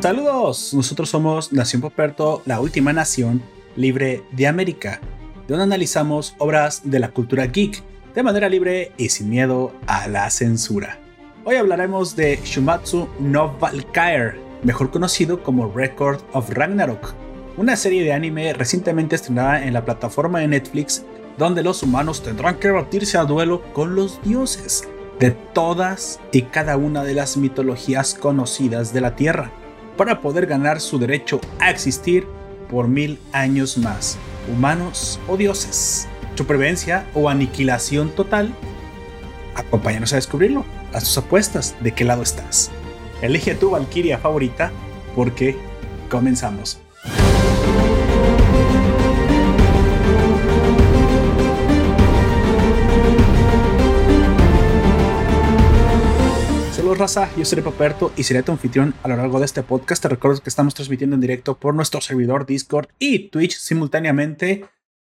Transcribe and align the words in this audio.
Saludos, 0.00 0.72
nosotros 0.72 1.10
somos 1.10 1.52
Nación 1.52 1.82
Poperto, 1.82 2.40
la 2.46 2.58
última 2.60 2.94
nación 2.94 3.42
libre 3.76 4.24
de 4.32 4.46
América, 4.46 4.98
donde 5.46 5.64
analizamos 5.64 6.34
obras 6.38 6.80
de 6.84 6.98
la 6.98 7.10
cultura 7.10 7.44
geek 7.44 7.82
de 8.14 8.22
manera 8.22 8.48
libre 8.48 8.92
y 8.96 9.10
sin 9.10 9.28
miedo 9.28 9.74
a 9.86 10.08
la 10.08 10.30
censura. 10.30 10.98
Hoy 11.44 11.56
hablaremos 11.56 12.16
de 12.16 12.40
Shumatsu 12.42 13.10
no 13.18 13.58
Valkyrie, 13.58 14.40
mejor 14.62 14.90
conocido 14.90 15.42
como 15.42 15.70
Record 15.70 16.22
of 16.32 16.48
Ragnarok, 16.48 17.12
una 17.58 17.76
serie 17.76 18.02
de 18.02 18.14
anime 18.14 18.54
recientemente 18.54 19.16
estrenada 19.16 19.66
en 19.66 19.74
la 19.74 19.84
plataforma 19.84 20.38
de 20.38 20.48
Netflix 20.48 21.04
donde 21.36 21.62
los 21.62 21.82
humanos 21.82 22.22
tendrán 22.22 22.58
que 22.58 22.70
batirse 22.70 23.18
a 23.18 23.24
duelo 23.24 23.62
con 23.74 23.94
los 23.94 24.22
dioses 24.22 24.88
de 25.18 25.32
todas 25.32 26.20
y 26.32 26.42
cada 26.42 26.78
una 26.78 27.04
de 27.04 27.12
las 27.12 27.36
mitologías 27.36 28.14
conocidas 28.14 28.94
de 28.94 29.02
la 29.02 29.14
Tierra 29.14 29.52
para 30.00 30.22
poder 30.22 30.46
ganar 30.46 30.80
su 30.80 30.98
derecho 30.98 31.42
a 31.58 31.68
existir 31.68 32.26
por 32.70 32.88
mil 32.88 33.18
años 33.34 33.76
más, 33.76 34.16
humanos 34.50 35.20
o 35.28 35.36
dioses. 35.36 36.08
Supervivencia 36.36 37.06
o 37.12 37.28
aniquilación 37.28 38.08
total. 38.08 38.54
Acompáñanos 39.54 40.14
a 40.14 40.16
descubrirlo. 40.16 40.64
Haz 40.94 41.04
tus 41.04 41.18
apuestas. 41.18 41.76
¿De 41.80 41.92
qué 41.92 42.04
lado 42.04 42.22
estás? 42.22 42.70
Elige 43.20 43.54
tu 43.54 43.72
Valkyria 43.72 44.16
favorita 44.16 44.72
porque 45.14 45.58
comenzamos. 46.08 46.80
Saludos 56.90 57.14
raza, 57.14 57.36
yo 57.36 57.44
soy 57.44 57.62
Paperto 57.62 58.12
y 58.16 58.24
seré 58.24 58.42
tu 58.42 58.50
anfitrión 58.50 58.94
a 59.04 59.08
lo 59.08 59.14
largo 59.14 59.38
de 59.38 59.44
este 59.44 59.62
podcast. 59.62 60.02
Te 60.02 60.08
recuerdo 60.08 60.40
que 60.40 60.50
estamos 60.50 60.74
transmitiendo 60.74 61.14
en 61.14 61.20
directo 61.20 61.56
por 61.56 61.72
nuestro 61.72 62.00
servidor 62.00 62.46
Discord 62.46 62.88
y 62.98 63.28
Twitch 63.28 63.56
simultáneamente 63.58 64.64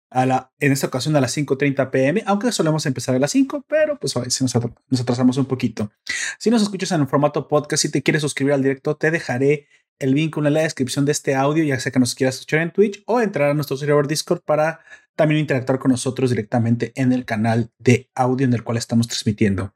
a 0.09 0.25
la, 0.25 0.53
en 0.59 0.71
esta 0.71 0.87
ocasión 0.87 1.17
a 1.17 1.19
las 1.19 1.35
5.30 1.35 1.89
pm, 1.89 2.23
aunque 2.27 2.53
solemos 2.53 2.85
empezar 2.85 3.13
a 3.15 3.19
las 3.19 3.31
5, 3.31 3.65
pero 3.67 3.99
pues 3.99 4.15
hoy 4.15 4.27
nos, 4.39 4.55
nos 4.89 5.01
atrasamos 5.01 5.35
un 5.35 5.47
poquito. 5.47 5.91
Si 6.39 6.49
nos 6.49 6.61
escuchas 6.61 6.93
en 6.93 7.01
el 7.01 7.07
formato 7.07 7.49
podcast 7.49 7.83
y 7.83 7.89
te 7.89 8.01
quieres 8.01 8.21
suscribir 8.21 8.53
al 8.53 8.63
directo, 8.63 8.95
te 8.95 9.11
dejaré 9.11 9.67
el 9.99 10.13
vínculo 10.13 10.47
en 10.47 10.53
la 10.53 10.61
descripción 10.61 11.03
de 11.03 11.11
este 11.11 11.35
audio, 11.35 11.65
ya 11.65 11.77
sea 11.81 11.91
que 11.91 11.99
nos 11.99 12.15
quieras 12.15 12.35
escuchar 12.35 12.61
en 12.61 12.71
Twitch 12.71 13.03
o 13.05 13.19
entrar 13.19 13.49
a 13.49 13.53
nuestro 13.53 13.75
servidor 13.75 14.07
Discord 14.07 14.43
para 14.45 14.79
también 15.17 15.41
interactuar 15.41 15.79
con 15.79 15.91
nosotros 15.91 16.29
directamente 16.29 16.93
en 16.95 17.11
el 17.11 17.25
canal 17.25 17.69
de 17.79 18.09
audio 18.15 18.47
en 18.47 18.53
el 18.53 18.63
cual 18.63 18.77
estamos 18.77 19.09
transmitiendo. 19.09 19.73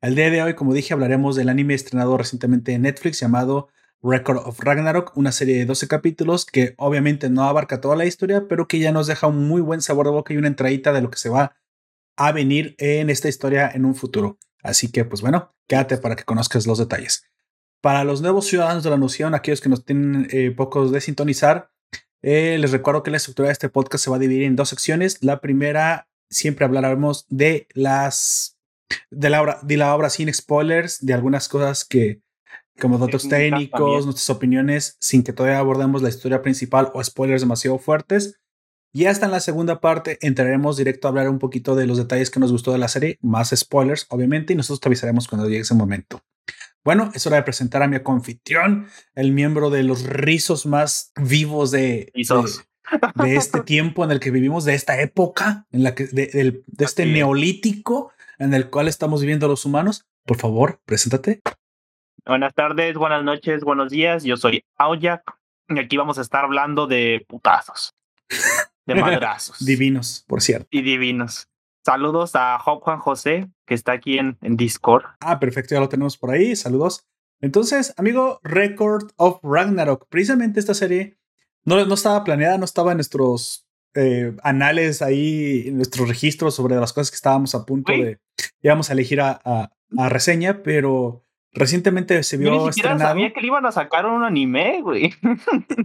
El 0.00 0.14
día 0.14 0.30
de 0.30 0.42
hoy, 0.42 0.54
como 0.54 0.74
dije, 0.74 0.94
hablaremos 0.94 1.36
del 1.36 1.48
anime 1.48 1.74
estrenado 1.74 2.16
recientemente 2.16 2.72
en 2.72 2.82
Netflix 2.82 3.20
llamado 3.20 3.68
Record 4.02 4.38
of 4.46 4.60
Ragnarok, 4.60 5.16
una 5.16 5.32
serie 5.32 5.58
de 5.58 5.64
12 5.66 5.88
capítulos 5.88 6.46
que 6.46 6.74
obviamente 6.78 7.30
no 7.30 7.44
abarca 7.44 7.80
toda 7.80 7.96
la 7.96 8.06
historia, 8.06 8.46
pero 8.48 8.68
que 8.68 8.78
ya 8.78 8.92
nos 8.92 9.08
deja 9.08 9.26
un 9.26 9.48
muy 9.48 9.60
buen 9.60 9.82
sabor 9.82 10.06
de 10.06 10.12
boca 10.12 10.32
y 10.32 10.36
una 10.36 10.46
entradita 10.46 10.92
de 10.92 11.02
lo 11.02 11.10
que 11.10 11.18
se 11.18 11.28
va 11.28 11.56
a 12.16 12.32
venir 12.32 12.74
en 12.78 13.10
esta 13.10 13.28
historia 13.28 13.70
en 13.72 13.84
un 13.84 13.94
futuro. 13.94 14.38
Así 14.62 14.90
que, 14.90 15.04
pues 15.04 15.20
bueno, 15.20 15.54
quédate 15.66 15.98
para 15.98 16.16
que 16.16 16.24
conozcas 16.24 16.66
los 16.66 16.78
detalles. 16.78 17.24
Para 17.80 18.04
los 18.04 18.22
nuevos 18.22 18.46
ciudadanos 18.46 18.82
de 18.82 18.90
la 18.90 18.96
noción, 18.96 19.34
aquellos 19.34 19.60
que 19.60 19.68
nos 19.68 19.84
tienen 19.84 20.28
eh, 20.30 20.50
pocos 20.50 20.90
de 20.90 21.00
sintonizar, 21.00 21.70
eh, 22.22 22.56
les 22.58 22.72
recuerdo 22.72 23.02
que 23.02 23.10
la 23.12 23.18
estructura 23.18 23.48
de 23.48 23.52
este 23.52 23.68
podcast 23.68 24.04
se 24.04 24.10
va 24.10 24.16
a 24.16 24.20
dividir 24.20 24.44
en 24.44 24.56
dos 24.56 24.68
secciones. 24.68 25.22
La 25.22 25.40
primera, 25.40 26.08
siempre 26.28 26.64
hablaremos 26.64 27.26
de 27.28 27.68
las 27.72 28.57
de 29.10 29.30
la 29.30 29.42
obra, 29.42 29.58
de 29.62 29.76
la 29.76 29.94
obra 29.94 30.10
sin 30.10 30.32
spoilers, 30.32 31.04
de 31.04 31.14
algunas 31.14 31.48
cosas 31.48 31.84
que, 31.84 32.20
como 32.80 32.98
datos 32.98 33.28
técnicos, 33.28 34.04
nuestras 34.04 34.30
opiniones, 34.30 34.96
sin 35.00 35.22
que 35.22 35.32
todavía 35.32 35.58
abordemos 35.58 36.02
la 36.02 36.08
historia 36.08 36.42
principal 36.42 36.90
o 36.94 37.02
spoilers 37.02 37.42
demasiado 37.42 37.78
fuertes. 37.78 38.40
Y 38.92 39.04
hasta 39.04 39.26
en 39.26 39.32
la 39.32 39.40
segunda 39.40 39.80
parte 39.80 40.18
entraremos 40.22 40.76
directo 40.76 41.06
a 41.06 41.10
hablar 41.10 41.28
un 41.28 41.38
poquito 41.38 41.76
de 41.76 41.86
los 41.86 41.98
detalles 41.98 42.30
que 42.30 42.40
nos 42.40 42.52
gustó 42.52 42.72
de 42.72 42.78
la 42.78 42.88
serie, 42.88 43.18
más 43.20 43.50
spoilers, 43.54 44.06
obviamente, 44.08 44.52
y 44.52 44.56
nosotros 44.56 44.80
te 44.80 44.88
avisaremos 44.88 45.28
cuando 45.28 45.46
llegue 45.46 45.60
ese 45.60 45.74
momento. 45.74 46.22
Bueno, 46.84 47.10
es 47.14 47.26
hora 47.26 47.36
de 47.36 47.42
presentar 47.42 47.82
a 47.82 47.88
mi 47.88 48.00
confitrión, 48.00 48.86
el 49.14 49.32
miembro 49.32 49.68
de 49.68 49.82
los 49.82 50.04
rizos 50.04 50.64
más 50.64 51.12
vivos 51.16 51.70
de, 51.70 52.10
de, 52.14 53.36
este 53.36 53.60
tiempo 53.60 54.04
en 54.04 54.10
el 54.10 54.20
que 54.20 54.30
vivimos, 54.30 54.64
de 54.64 54.74
esta 54.74 54.98
época, 55.00 55.66
en 55.70 55.82
la 55.82 55.94
que 55.94 56.06
de, 56.06 56.62
de 56.66 56.84
este 56.84 57.04
neolítico 57.04 58.12
en 58.38 58.54
el 58.54 58.70
cual 58.70 58.88
estamos 58.88 59.20
viviendo 59.20 59.48
los 59.48 59.64
humanos. 59.64 60.06
Por 60.24 60.38
favor, 60.38 60.80
preséntate. 60.84 61.40
Buenas 62.24 62.54
tardes, 62.54 62.96
buenas 62.96 63.24
noches, 63.24 63.62
buenos 63.62 63.90
días. 63.90 64.24
Yo 64.24 64.36
soy 64.36 64.64
Aoyak 64.76 65.22
y 65.68 65.78
aquí 65.78 65.96
vamos 65.96 66.18
a 66.18 66.22
estar 66.22 66.44
hablando 66.44 66.86
de 66.86 67.24
putazos, 67.28 67.94
de 68.86 68.94
madrazos. 69.00 69.64
divinos, 69.64 70.24
por 70.26 70.42
cierto. 70.42 70.68
Y 70.70 70.82
divinos. 70.82 71.48
Saludos 71.84 72.32
a 72.34 72.58
Juan 72.58 72.98
José, 72.98 73.48
que 73.66 73.74
está 73.74 73.92
aquí 73.92 74.18
en, 74.18 74.36
en 74.42 74.56
Discord. 74.56 75.04
Ah, 75.20 75.38
perfecto, 75.40 75.74
ya 75.74 75.80
lo 75.80 75.88
tenemos 75.88 76.18
por 76.18 76.30
ahí. 76.30 76.54
Saludos. 76.54 77.06
Entonces, 77.40 77.94
amigo, 77.96 78.40
Record 78.42 79.12
of 79.16 79.38
Ragnarok. 79.42 80.06
Precisamente 80.08 80.60
esta 80.60 80.74
serie 80.74 81.16
no, 81.64 81.82
no 81.86 81.94
estaba 81.94 82.24
planeada, 82.24 82.58
no 82.58 82.64
estaba 82.64 82.90
en 82.90 82.98
nuestros 82.98 83.67
eh, 83.98 84.32
anales 84.42 85.02
ahí, 85.02 85.70
nuestros 85.72 86.08
registros 86.08 86.54
sobre 86.54 86.76
las 86.76 86.92
cosas 86.92 87.10
que 87.10 87.16
estábamos 87.16 87.54
a 87.54 87.66
punto 87.66 87.92
de, 87.92 88.18
íbamos 88.62 88.90
a 88.90 88.92
elegir 88.92 89.20
a, 89.20 89.40
a, 89.44 90.08
reseña, 90.08 90.62
pero 90.62 91.24
recientemente 91.52 92.22
se 92.22 92.36
vio 92.36 92.54
yo 92.54 92.62
ni 92.62 92.68
estrenado. 92.68 93.00
sabía 93.00 93.32
que 93.32 93.40
le 93.40 93.48
iban 93.48 93.66
a 93.66 93.72
sacar 93.72 94.06
un 94.06 94.22
anime, 94.22 94.82
güey. 94.82 95.14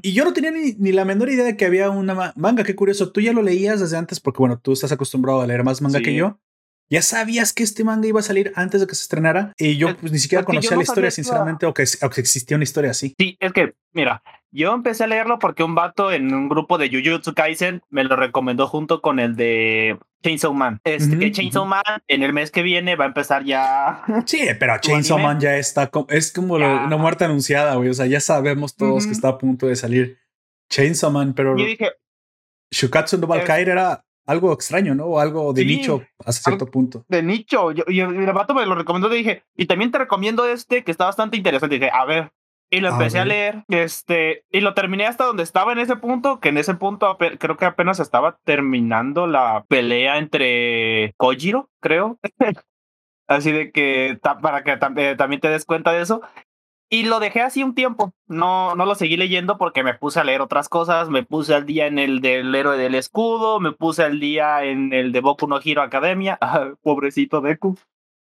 y 0.01 0.13
yo 0.13 0.25
no 0.25 0.33
tenía 0.33 0.51
ni, 0.51 0.73
ni, 0.73 0.91
la 0.91 1.05
menor 1.05 1.29
idea 1.29 1.45
de 1.45 1.57
que 1.57 1.65
había 1.65 1.89
una 1.89 2.33
manga. 2.35 2.63
Qué 2.63 2.75
curioso. 2.75 3.11
Tú 3.11 3.21
ya 3.21 3.33
lo 3.33 3.41
leías 3.41 3.79
desde 3.79 3.97
antes 3.97 4.19
porque, 4.19 4.39
bueno, 4.39 4.59
tú 4.59 4.73
estás 4.73 4.91
acostumbrado 4.91 5.41
a 5.41 5.47
leer 5.47 5.63
más 5.63 5.81
manga 5.81 6.01
que 6.01 6.13
yo. 6.13 6.39
Ya 6.89 7.01
sabías 7.01 7.53
que 7.53 7.63
este 7.63 7.83
manga 7.83 8.07
iba 8.07 8.19
a 8.19 8.23
salir 8.23 8.51
antes 8.55 8.81
de 8.81 8.87
que 8.87 8.95
se 8.95 9.03
estrenara 9.03 9.53
y 9.57 9.77
yo 9.77 9.95
pues 9.97 10.11
ni 10.11 10.19
siquiera 10.19 10.43
conocía 10.43 10.75
la 10.75 10.83
historia, 10.83 11.11
sinceramente, 11.11 11.65
o 11.65 11.73
que, 11.73 11.85
o 12.01 12.09
que 12.09 12.21
existía 12.21 12.55
una 12.55 12.65
historia 12.65 12.91
así. 12.91 13.15
Sí, 13.17 13.37
es 13.39 13.51
que, 13.51 13.73
mira, 13.93 14.21
yo 14.51 14.73
empecé 14.73 15.03
a 15.03 15.07
leerlo 15.07 15.39
porque 15.39 15.63
un 15.63 15.73
vato 15.73 16.11
en 16.11 16.33
un 16.33 16.47
grupo 16.47 16.77
de 16.77 16.89
Jujutsu 16.89 17.33
Kaisen 17.33 17.81
me 17.89 18.03
lo 18.03 18.15
recomendó 18.15 18.67
junto 18.67 19.01
con 19.01 19.19
el 19.19 19.35
de 19.35 19.97
Chainsaw 20.21 20.53
Man. 20.53 20.79
Este, 20.83 21.17
que 21.17 21.31
Chainsaw 21.31 21.65
Man 21.65 21.81
en 22.07 22.21
el 22.21 22.33
mes 22.33 22.51
que 22.51 22.61
viene 22.61 22.95
va 22.95 23.05
a 23.05 23.07
empezar 23.07 23.43
ya. 23.43 24.03
Sí, 24.27 24.41
pero 24.59 24.77
Chainsaw 24.79 25.17
Man 25.17 25.39
ya 25.39 25.57
está, 25.57 25.89
es 26.09 26.31
como 26.31 26.55
una 26.55 26.97
muerte 26.97 27.25
anunciada, 27.25 27.75
güey. 27.75 27.89
O 27.89 27.93
sea, 27.93 28.05
ya 28.05 28.19
sabemos 28.19 28.75
todos 28.75 29.07
que 29.07 29.13
está 29.13 29.29
a 29.29 29.37
punto 29.39 29.65
de 29.65 29.75
salir 29.75 30.19
Chainsaw 30.69 31.11
Man, 31.11 31.33
pero. 31.33 31.57
Yo 31.57 31.65
dije. 31.65 31.91
Shukatsu 32.71 33.19
no 33.19 33.27
Valkyrie 33.27 33.71
era 33.71 34.03
algo 34.25 34.53
extraño, 34.53 34.95
¿no? 34.95 35.05
O 35.05 35.19
algo 35.19 35.53
de 35.53 35.65
nicho 35.65 36.01
hasta 36.25 36.49
cierto 36.49 36.65
punto. 36.67 37.05
De 37.07 37.21
nicho. 37.21 37.71
y 37.71 37.99
el 37.99 38.33
vato 38.33 38.53
me 38.53 38.65
lo 38.65 38.75
recomendó 38.75 39.13
y 39.13 39.17
dije, 39.17 39.43
y 39.55 39.65
también 39.65 39.91
te 39.91 39.99
recomiendo 39.99 40.47
este 40.47 40.83
que 40.83 40.91
está 40.91 41.05
bastante 41.05 41.37
interesante. 41.37 41.75
Y 41.75 41.79
dije, 41.79 41.91
a 41.93 42.05
ver, 42.05 42.31
y 42.73 42.79
lo 42.79 42.89
empecé 42.89 43.19
a, 43.19 43.25
leer, 43.25 43.65
este, 43.67 44.45
y 44.49 44.61
lo 44.61 44.73
terminé 44.73 45.05
hasta 45.05 45.25
donde 45.25 45.43
estaba 45.43 45.73
en 45.73 45.77
ese 45.77 45.95
punto, 45.95 46.39
que 46.39 46.49
en 46.49 46.57
ese 46.57 46.73
punto 46.73 47.17
creo 47.37 47.55
que 47.55 47.65
apenas 47.65 47.99
estaba 47.99 48.39
terminando 48.45 49.27
la 49.27 49.63
pelea 49.67 50.17
entre 50.17 51.13
Kojiro, 51.17 51.69
creo. 51.79 52.17
así 53.27 53.51
de 53.51 53.71
que, 53.71 54.19
para 54.41 54.63
que 54.63 54.71
eh, 54.71 55.15
también 55.15 55.39
te 55.39 55.49
des 55.49 55.65
cuenta 55.65 55.91
de 55.91 56.01
eso. 56.01 56.21
Y 56.93 57.01
lo 57.05 57.19
dejé 57.19 57.41
así 57.41 57.63
un 57.63 57.73
tiempo. 57.73 58.13
No, 58.27 58.75
no 58.75 58.85
lo 58.85 58.93
seguí 58.93 59.17
leyendo 59.17 59.57
porque 59.57 59.81
me 59.81 59.95
puse 59.95 60.19
a 60.19 60.23
leer 60.23 60.41
otras 60.41 60.69
cosas. 60.69 61.09
Me 61.09 61.23
puse 61.23 61.55
al 61.55 61.65
día 61.65 61.87
en 61.87 61.97
el 61.97 62.21
del 62.21 62.53
héroe 62.53 62.77
del 62.77 62.93
escudo. 62.93 63.59
Me 63.59 63.71
puse 63.71 64.03
al 64.03 64.19
día 64.19 64.63
en 64.63 64.93
el 64.93 65.11
de 65.11 65.19
Boku 65.19 65.47
no 65.47 65.59
Hero 65.59 65.81
Academia. 65.81 66.37
pobrecito 66.83 67.41
Deku. 67.41 67.79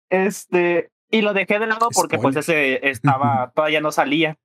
Este, 0.08 0.90
y 1.10 1.20
lo 1.20 1.34
dejé 1.34 1.58
de 1.58 1.66
lado 1.66 1.88
porque 1.94 2.16
pues 2.16 2.34
ese 2.34 2.88
estaba, 2.88 3.52
todavía 3.54 3.82
no 3.82 3.92
salía. 3.92 4.38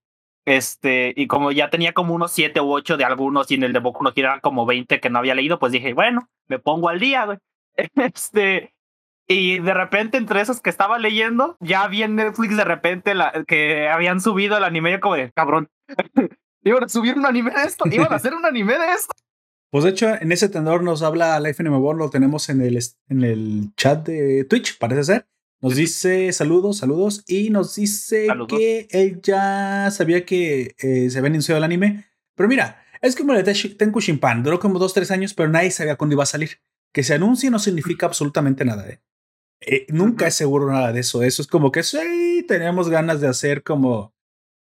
Este, 0.44 1.14
y 1.16 1.28
como 1.28 1.54
ya 1.54 1.70
tenía 1.70 1.94
como 1.94 2.14
unos 2.14 2.34
siete 2.34 2.60
u 2.60 2.70
ocho 2.74 2.98
de 2.98 3.06
algunos 3.06 3.50
y 3.50 3.56
en 3.56 3.64
el 3.64 3.72
de 3.72 3.80
Boku 3.80 4.04
no 4.04 4.12
Hero 4.14 4.32
como 4.42 4.66
20 4.66 5.00
que 5.00 5.10
no 5.10 5.20
había 5.20 5.36
leído, 5.36 5.58
pues 5.58 5.72
dije, 5.72 5.94
bueno, 5.94 6.28
me 6.50 6.60
pongo 6.60 6.90
al 6.90 7.00
día, 7.00 7.24
güey. 7.24 7.38
Este, 7.96 8.74
y 9.28 9.60
de 9.60 9.74
repente 9.74 10.18
entre 10.18 10.42
esos 10.42 10.62
que 10.62 10.70
estaba 10.70 10.98
leyendo, 11.00 11.58
ya 11.60 11.88
vi 11.88 12.04
en 12.04 12.16
Netflix 12.16 12.56
de 12.56 12.64
repente 12.64 13.14
la, 13.14 13.44
que 13.46 13.90
habían 13.90 14.22
subido 14.22 14.58
el 14.58 14.64
anime 14.64 14.94
y 14.94 15.00
como 15.00 15.16
de, 15.16 15.32
cabrón, 15.34 15.70
iban 16.64 16.84
a 16.84 16.90
subir 16.90 17.16
un 17.16 17.26
anime 17.26 17.52
de 17.52 17.64
esto, 17.64 17.86
iban 17.92 18.12
a 18.12 18.16
hacer 18.16 18.34
un 18.34 18.46
anime 18.46 18.74
de 18.74 18.94
esto. 18.94 19.14
Pues 19.70 19.84
de 19.84 19.90
hecho, 19.90 20.08
en 20.10 20.32
ese 20.32 20.48
tenor 20.48 20.82
nos 20.82 21.04
habla 21.04 21.40
Life 21.42 21.62
in 21.62 21.70
lo 21.70 22.10
tenemos 22.10 22.48
en 22.50 22.62
el, 22.62 22.80
en 23.10 23.24
el 23.24 23.76
chat 23.76 24.06
de 24.08 24.46
Twitch, 24.46 24.78
parece 24.78 25.04
ser. 25.04 25.28
Nos 25.60 25.76
dice 25.76 26.32
saludos, 26.32 26.78
saludos, 26.78 27.24
y 27.28 27.50
nos 27.50 27.76
dice 27.76 28.28
que 28.48 28.88
él 28.92 29.20
ya 29.22 29.90
sabía 29.92 30.24
que 30.24 30.76
eh, 30.78 31.10
se 31.10 31.18
había 31.18 31.32
anunciado 31.32 31.58
el 31.58 31.64
anime. 31.64 32.06
Pero 32.36 32.48
mira, 32.48 32.86
es 33.02 33.16
como 33.16 33.34
el 33.34 33.44
de 33.44 33.54
Tenku 33.54 34.00
Shimpan, 34.00 34.44
duró 34.44 34.60
como 34.60 34.80
dos, 34.80 34.94
tres 34.94 35.12
años, 35.12 35.34
pero 35.34 35.50
nadie 35.50 35.72
sabía 35.72 35.96
cuándo 35.96 36.14
iba 36.14 36.24
a 36.24 36.28
salir. 36.28 36.62
Que 36.94 37.04
se 37.04 37.16
anuncie 37.16 37.50
no 37.50 37.60
significa 37.60 38.06
absolutamente 38.06 38.64
nada. 38.64 38.88
¿eh? 38.88 39.02
Eh 39.62 39.86
nunca 39.90 40.28
es 40.28 40.36
seguro 40.36 40.72
nada 40.72 40.92
de 40.92 41.00
eso. 41.02 41.24
Eso 41.24 41.42
es 41.42 41.48
como 41.48 41.72
que 41.72 41.84
sí, 41.84 42.46
tenemos 42.48 42.90
ganas 42.90 43.22
de 43.22 43.28
hacer 43.28 43.64
como 43.64 44.14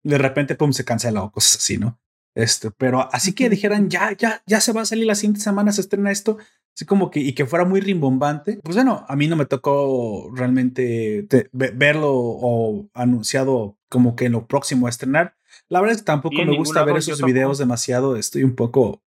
de 0.03 0.17
repente, 0.17 0.55
pum, 0.55 0.71
se 0.71 0.85
cancela 0.85 1.23
o 1.23 1.31
cosas 1.31 1.57
así, 1.57 1.77
¿no? 1.77 1.99
Esto, 2.33 2.71
pero 2.77 3.09
así 3.11 3.33
que 3.33 3.49
dijeran, 3.49 3.89
ya, 3.89 4.15
ya, 4.15 4.43
ya 4.45 4.61
se 4.61 4.71
va 4.71 4.81
a 4.81 4.85
salir 4.85 5.07
la 5.07 5.15
siguiente 5.15 5.39
semana, 5.41 5.71
se 5.71 5.81
estrena 5.81 6.11
esto, 6.11 6.37
así 6.75 6.85
como 6.85 7.09
que, 7.09 7.19
y 7.19 7.33
que 7.33 7.47
fuera 7.47 7.65
muy 7.65 7.81
rimbombante. 7.81 8.59
Pues 8.63 8.75
bueno, 8.75 9.05
a 9.07 9.15
mí 9.15 9.27
no 9.27 9.35
me 9.35 9.47
tocó 9.47 10.29
realmente 10.33 11.27
verlo 11.51 12.11
o 12.13 12.87
anunciado 12.93 13.77
como 13.89 14.15
que 14.15 14.25
en 14.25 14.33
lo 14.33 14.47
próximo 14.47 14.85
a 14.85 14.91
estrenar. 14.91 15.35
La 15.67 15.81
verdad 15.81 15.95
es 15.95 16.01
que 16.03 16.05
tampoco 16.05 16.35
me 16.45 16.55
gusta 16.55 16.83
ver 16.83 16.97
esos 16.97 17.21
videos 17.23 17.57
demasiado, 17.57 18.15
estoy 18.15 18.43
un 18.43 18.55
poco 18.55 19.01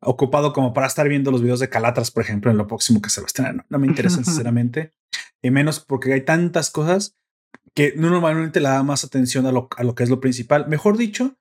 ocupado 0.00 0.52
como 0.52 0.72
para 0.72 0.86
estar 0.86 1.08
viendo 1.08 1.30
los 1.30 1.42
videos 1.42 1.60
de 1.60 1.68
Calatras, 1.68 2.10
por 2.10 2.22
ejemplo, 2.22 2.50
en 2.50 2.56
lo 2.56 2.66
próximo 2.66 3.00
que 3.00 3.10
se 3.10 3.20
va 3.20 3.24
a 3.24 3.28
estrenar. 3.28 3.66
No, 3.68 3.78
me 3.78 3.86
interesa 3.86 4.16
sinceramente, 4.24 4.94
y 5.42 5.50
menos 5.50 5.80
porque 5.80 6.12
hay 6.12 6.22
tantas 6.22 6.70
cosas 6.70 7.16
que 7.74 7.94
normalmente 7.96 8.60
le 8.60 8.68
da 8.68 8.82
más 8.82 9.04
atención 9.04 9.46
a 9.46 9.52
lo, 9.52 9.68
a 9.76 9.84
lo 9.84 9.94
que 9.94 10.02
es 10.02 10.10
lo 10.10 10.20
principal. 10.20 10.68
Mejor 10.68 10.96
dicho, 10.96 11.38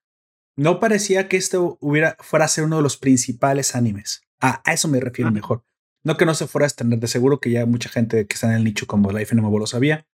no 0.55 0.79
parecía 0.79 1.27
que 1.27 1.37
esto 1.37 1.77
hubiera, 1.81 2.17
fuera 2.19 2.45
a 2.45 2.49
ser 2.49 2.65
uno 2.65 2.77
de 2.77 2.83
los 2.83 2.97
principales 2.97 3.75
animes. 3.75 4.21
a 4.41 4.61
eso 4.71 4.87
me 4.87 4.99
refiero 4.99 5.31
mejor. 5.31 5.63
No 6.03 6.15
que 6.17 6.25
no 6.25 6.33
se 6.33 6.47
fuera 6.47 6.65
a 6.65 6.67
estrenar, 6.67 6.99
de 6.99 7.07
seguro 7.07 7.39
que 7.39 7.51
ya 7.51 7.65
mucha 7.65 7.89
gente 7.89 8.25
que 8.25 8.33
está 8.33 8.47
en 8.47 8.53
el 8.53 8.63
nicho 8.63 8.87
como 8.87 9.11
Life 9.11 9.35
no 9.35 9.57
lo 9.57 9.67
sabía, 9.67 10.07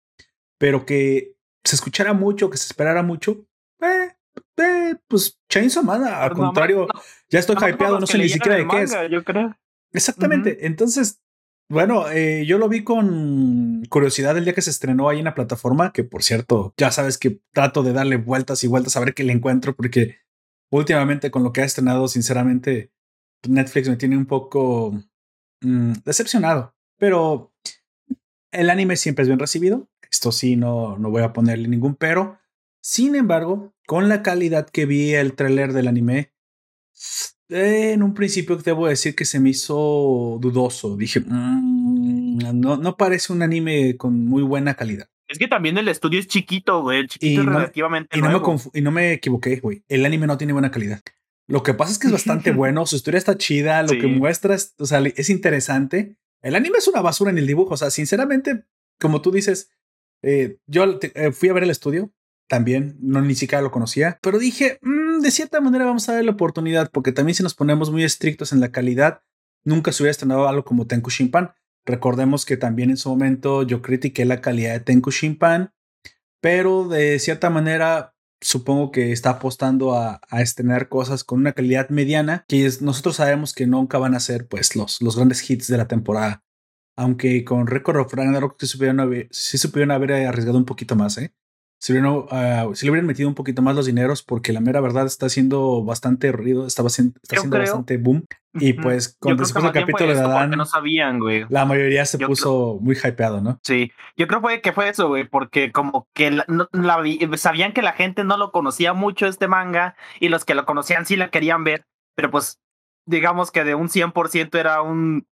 pero 0.59 0.87
que 0.87 1.37
se 1.63 1.77
escuchara 1.77 2.13
mucho, 2.13 2.51
que 2.51 2.57
se 2.57 2.67
esperara 2.67 3.03
mucho, 3.03 3.47
eh, 3.81 4.15
eh, 4.57 4.97
pues 5.09 5.41
Chainsaw 5.49 5.83
Man, 5.83 6.05
al 6.05 6.33
contrario, 6.33 6.87
ya 7.29 7.39
estoy 7.39 7.57
hypeado, 7.57 8.01
no 8.01 8.07
sé 8.07 8.19
ni 8.19 8.29
siquiera 8.29 8.57
de 8.57 8.69
qué 8.69 8.83
es. 8.83 8.95
Yo 9.11 9.25
creo. 9.25 9.57
Exactamente. 9.93 10.67
Entonces, 10.67 11.21
bueno, 11.69 12.11
eh, 12.11 12.45
yo 12.47 12.59
lo 12.59 12.69
vi 12.69 12.85
con 12.85 13.85
curiosidad 13.89 14.37
el 14.37 14.45
día 14.45 14.55
que 14.55 14.63
se 14.63 14.71
estrenó 14.71 15.09
ahí 15.09 15.19
en 15.19 15.25
la 15.25 15.35
plataforma, 15.35 15.93
que 15.93 16.05
por 16.05 16.23
cierto, 16.23 16.75
ya 16.77 16.91
sabes 16.91 17.17
que 17.19 17.41
trato 17.53 17.83
de 17.83 17.93
darle 17.93 18.17
vueltas 18.17 18.63
y 18.65 18.67
vueltas 18.69 18.97
a 18.97 19.01
ver 19.01 19.15
qué 19.15 19.25
le 19.25 19.33
encuentro, 19.33 19.75
porque 19.75 20.19
últimamente 20.71 21.31
con 21.31 21.43
lo 21.43 21.53
que 21.53 21.63
ha 21.63 21.65
estrenado, 21.65 22.09
sinceramente, 22.09 22.93
Netflix 23.49 23.89
me 23.89 23.97
tiene 23.97 24.17
un 24.17 24.27
poco 24.27 24.93
mm, 25.63 25.93
decepcionado. 26.05 26.75
Pero 26.99 27.53
el 28.53 28.71
anime 28.71 28.97
siempre 28.97 29.23
es 29.23 29.29
bien 29.29 29.39
recibido. 29.39 29.89
Esto 30.11 30.33
sí, 30.33 30.57
no, 30.57 30.97
no 30.99 31.11
voy 31.11 31.23
a 31.23 31.33
ponerle 31.33 31.69
ningún 31.69 31.97
pero. 31.97 32.39
Sin 32.81 33.15
embargo, 33.15 33.74
con 33.87 34.09
la 34.09 34.23
calidad 34.23 34.69
que 34.69 34.87
vi 34.87 35.15
el 35.15 35.35
tráiler 35.35 35.73
del 35.73 35.89
anime, 35.89 36.33
en 37.49 38.03
un 38.03 38.15
principio 38.15 38.57
debo 38.57 38.87
decir 38.87 39.15
que 39.15 39.25
se 39.25 39.41
me 39.41 39.51
hizo 39.51 40.39
dudoso. 40.41 40.97
Dije, 40.97 41.21
mm, 41.21 42.39
no, 42.55 42.77
no 42.77 42.97
parece 42.97 43.33
un 43.33 43.43
anime 43.43 43.97
con 43.97 44.25
muy 44.27 44.43
buena 44.43 44.75
calidad. 44.75 45.09
Es 45.29 45.39
que 45.39 45.49
también 45.49 45.79
el 45.79 45.89
estudio 45.89 46.21
es 46.21 46.27
chiquito, 46.27 46.83
güey. 46.83 47.07
Chiquito 47.07 47.43
y 47.43 47.45
relativamente. 47.45 48.19
Y 48.19 48.21
no, 48.21 48.29
me 48.29 48.59
y 48.75 48.81
no 48.83 48.91
me 48.91 49.13
equivoqué, 49.15 49.57
güey. 49.57 49.83
El 49.89 50.05
anime 50.05 50.27
no 50.27 50.37
tiene 50.37 50.53
buena 50.53 50.71
calidad. 50.71 51.03
Lo 51.47 51.63
que 51.63 51.75
pasa 51.75 51.93
es 51.93 51.99
que 51.99 52.07
es 52.07 52.13
bastante 52.13 52.53
bueno. 52.53 52.87
Su 52.87 52.97
historia 52.97 53.19
está 53.19 53.37
chida. 53.37 53.83
Lo 53.83 53.91
que 53.91 54.07
muestra 54.07 54.55
es, 54.55 54.75
o 54.79 54.87
sea, 54.87 55.01
es 55.01 55.31
interesante. 55.31 56.17
El 56.43 56.55
anime 56.55 56.79
es 56.79 56.89
una 56.89 57.01
basura 57.01 57.31
en 57.31 57.39
el 57.39 57.47
dibujo. 57.47 57.75
O 57.75 57.77
sea, 57.77 57.91
sinceramente, 57.91 58.65
como 59.01 59.23
tú 59.23 59.31
dices, 59.31 59.71
eh, 60.23 60.59
yo 60.67 60.85
eh, 61.01 61.33
fui 61.33 61.49
a 61.49 61.53
ver 61.55 61.63
el 61.63 61.71
estudio 61.71 62.13
también, 62.49 62.97
no 63.01 63.23
ni 63.23 63.35
siquiera 63.35 63.63
lo 63.63 63.71
conocía, 63.71 64.19
pero 64.23 64.39
dije, 64.39 64.79
mm, 64.83 65.21
de 65.21 65.31
cierta 65.31 65.61
manera 65.61 65.85
vamos 65.87 66.09
a 66.09 66.15
dar 66.15 66.25
la 66.25 66.33
oportunidad, 66.33 66.91
porque 66.91 67.13
también 67.13 67.35
si 67.35 67.43
nos 67.43 67.55
ponemos 67.55 67.91
muy 67.91 68.05
estrictos 68.05 68.53
en 68.53 68.61
la 68.61 68.71
calidad, 68.71 69.23
nunca 69.65 69.93
se 69.93 70.03
hubiera 70.03 70.13
estrenado 70.13 70.49
algo 70.49 70.65
como 70.65 70.87
Tenku 70.87 71.11
Shinpan. 71.11 71.53
Recordemos 71.87 72.45
que 72.45 72.57
también 72.57 72.91
en 72.91 72.97
su 72.97 73.09
momento 73.11 73.63
yo 73.63 73.83
critiqué 73.83 74.25
la 74.25 74.41
calidad 74.41 74.73
de 74.73 74.81
Tenku 74.81 75.11
Shinpan, 75.11 75.73
pero 76.41 76.89
de 76.89 77.19
cierta 77.19 77.51
manera 77.51 78.15
supongo 78.41 78.93
que 78.93 79.13
está 79.13 79.31
apostando 79.31 79.97
a, 79.97 80.21
estrenar 80.33 80.89
cosas 80.89 81.25
con 81.25 81.41
una 81.41 81.53
calidad 81.53 81.89
mediana, 81.89 82.45
que 82.47 82.71
nosotros 82.81 83.17
sabemos 83.17 83.55
que 83.55 83.67
nunca 83.67 83.99
van 83.99 84.15
a 84.15 84.21
ser 84.21 84.47
pues 84.47 84.77
los, 84.77 85.01
los 85.01 85.17
grandes 85.17 85.49
hits 85.49 85.69
de 85.69 85.79
la 85.79 85.89
temporada. 85.89 86.45
Aunque 86.97 87.45
con 87.45 87.67
Record 87.67 87.97
of 88.01 88.13
Ragnarok 88.13 88.57
sí 88.61 88.67
supieron 88.67 89.01
haber, 89.01 89.29
sí 89.31 89.59
haber 89.91 90.13
arriesgado 90.13 90.59
un 90.59 90.67
poquito 90.67 90.95
más, 90.95 91.19
¿eh? 91.19 91.35
Si, 91.85 91.93
uh, 91.93 92.27
le 92.83 92.91
hubieran 92.91 93.05
metido 93.05 93.29
un 93.29 93.35
poquito 93.35 93.61
más 93.61 93.77
los 93.77 93.85
dineros, 93.85 94.23
porque 94.23 94.55
la 94.55 94.61
mera 94.61 94.81
verdad 94.81 95.05
está 95.05 95.27
haciendo 95.27 95.85
bastante 95.85 96.33
ruido, 96.33 96.67
está 96.67 96.83
haciendo 96.83 97.21
bastante 97.51 97.99
boom. 97.99 98.25
Y 98.55 98.73
pues 98.73 99.19
con 99.19 99.37
después 99.37 99.63
del 99.63 99.75
capítulo 99.75 100.15
de 100.15 100.19
Adán, 100.19 100.49
no 100.53 100.65
sabían, 100.65 101.19
güey. 101.19 101.45
La 101.51 101.67
mayoría 101.67 102.07
se 102.07 102.19
puso 102.19 102.79
muy 102.81 102.97
hypeado, 102.97 103.43
¿no? 103.43 103.61
Sí, 103.63 103.93
yo 104.17 104.27
creo 104.29 104.41
que 104.63 104.73
fue 104.73 104.89
eso, 104.89 105.09
güey, 105.09 105.29
porque 105.29 105.73
como 105.73 106.09
que 106.15 106.31
la, 106.31 106.47
sabían 107.37 107.75
que 107.75 107.83
la 107.83 107.93
gente 107.93 108.25
no 108.25 108.39
lo 108.39 108.51
conocía 108.51 108.95
mucho 108.95 109.27
este 109.27 109.47
manga 109.47 109.95
y 110.21 110.31
los 110.31 110.47
que 110.47 110.55
lo 110.55 110.65
conocían 110.65 111.05
sí 111.05 111.17
la 111.17 111.29
querían 111.29 111.65
ver, 111.65 111.85
pero 112.15 112.31
pues 112.31 112.63
digamos 113.05 113.51
que 113.51 113.63
de 113.63 113.75
un 113.75 113.89
100% 113.89 114.59
era 114.59 114.81
un 114.81 115.27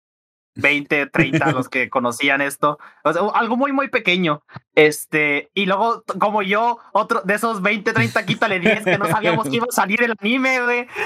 20, 0.60 1.08
30 1.08 1.52
los 1.52 1.70
que 1.70 1.90
conocían 1.90 2.42
esto. 2.42 2.80
O 3.04 3.14
sea, 3.14 3.22
algo 3.34 3.58
muy, 3.58 3.72
muy 3.72 3.90
pequeño. 3.90 4.44
Este, 4.76 5.50
y 5.54 5.66
luego, 5.66 6.04
como 6.20 6.42
yo, 6.42 6.80
otro 6.94 7.22
de 7.22 7.34
esos 7.34 7.62
20, 7.62 7.92
30, 7.92 8.26
quítale 8.26 8.60
10 8.60 8.86
que 8.86 8.98
no 8.98 9.08
sabíamos 9.08 9.50
que 9.50 9.58
iba 9.58 9.66
a 9.70 9.74
salir 9.74 10.02
el 10.04 10.16
anime, 10.20 10.62
güey. 10.62 10.88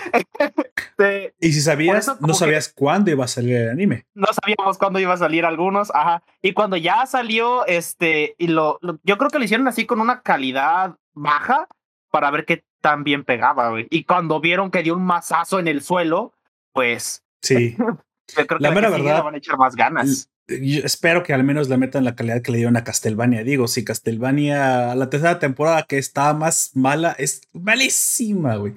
Este, 0.94 1.34
y 1.40 1.52
si 1.52 1.62
sabías, 1.62 2.20
no 2.22 2.34
sabías 2.34 2.72
cuándo 2.72 3.10
iba 3.10 3.26
a 3.26 3.28
salir 3.28 3.56
el 3.56 3.70
anime. 3.70 4.06
No 4.14 4.28
sabíamos 4.32 4.78
cuándo 4.78 5.00
iba 5.00 5.14
a 5.14 5.18
salir 5.18 5.46
algunos, 5.46 5.90
ajá. 5.94 6.24
Y 6.42 6.54
cuando 6.54 6.78
ya 6.78 7.06
salió, 7.06 7.66
este, 7.66 8.36
y 8.38 8.48
lo, 8.48 8.80
yo 9.04 9.18
creo 9.18 9.30
que 9.30 9.40
lo 9.40 9.46
hicieron 9.46 9.68
así 9.68 9.86
con 9.86 10.02
una 10.02 10.22
calidad 10.22 10.98
baja 11.14 11.68
para 12.12 12.30
ver 12.30 12.46
qué 12.46 12.64
tan 12.82 13.04
bien 13.04 13.24
pegaba, 13.24 13.70
güey. 13.70 13.88
Y 13.90 14.04
cuando 14.04 14.40
vieron 14.40 14.70
que 14.70 14.84
dio 14.84 14.96
un 14.96 15.06
mazazo 15.06 15.60
en 15.60 15.68
el 15.68 15.82
suelo, 15.82 16.34
pues. 16.74 17.24
Sí. 17.42 17.76
la 18.60 18.72
mera 18.72 18.90
verdad, 18.90 19.24
van 19.24 19.36
a 19.36 19.38
echar 19.38 19.58
más 19.58 19.76
ganas. 19.76 20.30
Yo 20.48 20.82
espero 20.84 21.24
que 21.24 21.34
al 21.34 21.44
menos 21.44 21.70
le 21.70 21.78
metan 21.78 22.04
la 22.04 22.16
calidad 22.16 22.42
que 22.42 22.52
le 22.52 22.58
dieron 22.58 22.76
a 22.76 22.84
Castlevania. 22.84 23.44
Digo, 23.44 23.68
si 23.68 23.86
Castlevania, 23.86 24.94
la 24.96 25.10
tercera 25.10 25.40
temporada 25.40 25.84
que 25.84 25.98
está 25.98 26.34
más 26.34 26.72
mala, 26.76 27.16
es 27.18 27.42
malísima, 27.54 28.58
güey. 28.58 28.74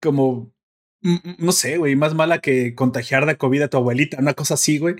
Como, 0.00 0.52
no 1.38 1.52
sé, 1.52 1.78
güey, 1.78 1.96
más 1.96 2.14
mala 2.14 2.38
que 2.38 2.74
contagiar 2.74 3.26
de 3.26 3.36
COVID 3.36 3.62
a 3.62 3.68
tu 3.68 3.76
abuelita, 3.78 4.18
una 4.18 4.34
cosa 4.34 4.54
así, 4.54 4.78
güey. 4.78 4.96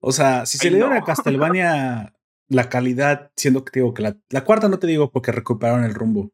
O 0.00 0.10
sea, 0.10 0.46
si 0.46 0.58
se 0.58 0.70
le 0.70 0.78
dieron 0.78 0.94
a 0.94 1.04
Castlevania 1.04 2.14
la 2.48 2.68
calidad, 2.68 3.30
siendo 3.36 3.64
que 3.64 3.80
digo 3.80 3.94
que 3.94 4.02
la, 4.02 4.16
la 4.30 4.44
cuarta 4.44 4.68
no 4.68 4.78
te 4.78 4.88
digo 4.88 5.12
porque 5.12 5.30
recuperaron 5.30 5.84
el 5.84 5.94
rumbo, 5.94 6.32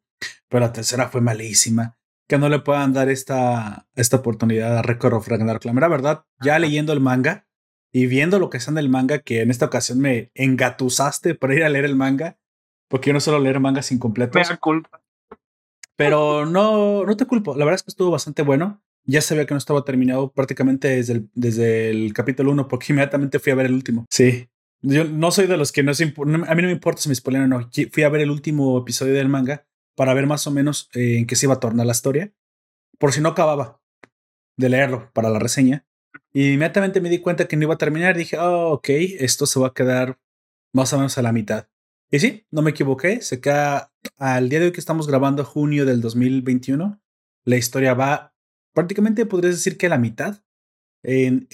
pero 0.49 0.61
la 0.61 0.73
tercera 0.73 1.09
fue 1.09 1.21
malísima 1.21 1.98
que 2.29 2.39
no 2.39 2.49
le 2.51 2.61
puedan 2.61 2.93
dar 2.93 3.09
esta, 3.09 3.87
esta 3.95 4.19
oportunidad 4.19 4.79
a 4.79 4.83
Record 4.83 5.15
of 5.15 5.27
Ragnarok. 5.27 5.65
La 5.65 5.89
verdad, 5.89 6.25
ya 6.43 6.59
leyendo 6.59 6.93
el 6.93 7.01
manga 7.01 7.49
y 7.91 8.07
viendo 8.07 8.39
lo 8.39 8.51
que 8.51 8.59
está 8.59 8.71
en 8.71 8.79
el 8.79 8.91
manga, 8.91 9.21
que 9.21 9.41
en 9.41 9.51
esta 9.51 9.65
ocasión 9.65 9.99
me 9.99 10.31
engatusaste 10.35 11.35
para 11.35 11.55
ir 11.55 11.65
a 11.65 11.71
leer 11.71 11.87
el 11.87 11.97
manga, 11.97 12.39
porque 12.89 13.09
yo 13.09 13.15
no 13.15 13.21
suelo 13.21 13.41
leer 13.41 13.61
mangas 13.61 13.91
incompletos. 13.93 14.51
Me 14.51 14.57
culpa. 14.59 15.03
Pero 15.97 16.45
no, 16.45 17.05
no 17.05 17.17
te 17.17 17.25
culpo. 17.25 17.57
La 17.57 17.65
verdad 17.65 17.77
es 17.77 17.83
que 17.83 17.91
estuvo 17.91 18.11
bastante 18.11 18.43
bueno. 18.43 18.83
Ya 19.05 19.23
sabía 19.23 19.47
que 19.47 19.55
no 19.55 19.59
estaba 19.59 19.85
terminado 19.85 20.31
prácticamente 20.31 20.89
desde 20.89 21.15
el, 21.15 21.31
desde 21.35 21.89
el 21.89 22.13
capítulo 22.13 22.53
1, 22.53 22.69
porque 22.69 22.93
inmediatamente 22.93 23.39
fui 23.39 23.53
a 23.53 23.57
ver 23.57 23.67
el 23.67 23.73
último. 23.73 24.05
Sí. 24.11 24.51
Yo 24.83 25.05
no 25.05 25.31
soy 25.31 25.47
de 25.47 25.57
los 25.57 25.73
que 25.73 25.83
no 25.83 25.95
se 25.95 26.05
A 26.05 26.07
mí 26.07 26.63
no 26.63 26.69
me 26.69 26.73
importa 26.73 27.01
si 27.01 27.09
me 27.09 27.15
spoilean 27.15 27.51
o 27.51 27.59
no. 27.59 27.71
Fui 27.91 28.03
a 28.03 28.09
ver 28.11 28.21
el 28.21 28.31
último 28.31 28.79
episodio 28.79 29.15
del 29.15 29.31
manga 29.31 29.68
para 29.99 30.15
ver 30.15 30.29
más 30.29 30.47
o 30.47 30.53
menos 30.53 30.89
eh, 30.95 31.19
en 31.19 31.27
qué 31.27 31.35
se 31.35 31.47
iba 31.47 31.55
a 31.55 31.61
tornar 31.61 31.85
la 31.85 31.91
historia, 31.91 32.33
por 33.01 33.13
si 33.13 33.21
no 33.21 33.31
acababa 33.31 33.83
de 34.57 34.69
leerlo 34.69 35.11
para 35.13 35.29
la 35.29 35.41
reseña. 35.41 35.89
Y 36.33 36.53
inmediatamente 36.53 37.01
me 37.01 37.11
di 37.11 37.19
cuenta 37.19 37.49
que 37.49 37.57
no 37.57 37.65
iba 37.65 37.75
a 37.75 37.79
terminar. 37.79 38.17
Dije, 38.17 38.39
oh, 38.39 38.75
ok, 38.75 38.91
esto 39.19 39.45
se 39.45 39.59
va 39.59 39.67
a 39.67 39.75
quedar 39.75 40.21
más 40.73 40.93
o 40.93 40.99
menos 40.99 41.19
a 41.19 41.23
la 41.23 41.33
mitad. 41.33 41.69
Y 42.13 42.21
sí, 42.21 42.47
no 42.53 42.63
me 42.63 42.71
equivoqué. 42.71 43.23
Se 43.23 43.41
queda 43.41 43.93
al 44.19 44.49
día 44.49 44.61
de 44.61 44.67
hoy 44.67 44.73
que 44.73 44.79
estamos 44.79 45.09
grabando, 45.09 45.45
junio 45.45 45.85
del 45.85 46.01
2021. 46.01 47.03
La 47.45 47.57
historia 47.57 47.95
va 47.95 48.37
prácticamente, 48.75 49.27
podrías 49.27 49.57
decir 49.57 49.77
que 49.77 49.87
a 49.87 49.91
la 49.91 49.99
mitad 49.99 50.45
en, 51.03 51.49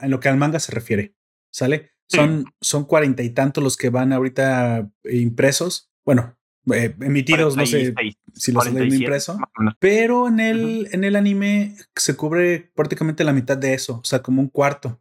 en 0.00 0.10
lo 0.10 0.18
que 0.18 0.28
al 0.28 0.36
manga 0.36 0.58
se 0.58 0.72
refiere. 0.72 1.14
¿Sale? 1.52 1.92
Son, 2.08 2.46
son 2.60 2.86
cuarenta 2.86 3.22
y 3.22 3.30
tantos 3.30 3.62
los 3.62 3.76
que 3.76 3.90
van 3.90 4.12
ahorita 4.12 4.90
impresos. 5.04 5.92
Bueno, 6.04 6.36
eh, 6.72 6.94
emitidos, 7.00 7.56
no 7.56 7.66
sé 7.66 7.94
si 8.32 8.52
los 8.52 8.66
han 8.66 8.92
impreso, 8.92 9.38
pero 9.78 10.28
en 10.28 10.40
el, 10.40 10.88
en 10.92 11.04
el 11.04 11.16
anime 11.16 11.76
se 11.94 12.16
cubre 12.16 12.70
prácticamente 12.74 13.24
la 13.24 13.32
mitad 13.32 13.56
de 13.56 13.74
eso, 13.74 13.98
o 13.98 14.04
sea, 14.04 14.22
como 14.22 14.40
un 14.40 14.48
cuarto. 14.48 15.00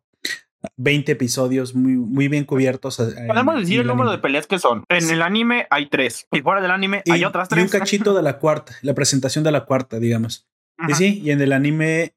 20 0.77 1.12
episodios 1.12 1.75
muy, 1.75 1.93
muy 1.93 2.29
bien 2.29 2.46
cubiertos. 2.46 2.98
Eh, 3.00 3.25
Podemos 3.27 3.60
decir 3.60 3.82
el, 3.82 3.88
número 3.88 4.12
de 4.12 4.20
peleas 4.20 4.48
que 4.48 4.60
son. 4.60 4.86
En 4.88 5.10
el 5.10 5.22
anime 5.22 5.67
hay 5.70 5.89
tres 5.89 6.25
y 6.32 6.41
fuera 6.41 6.62
del 6.62 6.72
anime 6.72 7.03
hay 7.10 7.25
otras 7.25 7.50
tres. 7.50 7.60
Y 7.60 7.63
un 7.63 7.70
cachito 7.70 8.13
de 8.13 8.22
la 8.22 8.39
cuarta, 8.39 8.74
la 8.82 8.93
presentación 8.93 9.43
de 9.43 9.51
la 9.51 9.65
cuarta, 9.65 10.00
digamos. 10.00 10.48
Y 10.88 10.93
sí, 10.93 11.22
y 11.22 11.32
en 11.32 11.41
el 11.41 11.51
anime, 11.51 12.15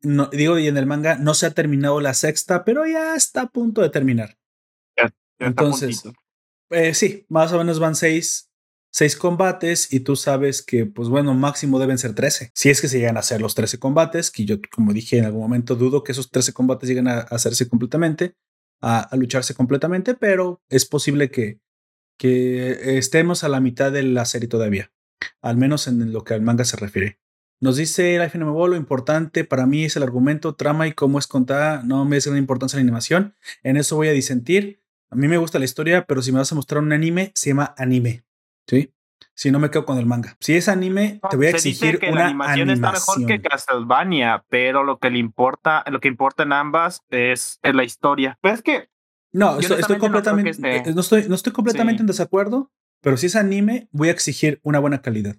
no, 0.00 0.26
digo, 0.28 0.58
y 0.58 0.68
en 0.68 0.78
el 0.78 0.86
manga 0.86 1.16
no 1.16 1.34
se 1.34 1.46
ha 1.46 1.50
terminado 1.50 2.00
la 2.00 2.14
sexta, 2.14 2.64
pero 2.64 2.86
ya 2.86 3.14
está 3.14 3.42
a 3.42 3.50
punto 3.50 3.82
de 3.82 3.90
terminar. 3.90 4.38
Entonces, 5.38 6.02
eh, 6.70 6.94
sí, 6.94 7.26
más 7.28 7.52
o 7.52 7.58
menos 7.58 7.78
van 7.78 7.94
seis 7.94 8.51
seis 8.92 9.16
combates 9.16 9.92
y 9.92 10.00
tú 10.00 10.16
sabes 10.16 10.62
que, 10.62 10.86
pues 10.86 11.08
bueno, 11.08 11.34
máximo 11.34 11.78
deben 11.78 11.98
ser 11.98 12.14
13. 12.14 12.52
Si 12.54 12.70
es 12.70 12.80
que 12.80 12.88
se 12.88 12.98
llegan 12.98 13.16
a 13.16 13.20
hacer 13.20 13.40
los 13.40 13.54
13 13.54 13.78
combates, 13.78 14.30
que 14.30 14.44
yo, 14.44 14.56
como 14.70 14.92
dije 14.92 15.18
en 15.18 15.24
algún 15.24 15.40
momento, 15.40 15.74
dudo 15.74 16.04
que 16.04 16.12
esos 16.12 16.30
13 16.30 16.52
combates 16.52 16.88
lleguen 16.88 17.08
a 17.08 17.20
hacerse 17.20 17.68
completamente, 17.68 18.36
a, 18.80 19.08
lucharse 19.16 19.54
completamente, 19.54 20.14
pero 20.14 20.60
es 20.68 20.84
posible 20.84 21.30
que, 21.30 21.58
que 22.18 22.98
estemos 22.98 23.44
a 23.44 23.48
la 23.48 23.60
mitad 23.60 23.90
de 23.90 24.02
la 24.02 24.26
serie 24.26 24.48
todavía, 24.48 24.92
al 25.40 25.56
menos 25.56 25.88
en 25.88 26.12
lo 26.12 26.22
que 26.22 26.34
al 26.34 26.42
manga 26.42 26.64
se 26.64 26.76
refiere. 26.76 27.18
Nos 27.60 27.76
dice 27.76 28.18
Life 28.18 28.36
in 28.36 28.44
lo 28.44 28.76
importante 28.76 29.44
para 29.44 29.66
mí 29.66 29.84
es 29.84 29.96
el 29.96 30.02
argumento, 30.02 30.56
trama 30.56 30.88
y 30.88 30.92
cómo 30.92 31.20
es 31.20 31.28
contada. 31.28 31.84
No 31.84 32.04
me 32.04 32.16
es 32.16 32.26
gran 32.26 32.36
importancia 32.36 32.76
la 32.76 32.82
animación. 32.82 33.36
En 33.62 33.76
eso 33.76 33.94
voy 33.94 34.08
a 34.08 34.12
disentir. 34.12 34.82
A 35.10 35.14
mí 35.14 35.28
me 35.28 35.36
gusta 35.36 35.60
la 35.60 35.64
historia, 35.64 36.04
pero 36.06 36.22
si 36.22 36.32
me 36.32 36.38
vas 36.38 36.50
a 36.50 36.56
mostrar 36.56 36.82
un 36.82 36.92
anime, 36.92 37.30
se 37.36 37.50
llama 37.50 37.72
anime. 37.78 38.24
¿Sí? 38.66 38.92
Si 39.34 39.50
no 39.50 39.58
me 39.58 39.70
quedo 39.70 39.84
con 39.84 39.98
el 39.98 40.06
manga. 40.06 40.36
Si 40.40 40.54
es 40.54 40.68
anime, 40.68 41.20
te 41.30 41.36
voy 41.36 41.46
a 41.46 41.50
exigir 41.50 41.98
que 41.98 42.10
una 42.10 42.20
la 42.20 42.26
animación, 42.28 42.70
está 42.70 42.92
mejor 42.92 43.26
que 43.26 43.40
Castlevania, 43.40 44.44
pero 44.48 44.84
lo 44.84 44.98
que 44.98 45.10
le 45.10 45.18
importa, 45.18 45.84
lo 45.90 46.00
que 46.00 46.08
importa 46.08 46.42
en 46.42 46.52
ambas 46.52 47.02
es, 47.10 47.58
la 47.62 47.84
historia. 47.84 48.38
Pero 48.42 48.54
es 48.54 48.62
que 48.62 48.88
no, 49.32 49.58
estoy, 49.58 49.98
completamente, 49.98 50.92
no, 50.92 51.00
estoy, 51.00 51.26
no 51.28 51.34
estoy 51.34 51.52
completamente 51.52 52.02
en 52.02 52.06
desacuerdo, 52.06 52.70
pero 53.00 53.16
si 53.16 53.26
es 53.26 53.36
anime, 53.36 53.88
voy 53.90 54.08
a 54.08 54.12
exigir 54.12 54.60
una 54.62 54.78
buena 54.78 55.00
calidad. 55.00 55.36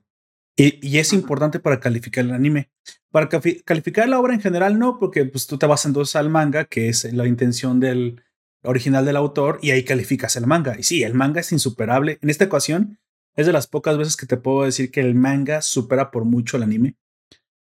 Y, 0.56 0.98
es 0.98 1.14
importante 1.14 1.60
para 1.60 1.80
calificar 1.80 2.26
el 2.26 2.32
anime. 2.32 2.70
Para 3.12 3.28
calificar 3.66 4.08
la 4.08 4.20
obra 4.20 4.34
en 4.34 4.42
general, 4.42 4.78
no, 4.78 5.00
porque 5.00 5.26
pues, 5.26 5.48
tú 5.48 5.58
te 5.58 5.66
vas 5.66 5.86
entonces 5.86 6.16
al 6.16 6.30
manga, 6.30 6.66
que 6.66 6.90
es 6.90 7.12
la 7.12 7.28
intención 7.28 7.80
del 7.80 8.22
original 8.64 9.06
del 9.06 9.16
autor, 9.16 9.60
y 9.62 9.72
ahí 9.72 9.84
calificas 9.84 10.36
el 10.36 10.46
manga. 10.46 10.76
Y 10.78 10.84
sí, 10.84 11.04
el 11.04 11.16
manga 11.16 11.42
es 11.42 11.52
insuperable. 11.52 12.20
En 12.22 12.30
esta 12.30 12.46
ocasión, 12.46 13.00
es 13.36 13.46
de 13.46 13.54
las 13.54 13.68
pocas 13.68 13.98
veces 13.98 14.16
que 14.16 14.26
te 14.26 14.38
puedo 14.38 14.64
decir 14.64 14.92
que 14.92 15.02
el 15.02 15.16
manga 15.16 15.62
supera 15.62 16.12
por 16.12 16.26
mucho 16.26 16.58
el 16.58 16.64
anime. 16.64 16.96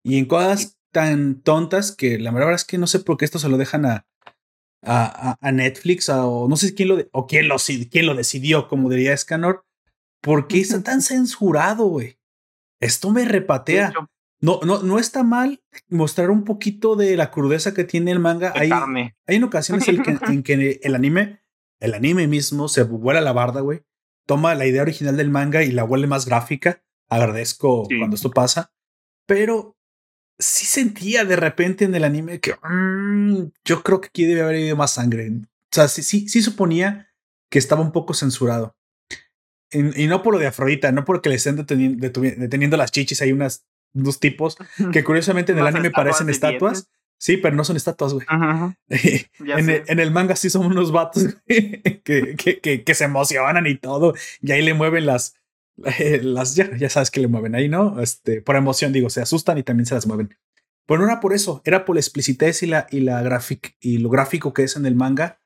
Y 0.04 0.18
en 0.18 0.26
cosas 0.26 0.78
tan 0.92 1.42
tontas 1.42 1.92
que 1.92 2.20
la 2.20 2.32
verdad 2.32 2.54
es 2.54 2.64
que 2.64 2.78
no 2.78 2.88
sé 2.88 3.00
por 3.00 3.18
qué 3.18 3.26
esto 3.26 3.40
se 3.40 3.50
lo 3.50 3.58
dejan 3.58 3.86
a, 3.86 4.06
a, 4.86 5.52
Netflix 5.52 6.10
o 6.10 6.48
no 6.48 6.56
sé 6.56 6.74
quién 6.76 6.90
lo, 6.90 6.98
o 7.12 7.28
quién 7.28 7.48
lo, 7.48 7.56
quién 7.90 8.06
lo 8.06 8.16
decidió, 8.16 8.68
como 8.68 8.90
diría 8.90 9.18
Scanor. 9.18 9.66
¿Por 10.22 10.48
qué 10.48 10.60
está 10.60 10.82
tan 10.84 11.02
censurado, 11.02 11.86
güey? 11.86 12.18
Esto 12.80 13.12
me 13.12 13.26
repatea. 13.26 13.94
No, 14.42 14.60
no, 14.64 14.84
no 14.84 15.00
está 15.00 15.24
mal 15.24 15.64
mostrar 15.88 16.30
un 16.30 16.44
poquito 16.44 16.96
de 16.96 17.18
la 17.18 17.32
crudeza 17.32 17.74
que 17.74 17.84
tiene 17.84 18.12
el 18.12 18.20
manga. 18.20 18.54
Hay, 18.56 18.70
hay 18.72 19.36
en 19.36 19.44
ocasiones 19.44 19.88
en 19.88 20.44
que, 20.44 20.80
el 20.84 20.94
anime, 20.94 21.42
el 21.80 21.94
anime 21.94 22.28
mismo 22.28 22.68
se 22.68 22.84
vuela 22.84 23.22
la 23.22 23.34
barda, 23.34 23.62
güey. 23.62 23.82
Toma 24.26 24.56
la 24.56 24.66
idea 24.66 24.82
original 24.82 25.18
del 25.18 25.30
manga 25.30 25.64
y 25.64 25.72
la 25.72 25.84
vuelve 25.84 26.08
más 26.08 26.26
gráfica. 26.26 26.84
Agradezco 27.10 27.88
cuando 27.88 28.16
esto 28.16 28.32
pasa. 28.32 28.74
Pero 29.28 29.78
sí 30.40 30.66
sentía 30.66 31.26
de 31.26 31.36
repente 31.36 31.86
en 31.86 31.96
el 31.96 32.04
anime 32.04 32.40
que 32.40 32.54
mm, 32.62 33.52
yo 33.64 33.84
creo 33.84 34.02
que 34.02 34.08
aquí 34.08 34.26
debe 34.26 34.42
haber 34.42 34.56
habido 34.56 34.76
más 34.76 34.94
sangre. 34.94 35.30
O 35.32 35.42
sea, 35.72 35.88
sí, 35.88 36.04
sí, 36.04 36.28
sí 36.28 36.42
suponía 36.42 37.10
que 37.50 37.60
estaba 37.60 37.82
un 37.82 37.92
poco 37.92 38.14
censurado 38.14 38.76
y, 39.72 40.08
no 40.08 40.24
por 40.24 40.34
lo 40.34 40.40
de 40.40 40.48
Afrodita, 40.48 40.92
no 40.92 41.06
porque 41.06 41.30
le 41.30 41.36
estén 41.36 41.56
deteniendo, 41.56 42.78
las 42.78 42.92
chichis. 42.92 43.22
Hay 43.22 43.32
unas, 43.32 43.66
dos 43.94 44.20
tipos 44.20 44.58
que 44.94 45.04
curiosamente 45.04 45.52
en 45.52 45.60
el 45.60 45.68
anime 45.68 45.92
parecen 45.92 46.30
estatuas. 46.30 46.90
Sí, 47.18 47.38
pero 47.38 47.56
no 47.56 47.64
son 47.64 47.78
estatuas, 47.78 48.14
güey. 48.14 48.26
en, 49.40 50.00
el, 50.00 50.12
manga 50.12 50.36
sí 50.36 50.50
son 50.50 50.66
unos 50.66 50.92
vatos 50.92 51.24
que, 51.48 52.36
que, 52.36 52.84
que, 52.84 52.94
se 52.94 53.06
emocionan 53.06 53.68
y 53.68 53.76
todo. 53.76 54.14
Y 54.42 54.52
ahí 54.52 54.62
le 54.62 54.74
mueven 54.74 55.06
las, 55.06 55.36
las 56.22 56.56
ya, 56.56 56.76
ya, 56.78 56.90
sabes 56.90 57.12
que 57.12 57.22
le 57.22 57.28
mueven 57.28 57.56
ahí, 57.56 57.70
¿no? 57.70 58.02
Este, 58.02 58.42
por 58.42 58.56
emoción, 58.56 58.94
digo, 58.94 59.10
se 59.10 59.22
asustan 59.22 59.58
y 59.58 59.64
también 59.64 59.86
se 59.86 59.96
las 59.96 60.08
mueven. 60.08 60.36
Pero 60.86 61.00
no 61.00 61.08
era 61.08 61.20
por 61.20 61.34
eso, 61.34 61.62
era 61.66 61.84
por 61.86 61.96
la 61.96 62.02
explicitez 62.02 62.62
y 62.62 62.68
la, 62.68 62.86
y 62.92 63.00
la 63.00 63.42
y 63.80 63.98
lo 63.98 64.10
gráfico 64.10 64.54
que 64.54 64.64
es 64.64 64.76
en 64.76 64.86
el 64.86 64.96
manga 64.96 65.40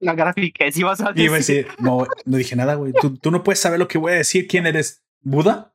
la 0.00 0.14
gráfica, 0.14 0.70
si 0.72 0.82
vas 0.82 1.00
a 1.02 1.12
decir. 1.12 1.68
no, 1.78 2.06
no 2.24 2.36
dije 2.38 2.56
nada, 2.56 2.74
güey. 2.74 2.92
¿Tú, 3.00 3.18
tú, 3.18 3.30
no 3.30 3.44
puedes 3.44 3.60
saber 3.60 3.78
lo 3.78 3.86
que 3.86 3.98
voy 3.98 4.12
a 4.12 4.16
decir. 4.16 4.48
¿Quién 4.48 4.66
eres? 4.66 5.04
¿Buda? 5.20 5.74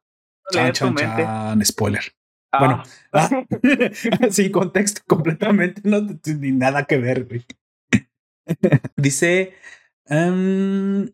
Chan, 0.51 0.74
chan, 0.74 0.96
chan, 0.96 1.63
spoiler. 1.63 2.04
Ah. 2.56 2.60
Bueno, 2.60 2.84
ah, 3.14 3.30
sin 4.32 4.52
contexto 4.52 5.02
completamente, 5.08 5.82
no 5.84 6.02
ni 6.40 6.52
nada 6.52 6.86
que 6.86 6.98
ver, 6.98 7.26
güey. 7.26 7.46
Dice, 8.98 9.54
um, 10.10 11.06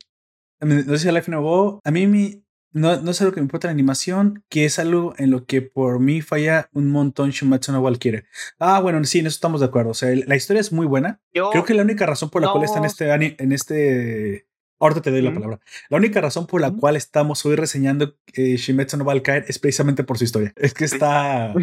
no 0.60 0.98
sé 0.98 1.12
Life 1.12 1.32
a 1.34 1.92
mí 1.92 2.08
mi, 2.08 2.44
no, 2.74 3.02
no 3.02 3.12
es 3.12 3.22
algo 3.22 3.34
que 3.34 3.40
me 3.40 3.46
importa 3.46 3.68
la 3.68 3.74
animación, 3.74 4.44
que 4.50 4.66
es 4.66 4.80
algo 4.80 5.14
en 5.18 5.32
lo 5.32 5.46
que 5.46 5.62
por 5.62 6.00
mí 6.00 6.22
falla 6.22 6.70
un 6.74 6.90
montón 6.90 7.32
Shumatsu 7.32 7.72
no 7.72 7.82
Valkyrie. 7.82 8.26
Ah, 8.60 8.80
bueno, 8.80 9.04
sí, 9.06 9.20
en 9.20 9.28
eso 9.28 9.36
estamos 9.36 9.62
de 9.62 9.68
acuerdo. 9.68 9.92
O 9.92 9.96
sea, 9.96 10.14
la 10.28 10.36
historia 10.36 10.62
es 10.62 10.72
muy 10.72 10.86
buena. 10.86 11.20
Creo 11.34 11.66
que 11.66 11.74
la 11.74 11.84
única 11.84 12.06
razón 12.06 12.30
por 12.30 12.42
la 12.42 12.52
cual 12.52 12.64
está 12.64 12.80
en 12.80 12.86
este, 12.86 13.44
en 13.44 13.52
este 13.52 14.48
Ahorita 14.82 15.02
te 15.04 15.12
doy 15.12 15.22
la 15.22 15.32
palabra. 15.32 15.60
La 15.90 15.98
única 15.98 16.20
razón 16.22 16.48
por 16.48 16.60
la 16.60 16.72
cual 16.72 16.96
estamos 16.96 17.46
hoy 17.46 17.56
reseñando 17.56 18.18
eh, 18.34 18.56
Shimetsu 18.58 18.98
no 18.98 19.04
Valkyrie 19.04 19.46
es 19.48 19.60
precisamente 19.60 20.04
por 20.04 20.18
su 20.18 20.24
historia. 20.24 20.54
Es 20.56 20.74
que 20.74 20.86
está. 20.86 21.54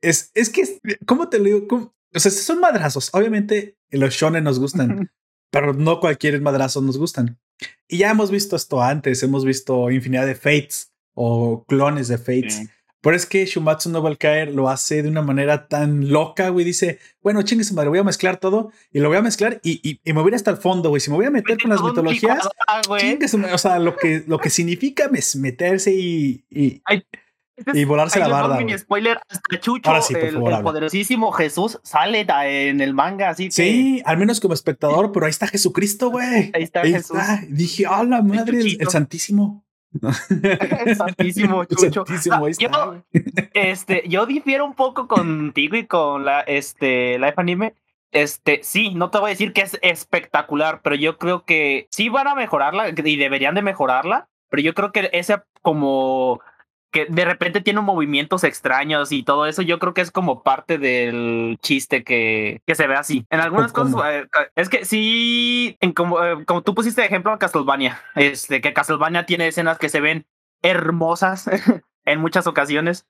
es, 0.00 0.30
es 0.32 0.50
que, 0.50 0.78
¿cómo 1.04 1.28
te 1.28 1.38
lo 1.38 1.44
digo? 1.44 1.92
O 2.14 2.18
sea, 2.20 2.30
son 2.30 2.60
madrazos. 2.60 3.10
Obviamente, 3.12 3.76
los 3.90 4.14
shonen 4.14 4.44
nos 4.44 4.60
gustan, 4.60 5.10
pero 5.50 5.74
no 5.74 5.98
cualquier 5.98 6.40
madrazo 6.40 6.80
nos 6.80 6.96
gustan. 6.96 7.40
Y 7.88 7.98
ya 7.98 8.10
hemos 8.12 8.30
visto 8.30 8.54
esto 8.54 8.80
antes, 8.80 9.20
hemos 9.24 9.44
visto 9.44 9.90
infinidad 9.90 10.26
de 10.26 10.36
Fates 10.36 10.92
o 11.14 11.64
clones 11.66 12.06
de 12.06 12.18
Fates. 12.18 12.70
Pero 13.02 13.16
es 13.16 13.24
que 13.24 13.46
Shumatsu 13.46 13.88
no 13.90 14.02
Valkyrie 14.02 14.52
lo 14.52 14.68
hace 14.68 15.02
de 15.02 15.08
una 15.08 15.22
manera 15.22 15.68
tan 15.68 16.10
loca, 16.10 16.50
güey. 16.50 16.66
Dice, 16.66 16.98
bueno, 17.22 17.40
chingue 17.42 17.64
su 17.64 17.74
madre, 17.74 17.88
voy 17.88 17.98
a 17.98 18.04
mezclar 18.04 18.36
todo 18.36 18.72
y 18.92 19.00
lo 19.00 19.08
voy 19.08 19.16
a 19.16 19.22
mezclar 19.22 19.58
y, 19.62 19.80
y, 19.88 20.00
y 20.04 20.12
me 20.12 20.20
voy 20.20 20.28
a 20.28 20.30
ir 20.30 20.34
hasta 20.34 20.50
el 20.50 20.58
fondo, 20.58 20.90
güey. 20.90 21.00
Si 21.00 21.10
me 21.10 21.16
voy 21.16 21.26
a 21.26 21.30
meter 21.30 21.58
con 21.58 21.70
las 21.70 21.82
mitologías, 21.82 22.46
chingue 22.98 23.26
su 23.26 23.38
madre. 23.38 23.54
O 23.54 23.58
sea, 23.58 23.78
lo 23.78 23.96
que, 23.96 24.24
lo 24.26 24.38
que 24.38 24.50
significa 24.50 25.08
meterse 25.36 25.94
y, 25.94 26.44
y, 26.50 26.82
y 27.72 27.84
volarse 27.84 28.18
la 28.18 28.28
barda. 28.28 28.58
Mini 28.58 28.76
spoiler, 28.76 29.18
hasta 29.28 29.60
Chucho, 29.60 29.90
el, 30.16 30.62
poderosísimo 30.62 31.32
Jesús, 31.32 31.80
sale 31.82 32.26
en 32.44 32.82
el 32.82 32.92
manga, 32.92 33.30
así. 33.30 33.50
Sí, 33.50 34.02
al 34.04 34.18
menos 34.18 34.40
como 34.40 34.52
espectador, 34.52 35.10
pero 35.12 35.24
ahí 35.24 35.30
está 35.30 35.46
Jesucristo, 35.46 36.10
güey. 36.10 36.50
Ahí 36.52 36.62
está 36.62 36.82
Jesús. 36.82 37.16
Dije, 37.48 37.86
¡ah, 37.88 38.04
la 38.04 38.20
madre! 38.20 38.60
El, 38.60 38.76
el 38.78 38.88
Santísimo 38.88 39.64
Chucho. 41.76 42.06
Santísimo, 42.06 42.46
ahí 42.46 42.52
está, 42.52 42.68
yo, 42.70 43.02
este, 43.54 44.04
yo 44.08 44.26
difiero 44.26 44.64
un 44.64 44.74
poco 44.74 45.08
contigo 45.08 45.76
y 45.76 45.86
con 45.86 46.24
la, 46.24 46.40
este, 46.40 47.18
Life 47.18 47.34
Anime. 47.36 47.74
Este, 48.12 48.60
sí, 48.62 48.94
no 48.94 49.10
te 49.10 49.18
voy 49.18 49.28
a 49.28 49.30
decir 49.30 49.52
que 49.52 49.62
es 49.62 49.78
espectacular, 49.82 50.80
pero 50.82 50.96
yo 50.96 51.16
creo 51.16 51.44
que 51.44 51.86
sí 51.90 52.08
van 52.08 52.26
a 52.26 52.34
mejorarla 52.34 52.88
y 52.88 53.16
deberían 53.16 53.54
de 53.54 53.62
mejorarla, 53.62 54.28
pero 54.48 54.62
yo 54.62 54.74
creo 54.74 54.90
que 54.90 55.10
ese 55.12 55.40
como 55.62 56.40
que 56.90 57.06
de 57.08 57.24
repente 57.24 57.60
tiene 57.60 57.80
movimientos 57.80 58.44
extraños 58.44 59.12
y 59.12 59.22
todo 59.22 59.46
eso, 59.46 59.62
yo 59.62 59.78
creo 59.78 59.94
que 59.94 60.00
es 60.00 60.10
como 60.10 60.42
parte 60.42 60.78
del 60.78 61.58
chiste 61.62 62.02
que, 62.02 62.62
que 62.66 62.74
se 62.74 62.86
ve 62.86 62.96
así. 62.96 63.26
En 63.30 63.40
algunas 63.40 63.72
cosas, 63.72 64.02
eh, 64.12 64.26
es 64.56 64.68
que 64.68 64.84
sí, 64.84 65.76
en 65.80 65.92
como, 65.92 66.22
eh, 66.24 66.44
como 66.46 66.62
tú 66.62 66.74
pusiste 66.74 67.00
de 67.00 67.06
ejemplo 67.06 67.32
a 67.32 67.38
Castlevania, 67.38 68.00
este, 68.16 68.60
que 68.60 68.72
Castlevania 68.72 69.26
tiene 69.26 69.48
escenas 69.48 69.78
que 69.78 69.88
se 69.88 70.00
ven 70.00 70.26
hermosas 70.62 71.48
en 72.04 72.20
muchas 72.20 72.46
ocasiones. 72.46 73.06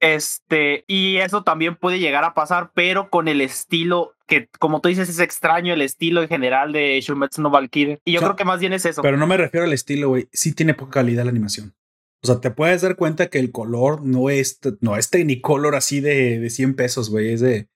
Este, 0.00 0.84
y 0.86 1.18
eso 1.18 1.42
también 1.42 1.76
puede 1.76 1.98
llegar 1.98 2.24
a 2.24 2.32
pasar, 2.32 2.70
pero 2.74 3.10
con 3.10 3.28
el 3.28 3.42
estilo 3.42 4.14
que, 4.26 4.48
como 4.58 4.80
tú 4.80 4.88
dices, 4.88 5.10
es 5.10 5.20
extraño 5.20 5.74
el 5.74 5.82
estilo 5.82 6.22
en 6.22 6.28
general 6.28 6.72
de 6.72 6.98
Shumetsu 7.02 7.42
no 7.42 7.50
Valkyrie. 7.50 8.00
Y 8.04 8.12
yo 8.12 8.20
creo 8.20 8.36
que 8.36 8.46
más 8.46 8.60
bien 8.60 8.72
es 8.72 8.86
eso. 8.86 9.02
Pero 9.02 9.18
no 9.18 9.26
me 9.26 9.36
refiero 9.36 9.66
al 9.66 9.72
estilo, 9.74 10.08
güey. 10.08 10.28
Sí 10.32 10.54
tiene 10.54 10.72
poca 10.72 11.00
calidad 11.00 11.24
la 11.24 11.30
animación. 11.30 11.74
O 12.22 12.26
sea, 12.26 12.40
te 12.40 12.50
puedes 12.50 12.82
dar 12.82 12.96
cuenta 12.96 13.28
que 13.28 13.38
el 13.38 13.50
color 13.50 14.04
no 14.04 14.30
es, 14.30 14.60
no 14.80 14.96
es 14.96 15.10
Technicolor 15.10 15.74
así 15.74 16.00
de, 16.00 16.38
de 16.38 16.50
100 16.50 16.74
pesos, 16.74 17.10
güey. 17.10 17.32
Es 17.32 17.40
de. 17.40 17.68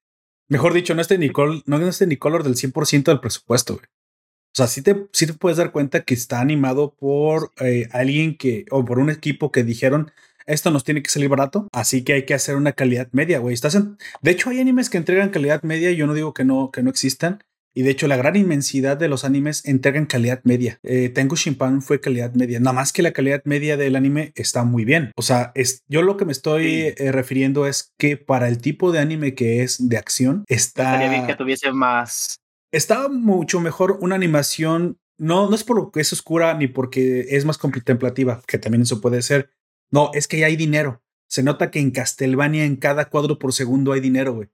Mejor 0.48 0.74
dicho, 0.74 0.94
no 0.94 1.00
es 1.00 1.08
Technicolor, 1.08 1.62
no 1.66 1.88
es 1.88 1.98
Technicolor 1.98 2.42
del 2.42 2.54
100% 2.54 3.04
del 3.04 3.20
presupuesto, 3.20 3.74
güey. 3.74 3.86
O 3.86 4.56
sea, 4.56 4.68
sí 4.68 4.82
te, 4.82 5.08
sí 5.12 5.26
te 5.26 5.32
puedes 5.32 5.58
dar 5.58 5.72
cuenta 5.72 6.04
que 6.04 6.14
está 6.14 6.40
animado 6.40 6.94
por 6.94 7.50
eh, 7.58 7.88
alguien 7.90 8.36
que, 8.36 8.66
o 8.70 8.84
por 8.84 9.00
un 9.00 9.10
equipo 9.10 9.50
que 9.50 9.64
dijeron, 9.64 10.12
esto 10.46 10.70
nos 10.70 10.84
tiene 10.84 11.02
que 11.02 11.10
salir 11.10 11.28
barato, 11.28 11.66
así 11.72 12.04
que 12.04 12.12
hay 12.12 12.24
que 12.24 12.34
hacer 12.34 12.54
una 12.54 12.72
calidad 12.72 13.08
media, 13.10 13.40
güey. 13.40 13.52
Estás 13.52 13.76
De 14.22 14.30
hecho, 14.30 14.50
hay 14.50 14.60
animes 14.60 14.90
que 14.90 14.98
entregan 14.98 15.30
calidad 15.30 15.64
media 15.64 15.90
y 15.90 15.96
yo 15.96 16.06
no 16.06 16.14
digo 16.14 16.34
que 16.34 16.44
no, 16.44 16.70
que 16.70 16.84
no 16.84 16.90
existan, 16.90 17.42
y 17.75 17.83
de 17.83 17.90
hecho, 17.90 18.07
la 18.07 18.16
gran 18.16 18.37
inmensidad 18.37 18.97
de 18.97 19.09
los 19.09 19.25
animes 19.25 19.64
entregan 19.66 20.07
calidad 20.07 20.40
media. 20.45 20.78
Eh, 20.83 21.09
Tengu 21.09 21.37
Shinpan 21.37 21.83
fue 21.83 22.00
calidad 22.00 22.33
media. 22.35 22.61
Nada 22.61 22.75
más 22.75 22.93
que 22.93 23.02
la 23.02 23.12
calidad 23.12 23.43
media 23.45 23.76
del 23.76 23.97
anime 23.97 24.33
está 24.37 24.64
muy 24.64 24.85
bien. 24.85 25.12
O 25.16 25.23
sea, 25.23 25.52
es, 25.54 25.83
yo 25.88 26.02
lo 26.02 26.16
que 26.16 26.25
me 26.25 26.33
estoy 26.33 26.95
eh, 26.97 27.12
refiriendo 27.12 27.66
es 27.66 27.93
que 27.99 28.16
para 28.16 28.49
el 28.49 28.59
tipo 28.59 28.93
de 28.93 29.00
anime 29.00 29.35
que 29.35 29.62
es 29.62 29.88
de 29.88 29.97
acción, 29.97 30.45
está. 30.49 30.95
Estaría 30.95 31.11
bien 31.11 31.26
que 31.26 31.35
tuviese 31.35 31.73
más. 31.73 32.37
Estaba 32.73 33.09
mucho 33.09 33.61
mejor 33.61 33.99
una 34.00 34.14
animación 34.14 34.99
no, 35.19 35.49
no 35.49 35.54
es 35.54 35.64
por 35.64 35.76
lo 35.76 35.90
que 35.90 36.00
es 36.00 36.12
oscura 36.12 36.54
ni 36.54 36.66
porque 36.66 37.26
es 37.31 37.45
más 37.45 37.59
contemplativa, 37.59 38.43
que 38.47 38.59
también 38.59 38.83
eso 38.83 39.00
puede 39.00 39.23
ser. 39.23 39.50
No, 39.90 40.11
es 40.14 40.26
que 40.26 40.38
ya 40.38 40.47
hay 40.47 40.57
dinero. 40.57 41.02
Se 41.28 41.43
nota 41.43 41.71
que 41.71 41.81
en 41.81 41.90
Castlevania 41.90 42.64
en 42.64 42.76
cada 42.76 43.09
cuadro 43.09 43.38
por 43.38 43.52
segundo 43.52 43.93
hay 43.93 44.00
dinero, 44.00 44.35
güey. 44.35 44.49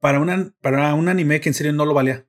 Para, 0.00 0.20
una, 0.20 0.54
para 0.60 0.94
un 0.94 1.08
anime 1.08 1.40
que 1.40 1.50
en 1.50 1.54
serio 1.54 1.72
no 1.72 1.84
lo 1.84 1.94
valía. 1.94 2.26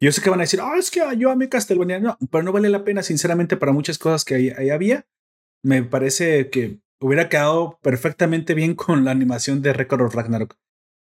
Yo 0.00 0.12
sé 0.12 0.20
que 0.20 0.30
van 0.30 0.40
a 0.40 0.42
decir, 0.42 0.60
ah, 0.60 0.76
es 0.78 0.90
que 0.90 1.00
yo 1.16 1.30
amé 1.30 1.48
Castlevania. 1.48 1.98
No, 1.98 2.18
pero 2.30 2.44
no 2.44 2.52
vale 2.52 2.68
la 2.68 2.84
pena, 2.84 3.02
sinceramente, 3.02 3.56
para 3.56 3.72
muchas 3.72 3.98
cosas 3.98 4.24
que 4.24 4.34
ahí, 4.34 4.70
había. 4.70 5.06
Me 5.62 5.82
parece 5.82 6.50
que 6.50 6.78
hubiera 7.00 7.28
quedado 7.28 7.78
perfectamente 7.82 8.54
bien 8.54 8.74
con 8.74 9.04
la 9.04 9.10
animación 9.10 9.62
de 9.62 9.72
Record 9.72 10.02
of 10.02 10.14
Ragnarok. 10.14 10.56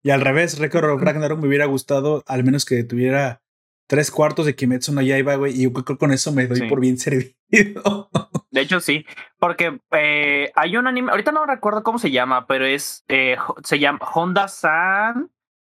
Y 0.02 0.10
al 0.10 0.20
revés, 0.22 0.58
Record 0.58 0.90
of 0.90 1.02
Ragnarok 1.02 1.40
me 1.40 1.48
hubiera 1.48 1.66
gustado, 1.66 2.24
al 2.26 2.42
menos 2.42 2.64
que 2.64 2.84
tuviera 2.84 3.42
tres 3.86 4.10
cuartos 4.10 4.46
de 4.46 4.54
Kimetsu 4.54 4.94
no 4.94 5.02
Yaiba, 5.02 5.34
güey, 5.34 5.52
y 5.52 5.64
yo 5.64 5.72
creo 5.72 5.84
que 5.84 5.96
con 5.96 6.12
eso 6.12 6.30
me 6.32 6.46
doy 6.46 6.68
por 6.68 6.80
bien 6.80 6.96
servido. 6.96 7.34
De 8.52 8.60
hecho, 8.60 8.80
sí, 8.80 9.04
porque 9.38 9.80
eh, 9.92 10.50
hay 10.54 10.76
un 10.76 10.86
anime, 10.86 11.10
ahorita 11.10 11.32
no 11.32 11.44
recuerdo 11.44 11.82
cómo 11.82 11.98
se 11.98 12.10
llama, 12.10 12.46
pero 12.46 12.66
es, 12.66 13.04
eh, 13.08 13.36
se 13.64 13.78
llama 13.78 13.98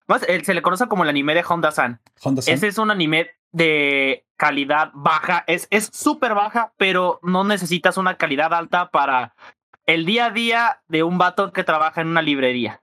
Honda-san. 0.08 0.46
Se 0.46 0.54
le 0.54 0.62
conoce 0.62 0.88
como 0.88 1.04
el 1.04 1.10
anime 1.10 1.34
de 1.34 1.44
Honda-san. 1.48 2.00
Honda 2.22 2.42
Ese 2.46 2.68
es 2.68 2.78
un 2.78 2.92
anime 2.92 3.30
de 3.52 4.26
calidad 4.36 4.92
baja, 4.94 5.44
es 5.48 5.68
súper 5.92 6.34
baja, 6.34 6.74
pero 6.78 7.20
no 7.24 7.44
necesitas 7.44 7.98
una 7.98 8.18
calidad 8.18 8.54
alta 8.54 8.92
para 8.92 9.34
el 9.88 10.06
día 10.06 10.28
a 10.28 10.32
día 10.32 10.82
de 10.88 11.04
un 11.04 11.18
vato 11.18 11.52
que 11.52 11.64
trabaja 11.64 12.02
en 12.02 12.08
una 12.08 12.22
librería. 12.22 12.82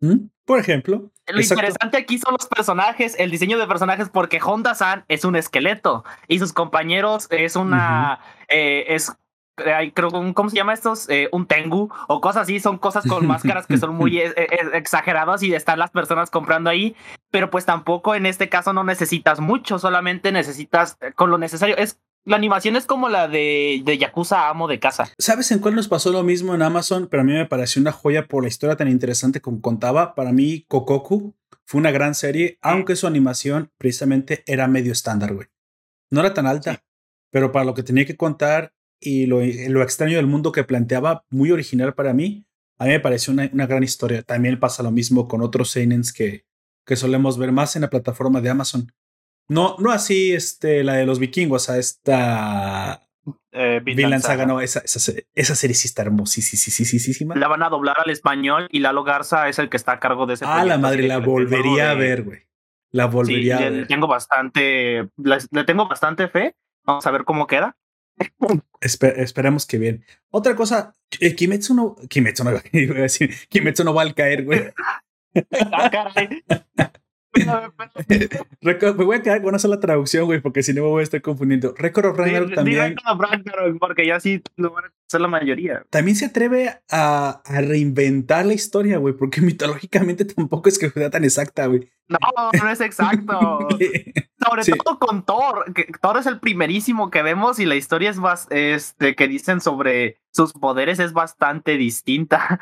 ¿Mm? 0.00 0.28
Por 0.44 0.58
ejemplo. 0.58 1.10
Lo 1.28 1.40
interesante 1.40 1.96
aquí 1.96 2.18
son 2.18 2.34
los 2.38 2.46
personajes, 2.46 3.14
el 3.18 3.30
diseño 3.30 3.58
de 3.58 3.66
personajes, 3.66 4.08
porque 4.10 4.40
Honda-san 4.42 5.04
es 5.08 5.24
un 5.24 5.36
esqueleto 5.36 6.04
y 6.28 6.40
sus 6.40 6.52
compañeros 6.52 7.28
es 7.30 7.56
una. 7.56 8.18
Eh, 8.48 8.84
es 8.88 9.12
creo 9.54 10.10
cómo 10.34 10.50
se 10.50 10.56
llama 10.56 10.72
estos 10.72 11.08
eh, 11.08 11.28
un 11.32 11.46
tengu 11.46 11.90
o 12.08 12.20
cosas 12.20 12.42
así 12.44 12.60
son 12.60 12.78
cosas 12.78 13.04
con 13.06 13.26
máscaras 13.26 13.66
que 13.66 13.76
son 13.78 13.94
muy 13.94 14.18
eh, 14.20 14.34
exageradas 14.72 15.42
y 15.42 15.54
están 15.54 15.78
las 15.78 15.90
personas 15.90 16.30
comprando 16.30 16.70
ahí 16.70 16.96
pero 17.30 17.50
pues 17.50 17.66
tampoco 17.66 18.14
en 18.14 18.26
este 18.26 18.48
caso 18.48 18.72
no 18.72 18.84
necesitas 18.84 19.40
mucho 19.40 19.78
solamente 19.78 20.32
necesitas 20.32 20.96
con 21.14 21.30
lo 21.30 21.38
necesario 21.38 21.76
es 21.76 21.98
la 22.24 22.36
animación 22.36 22.76
es 22.76 22.86
como 22.86 23.08
la 23.08 23.26
de, 23.26 23.82
de 23.84 23.98
Yakuza 23.98 24.48
Amo 24.48 24.68
de 24.68 24.78
casa. 24.78 25.10
¿Sabes 25.18 25.50
en 25.50 25.58
cuál 25.58 25.74
nos 25.74 25.88
pasó 25.88 26.12
lo 26.12 26.22
mismo 26.22 26.54
en 26.54 26.62
Amazon? 26.62 27.08
Pero 27.10 27.22
a 27.22 27.24
mí 27.24 27.32
me 27.32 27.46
pareció 27.46 27.82
una 27.82 27.90
joya 27.90 28.28
por 28.28 28.44
la 28.44 28.48
historia 28.48 28.76
tan 28.76 28.86
interesante 28.86 29.40
como 29.40 29.60
contaba. 29.60 30.14
Para 30.14 30.30
mí, 30.30 30.64
Kokoku 30.68 31.34
fue 31.66 31.80
una 31.80 31.90
gran 31.90 32.14
serie, 32.14 32.58
aunque 32.62 32.94
su 32.94 33.08
animación 33.08 33.72
precisamente 33.76 34.44
era 34.46 34.68
medio 34.68 34.92
estándar, 34.92 35.34
güey. 35.34 35.48
No 36.10 36.20
era 36.20 36.32
tan 36.32 36.46
alta, 36.46 36.84
pero 37.32 37.50
para 37.50 37.64
lo 37.64 37.74
que 37.74 37.82
tenía 37.82 38.04
que 38.04 38.16
contar 38.16 38.72
y 39.02 39.26
lo, 39.26 39.40
lo, 39.40 39.82
extraño 39.82 40.16
del 40.16 40.26
mundo 40.26 40.52
que 40.52 40.64
planteaba, 40.64 41.24
muy 41.30 41.50
original 41.50 41.94
para 41.94 42.14
mí, 42.14 42.46
a 42.78 42.84
mí 42.84 42.90
me 42.90 43.00
pareció 43.00 43.32
una, 43.32 43.50
una 43.52 43.66
gran 43.66 43.82
historia. 43.82 44.22
También 44.22 44.58
pasa 44.58 44.82
lo 44.82 44.90
mismo 44.90 45.28
con 45.28 45.42
otros 45.42 45.70
seinens 45.70 46.12
que, 46.12 46.44
que 46.86 46.96
solemos 46.96 47.38
ver 47.38 47.52
más 47.52 47.76
en 47.76 47.82
la 47.82 47.90
plataforma 47.90 48.40
de 48.40 48.50
Amazon. 48.50 48.92
No, 49.48 49.76
no 49.78 49.90
así 49.90 50.32
este, 50.32 50.84
la 50.84 50.94
de 50.94 51.06
los 51.06 51.18
vikingos, 51.18 51.68
a 51.68 51.78
esta 51.78 53.02
eh, 53.52 53.80
Vinland 53.84 54.22
Saga, 54.22 54.46
no, 54.46 54.60
esa, 54.60 54.80
esa, 54.80 55.12
esa, 55.34 55.54
serie 55.54 55.74
sí 55.74 55.88
está 55.88 56.02
hermosísima. 56.02 57.34
La 57.36 57.48
van 57.48 57.62
a 57.62 57.68
doblar 57.68 57.96
al 58.02 58.10
español 58.10 58.68
y 58.70 58.80
Lalo 58.80 59.04
Garza 59.04 59.48
es 59.48 59.58
el 59.58 59.68
que 59.68 59.76
está 59.76 59.92
a 59.92 60.00
cargo 60.00 60.26
de 60.26 60.34
ese 60.34 60.44
Ah, 60.46 60.64
la 60.64 60.78
madre, 60.78 61.06
la 61.06 61.18
volvería 61.18 61.90
a 61.90 61.94
ver, 61.94 62.22
güey. 62.22 62.40
La 62.90 63.06
volvería 63.06 63.58
a 63.58 63.70
ver. 63.70 63.86
Tengo 63.86 64.06
bastante, 64.06 65.08
le, 65.16 65.64
tengo 65.66 65.86
bastante 65.86 66.28
fe. 66.28 66.56
Vamos 66.84 67.06
a 67.06 67.10
ver 67.10 67.24
cómo 67.24 67.46
queda. 67.46 67.76
Esperemos 68.80 69.66
que 69.66 69.78
bien. 69.78 70.04
Otra 70.30 70.54
cosa, 70.54 70.94
eh, 71.20 71.34
Kimetsu 71.34 71.74
no, 71.74 71.96
Kimetsu 72.08 72.44
no, 72.44 72.52
iba 72.72 72.98
a 72.98 73.02
decir, 73.02 73.34
Kimetsu 73.48 73.84
no 73.84 73.94
va 73.94 74.02
a 74.02 74.14
caer, 74.14 74.44
güey. 74.44 74.70
ah, 75.72 75.90
caray. 75.90 76.42
me 78.60 79.04
voy 79.04 79.16
a 79.16 79.22
quedar 79.22 79.40
con 79.40 79.48
una 79.48 79.58
sola 79.58 79.80
traducción, 79.80 80.26
güey, 80.26 80.40
porque 80.40 80.62
si 80.62 80.72
no 80.72 80.82
me 80.82 80.88
voy 80.88 81.00
a 81.00 81.04
estar 81.04 81.22
confundiendo. 81.22 81.74
Record 81.76 82.06
of 82.06 82.16
Ragnarok 82.16 82.54
también. 82.54 82.96
porque 83.80 84.06
ya 84.06 84.20
sí 84.20 84.42
lo 84.56 84.72
van 84.72 84.86
a 84.86 84.92
hacer 85.08 85.20
la 85.20 85.28
mayoría. 85.28 85.84
También 85.90 86.16
se 86.16 86.26
atreve 86.26 86.80
a, 86.90 87.42
a 87.44 87.60
reinventar 87.60 88.44
la 88.46 88.54
historia, 88.54 88.98
güey, 88.98 89.14
porque 89.14 89.40
mitológicamente 89.42 90.24
tampoco 90.24 90.68
es 90.68 90.78
que 90.78 90.90
sea 90.90 91.10
tan 91.10 91.24
exacta, 91.24 91.66
güey. 91.66 91.90
No, 92.08 92.18
no 92.52 92.70
es 92.70 92.80
exacto. 92.80 93.68
Sobre 94.44 94.64
todo 94.64 94.98
con 94.98 95.24
Thor, 95.24 95.72
que 95.72 95.86
Thor 96.00 96.18
es 96.18 96.26
el 96.26 96.40
primerísimo 96.40 97.10
que 97.10 97.22
vemos 97.22 97.58
y 97.58 97.64
la 97.64 97.76
historia 97.76 98.10
es 98.10 98.18
más, 98.18 98.46
este, 98.50 99.14
que 99.14 99.28
dicen 99.28 99.60
sobre 99.60 100.18
sus 100.32 100.52
poderes 100.52 100.98
es 100.98 101.12
bastante 101.12 101.76
distinta. 101.76 102.60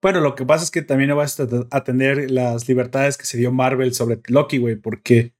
Bueno, 0.00 0.20
lo 0.20 0.34
que 0.34 0.46
pasa 0.46 0.64
es 0.64 0.70
que 0.70 0.82
también 0.82 1.10
no 1.10 1.16
vas 1.16 1.38
a 1.40 1.46
atender 1.70 2.30
las 2.30 2.68
libertades 2.68 3.16
que 3.18 3.26
se 3.26 3.38
dio 3.38 3.50
Marvel 3.52 3.94
sobre 3.94 4.20
Loki, 4.28 4.58
güey, 4.58 4.76
porque 4.76 5.34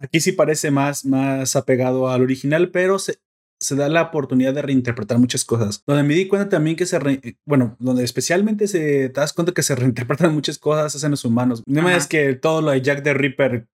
aquí 0.00 0.20
sí 0.20 0.32
parece 0.32 0.70
más, 0.70 1.04
más 1.04 1.56
apegado 1.56 2.08
al 2.08 2.22
original, 2.22 2.70
pero 2.70 2.98
se, 2.98 3.18
se 3.60 3.74
da 3.74 3.88
la 3.88 4.02
oportunidad 4.02 4.54
de 4.54 4.62
reinterpretar 4.62 5.18
muchas 5.18 5.44
cosas. 5.44 5.82
Donde 5.86 6.04
me 6.04 6.14
di 6.14 6.28
cuenta 6.28 6.48
también 6.48 6.76
que 6.76 6.86
se, 6.86 6.98
bueno, 7.44 7.76
donde 7.80 8.04
especialmente 8.04 8.68
se 8.68 9.08
te 9.08 9.20
das 9.20 9.32
cuenta 9.32 9.52
que 9.52 9.64
se 9.64 9.74
reinterpretan 9.76 10.32
muchas 10.32 10.58
cosas 10.58 11.02
en 11.02 11.10
los 11.10 11.24
humanos. 11.24 11.62
No 11.66 11.88
es 11.90 12.06
que 12.06 12.34
todo 12.34 12.62
lo 12.62 12.70
de 12.70 12.82
Jack 12.82 13.02
the 13.02 13.14
Ripper, 13.14 13.66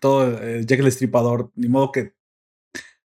todo 0.00 0.38
Jack 0.60 0.78
el 0.78 0.86
Estripador, 0.86 1.50
ni 1.56 1.68
modo 1.68 1.90
que 1.90 2.12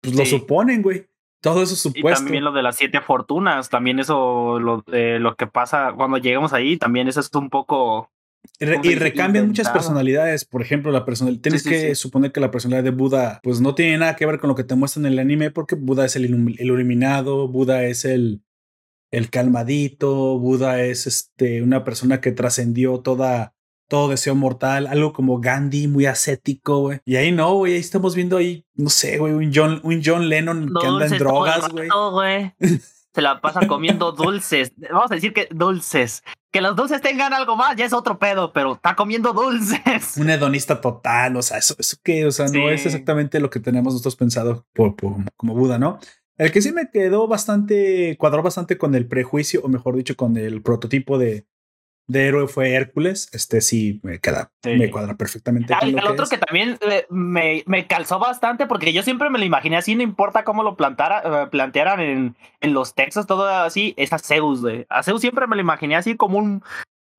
pues 0.01 0.15
lo 0.15 0.25
suponen, 0.25 0.83
güey. 0.83 1.08
Todo 1.41 1.63
eso 1.63 1.77
supuesto. 1.77 2.23
Y 2.23 2.25
también 2.25 2.45
lo 2.45 2.53
de 2.53 2.63
las 2.63 2.77
siete 2.77 3.01
fortunas, 3.01 3.69
también 3.69 4.01
eso, 4.01 4.59
lo, 4.59 4.83
lo 4.87 5.37
que 5.37 5.47
pasa 5.47 5.93
cuando 5.97 6.19
llegamos 6.19 6.53
ahí, 6.53 6.77
también 6.77 7.07
eso 7.07 7.21
es 7.21 7.31
un 7.35 7.49
poco... 7.49 8.11
y 8.61 8.95
recambian 8.97 9.47
muchas 9.47 9.71
personalidades. 9.71 10.45
Por 10.45 10.63
ejemplo, 10.63 10.91
la 10.91 11.05
personalidad. 11.05 11.43
Tienes 11.43 11.63
que 11.63 11.95
suponer 11.95 12.33
que 12.33 12.41
la 12.41 12.51
personalidad 12.51 12.85
de 12.85 12.97
Buda, 12.97 13.41
pues 13.43 13.61
no 13.61 13.75
tiene 13.75 13.99
nada 13.99 14.17
que 14.17 14.27
ver 14.27 14.41
con 14.41 14.49
lo 14.49 14.57
que 14.57 14.65
te 14.65 14.75
muestran 14.75 15.07
en 15.07 15.13
el 15.13 15.19
anime, 15.21 15.51
porque 15.51 15.77
Buda 15.77 16.05
es 16.05 16.17
el, 16.17 16.25
el 16.25 16.55
iluminado, 16.59 17.47
Buda 17.47 17.85
es 17.85 18.05
el, 18.05 18.43
el 19.13 19.31
calmadito, 19.31 20.39
Buda 20.39 20.83
es 20.83 21.07
este, 21.07 21.63
una 21.63 21.85
persona 21.85 22.21
que 22.21 22.33
trascendió 22.33 22.99
toda 22.99 23.55
todo 23.89 24.09
deseo 24.09 24.35
mortal, 24.35 24.87
algo 24.87 25.13
como 25.13 25.41
Gandhi, 25.41 25.89
muy 25.89 26.07
ascético, 26.07 26.81
güey. 26.81 27.01
Y 27.05 27.17
ahí 27.17 27.33
no, 27.33 27.55
güey, 27.55 27.73
ahí 27.73 27.81
estamos 27.81 28.15
viendo 28.15 28.37
ahí, 28.37 28.65
no 28.75 28.91
sé, 28.91 29.19
güey, 29.19 29.33
un 29.33 29.51
John, 29.53 29.81
un 29.83 30.03
John 30.05 30.29
Lennon 30.29 30.73
que 30.81 30.87
anda 30.87 31.07
en 31.07 31.19
drogas, 31.19 31.69
güey. 31.71 31.89
Se 33.15 33.23
la 33.23 33.41
pasa 33.41 33.67
comiendo 33.67 34.13
dulces. 34.13 34.73
Vamos 34.77 35.11
a 35.11 35.15
decir 35.15 35.33
que 35.33 35.49
dulces. 35.51 36.23
Que 36.53 36.61
los 36.61 36.77
dulces 36.77 37.01
tengan 37.01 37.33
algo 37.33 37.57
más, 37.57 37.75
ya 37.75 37.85
es 37.85 37.93
otro 37.93 38.19
pedo, 38.19 38.53
pero 38.53 38.75
está 38.75 38.95
comiendo 38.95 39.33
dulces. 39.33 40.17
Un 40.19 40.31
hedonista 40.31 40.81
total, 40.81 41.37
o 41.37 41.43
sea, 41.43 41.59
eso, 41.59 41.75
eso 41.79 41.97
qué, 42.03 42.27
o 42.27 42.31
sea, 42.31 42.47
no 42.47 42.71
es 42.71 42.87
exactamente 42.87 43.41
lo 43.41 43.51
que 43.51 43.61
tenemos 43.61 43.95
nosotros 43.95 44.15
pensado 44.15 44.67
por, 44.73 44.95
como 45.37 45.55
Buda, 45.55 45.79
¿no? 45.79 45.99
El 46.37 46.53
que 46.53 46.63
sí 46.63 46.71
me 46.71 46.91
quedó 46.91 47.27
bastante, 47.27 48.17
cuadró 48.19 48.43
bastante 48.43 48.79
con 48.79 48.95
el 48.95 49.09
prejuicio, 49.09 49.63
o 49.65 49.69
mejor 49.69 49.97
dicho, 49.97 50.15
con 50.15 50.37
el 50.37 50.63
prototipo 50.63 51.19
de, 51.19 51.47
de 52.09 52.27
héroe 52.27 52.49
fue 52.49 52.73
Hércules. 52.73 53.29
Este 53.33 53.61
sí 53.61 54.01
me 54.03 54.19
queda, 54.19 54.51
me 54.65 54.91
cuadra 54.91 55.17
perfectamente. 55.17 55.75
el 55.83 55.99
otro 56.07 56.27
que 56.27 56.39
también 56.39 56.79
eh, 56.81 57.07
me, 57.11 57.63
me, 57.67 57.87
calzó 57.87 58.19
bastante 58.19 58.67
porque 58.67 58.93
yo 58.93 59.03
siempre 59.03 59.31
me 59.31 59.39
lo 59.39 59.45
imaginé 59.45 59.77
así, 59.77 59.95
no 59.95 60.03
importa 60.03 60.43
cómo 60.43 60.63
lo 60.63 60.77
plantara, 60.77 61.23
eh, 61.45 61.47
plantearan 61.49 62.01
en, 62.01 62.37
en, 62.61 62.73
los 62.73 62.95
textos, 62.95 63.27
todo 63.27 63.47
así, 63.47 63.95
es 63.97 64.13
a 64.13 64.19
Zeus. 64.19 64.63
De. 64.63 64.87
A 64.89 65.03
Zeus 65.03 65.21
siempre 65.21 65.47
me 65.47 65.55
lo 65.55 65.61
imaginé 65.61 65.97
así 65.97 66.17
como 66.17 66.39
un, 66.39 66.63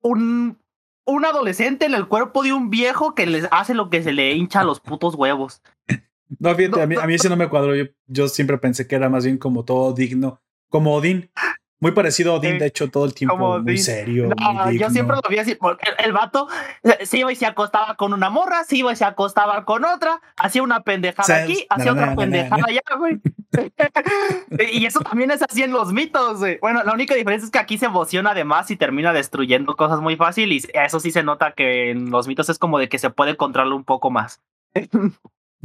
un, 0.01 0.57
un 1.05 1.25
adolescente 1.25 1.85
en 1.85 1.93
el 1.93 2.07
cuerpo 2.07 2.43
de 2.43 2.53
un 2.53 2.71
viejo 2.71 3.13
que 3.13 3.27
les 3.27 3.47
hace 3.51 3.75
lo 3.75 3.89
que 3.91 4.01
se 4.01 4.11
le 4.11 4.33
hincha 4.33 4.61
a 4.61 4.65
los 4.65 4.79
putos 4.79 5.15
huevos. 5.15 5.61
No, 6.39 6.53
fíjate, 6.55 6.81
a, 6.81 6.87
mí, 6.87 6.95
a 6.95 7.05
mí 7.05 7.13
ese 7.13 7.29
no 7.29 7.35
me 7.35 7.49
cuadró. 7.49 7.75
Yo, 7.75 7.85
yo 8.07 8.27
siempre 8.27 8.57
pensé 8.57 8.87
que 8.87 8.95
era 8.95 9.09
más 9.09 9.25
bien 9.25 9.37
como 9.37 9.65
todo 9.65 9.93
digno, 9.93 10.41
como 10.69 10.95
Odín. 10.95 11.31
Muy 11.81 11.93
parecido 11.93 12.33
a 12.33 12.35
Odín, 12.35 12.59
de 12.59 12.65
hecho, 12.65 12.89
todo 12.89 13.05
el 13.05 13.13
tiempo 13.13 13.59
muy 13.59 13.77
serio. 13.77 14.29
yo 14.73 14.89
siempre 14.89 15.15
lo 15.15 15.29
vi 15.29 15.37
así, 15.37 15.55
porque 15.55 15.89
el, 15.97 16.11
vato 16.11 16.47
se 17.03 17.19
iba 17.19 17.31
y 17.31 17.35
se 17.35 17.45
acostaba 17.45 17.95
con 17.95 18.11
una 18.11 18.29
morra, 18.29 18.65
se 18.65 18.75
iba 18.77 18.91
y 18.91 18.97
se 18.97 19.05
acostaba 19.05 19.63
con 19.63 19.85
otra, 19.85 20.19
hacía 20.35 20.61
una 20.61 20.81
pendejada 20.81 21.43
aquí, 21.43 21.65
hacía 21.69 21.93
otra 21.93 22.15
pendejada 22.15 22.63
allá, 22.67 22.81
güey. 22.97 23.19
y 24.73 24.85
eso 24.85 24.99
también 24.99 25.31
es 25.31 25.41
así 25.41 25.63
en 25.63 25.71
los 25.71 25.93
mitos, 25.93 26.39
güey. 26.39 26.57
Bueno, 26.59 26.83
la 26.83 26.93
única 26.93 27.15
diferencia 27.15 27.45
es 27.45 27.51
que 27.51 27.59
aquí 27.59 27.77
se 27.77 27.85
emociona 27.85 28.31
además 28.31 28.69
y 28.71 28.75
termina 28.75 29.13
destruyendo 29.13 29.77
cosas 29.77 30.01
muy 30.01 30.17
fácil, 30.17 30.51
y 30.51 30.61
eso 30.73 30.99
sí 30.99 31.11
se 31.11 31.23
nota 31.23 31.53
que 31.53 31.91
en 31.91 32.09
los 32.09 32.27
mitos 32.27 32.49
es 32.49 32.59
como 32.59 32.77
de 32.77 32.89
que 32.89 32.99
se 32.99 33.09
puede 33.09 33.37
controlar 33.37 33.71
un 33.71 33.85
poco 33.85 34.11
más. 34.11 34.41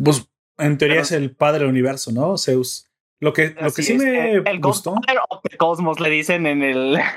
pues 0.03 0.29
en 0.59 0.79
teoría 0.79 1.01
es 1.01 1.11
el 1.11 1.35
padre 1.35 1.61
del 1.61 1.69
universo, 1.69 2.13
¿no? 2.13 2.39
Zeus. 2.39 2.89
Lo 3.21 3.33
que, 3.33 3.55
lo 3.61 3.73
que 3.73 3.83
sí 3.83 3.95
me 3.95 4.35
el 4.35 4.61
gustó. 4.61 4.97
Cosmos 5.59 6.01
le 6.01 6.11
dicen 6.11 6.47
en 6.47 6.63
el. 6.63 6.99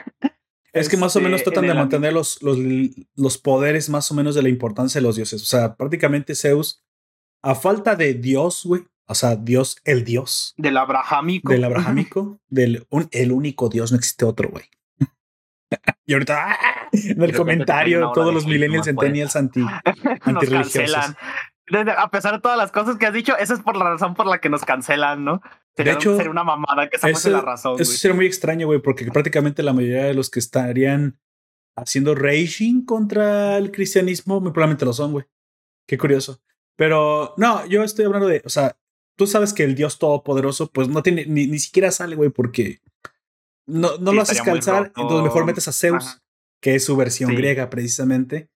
Es 0.73 0.89
que 0.89 0.97
más 0.97 1.15
o 1.15 1.21
menos 1.21 1.39
este, 1.39 1.49
tratan 1.49 1.67
de 1.67 1.73
mantener 1.73 2.13
los, 2.13 2.43
los, 2.43 2.57
los, 3.15 3.37
poderes 3.39 3.89
más 3.89 4.11
o 4.11 4.13
menos 4.13 4.35
de 4.35 4.43
la 4.43 4.49
importancia 4.49 5.01
de 5.01 5.07
los 5.07 5.15
dioses. 5.15 5.41
O 5.41 5.45
sea, 5.45 5.75
prácticamente 5.75 6.35
Zeus 6.35 6.83
a 7.41 7.55
falta 7.55 7.95
de 7.95 8.13
Dios, 8.13 8.63
güey. 8.65 8.85
O 9.07 9.15
sea, 9.15 9.35
Dios, 9.35 9.77
el 9.85 10.03
Dios. 10.03 10.53
Del 10.57 10.77
abrahámico. 10.77 11.51
Del 11.51 11.63
abrahámico. 11.63 12.39
del 12.49 12.85
el 13.11 13.31
único 13.31 13.69
Dios, 13.69 13.91
no 13.91 13.97
existe 13.97 14.25
otro, 14.25 14.49
güey. 14.49 14.65
y 16.05 16.13
ahorita, 16.13 16.51
¡ah! 16.51 16.89
en 16.91 17.21
el 17.21 17.35
comentario, 17.35 18.11
todos 18.13 18.33
los 18.33 18.45
millennials 18.45 18.85
centennials 18.85 19.35
anti, 19.35 19.65
antirreligiosos. 20.21 21.15
A 21.97 22.11
pesar 22.11 22.33
de 22.33 22.39
todas 22.39 22.57
las 22.57 22.71
cosas 22.71 22.97
que 22.97 23.05
has 23.05 23.13
dicho, 23.13 23.37
esa 23.37 23.53
es 23.53 23.61
por 23.61 23.77
la 23.77 23.85
razón 23.85 24.13
por 24.13 24.25
la 24.25 24.39
que 24.39 24.49
nos 24.49 24.63
cancelan, 24.63 25.23
¿no? 25.23 25.41
De 25.83 25.91
hecho, 25.91 26.15
sería 26.15 26.31
una 26.31 26.43
mamada 26.43 26.89
que 26.89 26.97
esa 26.97 27.29
la 27.29 27.41
razón. 27.41 27.79
Eso 27.79 27.91
sería 27.91 28.15
muy 28.15 28.25
extraño, 28.25 28.67
güey, 28.67 28.81
porque 28.81 29.05
prácticamente 29.11 29.63
la 29.63 29.73
mayoría 29.73 30.05
de 30.05 30.13
los 30.13 30.29
que 30.29 30.39
estarían 30.39 31.19
haciendo 31.75 32.15
raging 32.15 32.83
contra 32.85 33.57
el 33.57 33.71
cristianismo, 33.71 34.41
muy 34.41 34.51
probablemente 34.51 34.85
lo 34.85 34.93
son, 34.93 35.11
güey. 35.11 35.25
Qué 35.87 35.97
curioso. 35.97 36.41
Pero 36.75 37.33
no, 37.37 37.65
yo 37.67 37.83
estoy 37.83 38.05
hablando 38.05 38.27
de, 38.27 38.41
o 38.45 38.49
sea, 38.49 38.77
tú 39.15 39.27
sabes 39.27 39.53
que 39.53 39.63
el 39.63 39.75
Dios 39.75 39.99
Todopoderoso, 39.99 40.71
pues 40.71 40.87
no 40.87 41.03
tiene, 41.03 41.25
ni, 41.25 41.47
ni 41.47 41.59
siquiera 41.59 41.91
sale, 41.91 42.15
güey, 42.15 42.29
porque 42.29 42.81
no, 43.67 43.97
no 43.97 44.13
lo 44.13 44.21
haces 44.21 44.41
calzar, 44.41 44.91
entonces 44.95 45.23
mejor 45.23 45.45
metes 45.45 45.67
a 45.67 45.71
Zeus, 45.71 46.21
que 46.61 46.75
es 46.75 46.85
su 46.85 46.95
versión 46.95 47.35
griega 47.35 47.69
precisamente. 47.69 48.49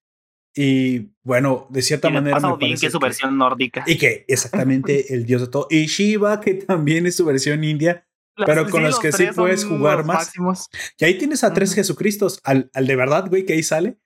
Y 0.56 1.12
bueno, 1.24 1.68
de 1.70 1.82
cierta 1.82 2.10
manera. 2.10 2.40
Me 2.40 2.76
que 2.76 2.88
es 2.88 2.92
su 2.92 3.00
versión 3.00 3.38
nórdica. 3.38 3.84
Y 3.88 3.98
que 3.98 4.26
exactamente 4.28 5.14
el 5.14 5.26
dios 5.26 5.42
de 5.42 5.48
todo. 5.48 5.68
Y 5.70 5.86
Shiva, 5.86 6.42
que 6.42 6.56
también 6.56 7.06
es 7.06 7.16
su 7.16 7.26
versión 7.26 7.64
india, 7.64 8.06
pero 8.36 8.70
con 8.70 8.84
los, 8.84 9.00
que 9.00 9.12
sí 9.12 9.28
puedes 9.36 9.66
jugar 9.66 10.06
más. 10.06 10.32
Y 10.98 11.06
ahí 11.06 11.18
tienes 11.18 11.44
a 11.44 11.54
tres 11.54 11.74
Jesucristos, 11.74 12.42
al, 12.44 12.70
al 12.74 12.88
de 12.88 12.96
verdad, 12.96 13.28
güey, 13.30 13.46
que 13.46 13.54
ahí 13.54 13.64
sale. 13.64 13.98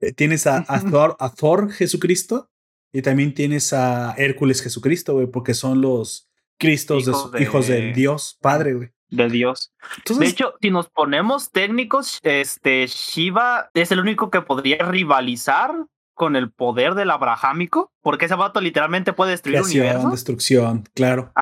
Eh, 0.00 0.12
tienes 0.12 0.46
a, 0.46 0.64
a, 0.66 0.80
Thor, 0.90 1.16
a 1.20 1.30
Thor 1.30 1.70
Jesucristo 1.70 2.50
y 2.92 3.02
también 3.02 3.32
tienes 3.34 3.72
a 3.72 4.14
Hércules 4.18 4.60
Jesucristo, 4.60 5.14
güey, 5.14 5.26
porque 5.26 5.54
son 5.54 5.80
los 5.80 6.28
Cristos 6.58 7.08
hijos, 7.08 7.32
de, 7.32 7.42
hijos 7.42 7.66
del 7.68 7.94
Dios 7.94 8.38
Padre, 8.40 8.74
güey. 8.74 8.90
De 9.08 9.28
Dios. 9.28 9.74
de 10.08 10.26
hecho, 10.26 10.54
si 10.60 10.70
nos 10.70 10.88
ponemos 10.88 11.50
técnicos, 11.50 12.18
este 12.22 12.86
Shiva 12.86 13.70
es 13.74 13.90
el 13.92 14.00
único 14.00 14.30
que 14.30 14.40
podría 14.40 14.78
rivalizar 14.78 15.74
con 16.14 16.36
el 16.36 16.50
poder 16.50 16.94
del 16.94 17.10
abrahámico, 17.10 17.92
porque 18.02 18.26
ese 18.26 18.34
vato 18.34 18.60
literalmente 18.60 19.12
puede 19.12 19.32
destruir 19.32 19.58
el 19.58 19.64
universo. 19.64 20.10
destrucción, 20.10 20.84
claro. 20.94 21.32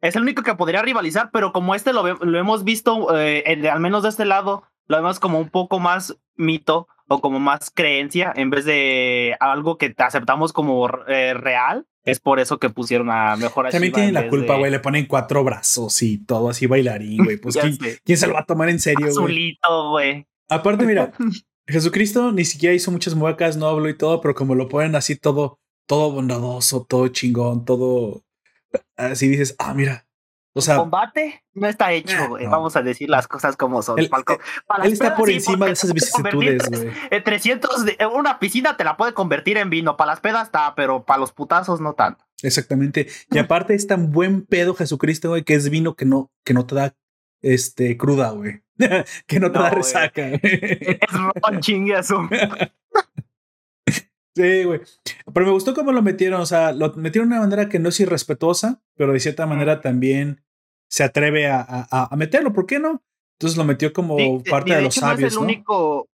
Es 0.00 0.16
el 0.16 0.22
único 0.22 0.42
que 0.42 0.54
podría 0.54 0.82
rivalizar, 0.82 1.30
pero 1.32 1.52
como 1.52 1.74
este 1.74 1.92
lo, 1.92 2.02
lo 2.14 2.38
hemos 2.38 2.64
visto, 2.64 3.16
eh, 3.16 3.68
al 3.70 3.80
menos 3.80 4.02
de 4.02 4.08
este 4.08 4.24
lado, 4.24 4.64
lo 4.86 4.96
vemos 4.96 5.20
como 5.20 5.38
un 5.38 5.48
poco 5.48 5.78
más 5.78 6.16
mito 6.36 6.88
o 7.08 7.20
como 7.20 7.38
más 7.38 7.70
creencia 7.70 8.32
en 8.34 8.50
vez 8.50 8.64
de 8.64 9.36
algo 9.40 9.78
que 9.78 9.94
aceptamos 9.98 10.52
como 10.52 10.88
eh, 11.08 11.34
real. 11.34 11.86
Es 12.04 12.20
por 12.20 12.38
eso 12.38 12.58
que 12.58 12.70
pusieron 12.70 13.10
a 13.10 13.36
mejor 13.36 13.66
a 13.66 13.70
También 13.70 13.92
tienen 13.92 14.14
la 14.14 14.28
culpa, 14.28 14.56
güey. 14.56 14.70
Le 14.70 14.78
ponen 14.78 15.06
cuatro 15.06 15.42
brazos 15.42 16.02
y 16.02 16.18
todo 16.18 16.50
así 16.50 16.66
bailarín, 16.66 17.24
güey. 17.24 17.36
Pues 17.42 17.56
¿quién, 17.56 17.76
¿quién, 18.04 18.18
se 18.18 18.28
lo 18.28 18.34
va 18.34 18.40
a 18.40 18.44
tomar 18.44 18.68
en 18.68 18.78
serio, 18.78 19.06
güey? 19.06 19.10
Azulito, 19.10 19.90
güey. 19.90 20.26
Aparte, 20.48 20.86
mira, 20.86 21.12
Jesucristo 21.66 22.32
ni 22.32 22.44
siquiera 22.44 22.74
hizo 22.74 22.90
muchas 22.90 23.14
muecas, 23.14 23.56
no 23.56 23.66
habló 23.66 23.88
y 23.88 23.96
todo, 23.96 24.20
pero 24.20 24.34
como 24.34 24.54
lo 24.54 24.68
ponen 24.68 24.94
así 24.94 25.16
todo, 25.16 25.58
todo 25.86 26.12
bondadoso, 26.12 26.84
todo 26.88 27.08
chingón, 27.08 27.64
todo 27.64 28.22
así 28.96 29.28
dices, 29.28 29.54
ah, 29.58 29.74
mira. 29.74 30.06
O 30.52 30.62
sea, 30.62 30.76
el 30.76 30.80
combate 30.80 31.44
no 31.52 31.68
está 31.68 31.92
hecho, 31.92 32.28
güey. 32.28 32.46
Vamos 32.46 32.76
a 32.76 32.82
decir 32.82 33.10
las 33.10 33.28
cosas 33.28 33.58
como 33.58 33.82
son. 33.82 33.98
Él, 33.98 34.08
él 34.84 34.92
está 34.92 35.14
por 35.14 35.28
encima 35.28 35.66
de 35.66 35.72
esas 35.72 35.92
vicisitudes, 35.92 36.70
güey. 36.70 36.92
En 37.10 37.22
300, 37.22 37.84
de, 37.84 37.98
una 38.06 38.38
piscina 38.38 38.74
te 38.74 38.82
la 38.82 38.96
puede 38.96 39.12
convertir 39.12 39.58
en 39.58 39.68
vino. 39.68 39.98
Para 39.98 40.12
las 40.12 40.20
pedas 40.20 40.46
está, 40.46 40.74
pero 40.74 41.04
para 41.04 41.20
los 41.20 41.32
putazos 41.32 41.82
no 41.82 41.92
tanto. 41.92 42.24
Exactamente. 42.42 43.06
Y 43.30 43.36
aparte 43.36 43.74
es 43.74 43.86
tan 43.86 44.12
buen 44.12 44.46
pedo 44.46 44.74
Jesucristo, 44.74 45.28
güey, 45.28 45.44
que 45.44 45.52
es 45.52 45.68
vino 45.68 45.94
que 45.94 46.06
no, 46.06 46.30
que 46.42 46.54
no 46.54 46.64
te 46.64 46.74
da 46.74 46.94
este, 47.54 47.96
cruda, 47.96 48.30
güey. 48.30 48.62
que 49.26 49.40
no 49.40 49.50
te 49.50 49.58
da 49.58 49.70
resaca. 49.70 50.28
Es 50.42 50.98
ron 51.12 51.32
chingazo. 51.60 52.28
Sí, 54.34 54.64
güey. 54.64 54.80
Pero 55.32 55.46
me 55.46 55.52
gustó 55.52 55.74
cómo 55.74 55.92
lo 55.92 56.02
metieron. 56.02 56.40
O 56.40 56.46
sea, 56.46 56.72
lo 56.72 56.92
metieron 56.94 57.28
de 57.30 57.36
una 57.36 57.44
manera 57.44 57.68
que 57.68 57.78
no 57.78 57.88
es 57.88 58.00
irrespetuosa, 58.00 58.82
pero 58.94 59.12
de 59.12 59.20
cierta 59.20 59.46
manera 59.46 59.80
también 59.80 60.42
se 60.88 61.04
atreve 61.04 61.48
a, 61.48 61.64
a, 61.68 62.08
a 62.10 62.16
meterlo. 62.16 62.52
¿Por 62.52 62.66
qué 62.66 62.78
no? 62.78 63.02
Entonces 63.38 63.56
lo 63.56 63.64
metió 63.64 63.92
como 63.92 64.16
parte 64.44 64.74
de, 64.74 64.82
los 64.82 64.94
sabios. 64.94 65.20
No 65.20 65.26
es 65.26 65.32
el 65.34 65.38
único 65.38 66.08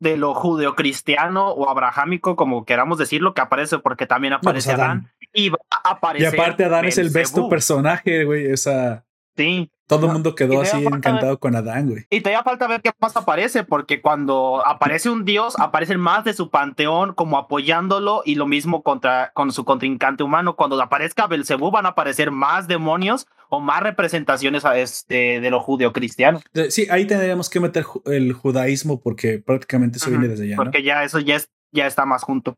de 0.00 0.16
lo 0.16 0.34
judeocristiano 0.34 1.50
o 1.50 1.68
abrahámico, 1.68 2.36
como 2.36 2.64
queramos 2.64 2.98
decirlo, 2.98 3.32
que 3.32 3.40
aparece 3.40 3.78
porque 3.78 4.06
también 4.06 4.34
pues 4.34 4.42
aparece 4.42 4.72
Adán. 4.72 5.10
Y 5.32 5.50
va 5.50 5.58
a 5.84 5.92
aparecer. 5.92 6.34
Y 6.34 6.36
aparte, 6.36 6.64
Adán 6.64 6.84
es 6.84 6.98
el 6.98 7.10
besto 7.10 7.48
personaje, 7.48 8.24
güey. 8.24 8.52
O 8.52 8.56
sea. 8.56 9.03
Sí. 9.36 9.70
Todo 9.86 10.06
el 10.06 10.12
mundo 10.12 10.34
quedó 10.34 10.62
así 10.62 10.82
encantado 10.82 11.38
con 11.38 11.54
Adán, 11.56 11.90
güey. 11.90 12.06
Y 12.08 12.22
todavía 12.22 12.42
falta 12.42 12.66
ver 12.66 12.80
qué 12.80 12.90
más 13.00 13.16
aparece, 13.16 13.64
porque 13.64 14.00
cuando 14.00 14.66
aparece 14.66 15.10
un 15.10 15.26
dios, 15.26 15.54
aparecen 15.58 16.00
más 16.00 16.24
de 16.24 16.32
su 16.32 16.48
panteón 16.48 17.12
como 17.12 17.36
apoyándolo 17.36 18.22
y 18.24 18.36
lo 18.36 18.46
mismo 18.46 18.82
contra, 18.82 19.32
con 19.34 19.52
su 19.52 19.66
contrincante 19.66 20.22
humano. 20.22 20.56
Cuando 20.56 20.80
aparezca 20.80 21.26
Belcebú 21.26 21.70
van 21.70 21.84
a 21.84 21.90
aparecer 21.90 22.30
más 22.30 22.66
demonios 22.66 23.26
o 23.50 23.60
más 23.60 23.82
representaciones 23.82 24.64
a 24.64 24.78
este, 24.78 25.40
de 25.40 25.50
lo 25.50 25.60
judeo-cristiano. 25.60 26.40
Sí, 26.70 26.86
ahí 26.90 27.06
tendríamos 27.06 27.50
que 27.50 27.60
meter 27.60 27.84
el 28.06 28.32
judaísmo 28.32 29.02
porque 29.02 29.38
prácticamente 29.38 29.98
eso 29.98 30.08
viene 30.08 30.28
desde 30.28 30.44
allá. 30.44 30.56
Porque 30.56 30.82
ya 30.82 31.04
eso 31.04 31.18
ya, 31.18 31.36
es, 31.36 31.50
ya 31.72 31.86
está 31.86 32.06
más 32.06 32.22
junto. 32.22 32.56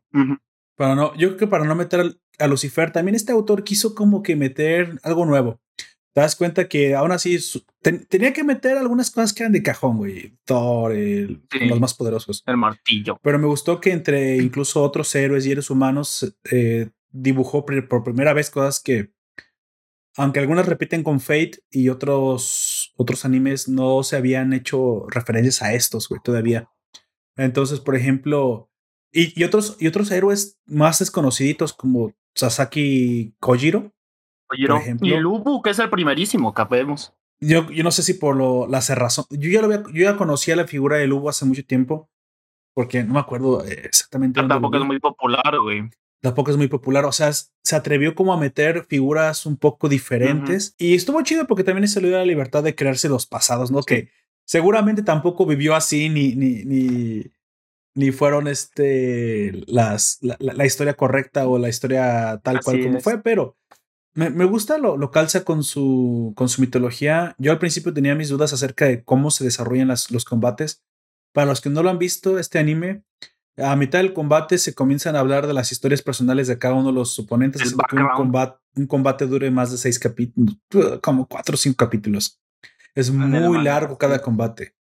Pero 0.77 0.95
no, 0.95 1.13
yo 1.15 1.27
creo 1.27 1.37
que 1.37 1.47
para 1.47 1.65
no 1.65 1.75
meter 1.75 2.15
a 2.39 2.47
Lucifer, 2.47 2.91
también 2.91 3.15
este 3.15 3.33
autor 3.33 3.65
quiso 3.65 3.95
como 3.95 4.23
que 4.23 4.37
meter 4.37 4.97
algo 5.03 5.25
nuevo 5.25 5.59
te 6.17 6.21
das 6.21 6.35
cuenta 6.35 6.67
que 6.67 6.95
aún 6.95 7.11
así 7.11 7.37
tenía 8.09 8.33
que 8.33 8.43
meter 8.43 8.75
algunas 8.75 9.11
cosas 9.11 9.33
que 9.33 9.43
eran 9.43 9.53
de 9.53 9.61
cajón, 9.61 9.97
güey. 9.97 10.35
Thor, 10.45 10.91
los 10.91 11.79
más 11.79 11.93
poderosos. 11.93 12.41
El 12.47 12.57
martillo. 12.57 13.19
Pero 13.21 13.37
me 13.37 13.45
gustó 13.45 13.79
que 13.79 13.91
entre 13.91 14.37
incluso 14.37 14.81
otros 14.81 15.13
héroes 15.13 15.45
y 15.45 15.51
héroes 15.51 15.69
humanos 15.69 16.35
eh, 16.49 16.89
dibujó 17.11 17.67
por 17.67 18.03
primera 18.03 18.33
vez 18.33 18.49
cosas 18.49 18.81
que, 18.81 19.11
aunque 20.15 20.39
algunas 20.39 20.65
repiten 20.65 21.03
con 21.03 21.19
Fate 21.19 21.59
y 21.69 21.89
otros, 21.89 22.95
otros 22.95 23.23
animes 23.23 23.69
no 23.69 24.01
se 24.01 24.15
habían 24.15 24.53
hecho 24.53 25.05
referencias 25.09 25.61
a 25.61 25.75
estos, 25.75 26.09
güey, 26.09 26.19
todavía. 26.23 26.67
Entonces, 27.35 27.79
por 27.79 27.95
ejemplo, 27.95 28.71
y, 29.11 29.39
y, 29.39 29.43
otros, 29.43 29.77
y 29.79 29.85
otros 29.85 30.09
héroes 30.09 30.57
más 30.65 30.97
desconociditos 30.97 31.73
como 31.73 32.15
Sasaki 32.33 33.35
Kojiro 33.39 33.93
y 34.55 35.13
el 35.13 35.25
Ubu, 35.25 35.61
que 35.61 35.71
es 35.71 35.79
el 35.79 35.89
primerísimo 35.89 36.53
que 36.53 36.63
vemos. 36.63 37.13
Yo, 37.39 37.69
yo 37.69 37.83
no 37.83 37.91
sé 37.91 38.03
si 38.03 38.15
por 38.15 38.35
lo, 38.35 38.67
la 38.67 38.81
cerrazón. 38.81 39.25
Yo 39.29 39.49
ya, 39.49 39.61
lo 39.61 39.71
yo 39.91 40.03
ya 40.03 40.17
conocía 40.17 40.55
la 40.55 40.67
figura 40.67 40.97
del 40.97 41.13
Ubu 41.13 41.29
hace 41.29 41.45
mucho 41.45 41.65
tiempo, 41.65 42.09
porque 42.73 43.03
no 43.03 43.13
me 43.13 43.19
acuerdo 43.19 43.63
eh, 43.63 43.81
exactamente. 43.83 44.41
tampoco 44.47 44.77
es 44.77 44.83
muy 44.83 44.99
popular, 44.99 45.59
güey. 45.61 45.89
Tampoco 46.21 46.49
es 46.49 46.57
muy 46.57 46.67
popular. 46.67 47.05
O 47.05 47.11
sea, 47.11 47.31
se 47.31 47.75
atrevió 47.75 48.15
como 48.15 48.33
a 48.33 48.37
meter 48.37 48.85
figuras 48.85 49.45
un 49.45 49.55
poco 49.57 49.87
diferentes. 49.87 50.73
Y 50.79 50.95
estuvo 50.95 51.21
chido 51.21 51.45
porque 51.45 51.63
también 51.63 51.87
se 51.87 52.01
le 52.01 52.07
dio 52.07 52.17
la 52.17 52.25
libertad 52.25 52.63
de 52.63 52.73
crearse 52.73 53.07
los 53.07 53.27
pasados, 53.27 53.69
¿no? 53.69 53.83
Que 53.83 54.09
seguramente 54.43 55.03
tampoco 55.03 55.45
vivió 55.45 55.75
así 55.75 56.09
ni, 56.09 56.35
ni, 56.35 56.65
ni, 56.65 57.23
ni 57.93 58.11
fueron 58.11 58.47
este, 58.47 59.63
las, 59.67 60.17
la, 60.21 60.37
la, 60.39 60.65
historia 60.65 60.95
correcta 60.95 61.47
o 61.47 61.59
la 61.59 61.69
historia 61.69 62.39
tal 62.43 62.61
cual 62.61 62.81
como 62.81 62.99
fue, 62.99 63.21
pero 63.21 63.57
me, 64.17 64.31
me 64.31 64.45
gusta 64.45 64.79
lo, 64.79 64.97
lo, 64.97 65.11
calza 65.11 65.43
con 65.43 65.63
su, 65.63 66.33
con 66.35 66.49
su 66.49 66.59
mitología. 66.59 67.35
Yo 67.37 67.51
al 67.51 67.59
principio 67.59 67.93
tenía 67.93 68.15
mis 68.15 68.29
dudas 68.29 68.51
acerca 68.51 68.85
de 68.85 69.03
cómo 69.03 69.29
se 69.29 69.43
desarrollan 69.43 69.89
las, 69.89 70.09
los 70.09 70.25
combates. 70.25 70.83
Para 71.33 71.45
los 71.45 71.61
que 71.61 71.69
no 71.69 71.83
lo 71.83 71.91
han 71.91 71.99
visto, 71.99 72.39
este 72.39 72.57
anime, 72.57 73.03
a 73.57 73.75
mitad 73.75 73.99
del 73.99 74.13
combate 74.13 74.57
se 74.57 74.73
comienzan 74.73 75.15
a 75.15 75.19
hablar 75.19 75.45
de 75.45 75.53
las 75.53 75.71
historias 75.71 76.01
personales 76.01 76.47
de 76.47 76.57
cada 76.57 76.73
uno 76.73 76.87
de 76.87 76.93
los 76.93 77.19
oponentes. 77.19 77.61
Es 77.61 77.75
que 77.75 77.95
un 77.95 78.09
combate, 78.15 78.57
un 78.75 78.87
combate 78.87 79.27
dure 79.27 79.51
más 79.51 79.69
de 79.69 79.77
seis 79.77 79.99
capítulos, 79.99 80.57
como 81.03 81.27
cuatro 81.27 81.53
o 81.53 81.57
cinco 81.57 81.77
capítulos. 81.77 82.41
Es 82.95 83.11
muy 83.11 83.63
largo 83.63 83.99
cada 83.99 84.19
combate. 84.19 84.73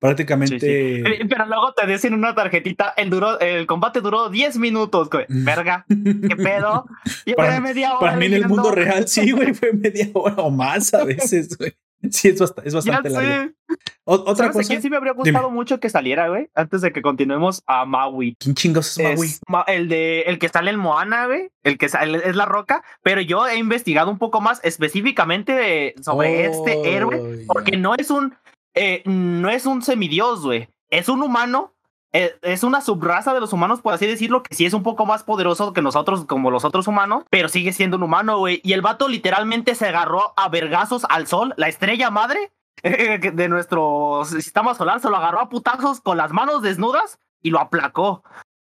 Prácticamente. 0.00 1.04
Pero 1.28 1.46
luego 1.46 1.74
te 1.74 1.86
dicen 1.86 2.14
una 2.14 2.34
tarjetita, 2.34 2.94
el, 2.96 3.10
duró, 3.10 3.38
el 3.38 3.66
combate 3.66 4.00
duró 4.00 4.30
10 4.30 4.56
minutos, 4.56 5.10
güey. 5.10 5.26
Mm. 5.28 5.44
Verga, 5.44 5.84
qué 5.88 6.36
pedo. 6.36 6.86
Y 7.26 7.34
para, 7.34 7.60
media 7.60 7.90
hora. 7.90 8.00
Para 8.00 8.16
mí 8.16 8.26
en 8.26 8.34
el 8.34 8.48
mundo 8.48 8.70
real, 8.70 9.06
sí, 9.06 9.30
güey, 9.30 9.52
fue 9.52 9.72
media 9.72 10.08
hora 10.14 10.36
o 10.36 10.50
más 10.50 10.94
a 10.94 11.04
veces, 11.04 11.56
güey. 11.56 11.74
Sí, 12.10 12.28
es 12.28 12.40
bastante, 12.40 12.68
es 12.68 12.74
bastante 12.74 13.10
largo. 13.10 13.52
otra 14.04 14.50
cosa. 14.50 14.66
¿Quién 14.66 14.80
sí 14.80 14.88
me 14.88 14.96
habría 14.96 15.12
gustado 15.12 15.50
mucho 15.50 15.80
que 15.80 15.90
saliera, 15.90 16.28
güey? 16.28 16.48
Antes 16.54 16.80
de 16.80 16.92
que 16.92 17.02
continuemos 17.02 17.62
a 17.66 17.84
Maui. 17.84 18.36
¿Quién 18.38 18.54
chingos 18.54 18.96
es 18.98 19.40
Maui? 19.46 19.64
el 19.66 19.88
de 19.88 20.22
el 20.22 20.38
que 20.38 20.48
sale 20.48 20.70
en 20.70 20.78
Moana, 20.78 21.26
güey. 21.26 21.50
El 21.62 21.76
que 21.76 21.90
sale 21.90 22.22
es 22.24 22.36
la 22.36 22.46
roca. 22.46 22.82
Pero 23.02 23.20
yo 23.20 23.46
he 23.46 23.58
investigado 23.58 24.10
un 24.10 24.18
poco 24.18 24.40
más 24.40 24.60
específicamente 24.64 25.94
sobre 26.00 26.46
este 26.46 26.94
héroe. 26.94 27.44
Porque 27.46 27.76
no 27.76 27.94
es 27.94 28.10
un 28.10 28.34
eh, 28.74 29.02
no 29.04 29.50
es 29.50 29.66
un 29.66 29.82
semidios, 29.82 30.42
güey. 30.42 30.68
Es 30.88 31.08
un 31.08 31.22
humano 31.22 31.74
eh, 32.12 32.36
es 32.42 32.64
una 32.64 32.80
subraza 32.80 33.32
de 33.32 33.40
los 33.40 33.52
humanos, 33.52 33.80
por 33.80 33.94
así 33.94 34.06
decirlo, 34.06 34.42
que 34.42 34.54
sí 34.54 34.66
es 34.66 34.74
un 34.74 34.82
poco 34.82 35.06
más 35.06 35.22
poderoso 35.22 35.72
que 35.72 35.82
nosotros, 35.82 36.24
como 36.24 36.50
los 36.50 36.64
otros 36.64 36.88
humanos, 36.88 37.24
pero 37.30 37.48
sigue 37.48 37.72
siendo 37.72 37.98
un 37.98 38.02
humano, 38.02 38.38
güey. 38.38 38.60
Y 38.64 38.72
el 38.72 38.82
vato 38.82 39.08
literalmente 39.08 39.74
se 39.76 39.86
agarró 39.86 40.34
a 40.36 40.48
vergazos 40.48 41.06
al 41.08 41.28
sol, 41.28 41.54
la 41.56 41.68
estrella 41.68 42.10
madre 42.10 42.52
de 42.82 43.48
nuestro 43.48 44.24
sistema 44.24 44.74
solar, 44.74 45.00
se 45.00 45.08
lo 45.08 45.16
agarró 45.16 45.40
a 45.40 45.48
putazos 45.48 46.00
con 46.00 46.16
las 46.16 46.32
manos 46.32 46.62
desnudas 46.62 47.20
y 47.42 47.50
lo 47.50 47.60
aplacó. 47.60 48.24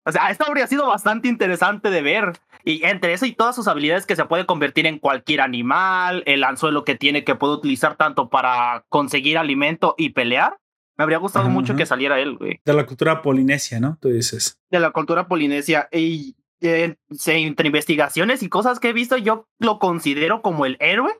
O 0.04 0.12
sea, 0.12 0.30
esto 0.30 0.44
habría 0.46 0.66
sido 0.66 0.88
bastante 0.88 1.28
interesante 1.28 1.90
de 1.90 2.02
ver. 2.02 2.40
Y 2.64 2.84
entre 2.84 3.12
eso 3.12 3.26
y 3.26 3.32
todas 3.32 3.54
sus 3.54 3.68
habilidades 3.68 4.06
que 4.06 4.16
se 4.16 4.24
puede 4.24 4.46
convertir 4.46 4.86
en 4.86 4.98
cualquier 4.98 5.40
animal, 5.40 6.22
el 6.26 6.44
anzuelo 6.44 6.84
que 6.84 6.94
tiene 6.94 7.24
que 7.24 7.34
puede 7.34 7.54
utilizar 7.54 7.96
tanto 7.96 8.28
para 8.28 8.84
conseguir 8.88 9.38
alimento 9.38 9.94
y 9.98 10.10
pelear, 10.10 10.58
me 10.96 11.04
habría 11.04 11.18
gustado 11.18 11.48
mucho 11.48 11.76
que 11.76 11.86
saliera 11.86 12.20
él, 12.20 12.36
güey. 12.36 12.60
De 12.62 12.74
la 12.74 12.84
cultura 12.84 13.22
polinesia, 13.22 13.80
¿no? 13.80 13.96
Tú 14.02 14.10
dices. 14.10 14.58
De 14.70 14.80
la 14.80 14.90
cultura 14.90 15.28
polinesia. 15.28 15.88
Y 15.90 16.36
eh, 16.60 16.96
entre 17.26 17.66
investigaciones 17.68 18.42
y 18.42 18.50
cosas 18.50 18.80
que 18.80 18.90
he 18.90 18.92
visto, 18.92 19.16
yo 19.16 19.48
lo 19.58 19.78
considero 19.78 20.42
como 20.42 20.66
el 20.66 20.76
héroe 20.78 21.18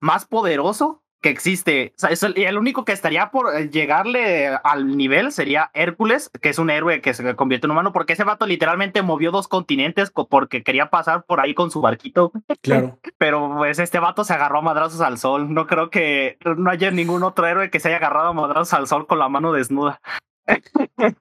más 0.00 0.24
poderoso 0.24 1.02
que 1.20 1.30
existe. 1.30 1.92
O 1.96 2.14
sea, 2.14 2.30
el, 2.34 2.58
único 2.58 2.84
que 2.84 2.92
estaría 2.92 3.30
por 3.30 3.54
eh, 3.54 3.68
llegarle 3.70 4.48
al 4.62 4.96
nivel 4.96 5.32
sería 5.32 5.70
Hércules, 5.74 6.30
que 6.40 6.50
es 6.50 6.58
un 6.58 6.70
héroe 6.70 7.00
que 7.00 7.14
se 7.14 7.34
convierte 7.34 7.66
en 7.66 7.72
humano, 7.72 7.92
porque 7.92 8.12
ese 8.12 8.24
vato 8.24 8.46
literalmente 8.46 9.02
movió 9.02 9.30
dos 9.30 9.48
continentes 9.48 10.10
porque 10.10 10.62
quería 10.62 10.90
pasar 10.90 11.24
por 11.24 11.40
ahí 11.40 11.54
con 11.54 11.70
su 11.70 11.80
barquito. 11.80 12.32
Claro. 12.62 12.98
Pero 13.18 13.54
pues 13.56 13.78
este 13.78 13.98
vato 13.98 14.24
se 14.24 14.34
agarró 14.34 14.58
a 14.58 14.62
madrazos 14.62 15.00
al 15.00 15.18
sol. 15.18 15.52
No 15.52 15.66
creo 15.66 15.90
que 15.90 16.38
no 16.56 16.70
haya 16.70 16.90
ningún 16.90 17.22
otro 17.22 17.46
héroe 17.46 17.70
que 17.70 17.80
se 17.80 17.88
haya 17.88 17.98
agarrado 17.98 18.28
a 18.28 18.32
madrazos 18.32 18.74
al 18.74 18.86
sol 18.86 19.06
con 19.06 19.18
la 19.18 19.28
mano 19.28 19.52
desnuda. 19.52 20.00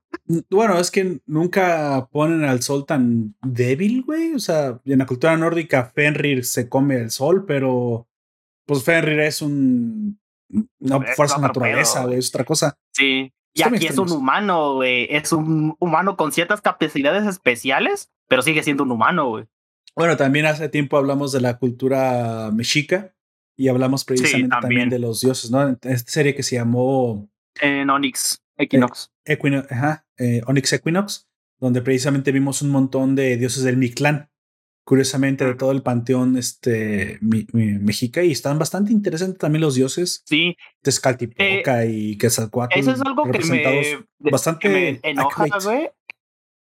Bueno, 0.50 0.78
es 0.78 0.92
que 0.92 1.22
nunca 1.26 2.10
ponen 2.12 2.44
al 2.44 2.62
sol 2.62 2.86
tan 2.86 3.36
débil, 3.42 4.04
güey. 4.04 4.34
O 4.34 4.40
sea, 4.40 4.78
en 4.84 5.00
la 5.00 5.06
cultura 5.06 5.38
nórdica 5.38 5.86
Fenrir 5.86 6.44
se 6.44 6.68
come 6.68 6.98
el 6.98 7.12
sol, 7.12 7.46
pero 7.46 8.10
pues 8.68 8.84
Fenrir 8.84 9.22
es 9.22 9.42
un 9.42 10.20
una 10.80 11.02
fuerza 11.16 11.40
naturaleza, 11.40 12.06
güey, 12.06 12.20
es 12.20 12.30
otra 12.30 12.44
cosa. 12.44 12.78
Sí. 12.94 13.34
Y 13.54 13.64
aquí 13.64 13.88
es 13.88 13.98
un 13.98 14.12
humano, 14.12 14.76
güey. 14.76 15.08
Es 15.10 15.32
un 15.32 15.76
humano 15.80 16.16
con 16.16 16.32
ciertas 16.32 16.62
capacidades 16.62 17.26
especiales, 17.26 18.12
pero 18.28 18.44
sigue 18.44 18.62
siendo 18.62 18.84
un 18.84 18.92
humano, 18.92 19.30
güey. 19.30 19.46
Bueno, 19.96 20.16
también 20.16 20.46
hace 20.46 20.70
tiempo 20.70 20.98
hablamos 20.98 21.32
de 21.32 21.42
la 21.42 21.58
cultura 21.58 22.52
mexica 22.54 23.16
y 23.56 23.70
hablamos 23.70 24.06
precisamente 24.06 24.56
también. 24.62 24.90
de 24.90 25.00
los 25.00 25.22
dioses, 25.22 25.50
¿no? 25.50 25.64
En 25.64 25.80
esta 25.82 26.12
serie 26.12 26.36
que 26.36 26.44
se 26.44 26.56
llamó 26.56 27.28
en 27.60 27.90
Onyx 27.90 28.44
Equinox. 28.58 29.12
Eh, 29.26 29.40
ajá, 29.72 30.06
eh, 30.20 30.42
Onyx 30.46 30.74
Equinox, 30.74 31.28
donde 31.60 31.82
precisamente 31.82 32.32
vimos 32.32 32.62
un 32.62 32.70
montón 32.70 33.16
de 33.16 33.38
dioses 33.38 33.64
del 33.64 33.78
Mictlán 33.78 34.30
curiosamente, 34.88 35.44
de 35.44 35.54
todo 35.54 35.74
el 35.74 35.84
panteón 35.84 36.38
este, 36.38 37.20
mexica 37.20 38.24
y 38.24 38.32
están 38.32 38.58
bastante 38.58 38.94
interesantes 38.94 39.38
también 39.38 39.62
los 39.62 39.76
dioses. 39.76 40.24
Sí. 40.26 40.56
Tezcatlipoca 40.82 41.84
eh, 41.84 41.92
y 41.92 42.18
Quetzalcoatl. 42.18 42.80
Eso 42.80 42.92
es 42.94 43.02
algo 43.02 43.30
que 43.30 43.40
me, 43.40 44.32
bastante 44.32 45.02
enoja, 45.04 45.46
güey. 45.62 45.90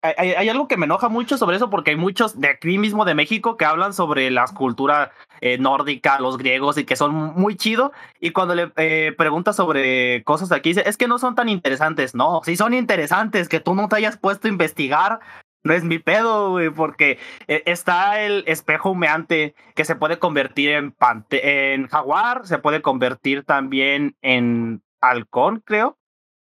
Hay, 0.04 0.48
algo 0.50 0.68
que 0.68 0.78
me 0.78 0.86
enoja 0.86 1.10
mucho 1.10 1.38
sobre 1.38 1.56
eso 1.56 1.72
porque 1.72 1.92
hay 1.92 1.98
muchos 1.98 2.40
de 2.40 2.50
aquí 2.50 2.78
mismo 2.78 3.04
de 3.04 3.16
México 3.16 3.58
que 3.58 3.66
hablan 3.66 3.94
sobre 3.94 4.30
la 4.30 4.46
cultura 4.46 5.12
eh, 5.42 5.58
nórdica, 5.58 6.20
los 6.20 6.38
griegos 6.38 6.78
y 6.78 6.84
que 6.84 6.96
son 6.96 7.16
muy 7.16 7.56
chido. 7.56 7.94
Y 8.20 8.30
cuando 8.30 8.54
le 8.54 8.72
eh, 8.76 9.16
preguntas 9.18 9.56
sobre 9.56 10.24
cosas 10.24 10.50
de 10.50 10.58
aquí, 10.58 10.70
dice, 10.70 10.84
es 10.86 10.98
que 10.98 11.08
no 11.08 11.18
son 11.18 11.34
tan 11.34 11.50
interesantes. 11.50 12.14
No, 12.14 12.42
sí 12.44 12.58
son 12.58 12.76
interesantes, 12.76 13.50
que 13.50 13.60
tú 13.60 13.74
no 13.74 13.88
te 13.88 13.96
hayas 13.96 14.18
puesto 14.18 14.48
a 14.48 14.52
investigar 14.52 15.20
no 15.64 15.74
es 15.74 15.84
mi 15.84 16.00
pedo, 16.00 16.52
güey, 16.52 16.70
porque 16.70 17.18
eh, 17.48 17.64
está 17.66 18.22
el 18.22 18.44
espejo 18.48 18.92
humeante 18.92 19.56
que 19.76 19.86
se 19.86 19.96
puede 19.96 20.20
convertir 20.20 20.72
en, 20.72 20.96
en 21.32 21.88
jaguar, 21.88 22.46
se 22.46 22.58
puede 22.58 22.82
convertir 22.82 23.44
también 23.44 24.16
en 24.22 24.84
halcón, 25.02 25.62
creo. 25.66 25.98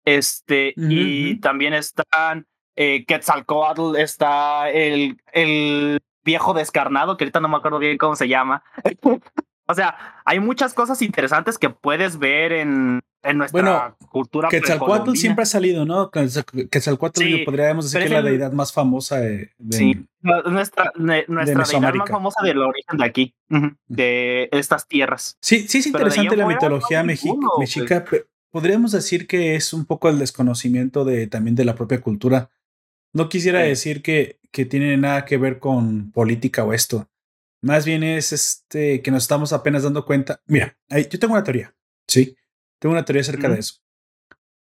Este, 0.05 0.73
y 0.77 1.41
también 1.41 1.75
están 1.75 2.47
eh, 2.77 3.05
Quetzalcoatl, 3.07 3.97
está 3.97 4.71
el, 4.71 5.21
el 5.33 6.01
viejo 6.25 6.55
descarnado, 6.55 7.17
que 7.17 7.25
ahorita 7.25 7.41
no 7.41 7.49
me 7.49 7.57
acuerdo 7.57 7.79
bien 7.79 7.99
cómo 7.99 8.15
se 8.15 8.29
llama. 8.29 8.63
o 9.67 9.75
sea, 9.75 10.23
hay 10.25 10.41
muchas 10.41 10.75
cosas 10.75 11.03
interesantes 11.03 11.59
que 11.59 11.71
puedes 11.71 12.19
ver 12.19 12.53
en, 12.53 13.03
en 13.23 13.39
nuestra 13.39 13.63
bueno, 13.63 13.97
cultura. 14.11 14.49
Quetzalcoatl 14.49 15.15
siempre 15.15 15.43
ha 15.43 15.47
salido, 15.47 15.85
¿no? 15.85 16.11
Quetzalcoatl 16.11 17.21
sí, 17.21 17.39
podríamos 17.45 17.87
decir 17.87 18.01
que 18.01 18.07
es 18.07 18.13
la 18.13 18.23
deidad 18.23 18.53
más 18.53 18.73
famosa 18.73 19.19
de, 19.21 19.53
sí, 19.71 20.07
nuestra, 20.23 20.93
nuestra 20.97 21.65
deidad 21.65 21.95
más 21.95 22.11
famosa 22.11 22.43
del 22.43 22.59
origen 22.59 22.99
de 22.99 23.05
aquí, 23.05 23.35
de 23.89 24.49
estas 24.53 24.87
tierras. 24.87 25.37
Sí, 25.41 25.67
sí 25.69 25.79
es 25.79 25.87
interesante 25.87 26.37
la 26.37 26.47
mitología 26.47 27.03
mexica, 27.03 28.05
pero 28.09 28.25
podríamos 28.51 28.93
decir 28.93 29.27
que 29.27 29.57
es 29.57 29.73
un 29.73 29.85
poco 29.85 30.09
el 30.09 30.19
desconocimiento 30.19 31.05
de 31.05 31.27
también 31.27 31.57
de 31.57 31.65
la 31.65 31.75
propia 31.75 32.01
cultura. 32.01 32.51
No 33.13 33.29
quisiera 33.29 33.61
decir 33.61 34.03
que, 34.03 34.39
que 34.53 34.65
tiene 34.65 34.97
nada 34.97 35.25
que 35.25 35.39
ver 35.39 35.59
con 35.59 36.13
política 36.13 36.65
o 36.65 36.73
esto. 36.73 37.09
Más 37.63 37.85
bien 37.85 38.03
es 38.03 38.33
este 38.33 39.03
que 39.03 39.11
nos 39.11 39.25
estamos 39.25 39.53
apenas 39.53 39.83
dando 39.83 40.05
cuenta. 40.05 40.41
Mira, 40.47 40.77
yo 40.89 41.19
tengo 41.19 41.35
una 41.35 41.45
teoría, 41.45 41.75
¿sí? 42.07 42.37
Tengo 42.79 42.93
una 42.93 43.05
teoría 43.05 43.23
acerca 43.23 43.49
de 43.49 43.59
eso. 43.59 43.77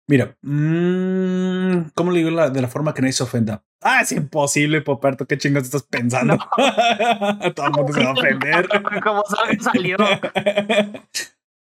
Mira, 0.07 0.37
mmm, 0.43 1.89
¿cómo 1.95 2.11
le 2.11 2.19
digo 2.19 2.51
de 2.51 2.61
la 2.61 2.69
forma 2.69 2.93
que 2.93 3.01
nadie 3.01 3.15
se 3.15 3.23
ofenda? 3.23 3.65
Ah, 3.81 4.01
es 4.03 4.13
imposible, 4.13 4.83
Poperto. 4.83 5.27
¿Qué 5.27 5.39
chingados 5.39 5.67
estás 5.67 5.83
pensando? 5.85 6.37
Todo 7.55 7.67
el 7.67 7.73
mundo 7.73 7.93
se 7.93 8.05
va 8.05 8.11
a 8.11 8.13
ofender. 8.13 8.69
¿Cómo 9.03 9.23
salió? 9.61 9.97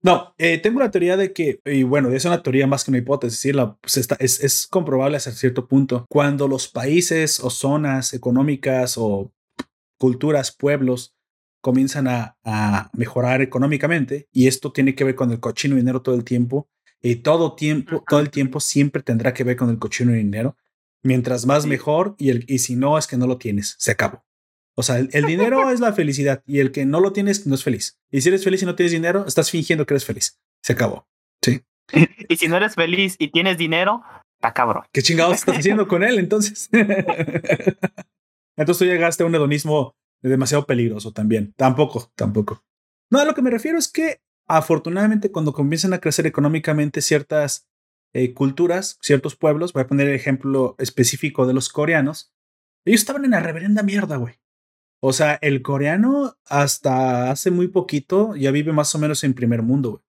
No, 0.05 0.35
eh, 0.37 0.57
tengo 0.57 0.79
una 0.79 0.91
teoría 0.91 1.15
de 1.15 1.31
que, 1.31 1.61
y 1.63 1.83
bueno, 1.83 2.09
es 2.09 2.25
una 2.25 2.43
teoría 2.43 2.67
más 2.67 2.83
que 2.83 2.91
una 2.91 2.97
hipótesis, 2.97 3.55
la, 3.55 3.77
pues 3.77 3.95
está, 3.95 4.17
es, 4.19 4.43
es 4.43 4.67
comprobable 4.67 5.15
hasta 5.15 5.31
cierto 5.31 5.65
punto. 5.65 6.05
Cuando 6.09 6.49
los 6.49 6.67
países 6.67 7.39
o 7.39 7.49
zonas 7.49 8.13
económicas 8.13 8.95
o 8.97 9.31
culturas, 9.97 10.51
pueblos 10.51 11.15
comienzan 11.63 12.09
a, 12.09 12.91
mejorar 12.91 13.41
económicamente 13.41 14.27
y 14.33 14.47
esto 14.47 14.73
tiene 14.73 14.95
que 14.95 15.05
ver 15.05 15.15
con 15.15 15.31
el 15.31 15.39
cochino 15.39 15.77
dinero 15.77 16.01
todo 16.01 16.13
el 16.13 16.25
tiempo 16.25 16.69
y 17.01 17.15
todo 17.15 17.55
tiempo, 17.55 18.03
todo 18.07 18.19
el 18.19 18.29
tiempo 18.29 18.59
siempre 18.59 19.01
tendrá 19.01 19.33
que 19.33 19.45
ver 19.45 19.55
con 19.55 19.69
el 19.69 19.79
cochino 19.79 20.11
dinero. 20.11 20.57
Mientras 21.03 21.45
más 21.45 21.65
mejor 21.65 22.15
y, 22.17 22.31
el, 22.31 22.45
y 22.49 22.59
si 22.59 22.75
no 22.75 22.97
es 22.97 23.07
que 23.07 23.15
no 23.15 23.27
lo 23.27 23.37
tienes, 23.37 23.75
se 23.79 23.91
acabó. 23.91 24.25
O 24.75 24.83
sea, 24.83 24.97
el, 24.97 25.25
dinero 25.25 25.69
es 25.71 25.79
la 25.79 25.93
felicidad 25.93 26.43
y 26.45 26.59
el 26.59 26.73
que 26.73 26.85
no 26.85 26.99
lo 26.99 27.13
tienes 27.13 27.47
no 27.47 27.55
es 27.55 27.63
feliz. 27.63 27.97
Y 28.11 28.19
si 28.19 28.27
eres 28.27 28.43
feliz 28.43 28.61
y 28.61 28.65
no 28.65 28.75
tienes 28.75 28.91
dinero, 28.91 29.23
estás 29.25 29.49
fingiendo 29.49 29.85
que 29.85 29.93
eres 29.93 30.05
feliz. 30.05 30.37
Se 30.61 30.73
acabó. 30.73 31.07
Sí. 31.41 31.61
y 32.27 32.35
si 32.35 32.49
no 32.49 32.57
eres 32.57 32.75
feliz 32.75 33.15
y 33.19 33.29
tienes 33.29 33.57
dinero, 33.57 34.03
está 34.35 34.53
cabrón. 34.53 34.83
¿Qué 34.91 35.01
chingados 35.01 35.35
estás 35.35 35.59
haciendo 35.59 35.87
con 35.87 36.03
él 36.03 36.19
entonces? 36.19 36.69
entonces 38.57 38.79
tú 38.79 38.85
llegaste 38.85 39.23
a 39.23 39.27
un 39.27 39.35
hedonismo 39.35 39.95
demasiado 40.29 40.65
peligroso 40.65 41.11
también. 41.11 41.53
Tampoco, 41.57 42.11
tampoco. 42.15 42.63
No, 43.09 43.19
a 43.19 43.25
lo 43.25 43.33
que 43.33 43.41
me 43.41 43.51
refiero 43.51 43.77
es 43.77 43.87
que 43.87 44.21
afortunadamente 44.47 45.31
cuando 45.31 45.53
comienzan 45.53 45.93
a 45.93 45.99
crecer 45.99 46.25
económicamente 46.27 47.01
ciertas 47.01 47.67
eh, 48.13 48.33
culturas, 48.33 48.97
ciertos 49.01 49.35
pueblos, 49.35 49.73
voy 49.73 49.83
a 49.83 49.87
poner 49.87 50.07
el 50.07 50.15
ejemplo 50.15 50.75
específico 50.77 51.45
de 51.45 51.53
los 51.53 51.69
coreanos, 51.69 52.33
ellos 52.85 53.01
estaban 53.01 53.25
en 53.25 53.31
la 53.31 53.39
reverenda 53.39 53.83
mierda, 53.83 54.17
güey. 54.17 54.35
O 55.01 55.13
sea, 55.13 55.37
el 55.41 55.61
coreano 55.61 56.37
hasta 56.45 57.31
hace 57.31 57.51
muy 57.51 57.67
poquito 57.67 58.35
ya 58.35 58.51
vive 58.51 58.71
más 58.71 58.93
o 58.95 58.99
menos 58.99 59.23
en 59.23 59.33
primer 59.33 59.61
mundo, 59.61 59.91
güey. 59.91 60.03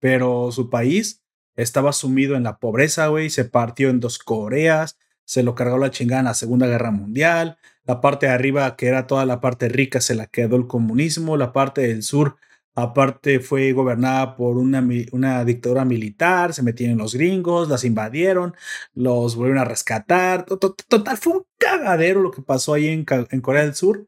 Pero 0.00 0.52
su 0.52 0.68
país 0.68 1.24
estaba 1.56 1.92
sumido 1.92 2.36
en 2.36 2.42
la 2.42 2.58
pobreza, 2.58 3.06
güey, 3.06 3.30
se 3.30 3.44
partió 3.44 3.88
en 3.88 4.00
dos 4.00 4.18
Coreas, 4.18 4.98
se 5.24 5.42
lo 5.42 5.54
cargó 5.54 5.78
la 5.78 5.90
chingada 5.90 6.20
en 6.20 6.26
la 6.26 6.34
Segunda 6.34 6.66
Guerra 6.66 6.90
Mundial, 6.90 7.56
la 7.84 8.00
parte 8.00 8.26
de 8.26 8.32
arriba, 8.32 8.76
que 8.76 8.86
era 8.86 9.06
toda 9.06 9.26
la 9.26 9.40
parte 9.40 9.68
rica, 9.68 10.00
se 10.00 10.14
la 10.14 10.26
quedó 10.26 10.56
el 10.56 10.66
comunismo, 10.66 11.36
la 11.36 11.52
parte 11.52 11.82
del 11.82 12.02
sur, 12.02 12.36
aparte 12.74 13.40
fue 13.40 13.72
gobernada 13.72 14.36
por 14.36 14.56
una, 14.56 14.86
una 15.12 15.44
dictadura 15.44 15.84
militar, 15.84 16.54
se 16.54 16.62
metieron 16.62 16.98
los 16.98 17.14
gringos, 17.14 17.68
las 17.68 17.84
invadieron, 17.84 18.54
los 18.94 19.36
volvieron 19.36 19.60
a 19.60 19.64
rescatar, 19.64 20.44
total, 20.44 21.16
fue 21.16 21.34
un 21.34 21.46
cagadero 21.58 22.20
lo 22.20 22.30
que 22.30 22.42
pasó 22.42 22.74
ahí 22.74 22.88
en, 22.88 23.06
en 23.30 23.40
Corea 23.40 23.62
del 23.62 23.74
Sur. 23.74 24.06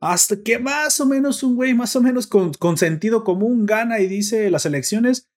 Hasta 0.00 0.42
que 0.42 0.58
más 0.58 1.00
o 1.00 1.06
menos 1.06 1.44
un 1.44 1.54
güey, 1.54 1.74
más 1.74 1.94
o 1.94 2.02
menos 2.02 2.26
con, 2.26 2.52
con 2.54 2.76
sentido 2.76 3.22
común, 3.22 3.66
gana 3.66 4.00
y 4.00 4.08
dice 4.08 4.50
las 4.50 4.66
elecciones, 4.66 5.30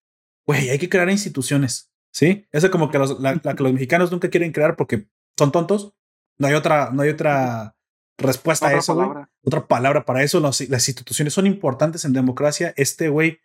güey, 0.47 0.69
hay 0.69 0.79
que 0.79 0.89
crear 0.89 1.09
instituciones, 1.09 1.91
¿sí? 2.11 2.47
Eso 2.51 2.71
como 2.71 2.89
que 2.89 2.97
los, 2.97 3.19
la, 3.19 3.37
que 3.37 3.63
los 3.63 3.73
mexicanos 3.73 4.11
nunca 4.11 4.29
quieren 4.29 4.51
crear 4.51 4.75
porque 4.75 5.07
son 5.37 5.51
tontos. 5.51 5.93
No 6.39 6.47
hay 6.47 6.55
otra, 6.55 6.89
no 6.91 7.03
hay 7.03 7.09
otra 7.09 7.74
respuesta 8.17 8.67
a 8.67 8.73
eso, 8.73 8.95
güey. 8.95 9.25
Otra 9.43 9.67
palabra 9.67 10.05
para 10.05 10.23
eso. 10.23 10.39
las 10.39 10.61
instituciones 10.61 11.33
son 11.33 11.45
importantes 11.47 12.05
en 12.05 12.13
democracia. 12.13 12.73
Este 12.77 13.09
güey 13.09 13.39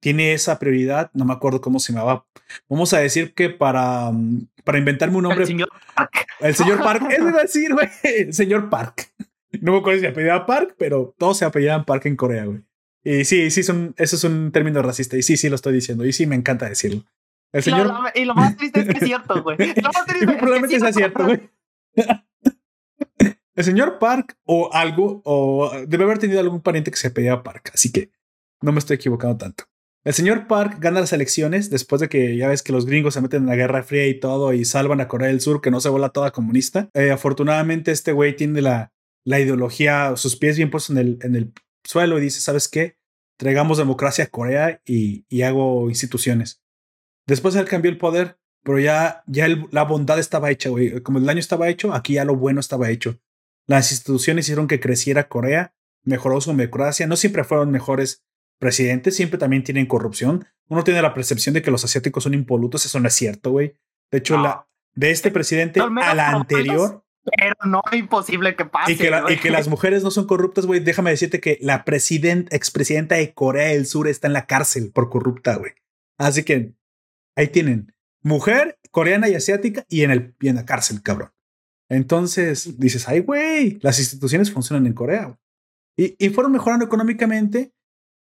tiene 0.00 0.32
esa 0.32 0.58
prioridad, 0.58 1.10
no 1.12 1.24
me 1.24 1.32
acuerdo 1.32 1.60
cómo 1.60 1.80
se 1.80 1.92
llamaba. 1.92 2.26
Vamos 2.68 2.92
a 2.94 2.98
decir 3.00 3.34
que 3.34 3.50
para, 3.50 4.10
mm, 4.12 4.46
para 4.64 4.78
inventarme 4.78 5.16
un 5.16 5.24
nombre. 5.24 5.42
El 5.42 5.46
señor 5.48 5.68
Park. 5.94 6.26
El 6.40 6.54
señor 6.54 6.82
Park, 6.82 7.02
eso 7.10 7.28
iba 7.28 7.38
a 7.38 7.42
decir, 7.42 7.72
güey. 7.74 7.88
El 8.04 8.32
señor 8.34 8.70
Park. 8.70 9.10
No 9.60 9.72
me 9.72 9.78
acuerdo 9.78 9.98
si 9.98 10.04
se 10.06 10.08
apellidaba 10.12 10.46
Park, 10.46 10.74
pero 10.78 11.14
todos 11.18 11.38
se 11.38 11.44
apellidaban 11.44 11.84
Park 11.84 12.06
en 12.06 12.16
Corea, 12.16 12.44
güey. 12.44 12.60
Y 13.02 13.24
sí, 13.24 13.50
sí, 13.50 13.62
son, 13.62 13.94
eso 13.96 14.16
es 14.16 14.24
un 14.24 14.52
término 14.52 14.82
racista. 14.82 15.16
Y 15.16 15.22
sí, 15.22 15.36
sí 15.36 15.48
lo 15.48 15.54
estoy 15.54 15.72
diciendo. 15.72 16.04
Y 16.04 16.12
sí, 16.12 16.26
me 16.26 16.36
encanta 16.36 16.68
decirlo. 16.68 17.04
El 17.52 17.62
señor. 17.62 17.86
Lo- 17.86 18.02
lo- 18.02 18.08
y 18.14 18.24
lo 18.24 18.34
más 18.34 18.56
triste 18.56 18.80
es 18.80 18.86
que 18.86 18.92
es 18.98 19.04
cierto, 19.04 19.42
güey. 19.42 19.56
Lo 19.82 19.90
más 19.90 20.04
triste 20.06 20.26
Y 20.26 20.28
es 20.28 20.34
que 20.34 20.38
probablemente 20.38 20.76
es 20.76 20.82
sea 20.82 20.92
cierto, 20.92 21.24
güey. 21.24 21.40
El 23.58 23.64
señor 23.64 23.98
Park 23.98 24.38
o 24.44 24.72
algo, 24.72 25.20
o 25.24 25.72
debe 25.88 26.04
haber 26.04 26.18
tenido 26.18 26.38
algún 26.38 26.62
pariente 26.62 26.92
que 26.92 26.96
se 26.96 27.08
apellidaba 27.08 27.42
Park, 27.42 27.72
así 27.74 27.90
que 27.90 28.12
no 28.62 28.70
me 28.70 28.78
estoy 28.78 28.94
equivocando 28.94 29.36
tanto. 29.36 29.64
El 30.04 30.14
señor 30.14 30.46
Park 30.46 30.76
gana 30.78 31.00
las 31.00 31.12
elecciones 31.12 31.68
después 31.68 32.00
de 32.00 32.08
que 32.08 32.36
ya 32.36 32.46
ves 32.46 32.62
que 32.62 32.72
los 32.72 32.86
gringos 32.86 33.14
se 33.14 33.20
meten 33.20 33.42
en 33.42 33.48
la 33.48 33.56
Guerra 33.56 33.82
Fría 33.82 34.06
y 34.06 34.20
todo 34.20 34.52
y 34.52 34.64
salvan 34.64 35.00
a 35.00 35.08
Corea 35.08 35.26
del 35.26 35.40
Sur, 35.40 35.60
que 35.60 35.72
no 35.72 35.80
se 35.80 35.88
vuela 35.88 36.10
toda 36.10 36.30
comunista. 36.30 36.88
Eh, 36.94 37.10
afortunadamente, 37.10 37.90
este 37.90 38.12
güey 38.12 38.36
tiene 38.36 38.62
la, 38.62 38.92
la 39.24 39.40
ideología, 39.40 40.16
sus 40.16 40.36
pies 40.36 40.56
bien 40.56 40.70
puestos 40.70 40.96
en 40.96 40.98
el, 40.98 41.18
en 41.22 41.34
el 41.34 41.52
suelo 41.82 42.16
y 42.18 42.22
dice: 42.22 42.40
¿Sabes 42.40 42.68
qué? 42.68 42.96
Traigamos 43.40 43.76
democracia 43.76 44.22
a 44.22 44.28
Corea 44.28 44.80
y, 44.86 45.24
y 45.28 45.42
hago 45.42 45.88
instituciones. 45.88 46.62
Después 47.26 47.56
él 47.56 47.64
cambió 47.64 47.90
el 47.90 47.98
poder, 47.98 48.38
pero 48.62 48.78
ya, 48.78 49.24
ya 49.26 49.48
la 49.72 49.82
bondad 49.82 50.20
estaba 50.20 50.48
hecha, 50.52 50.68
güey. 50.68 51.02
Como 51.02 51.18
el 51.18 51.26
daño 51.26 51.40
estaba 51.40 51.68
hecho, 51.68 51.92
aquí 51.92 52.12
ya 52.12 52.24
lo 52.24 52.36
bueno 52.36 52.60
estaba 52.60 52.88
hecho. 52.88 53.18
Las 53.68 53.92
instituciones 53.92 54.46
hicieron 54.46 54.66
que 54.66 54.80
creciera 54.80 55.28
Corea, 55.28 55.74
mejoró 56.02 56.40
su 56.40 56.50
democracia. 56.54 57.06
No 57.06 57.14
siempre 57.16 57.44
fueron 57.44 57.70
mejores 57.70 58.24
presidentes, 58.58 59.14
siempre 59.14 59.38
también 59.38 59.62
tienen 59.62 59.86
corrupción. 59.86 60.46
Uno 60.68 60.82
tiene 60.82 61.00
la 61.02 61.14
percepción 61.14 61.54
de 61.54 61.62
que 61.62 61.70
los 61.70 61.84
asiáticos 61.84 62.24
son 62.24 62.34
impolutos, 62.34 62.84
eso 62.86 62.98
no 62.98 63.06
es 63.08 63.14
cierto, 63.14 63.50
güey. 63.52 63.76
De 64.10 64.18
hecho, 64.18 64.36
No. 64.36 64.42
la, 64.42 64.68
de 64.94 65.10
este 65.12 65.30
presidente 65.30 65.80
a 65.80 66.14
la 66.14 66.30
anterior, 66.30 67.04
Pero 67.36 67.54
no 67.66 67.82
es 67.92 67.98
imposible 67.98 68.56
que 68.56 68.64
pase. 68.64 68.92
y 68.92 68.96
que, 68.96 69.10
la- 69.10 69.20
güey. 69.20 69.34
y 69.34 69.38
que 69.38 69.50
las 69.50 69.68
mujeres 69.68 70.02
no 70.02 70.10
son 70.10 70.26
corruptas, 70.26 70.64
güey. 70.64 70.80
Déjame 70.80 71.10
decirte 71.10 71.40
que 71.40 71.58
la 71.60 71.84
presidenta, 71.84 72.56
expresidenta 72.56 73.16
de 73.16 73.34
Corea 73.34 73.68
del 73.68 73.84
Sur 73.86 74.08
está 74.08 74.26
en 74.28 74.32
la 74.32 74.46
cárcel 74.46 74.90
por 74.92 75.10
corrupta, 75.10 75.56
güey. 75.56 75.72
Así 76.16 76.42
que 76.42 76.72
ahí 77.36 77.48
tienen 77.48 77.94
mujer 78.22 78.78
coreana 78.90 79.28
y 79.28 79.34
asiática 79.34 79.84
y 79.90 80.02
en, 80.04 80.10
el, 80.10 80.34
y 80.40 80.48
en 80.48 80.56
la 80.56 80.64
cárcel, 80.64 81.02
cabrón. 81.02 81.30
Entonces 81.88 82.78
dices, 82.78 83.08
ay, 83.08 83.20
güey, 83.20 83.78
las 83.80 83.98
instituciones 83.98 84.52
funcionan 84.52 84.86
en 84.86 84.94
Corea. 84.94 85.24
güey". 85.24 85.38
Y, 85.96 86.26
y 86.26 86.30
fueron 86.30 86.52
mejorando 86.52 86.84
económicamente. 86.84 87.72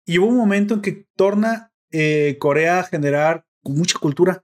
Y 0.06 0.20
hubo 0.20 0.28
un 0.28 0.38
momento 0.38 0.76
en 0.76 0.82
que 0.82 1.08
torna 1.16 1.74
eh, 1.92 2.38
Corea 2.40 2.80
a 2.80 2.84
generar 2.84 3.46
mucha 3.64 3.98
cultura, 3.98 4.44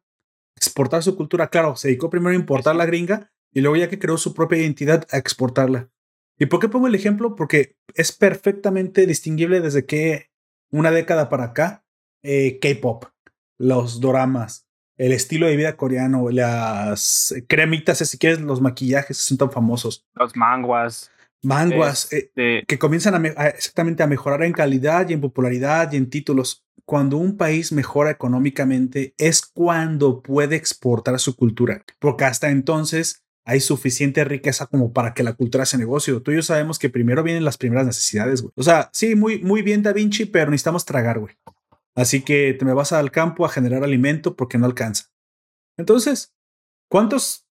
exportar 0.56 1.04
su 1.04 1.16
cultura. 1.16 1.50
Claro, 1.50 1.76
se 1.76 1.90
dedicó 1.90 2.10
primero 2.10 2.32
a 2.32 2.40
importar 2.40 2.76
la 2.76 2.86
gringa 2.86 3.32
y 3.54 3.62
luego 3.62 3.76
ya 3.76 3.90
que 3.90 4.00
creó 4.00 4.18
su 4.18 4.34
propia 4.34 4.60
identidad 4.60 5.06
a 5.12 5.18
exportarla. 5.18 5.92
¿Y 6.40 6.48
por 6.48 6.60
qué 6.60 6.70
pongo 6.70 6.88
el 6.88 6.96
ejemplo? 6.96 7.36
Porque 7.36 7.76
es 7.94 8.12
perfectamente 8.12 9.06
distinguible 9.06 9.62
desde 9.62 9.86
que 9.86 10.32
una 10.72 10.90
década 10.90 11.30
para 11.30 11.46
acá, 11.46 11.86
eh, 12.24 12.58
K-pop, 12.60 13.06
los 13.60 14.00
doramas, 14.00 14.68
el 14.98 15.12
estilo 15.14 15.48
de 15.48 15.56
vida 15.56 15.76
coreano, 15.78 16.30
las 16.30 17.34
cremitas, 17.48 17.98
si 18.00 18.18
quieres, 18.18 18.40
los 18.42 18.62
maquillajes 18.62 19.18
son 19.18 19.38
tan 19.38 19.52
famosos, 19.52 20.06
Los 20.16 20.36
manguas. 20.36 21.10
manguas, 21.44 22.12
eh, 22.14 22.18
este, 22.18 22.64
que 22.68 22.78
comienzan 22.78 23.16
a, 23.16 23.42
a- 23.42 23.48
exactamente 23.48 24.04
a 24.04 24.08
mejorar 24.08 24.44
en 24.44 24.54
calidad 24.54 25.10
y 25.10 25.14
en 25.14 25.22
popularidad 25.22 25.92
y 25.92 25.98
en 25.98 26.10
títulos. 26.10 26.64
Cuando 26.86 27.18
un 27.18 27.38
país 27.38 27.72
mejora 27.72 28.12
económicamente 28.12 29.14
es 29.18 29.42
cuando 29.42 30.22
puede 30.22 30.56
exportar 30.56 31.18
su 31.20 31.36
cultura, 31.36 31.84
porque 32.00 32.26
hasta 32.26 32.50
entonces 32.50 33.24
hay 33.46 33.60
suficiente 33.60 34.24
riqueza 34.24 34.68
como 34.68 34.92
para 34.94 35.14
que 35.14 35.24
la 35.24 35.34
cultura 35.34 35.66
sea 35.66 35.80
negocio. 35.80 36.22
Tú 36.22 36.32
y 36.32 36.36
yo 36.36 36.42
sabemos 36.44 36.78
que 36.80 36.90
primero 36.90 37.24
vienen 37.24 37.44
las 37.46 37.58
primeras 37.58 37.86
necesidades, 37.88 38.42
güey. 38.42 38.52
O 38.56 38.64
sea, 38.64 38.90
sí, 38.94 39.16
muy, 39.16 39.42
muy 39.42 39.62
bien 39.64 39.82
Da 39.84 39.94
Vinci, 39.94 40.26
pero 40.26 40.52
necesitamos 40.52 40.86
tragar, 40.86 41.20
güey. 41.20 41.34
Así 41.96 42.22
que 42.22 42.54
te 42.54 42.66
me 42.66 42.74
vas 42.74 42.94
al 42.94 43.12
campo 43.12 43.46
a 43.46 43.50
generar 43.50 43.84
alimento 43.84 44.36
porque 44.36 44.58
no 44.58 44.66
alcanza. 44.66 45.12
Entonces, 45.78 46.34
¿cuántas 46.90 47.48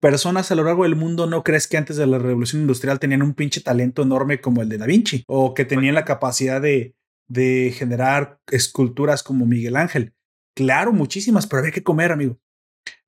personas 0.00 0.50
a 0.50 0.54
lo 0.54 0.64
largo 0.64 0.84
del 0.84 0.96
mundo 0.96 1.26
no 1.26 1.42
crees 1.42 1.66
que 1.66 1.76
antes 1.76 1.96
de 1.96 2.06
la 2.06 2.18
revolución 2.18 2.62
industrial 2.62 2.98
tenían 2.98 3.22
un 3.22 3.34
pinche 3.34 3.60
talento 3.60 4.02
enorme 4.02 4.40
como 4.40 4.62
el 4.62 4.68
de 4.68 4.78
Da 4.78 4.86
Vinci? 4.86 5.24
O 5.26 5.54
que 5.54 5.64
tenían 5.64 5.94
la 5.94 6.04
capacidad 6.04 6.60
de, 6.60 6.96
de 7.28 7.72
generar 7.76 8.40
esculturas 8.50 9.22
como 9.22 9.46
Miguel 9.46 9.76
Ángel. 9.76 10.14
Claro, 10.56 10.92
muchísimas, 10.92 11.46
pero 11.46 11.60
había 11.60 11.72
que 11.72 11.84
comer, 11.84 12.10
amigo. 12.10 12.40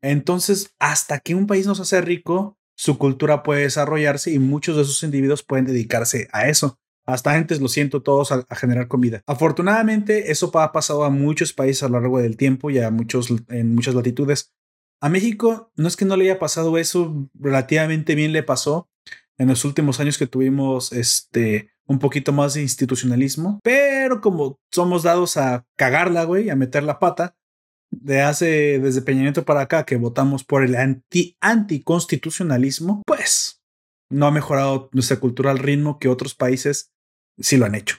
Entonces, 0.02 0.74
hasta 0.78 1.18
que 1.18 1.34
un 1.34 1.46
país 1.46 1.66
nos 1.66 1.80
hace 1.80 2.00
rico, 2.00 2.58
su 2.76 2.96
cultura 2.96 3.42
puede 3.42 3.62
desarrollarse 3.62 4.30
y 4.30 4.38
muchos 4.38 4.76
de 4.76 4.82
esos 4.82 5.02
individuos 5.02 5.42
pueden 5.42 5.66
dedicarse 5.66 6.28
a 6.32 6.48
eso. 6.48 6.78
Hasta 7.12 7.32
antes 7.32 7.60
lo 7.60 7.68
siento 7.68 8.02
todos 8.02 8.32
a, 8.32 8.44
generar 8.54 8.88
comida. 8.88 9.22
Afortunadamente, 9.26 10.30
eso 10.30 10.50
ha 10.58 10.72
pasado 10.72 11.04
a 11.04 11.10
muchos 11.10 11.52
países 11.52 11.82
a 11.82 11.88
lo 11.88 12.00
largo 12.00 12.18
del 12.18 12.36
tiempo 12.36 12.70
y 12.70 12.78
a 12.78 12.90
muchos 12.90 13.28
en 13.48 13.74
muchas 13.74 13.94
latitudes. 13.94 14.52
A 15.00 15.08
México 15.08 15.72
no 15.76 15.88
es 15.88 15.96
que 15.96 16.04
no 16.04 16.16
le 16.16 16.24
haya 16.24 16.38
pasado 16.38 16.76
eso, 16.78 17.30
relativamente 17.34 18.14
bien 18.14 18.32
le 18.32 18.42
pasó 18.42 18.88
en 19.38 19.48
los 19.48 19.64
últimos 19.64 19.98
años 20.00 20.18
que 20.18 20.26
tuvimos 20.26 20.92
este 20.92 21.70
un 21.86 21.98
poquito 21.98 22.32
más 22.32 22.54
de 22.54 22.62
institucionalismo, 22.62 23.58
pero 23.64 24.20
como 24.20 24.60
somos 24.70 25.02
dados 25.02 25.36
a 25.36 25.66
cagarla, 25.76 26.22
güey, 26.22 26.48
a 26.48 26.54
meter 26.54 26.84
la 26.84 27.00
pata, 27.00 27.34
de 27.90 28.20
hace 28.20 28.78
desde 28.78 29.02
Peña 29.02 29.22
Nieto 29.22 29.44
para 29.44 29.62
acá 29.62 29.84
que 29.84 29.96
votamos 29.96 30.44
por 30.44 30.62
el 30.62 30.76
anti 30.76 31.36
anticonstitucionalismo, 31.40 33.02
pues 33.04 33.60
no 34.10 34.26
ha 34.26 34.30
mejorado 34.30 34.88
nuestra 34.92 35.18
cultura 35.18 35.50
al 35.50 35.58
ritmo 35.58 35.98
que 35.98 36.08
otros 36.08 36.34
países 36.34 36.92
sí 37.40 37.56
lo 37.56 37.66
han 37.66 37.74
hecho. 37.74 37.96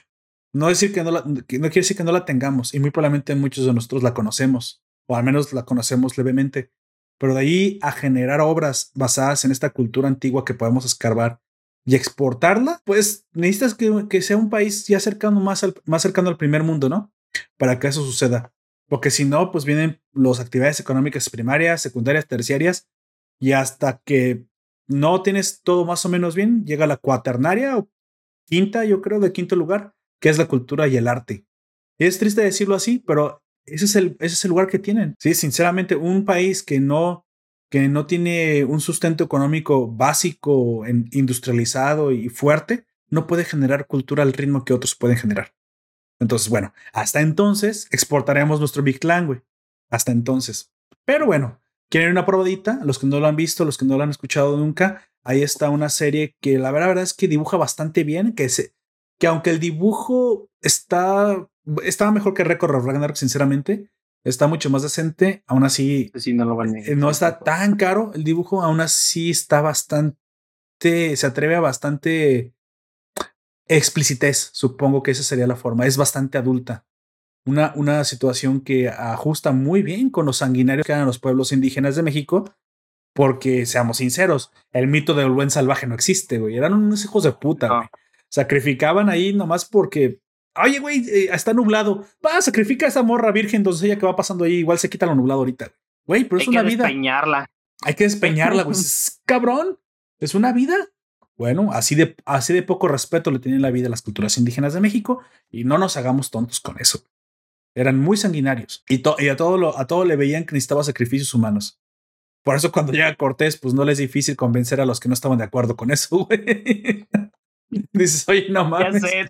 No 0.54 0.68
decir 0.68 0.92
que 0.92 1.02
no 1.02 1.10
no 1.10 1.44
quiere 1.46 1.70
decir 1.70 1.96
que 1.96 2.04
no 2.04 2.12
la 2.12 2.24
tengamos 2.24 2.74
y 2.74 2.80
muy 2.80 2.90
probablemente 2.90 3.34
muchos 3.34 3.64
de 3.64 3.72
nosotros 3.72 4.02
la 4.02 4.14
conocemos 4.14 4.82
o 5.06 5.16
al 5.16 5.24
menos 5.24 5.52
la 5.52 5.64
conocemos 5.64 6.16
levemente, 6.18 6.70
pero 7.18 7.34
de 7.34 7.40
ahí 7.40 7.78
a 7.82 7.92
generar 7.92 8.40
obras 8.40 8.90
basadas 8.94 9.44
en 9.44 9.50
esta 9.50 9.70
cultura 9.70 10.08
antigua 10.08 10.44
que 10.44 10.54
podemos 10.54 10.84
escarbar 10.84 11.40
y 11.84 11.96
exportarla, 11.96 12.80
pues 12.84 13.26
necesitas 13.32 13.74
que, 13.74 14.06
que 14.08 14.22
sea 14.22 14.36
un 14.36 14.50
país 14.50 14.86
ya 14.86 15.00
cercano 15.00 15.40
más 15.40 15.64
al, 15.64 15.74
más 15.84 16.02
cercano 16.02 16.28
al 16.28 16.36
primer 16.36 16.62
mundo, 16.62 16.88
¿no? 16.88 17.12
Para 17.56 17.78
que 17.78 17.88
eso 17.88 18.04
suceda. 18.04 18.52
Porque 18.88 19.10
si 19.10 19.24
no, 19.24 19.50
pues 19.50 19.64
vienen 19.64 20.00
las 20.12 20.38
actividades 20.38 20.78
económicas 20.78 21.30
primarias, 21.30 21.82
secundarias, 21.82 22.26
terciarias, 22.26 22.88
y 23.40 23.52
hasta 23.52 24.00
que 24.04 24.46
no 24.86 25.22
tienes 25.22 25.62
todo 25.62 25.84
más 25.84 26.04
o 26.04 26.08
menos 26.08 26.34
bien, 26.34 26.64
llega 26.64 26.86
la 26.86 26.98
cuaternaria 26.98 27.78
o 27.78 27.88
quinta, 28.52 28.84
yo 28.84 29.00
creo, 29.00 29.18
de 29.18 29.32
quinto 29.32 29.56
lugar, 29.56 29.94
que 30.20 30.28
es 30.28 30.36
la 30.36 30.46
cultura 30.46 30.86
y 30.86 30.98
el 30.98 31.08
arte. 31.08 31.46
Es 31.98 32.18
triste 32.18 32.42
decirlo 32.42 32.74
así, 32.74 32.98
pero 32.98 33.42
ese 33.64 33.86
es 33.86 33.96
el, 33.96 34.14
ese 34.20 34.34
es 34.34 34.44
el 34.44 34.50
lugar 34.50 34.66
que 34.66 34.78
tienen. 34.78 35.14
Sí, 35.18 35.32
sinceramente, 35.32 35.96
un 35.96 36.26
país 36.26 36.62
que 36.62 36.78
no, 36.78 37.24
que 37.70 37.88
no 37.88 38.04
tiene 38.04 38.64
un 38.66 38.80
sustento 38.80 39.24
económico 39.24 39.90
básico, 39.90 40.84
industrializado 40.86 42.12
y 42.12 42.28
fuerte, 42.28 42.84
no 43.08 43.26
puede 43.26 43.46
generar 43.46 43.86
cultura 43.86 44.22
al 44.22 44.34
ritmo 44.34 44.66
que 44.66 44.74
otros 44.74 44.94
pueden 44.96 45.16
generar. 45.16 45.54
Entonces, 46.20 46.50
bueno, 46.50 46.74
hasta 46.92 47.22
entonces 47.22 47.88
exportaremos 47.90 48.58
nuestro 48.58 48.82
Big 48.82 49.00
Clan, 49.00 49.28
güey. 49.28 49.40
Hasta 49.88 50.12
entonces. 50.12 50.70
Pero 51.06 51.24
bueno, 51.24 51.58
quieren 51.88 52.10
una 52.10 52.26
probadita, 52.26 52.80
los 52.84 52.98
que 52.98 53.06
no 53.06 53.18
lo 53.18 53.28
han 53.28 53.36
visto, 53.36 53.64
los 53.64 53.78
que 53.78 53.86
no 53.86 53.96
lo 53.96 54.02
han 54.02 54.10
escuchado 54.10 54.58
nunca, 54.58 55.08
ahí 55.24 55.42
está 55.42 55.70
una 55.70 55.88
serie 55.88 56.36
que 56.40 56.58
la 56.58 56.70
verdad, 56.72 56.98
es 57.02 57.14
que 57.14 57.28
dibuja 57.28 57.56
bastante 57.56 58.04
bien, 58.04 58.32
que, 58.34 58.48
se, 58.48 58.74
que 59.18 59.26
aunque 59.26 59.50
el 59.50 59.60
dibujo 59.60 60.48
está, 60.60 61.48
estaba 61.84 62.10
mejor 62.10 62.34
que 62.34 62.44
Record 62.44 62.74
of 62.76 62.84
Ragnarok, 62.84 63.16
sinceramente, 63.16 63.90
está 64.24 64.46
mucho 64.46 64.70
más 64.70 64.82
decente, 64.82 65.42
aún 65.46 65.64
así 65.64 66.10
sí, 66.14 66.32
no, 66.32 66.44
lo 66.44 66.60
a- 66.60 66.66
eh, 66.66 66.94
no 66.96 67.10
está 67.10 67.38
tan 67.40 67.76
caro 67.76 68.12
el 68.14 68.24
dibujo, 68.24 68.62
aún 68.62 68.80
así 68.80 69.30
está 69.30 69.60
bastante, 69.60 70.16
se 70.80 71.26
atreve 71.26 71.56
a 71.56 71.60
bastante 71.60 72.54
explicitez, 73.68 74.50
supongo 74.52 75.02
que 75.02 75.12
esa 75.12 75.22
sería 75.22 75.46
la 75.46 75.56
forma, 75.56 75.86
es 75.86 75.96
bastante 75.96 76.38
adulta. 76.38 76.84
Una, 77.44 77.72
una 77.74 78.04
situación 78.04 78.60
que 78.60 78.88
ajusta 78.88 79.50
muy 79.50 79.82
bien 79.82 80.10
con 80.10 80.26
los 80.26 80.36
sanguinarios 80.38 80.86
que 80.86 80.92
eran 80.92 81.06
los 81.06 81.18
pueblos 81.18 81.50
indígenas 81.52 81.96
de 81.96 82.02
México, 82.02 82.54
porque 83.14 83.66
seamos 83.66 83.98
sinceros, 83.98 84.50
el 84.72 84.86
mito 84.86 85.14
del 85.14 85.30
buen 85.30 85.50
salvaje 85.50 85.86
no 85.86 85.94
existe, 85.94 86.38
güey. 86.38 86.56
Eran 86.56 86.72
unos 86.74 87.04
hijos 87.04 87.22
de 87.24 87.32
puta, 87.32 87.68
güey. 87.68 87.88
Sacrificaban 88.28 89.08
ahí 89.10 89.32
nomás 89.34 89.64
porque, 89.66 90.20
oye, 90.56 90.78
güey, 90.78 91.06
eh, 91.08 91.28
está 91.32 91.52
nublado. 91.52 92.06
Va, 92.24 92.40
sacrifica 92.40 92.86
a 92.86 92.88
esa 92.88 93.02
morra 93.02 93.30
virgen 93.30 93.62
doncella 93.62 93.98
que 93.98 94.06
va 94.06 94.16
pasando 94.16 94.44
ahí, 94.44 94.54
igual 94.54 94.78
se 94.78 94.88
quita 94.88 95.04
lo 95.06 95.14
nublado 95.14 95.40
ahorita. 95.40 95.70
Güey, 96.06 96.24
pero 96.24 96.36
Hay 96.38 96.42
es 96.42 96.48
una 96.48 96.62
que 96.62 96.68
vida. 96.68 96.84
despeñarla. 96.84 97.50
Hay 97.82 97.94
que 97.94 98.04
despeñarla, 98.04 98.62
güey. 98.62 98.76
Es- 98.80 99.20
Cabrón, 99.26 99.78
es 100.18 100.34
una 100.34 100.52
vida. 100.52 100.74
Bueno, 101.36 101.72
así 101.72 101.94
de, 101.94 102.14
así 102.24 102.52
de 102.52 102.62
poco 102.62 102.88
respeto 102.88 103.30
le 103.30 103.38
tienen 103.38 103.62
la 103.62 103.70
vida 103.70 103.88
a 103.88 103.90
las 103.90 104.02
culturas 104.02 104.36
indígenas 104.38 104.74
de 104.74 104.80
México 104.80 105.20
y 105.50 105.64
no 105.64 105.76
nos 105.78 105.96
hagamos 105.96 106.30
tontos 106.30 106.60
con 106.60 106.78
eso. 106.80 107.04
Eran 107.74 107.98
muy 107.98 108.16
sanguinarios 108.16 108.84
y, 108.88 109.02
y 109.18 109.28
a, 109.28 109.36
todo 109.36 109.56
lo, 109.58 109.78
a 109.78 109.86
todo 109.86 110.04
le 110.04 110.16
veían 110.16 110.44
que 110.44 110.52
necesitaba 110.54 110.84
sacrificios 110.84 111.32
humanos. 111.34 111.80
Por 112.42 112.56
eso 112.56 112.72
cuando 112.72 112.92
llega 112.92 113.14
Cortés, 113.14 113.56
pues 113.56 113.72
no 113.74 113.84
les 113.84 113.92
es 113.92 113.98
difícil 113.98 114.36
convencer 114.36 114.80
a 114.80 114.86
los 114.86 114.98
que 114.98 115.08
no 115.08 115.14
estaban 115.14 115.38
de 115.38 115.44
acuerdo 115.44 115.76
con 115.76 115.90
eso, 115.90 116.26
güey. 116.26 117.06
Dices, 117.92 118.28
oye, 118.28 118.46
no 118.50 118.66
mames. 118.66 119.00
Ya 119.02 119.08
sé, 119.08 119.26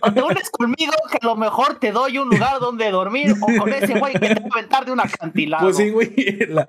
o 0.00 0.12
te 0.12 0.22
unes 0.22 0.48
conmigo, 0.50 0.92
que 1.10 1.18
a 1.20 1.26
lo 1.26 1.34
mejor 1.34 1.80
te 1.80 1.90
doy 1.90 2.18
un 2.18 2.28
lugar 2.28 2.60
donde 2.60 2.88
dormir, 2.92 3.34
o 3.40 3.58
con 3.58 3.72
ese 3.72 3.98
güey 3.98 4.12
que 4.12 4.20
te 4.20 4.40
va 4.40 4.46
a 4.48 4.58
aventar 4.58 4.84
de 4.84 4.92
una 4.92 5.02
acantilado. 5.02 5.64
Pues 5.64 5.76
sí, 5.76 5.90
güey. 5.90 6.14
La, 6.48 6.66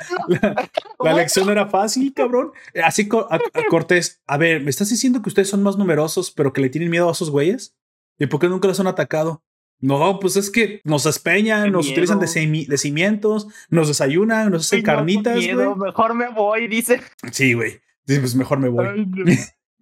la, 0.99 1.13
lección 1.13 1.47
era 1.51 1.67
fácil, 1.67 2.11
cabrón. 2.15 2.53
Así 2.83 3.07
a, 3.29 3.39
Cortés, 3.69 4.23
a 4.25 4.37
ver, 4.37 4.61
¿me 4.61 4.71
estás 4.71 4.89
diciendo 4.89 5.21
que 5.21 5.29
ustedes 5.29 5.49
son 5.49 5.61
más 5.61 5.77
numerosos, 5.77 6.31
pero 6.31 6.53
que 6.53 6.61
le 6.61 6.69
tienen 6.69 6.89
miedo 6.89 7.07
a 7.07 7.11
esos 7.11 7.29
güeyes? 7.29 7.75
¿Y 8.17 8.25
por 8.25 8.39
qué 8.39 8.47
nunca 8.47 8.67
los 8.67 8.79
han 8.79 8.87
atacado? 8.87 9.43
No, 9.83 10.17
pues 10.21 10.37
es 10.37 10.49
que 10.49 10.79
nos 10.85 11.05
espeñan, 11.05 11.73
nos 11.73 11.89
utilizan 11.89 12.17
de, 12.17 12.65
de, 12.69 12.77
cimientos, 12.77 13.49
nos 13.67 13.89
desayunan, 13.89 14.49
nos 14.49 14.65
hacen 14.65 14.81
carnitas, 14.81 15.35
güey. 15.35 15.75
Mejor 15.75 16.13
me 16.13 16.29
voy, 16.29 16.69
dice. 16.69 17.01
Sí, 17.33 17.51
güey. 17.51 17.81
Dice, 18.05 18.21
pues 18.21 18.33
mejor 18.33 18.59
me 18.59 18.69
voy. 18.69 19.05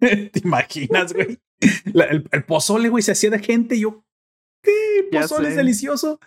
¿Te 0.00 0.40
imaginas, 0.42 1.12
güey? 1.12 1.38
el, 1.84 2.44
pozole, 2.44 2.88
güey, 2.88 3.04
se 3.04 3.12
hacía 3.12 3.30
de 3.30 3.38
gente. 3.38 3.78
yo, 3.78 4.04
¿qué? 4.60 4.72
Pozole 5.12 5.50
es 5.50 5.56
delicioso. 5.56 6.18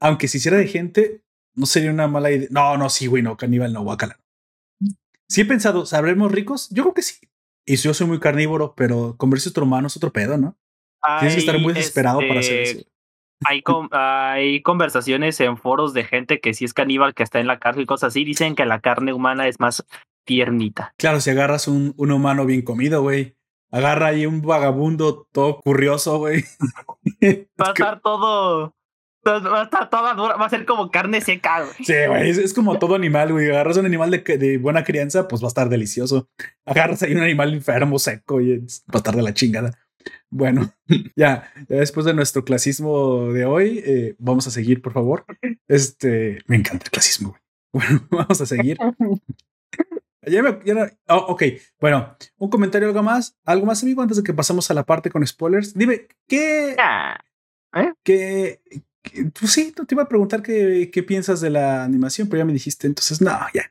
Aunque 0.00 0.26
si 0.26 0.38
hiciera 0.38 0.56
de 0.58 0.66
gente, 0.66 1.22
no 1.54 1.66
sería 1.66 1.92
una 1.92 2.08
mala 2.08 2.32
idea. 2.32 2.48
No, 2.50 2.76
no, 2.76 2.90
sí, 2.90 3.06
güey, 3.06 3.22
no, 3.22 3.36
caníbal, 3.36 3.72
no, 3.72 3.84
guacala. 3.84 4.18
Sí 5.28 5.42
he 5.42 5.44
pensado, 5.44 5.86
¿sabremos 5.86 6.32
ricos? 6.32 6.70
Yo 6.70 6.82
creo 6.82 6.94
que 6.94 7.02
sí. 7.02 7.14
Y 7.64 7.76
yo 7.76 7.94
soy 7.94 8.08
muy 8.08 8.18
carnívoro, 8.18 8.74
pero 8.76 9.14
convertirse 9.16 9.50
otro 9.50 9.64
humano 9.64 9.86
es 9.86 9.96
otro 9.96 10.12
pedo, 10.12 10.36
¿no? 10.36 10.58
Tienes 11.20 11.34
que 11.34 11.40
estar 11.40 11.60
muy 11.60 11.72
desesperado 11.72 12.18
para 12.18 12.40
hacer 12.40 12.62
eso. 12.62 12.95
Hay, 13.44 13.62
hay 13.90 14.62
conversaciones 14.62 15.38
en 15.40 15.58
foros 15.58 15.92
de 15.92 16.04
gente 16.04 16.40
que 16.40 16.54
si 16.54 16.64
es 16.64 16.72
caníbal, 16.72 17.14
que 17.14 17.22
está 17.22 17.38
en 17.38 17.46
la 17.46 17.58
cárcel 17.58 17.82
y 17.82 17.86
cosas 17.86 18.08
así, 18.08 18.24
dicen 18.24 18.54
que 18.54 18.64
la 18.64 18.80
carne 18.80 19.12
humana 19.12 19.46
es 19.46 19.60
más 19.60 19.84
tiernita. 20.24 20.94
Claro, 20.98 21.20
si 21.20 21.30
agarras 21.30 21.68
un, 21.68 21.94
un 21.96 22.10
humano 22.10 22.46
bien 22.46 22.62
comido, 22.62 23.02
güey. 23.02 23.36
Agarra 23.70 24.08
ahí 24.08 24.26
un 24.26 24.42
vagabundo 24.42 25.26
todo 25.32 25.60
curioso, 25.60 26.18
güey. 26.18 26.44
Va 27.60 27.66
a 27.66 27.68
estar 27.70 28.00
todo. 28.00 28.74
Va 29.26 29.60
a 29.62 29.64
estar 29.64 29.90
toda 29.90 30.14
dura, 30.14 30.36
va 30.36 30.46
a 30.46 30.50
ser 30.50 30.64
como 30.64 30.88
carne 30.88 31.20
seca, 31.20 31.62
güey. 31.62 31.74
Sí, 31.84 31.94
güey, 32.06 32.30
es, 32.30 32.54
como 32.54 32.78
todo 32.78 32.94
animal, 32.94 33.32
güey. 33.32 33.50
Agarras 33.50 33.76
un 33.76 33.84
animal 33.84 34.08
de, 34.12 34.18
de, 34.38 34.56
buena 34.56 34.84
crianza, 34.84 35.26
pues 35.26 35.42
va 35.42 35.46
a 35.46 35.48
estar 35.48 35.68
delicioso. 35.68 36.28
Agarras 36.64 37.02
ahí 37.02 37.12
un 37.12 37.22
animal 37.22 37.52
enfermo, 37.52 37.98
seco, 37.98 38.40
y 38.40 38.58
va 38.58 38.64
a 38.94 38.96
estar 38.98 39.16
de 39.16 39.22
la 39.22 39.34
chingada. 39.34 39.72
Bueno, 40.36 40.70
ya, 41.16 41.50
después 41.68 42.04
de 42.04 42.12
nuestro 42.12 42.44
clasismo 42.44 43.32
de 43.32 43.46
hoy, 43.46 43.82
eh, 43.84 44.14
vamos 44.18 44.46
a 44.46 44.50
seguir, 44.50 44.82
por 44.82 44.92
favor. 44.92 45.24
Este, 45.66 46.40
me 46.46 46.56
encanta 46.56 46.84
el 46.84 46.90
clasismo, 46.90 47.30
güey. 47.30 47.40
Bueno, 47.72 48.06
vamos 48.10 48.40
a 48.40 48.46
seguir. 48.46 48.78
Ya 50.22 50.42
me, 50.42 50.58
oh, 51.08 51.26
ok, 51.28 51.42
bueno, 51.78 52.16
un 52.38 52.48
comentario, 52.48 52.88
algo 52.88 53.02
más, 53.02 53.36
algo 53.44 53.66
más, 53.66 53.82
amigo, 53.82 54.00
antes 54.00 54.16
de 54.16 54.22
que 54.22 54.32
pasamos 54.32 54.70
a 54.70 54.74
la 54.74 54.84
parte 54.84 55.10
con 55.10 55.26
spoilers. 55.26 55.74
Dime, 55.74 56.06
¿qué? 56.26 56.74
Ah, 56.78 57.18
¿eh? 57.74 57.92
¿Qué? 58.02 58.60
pues 59.38 59.52
sí, 59.52 59.72
te 59.72 59.94
iba 59.94 60.04
a 60.04 60.08
preguntar 60.08 60.42
qué, 60.42 60.90
qué, 60.90 61.02
piensas 61.02 61.42
de 61.42 61.50
la 61.50 61.84
animación, 61.84 62.28
pero 62.28 62.38
ya 62.38 62.46
me 62.46 62.54
dijiste, 62.54 62.86
entonces, 62.86 63.20
no, 63.20 63.38
ya. 63.52 63.70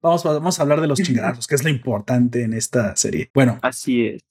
Vamos, 0.00 0.22
vamos 0.22 0.58
a 0.58 0.62
hablar 0.62 0.80
de 0.80 0.86
los 0.86 1.00
chingados, 1.00 1.48
que 1.48 1.56
es 1.56 1.64
lo 1.64 1.70
importante 1.70 2.42
en 2.42 2.52
esta 2.52 2.94
serie. 2.94 3.30
Bueno, 3.34 3.58
así 3.62 4.06
es. 4.06 4.22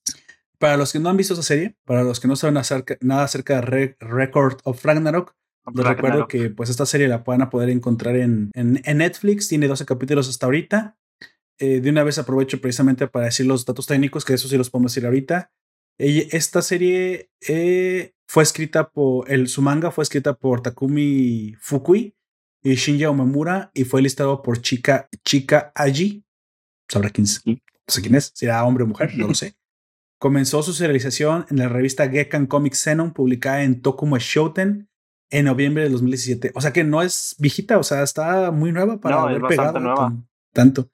Para 0.60 0.78
los 0.78 0.92
que 0.92 1.00
no 1.00 1.10
han 1.10 1.18
visto 1.18 1.34
esa 1.34 1.44
serie, 1.44 1.76
para 1.86 2.04
los 2.04 2.20
que 2.20 2.28
no 2.28 2.36
saben 2.36 2.62
nada 3.02 3.24
acerca 3.24 3.62
de 3.62 3.96
Record 4.00 4.60
of 4.64 4.84
Ragnarok, 4.84 5.36
les 5.74 5.86
recuerdo 5.86 6.28
que 6.28 6.50
pues 6.50 6.70
esta 6.70 6.86
serie 6.86 7.08
la 7.08 7.24
pueden 7.24 7.48
poder 7.50 7.70
encontrar 7.70 8.16
en, 8.16 8.52
en, 8.54 8.82
en 8.84 8.98
Netflix, 8.98 9.48
tiene 9.48 9.68
12 9.68 9.86
capítulos 9.86 10.28
hasta 10.30 10.46
ahorita. 10.46 10.98
Eh, 11.62 11.82
de 11.82 11.90
una 11.90 12.04
vez 12.04 12.18
aprovecho 12.18 12.62
precisamente 12.62 13.08
para 13.08 13.26
decir 13.26 13.46
los 13.46 13.66
datos 13.66 13.86
técnicos, 13.86 14.24
que 14.24 14.34
eso 14.34 14.48
sí 14.48 14.58
los 14.58 14.70
podemos 14.70 14.94
decir 14.94 15.06
ahorita. 15.06 15.52
Esta 15.98 16.62
serie 16.62 17.30
eh, 17.46 18.14
fue 18.26 18.44
escrita 18.44 18.90
por, 18.90 19.30
el, 19.30 19.50
su 19.50 19.62
manga 19.62 19.92
fue 19.92 20.04
escrita 20.04 20.34
por 20.34 20.62
Takumi 20.62 21.56
Fukui 21.60 22.16
y 22.64 22.76
Shinji 22.76 23.04
Omemura 23.06 23.72
y 23.74 23.84
fue 23.84 24.02
listado 24.02 24.42
por 24.42 24.62
Chika, 24.62 25.10
Chika 25.26 25.74
Aji. 25.76 26.24
¿Sabrá 26.88 27.10
quién 27.10 27.26
es? 27.26 27.46
No 27.46 27.58
sé 27.88 28.02
quién 28.02 28.16
es, 28.16 28.32
si 28.34 28.46
era 28.46 28.64
hombre 28.64 28.86
o 28.86 28.88
mujer, 28.88 29.12
no 29.18 29.28
lo 29.28 29.36
sé. 29.36 29.56
Comenzó 30.20 30.64
su 30.64 30.74
serialización 30.74 31.46
en 31.50 31.58
la 31.58 31.70
revista 31.70 32.10
Gekkan 32.10 32.46
Comic 32.46 32.74
Xenon, 32.74 33.14
publicada 33.14 33.64
en 33.64 33.82
Tokumo 33.82 34.18
Shoten 34.20 34.90
en 35.30 35.46
noviembre 35.46 35.84
de 35.84 35.90
2017. 35.90 36.52
O 36.56 36.62
sea 36.62 36.74
que 36.74 36.84
no 36.84 37.02
es 37.02 37.38
viejita, 37.40 37.78
o 37.78 37.84
sea, 37.84 38.04
está 38.04 38.52
muy 38.52 38.74
nueva 38.74 39.00
para 39.00 39.22
haber 39.22 39.42
pegado 39.44 39.80
tanto 40.54 40.90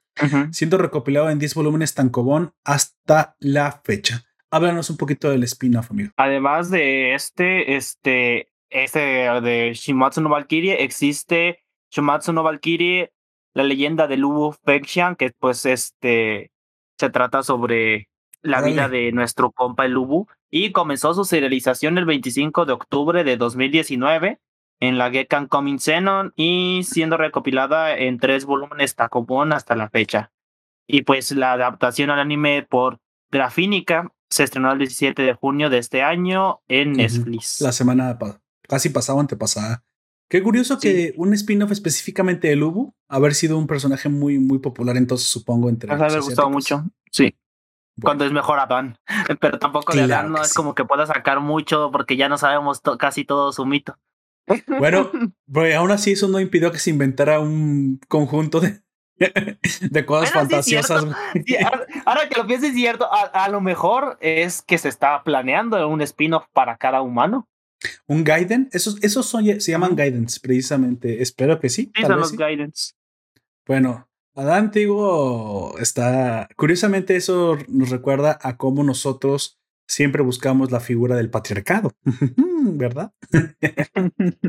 siendo 0.52 0.78
recopilado 0.78 1.28
en 1.28 1.40
10 1.40 1.54
volúmenes 1.54 1.94
tancobón 1.94 2.54
hasta 2.64 3.36
la 3.40 3.82
fecha. 3.84 4.24
Háblanos 4.50 4.90
un 4.90 4.96
poquito 4.96 5.28
del 5.28 5.42
spin-off, 5.42 5.90
amigo. 5.90 6.12
Además 6.16 6.70
de 6.70 7.14
este, 7.14 7.76
este, 7.76 8.48
este 8.70 9.00
de 9.00 9.72
Shimatsu 9.74 10.20
no 10.20 10.28
Valkyrie, 10.28 10.84
existe 10.84 11.64
Shimatsu 11.90 12.32
no 12.32 12.44
Valkyrie, 12.44 13.12
la 13.54 13.64
leyenda 13.64 14.06
de 14.06 14.16
Lubu 14.16 14.52
Fexian, 14.64 15.16
que 15.16 15.32
pues 15.38 15.66
este 15.66 16.52
se 16.98 17.10
trata 17.10 17.42
sobre 17.42 18.08
la 18.46 18.62
vida 18.62 18.88
de 18.88 19.12
nuestro 19.12 19.50
compa 19.50 19.84
el 19.84 19.92
Lubu 19.92 20.26
y 20.50 20.72
comenzó 20.72 21.14
su 21.14 21.24
serialización 21.24 21.98
el 21.98 22.04
25 22.04 22.64
de 22.64 22.72
octubre 22.72 23.24
de 23.24 23.36
2019 23.36 24.40
en 24.80 24.98
la 24.98 25.10
Gekkan 25.10 25.46
Coming 25.46 25.78
Xenon 25.78 26.32
y 26.36 26.82
siendo 26.84 27.16
recopilada 27.16 27.96
en 27.96 28.18
tres 28.18 28.44
volúmenes 28.44 28.94
Takobon 28.94 29.52
hasta 29.52 29.74
la 29.76 29.88
fecha. 29.88 30.32
Y 30.86 31.02
pues 31.02 31.32
la 31.32 31.52
adaptación 31.52 32.10
al 32.10 32.20
anime 32.20 32.66
por 32.68 33.00
Grafínica 33.30 34.12
se 34.30 34.44
estrenó 34.44 34.72
el 34.72 34.78
17 34.78 35.22
de 35.22 35.34
junio 35.34 35.70
de 35.70 35.78
este 35.78 36.02
año 36.02 36.60
en 36.68 36.92
Netflix. 36.92 37.60
La 37.60 37.72
semana 37.72 38.18
casi 38.62 38.90
pasada 38.90 39.20
antepasada. 39.20 39.84
Qué 40.28 40.42
curioso 40.42 40.78
que 40.78 41.14
un 41.16 41.32
spin-off 41.34 41.70
específicamente 41.70 42.48
de 42.48 42.56
Lubu 42.56 42.94
haber 43.08 43.34
sido 43.34 43.58
un 43.58 43.68
personaje 43.68 44.08
muy, 44.08 44.38
muy 44.38 44.58
popular 44.58 44.96
entonces, 44.96 45.28
supongo, 45.28 45.68
entre 45.68 45.94
Me 45.96 46.04
ha 46.04 46.18
gustado 46.18 46.50
mucho, 46.50 46.84
sí. 47.12 47.34
Cuando 48.02 48.24
es 48.24 48.32
mejor 48.32 48.58
Adán. 48.58 48.98
Pero 49.40 49.58
tampoco 49.58 49.94
de 49.94 50.02
Adán 50.02 50.32
no 50.32 50.42
es 50.42 50.54
como 50.54 50.74
que 50.74 50.84
pueda 50.84 51.06
sacar 51.06 51.40
mucho 51.40 51.90
porque 51.90 52.16
ya 52.16 52.28
no 52.28 52.38
sabemos 52.38 52.80
casi 52.98 53.24
todo 53.24 53.52
su 53.52 53.64
mito. 53.66 53.98
Bueno, 54.78 55.10
pero 55.52 55.78
aún 55.78 55.90
así 55.90 56.12
eso 56.12 56.28
no 56.28 56.38
impidió 56.40 56.70
que 56.70 56.78
se 56.78 56.90
inventara 56.90 57.40
un 57.40 58.00
conjunto 58.08 58.60
de, 58.60 58.80
de 59.90 60.06
cosas 60.06 60.32
fantasiosas. 60.32 61.04
ahora, 62.04 62.28
que 62.28 62.36
lo 62.36 62.46
pienso 62.46 62.66
es 62.66 62.74
cierto, 62.74 63.08
a, 63.10 63.48
lo 63.48 63.60
mejor 63.60 64.18
es 64.20 64.62
que 64.62 64.78
se 64.78 64.88
está 64.88 65.22
planeando 65.24 65.88
un 65.88 66.00
spin-off 66.02 66.46
para 66.52 66.76
cada 66.76 67.02
humano. 67.02 67.48
¿Un 68.06 68.24
Gaiden? 68.24 68.68
Esos, 68.72 69.02
esos 69.02 69.26
son, 69.26 69.44
se 69.60 69.70
llaman 69.70 69.96
Guidance, 69.96 70.40
precisamente. 70.40 71.22
Espero 71.22 71.58
que 71.60 71.68
sí. 71.68 71.90
Sí, 71.94 72.02
son 72.02 72.20
los 72.20 72.32
Guidance. 72.32 72.94
Bueno, 73.66 74.08
Adán 74.36 74.66
Antiguo 74.66 75.78
está. 75.78 76.48
Curiosamente, 76.56 77.16
eso 77.16 77.56
nos 77.68 77.88
recuerda 77.88 78.38
a 78.42 78.58
cómo 78.58 78.84
nosotros 78.84 79.58
siempre 79.88 80.22
buscamos 80.22 80.70
la 80.70 80.80
figura 80.80 81.16
del 81.16 81.30
patriarcado, 81.30 81.94
¿verdad? 82.36 83.12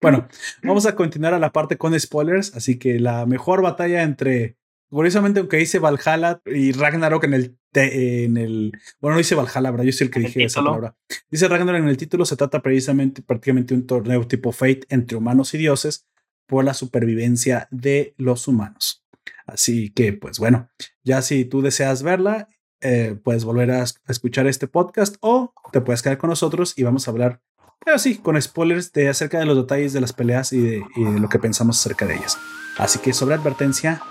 bueno, 0.00 0.28
vamos 0.62 0.86
a 0.86 0.96
continuar 0.96 1.34
a 1.34 1.38
la 1.38 1.52
parte 1.52 1.76
con 1.76 1.98
spoilers, 1.98 2.56
así 2.56 2.78
que 2.78 2.98
la 2.98 3.26
mejor 3.26 3.60
batalla 3.60 4.02
entre, 4.02 4.56
curiosamente, 4.88 5.40
aunque 5.40 5.58
dice 5.58 5.78
Valhalla 5.78 6.40
y 6.46 6.72
Ragnarok 6.72 7.24
en 7.24 7.34
el, 7.34 7.58
en 7.74 8.38
el, 8.38 8.72
bueno, 8.98 9.16
no 9.16 9.18
dice 9.18 9.34
Valhalla, 9.34 9.72
¿verdad? 9.72 9.84
Yo 9.84 9.92
soy 9.92 10.06
el 10.06 10.10
que 10.10 10.20
dije 10.20 10.44
esa 10.44 10.62
palabra. 10.62 10.96
Dice 11.30 11.48
Ragnarok 11.48 11.82
en 11.82 11.88
el 11.88 11.98
título, 11.98 12.24
se 12.24 12.36
trata 12.36 12.62
precisamente 12.62 13.20
prácticamente 13.20 13.74
un 13.74 13.86
torneo 13.86 14.26
tipo 14.26 14.52
Fate 14.52 14.86
entre 14.88 15.18
humanos 15.18 15.52
y 15.52 15.58
dioses 15.58 16.06
por 16.46 16.64
la 16.64 16.72
supervivencia 16.72 17.68
de 17.70 18.14
los 18.16 18.48
humanos. 18.48 19.01
Así 19.46 19.90
que, 19.90 20.12
pues 20.12 20.38
bueno, 20.38 20.68
ya 21.02 21.22
si 21.22 21.44
tú 21.44 21.62
deseas 21.62 22.02
verla, 22.02 22.48
eh, 22.80 23.16
puedes 23.22 23.44
volver 23.44 23.70
a, 23.70 23.84
escuchar 24.08 24.46
este 24.46 24.66
podcast 24.66 25.16
o 25.20 25.52
te 25.70 25.80
puedes 25.80 26.02
quedar 26.02 26.18
con 26.18 26.30
nosotros 26.30 26.74
y 26.76 26.82
vamos 26.82 27.06
a 27.06 27.12
hablar, 27.12 27.40
pero 27.84 27.98
sí, 27.98 28.18
con 28.18 28.40
spoilers 28.40 28.92
de 28.92 29.08
acerca 29.08 29.38
de 29.38 29.46
los 29.46 29.56
detalles 29.56 29.92
de 29.92 30.00
las 30.00 30.12
peleas 30.12 30.52
y 30.52 30.60
de, 30.60 30.84
lo 30.96 31.28
que 31.28 31.38
pensamos 31.38 31.78
acerca 31.78 32.06
de 32.06 32.16
ellas. 32.16 32.38
Así 32.78 32.98
que 32.98 33.12
sobre 33.12 33.34
advertencia, 33.34 34.02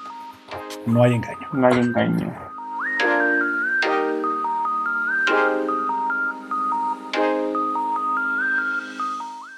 no 0.85 1.03
hay 1.03 1.13
engaño. 1.13 1.47
No 1.53 1.67
hay 1.67 1.79
engaño. 1.79 2.51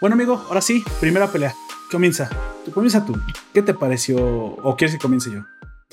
Bueno, 0.01 0.15
amigo, 0.15 0.43
ahora 0.49 0.61
sí, 0.61 0.83
primera 0.99 1.27
pelea. 1.27 1.53
Comienza. 1.93 2.27
Tú 2.65 2.71
comienza 2.71 3.05
tú. 3.05 3.13
¿Qué 3.53 3.61
te 3.61 3.75
pareció? 3.75 4.17
¿O 4.17 4.75
quieres 4.75 4.95
que 4.95 4.99
comience 4.99 5.29
yo? 5.31 5.43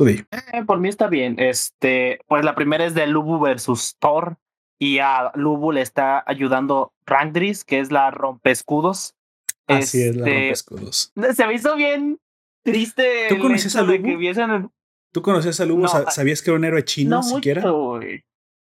Eh, 0.09 0.24
por 0.66 0.80
mí 0.80 0.88
está 0.88 1.09
bien. 1.09 1.38
Este, 1.38 2.20
pues 2.26 2.42
la 2.42 2.55
primera 2.55 2.86
es 2.86 2.94
de 2.94 3.07
Lubu 3.07 3.38
versus 3.38 3.96
Thor 3.98 4.38
y 4.78 5.01
a 5.01 5.30
Lubu 5.34 5.72
le 5.72 5.82
está 5.82 6.24
ayudando 6.26 6.94
Rangdris, 7.05 7.64
que 7.64 7.80
es 7.80 7.92
la 7.92 8.11
rompescudos. 8.11 9.14
Así 9.66 10.01
es, 10.01 10.16
la 10.16 10.26
este, 10.26 10.40
rompescudos. 10.40 11.12
Se 11.36 11.46
me 11.46 11.53
hizo 11.53 11.76
bien 11.76 12.18
triste. 12.62 13.26
¿Tú 13.28 13.38
conoces 13.38 13.76
a 13.76 13.82
Lubu? 13.82 14.70
¿Tú 15.12 15.20
conocías 15.20 15.61
a 15.61 15.66
Lubu? 15.66 15.86
¿Sabías 15.86 16.40
que 16.40 16.48
era 16.48 16.59
un 16.59 16.64
héroe 16.64 16.82
chino 16.82 17.16
no 17.16 17.22
siquiera? 17.22 17.61
Mucho, 17.61 18.01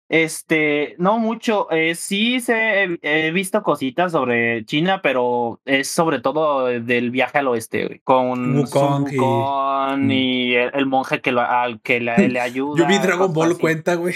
este, 0.08 0.94
no 0.98 1.18
mucho. 1.18 1.70
Eh, 1.70 1.94
sí 1.94 2.40
se, 2.40 2.98
he 3.02 3.30
visto 3.32 3.62
cositas 3.62 4.12
sobre 4.12 4.64
China, 4.64 5.02
pero 5.02 5.60
es 5.64 5.88
sobre 5.88 6.20
todo 6.20 6.66
del 6.66 7.10
viaje 7.10 7.38
al 7.38 7.48
oeste, 7.48 8.00
con 8.04 8.56
Wukong, 8.56 9.12
y, 9.12 10.54
mm. 10.56 10.70
el, 10.74 10.86
monje 10.86 11.20
que, 11.20 11.32
lo, 11.32 11.40
al 11.40 11.80
que 11.80 12.00
le, 12.00 12.40
ayuda. 12.40 12.78
Yo 12.78 12.86
vi 12.86 12.98
Dragon 12.98 13.32
Ball 13.32 13.58
cuenta, 13.58 13.94
güey. 13.94 14.14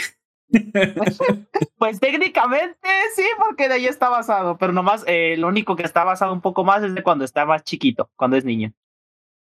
pues 1.79 2.01
técnicamente 2.01 2.89
sí, 3.15 3.23
porque 3.39 3.69
de 3.69 3.75
ahí 3.75 3.87
está 3.87 4.09
basado, 4.09 4.59
pero 4.59 4.73
nomás 4.73 5.05
eh, 5.07 5.37
lo 5.39 5.47
único 5.47 5.77
que 5.77 5.85
está 5.85 6.03
basado 6.03 6.33
un 6.33 6.41
poco 6.41 6.65
más 6.65 6.83
es 6.83 6.93
de 6.93 7.05
cuando 7.05 7.25
está 7.25 7.47
más 7.47 7.63
chiquito, 7.63 8.11
cuando 8.17 8.37
es 8.37 8.45
niño. 8.45 8.73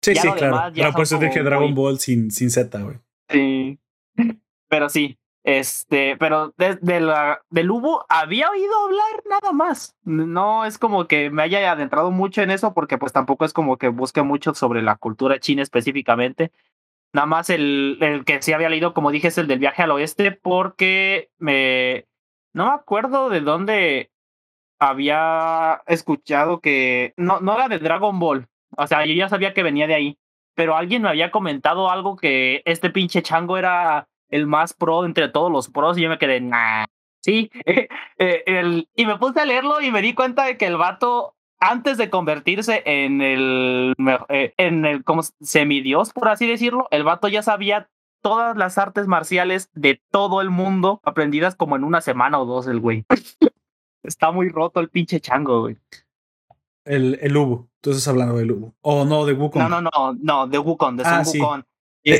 Sí, 0.02 0.16
sí, 0.16 0.30
claro. 0.34 0.72
Claro, 0.74 0.93
por 0.93 1.04
eso 1.04 1.18
dije 1.18 1.43
Dragon 1.43 1.74
Ball 1.74 2.00
sin, 2.00 2.30
sin 2.32 2.50
Z, 2.50 2.80
güey. 2.80 2.98
Sí. 3.30 3.80
Pero 4.70 4.89
sí, 4.89 5.18
este, 5.48 6.18
pero 6.18 6.54
de, 6.58 6.76
de 6.82 7.00
la, 7.00 7.41
del 7.50 7.72
Ubu 7.72 8.02
había 8.10 8.50
oído 8.50 8.74
hablar 8.84 9.24
nada 9.30 9.54
más. 9.54 9.95
No 10.04 10.66
es 10.66 10.78
como 10.78 11.08
que 11.08 11.30
me 11.30 11.41
haya 11.41 11.72
adentrado 11.72 12.12
mucho 12.12 12.41
en 12.41 12.52
eso, 12.52 12.74
porque 12.74 12.98
pues 12.98 13.14
tampoco 13.14 13.45
es 13.45 13.54
como 13.54 13.78
que 13.78 13.88
busque 13.88 14.24
mucho 14.24 14.54
sobre 14.54 14.82
la 14.82 14.98
cultura 14.98 15.39
china 15.39 15.64
específicamente. 15.64 16.52
Nada 17.14 17.28
más 17.28 17.50
el, 17.50 17.98
el 18.02 18.26
que 18.26 18.41
sí 18.41 18.52
había 18.52 18.68
leído, 18.68 18.93
como 18.93 19.10
dije, 19.10 19.30
es 19.30 19.38
el 19.38 19.48
del 19.48 19.60
viaje 19.60 19.84
al 19.84 19.91
oeste, 19.91 20.34
porque 20.34 21.30
me. 21.38 22.08
No 22.52 22.66
me 22.66 22.74
acuerdo 22.74 23.30
de 23.30 23.39
dónde 23.39 24.12
había 24.80 25.82
escuchado 25.88 26.60
que. 26.60 27.14
No, 27.16 27.39
no 27.39 27.56
era 27.56 27.70
de 27.70 27.80
Dragon 27.80 28.20
Ball. 28.20 28.50
O 28.76 28.86
sea, 28.86 29.06
yo 29.06 29.14
ya 29.14 29.30
sabía 29.30 29.54
que 29.54 29.64
venía 29.64 29.88
de 29.88 29.95
ahí. 29.95 30.18
Pero 30.56 30.76
alguien 30.76 31.04
me 31.04 31.10
había 31.10 31.32
comentado 31.32 31.89
algo 31.89 32.18
que 32.18 32.64
este 32.66 32.89
pinche 32.89 33.22
chango 33.22 33.58
era 33.58 34.10
el 34.30 34.47
más 34.47 34.73
pro 34.73 35.05
entre 35.05 35.30
todos 35.30 35.51
los 35.51 35.69
pros 35.69 35.97
y 35.97 36.01
yo 36.01 36.09
me 36.09 36.17
quedé, 36.17 36.41
nah. 36.41 36.86
Sí, 37.21 37.51
eh, 37.65 38.43
el, 38.45 38.88
y 38.95 39.05
me 39.05 39.17
puse 39.17 39.39
a 39.39 39.45
leerlo 39.45 39.82
y 39.82 39.91
me 39.91 40.01
di 40.01 40.13
cuenta 40.13 40.45
de 40.45 40.57
que 40.57 40.65
el 40.65 40.78
vato, 40.78 41.36
antes 41.59 41.97
de 41.97 42.09
convertirse 42.09 42.84
en 42.86 43.21
el, 43.21 43.95
eh, 44.30 44.53
en 44.57 44.86
el 44.86 45.03
como 45.03 45.23
semidios, 45.41 46.13
por 46.13 46.30
así 46.30 46.47
decirlo, 46.47 46.88
el 46.91 47.03
vato 47.03 47.28
ya 47.28 47.43
sabía 47.43 47.89
todas 48.21 48.57
las 48.57 48.78
artes 48.78 49.07
marciales 49.07 49.69
de 49.73 50.01
todo 50.11 50.41
el 50.41 50.49
mundo, 50.49 51.01
aprendidas 51.03 51.55
como 51.55 51.75
en 51.75 51.84
una 51.84 52.01
semana 52.01 52.39
o 52.39 52.45
dos, 52.45 52.67
el 52.67 52.80
güey. 52.80 53.05
Está 54.03 54.32
muy 54.32 54.49
roto 54.49 54.80
el 54.80 54.89
pinche 54.89 55.19
chango, 55.19 55.61
güey. 55.61 55.78
El, 56.86 57.19
el 57.21 57.36
Ubu, 57.36 57.67
tú 57.82 57.91
estás 57.91 58.07
hablando 58.07 58.38
del 58.38 58.51
Ubu. 58.51 58.73
O 58.82 59.03
no, 59.03 59.25
de 59.25 59.34
Wukong. 59.34 59.61
No, 59.61 59.69
no, 59.69 59.82
no, 59.82 60.13
no, 60.13 60.47
de 60.47 60.57
Wukong, 60.57 60.95
de 60.95 61.03
ah, 61.05 61.23
Wukong. 61.25 61.63
Y, 62.03 62.13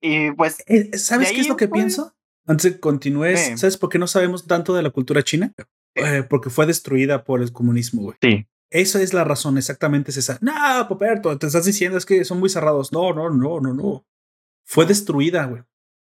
y 0.00 0.32
pues. 0.32 0.62
Eh, 0.66 0.96
¿Sabes 0.96 1.32
qué 1.32 1.40
es 1.40 1.48
lo 1.48 1.56
que 1.56 1.68
pienso? 1.68 2.14
Antes 2.46 2.64
de 2.64 2.72
que 2.72 2.80
continúes, 2.80 3.60
¿sabes 3.60 3.76
por 3.76 3.90
qué 3.90 3.98
no 3.98 4.06
sabemos 4.06 4.46
tanto 4.46 4.74
de 4.74 4.82
la 4.82 4.90
cultura 4.90 5.22
china? 5.22 5.52
Eh, 5.94 6.24
porque 6.28 6.50
fue 6.50 6.66
destruida 6.66 7.24
por 7.24 7.42
el 7.42 7.52
comunismo, 7.52 8.02
güey. 8.02 8.16
Sí. 8.20 8.46
Esa 8.70 9.02
es 9.02 9.12
la 9.12 9.24
razón, 9.24 9.58
exactamente 9.58 10.12
es 10.12 10.16
esa. 10.16 10.38
No, 10.40 10.52
Poperto, 10.88 11.36
te 11.38 11.46
estás 11.46 11.64
diciendo 11.64 11.98
es 11.98 12.06
que 12.06 12.24
son 12.24 12.38
muy 12.38 12.48
cerrados. 12.48 12.92
No, 12.92 13.12
no, 13.12 13.28
no, 13.28 13.60
no, 13.60 13.74
no. 13.74 14.06
Fue 14.64 14.86
destruida, 14.86 15.46
güey. 15.46 15.62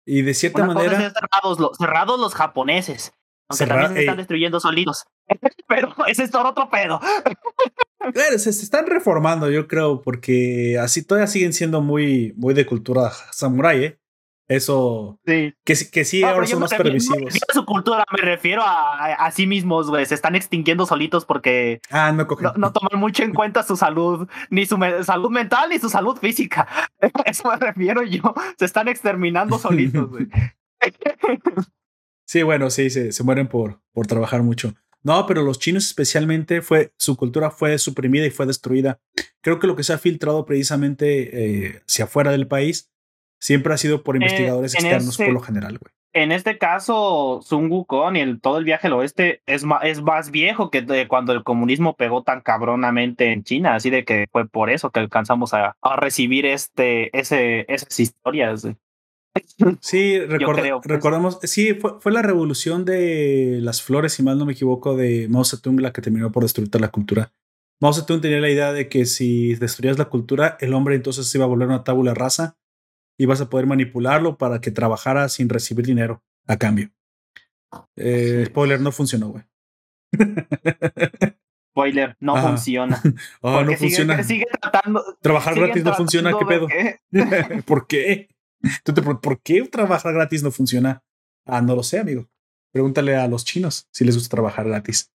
Y 0.07 0.22
de 0.22 0.35
cierta 0.35 0.64
manera. 0.64 1.12
cerrados, 1.12 1.59
los, 1.59 1.76
cerrados 1.76 2.20
los 2.20 2.35
japoneses. 2.35 3.12
Aunque 3.49 3.66
también 3.66 3.95
se 3.95 4.01
están 4.01 4.16
destruyendo 4.16 4.61
solitos. 4.61 5.05
Pero 5.68 5.95
ese 6.07 6.24
es 6.24 6.30
todo 6.30 6.49
otro 6.49 6.70
pedo. 6.70 7.01
Se, 8.37 8.51
están 8.51 8.87
reformando, 8.87 9.51
yo 9.51 9.69
creo, 9.69 10.03
porque 10.03 10.79
así 10.81 11.03
todavía 11.03 11.27
siguen 11.27 11.53
siendo 11.53 11.81
muy, 11.81 12.35
muy 12.37 12.55
de 12.55 12.67
cultura 12.67 13.11
samurai, 13.33 13.85
¿eh? 13.85 13.99
Eso. 14.47 15.19
Sí. 15.27 15.55
Que, 15.65 15.75
que 15.91 16.05
sí, 16.05 16.23
ahora 16.23 16.47
son 16.47 16.61
más 16.61 16.75
permisivos. 16.75 17.35
a 17.49 17.53
su 17.55 17.65
cultura, 17.65 18.05
me 18.13 18.23
refiero 18.23 18.63
a, 18.63 19.15
a, 19.15 19.31
sí 19.31 19.47
mismos, 19.47 19.89
güey. 19.89 20.05
Se 20.05 20.15
están 20.15 20.35
extinguiendo 20.35 20.85
solitos 20.85 21.25
porque. 21.25 21.81
Ah, 21.91 22.13
no, 22.13 22.27
no, 22.57 22.73
toman 22.73 23.01
mucho 23.01 23.23
en 23.23 23.33
cuenta 23.33 23.63
su 23.63 23.77
salud, 23.77 24.29
ni 24.51 24.67
su 24.67 24.79
salud 25.03 25.31
mental, 25.31 25.71
ni 25.71 25.79
su 25.79 25.89
salud 25.89 26.19
física. 26.19 26.69
Eso 27.25 27.49
me 27.49 27.57
refiero 27.57 28.03
yo. 28.03 28.35
Se 28.59 28.67
están 28.67 28.89
exterminando 28.89 29.59
solitos, 29.59 30.11
güey. 30.11 30.29
sí, 32.27 32.43
bueno, 32.43 32.69
sí, 32.69 32.91
se, 32.91 33.13
se 33.13 33.25
mueren 33.25 33.49
por, 33.49 33.81
por 33.93 34.07
trabajar 34.07 34.43
mucho. 34.43 34.75
No, 35.05 35.27
pero 35.27 35.43
los 35.43 35.59
chinos 35.59 35.85
especialmente 35.85 36.63
fue, 36.63 36.93
su 36.99 37.17
cultura 37.17 37.51
fue 37.51 37.79
suprimida 37.79 38.27
y 38.27 38.31
fue 38.31 38.47
destruida. 38.47 38.99
Creo 39.43 39.59
que 39.59 39.67
lo 39.67 39.77
que 39.77 39.85
se 39.85 39.93
ha 39.93 39.99
filtrado 39.99 40.47
precisamente 40.47 41.67
eh, 41.67 41.83
hacia 41.87 42.07
afuera 42.07 42.31
del 42.33 42.49
país 42.49 42.91
siempre 43.39 43.75
ha 43.75 43.77
sido 43.77 44.03
por 44.03 44.17
eh, 44.17 44.21
investigadores 44.21 44.75
externos 44.75 45.17
por 45.19 45.33
lo 45.33 45.41
general, 45.41 45.79
güey. 45.79 45.93
En 46.17 46.31
este 46.31 46.59
caso, 46.59 47.41
Sun 47.43 47.69
Wukong 47.73 48.17
y 48.17 48.21
el, 48.21 48.41
todo 48.41 48.59
el 48.59 48.65
viaje 48.65 48.87
al 48.87 48.93
oeste 48.93 49.43
es 49.47 49.65
más, 49.65 49.81
es 49.83 50.01
más 50.01 50.31
viejo 50.31 50.71
que 50.71 50.81
de 50.81 51.09
cuando 51.09 51.33
el 51.33 51.43
comunismo 51.43 51.97
pegó 51.97 52.23
tan 52.23 52.41
cabronamente 52.41 53.33
en 53.33 53.43
China, 53.43 53.75
así 53.75 53.91
de 53.91 54.05
que 54.05 54.29
fue 54.31 54.49
por 54.49 54.71
eso 54.71 54.91
que 54.91 55.01
alcanzamos 55.01 55.55
a, 55.55 55.77
a 55.83 55.97
recibir 55.97 56.47
este, 56.47 57.17
ese, 57.19 57.67
esas 57.69 57.99
historias. 57.99 58.65
Sí, 59.80 60.18
pues. 60.28 60.41
recordemos, 60.85 61.39
sí, 61.43 61.74
fue, 61.74 62.01
fue, 62.01 62.12
la 62.12 62.22
revolución 62.22 62.85
de 62.85 63.59
las 63.62 63.82
flores, 63.82 64.12
si 64.12 64.22
mal 64.22 64.39
no 64.39 64.47
me 64.47 64.53
equivoco, 64.53 64.97
de 64.97 65.26
Mao 65.28 65.45
Zedong 65.45 65.80
la 65.80 65.93
que 65.93 66.03
terminó 66.03 66.30
por 66.30 66.45
destruir 66.45 66.70
la 66.80 66.91
cultura. 66.91 67.32
Mao 67.80 67.93
Zedong 67.93 68.20
tenía 68.20 68.41
la 68.41 68.51
idea 68.51 68.72
de 68.72 68.89
que 68.89 69.07
si 69.07 69.57
destruías 69.57 69.99
la 69.99 70.07
cultura, 70.07 70.57
el 70.61 70.72
hombre 70.72 70.95
entonces 70.95 71.26
se 71.26 71.39
iba 71.39 71.45
a 71.45 71.49
volver 71.49 71.68
una 71.68 71.82
tabula 71.82 72.14
rasa 72.14 72.57
y 73.18 73.26
vas 73.26 73.41
a 73.41 73.51
poder 73.51 73.66
manipularlo 73.66 74.39
para 74.39 74.61
que 74.61 74.70
trabajara 74.70 75.28
sin 75.28 75.49
recibir 75.49 75.85
dinero 75.85 76.22
a 76.47 76.57
cambio. 76.57 76.91
Eh, 77.97 78.45
spoiler, 78.47 78.80
no 78.80 78.93
funcionó, 78.93 79.28
güey. 79.28 79.45
Spoiler, 81.70 82.16
no 82.20 82.37
funciona. 82.41 83.03
oh, 83.41 83.62
no 83.62 83.76
funciona. 83.76 84.22
Sigue 84.22 84.47
tratando. 84.61 85.03
Trabajar 85.20 85.57
gratis 85.57 85.82
no 85.82 85.95
funciona, 85.95 86.32
¿qué 86.39 86.47
pedo? 86.47 86.68
¿Por 87.64 87.89
qué? 87.89 88.28
¿Por 89.23 89.41
qué 89.41 89.62
trabajar 89.69 90.15
gratis 90.15 90.43
no 90.43 90.51
funciona? 90.51 91.03
Ah, 91.47 91.61
no 91.61 91.75
lo 91.77 91.83
sé, 91.83 91.99
amigo. 91.99 92.29
Pregúntale 92.73 93.17
a 93.17 93.29
los 93.29 93.45
chinos 93.45 93.89
si 93.93 94.05
les 94.05 94.17
gusta 94.17 94.35
trabajar 94.35 94.67
gratis. 94.67 95.12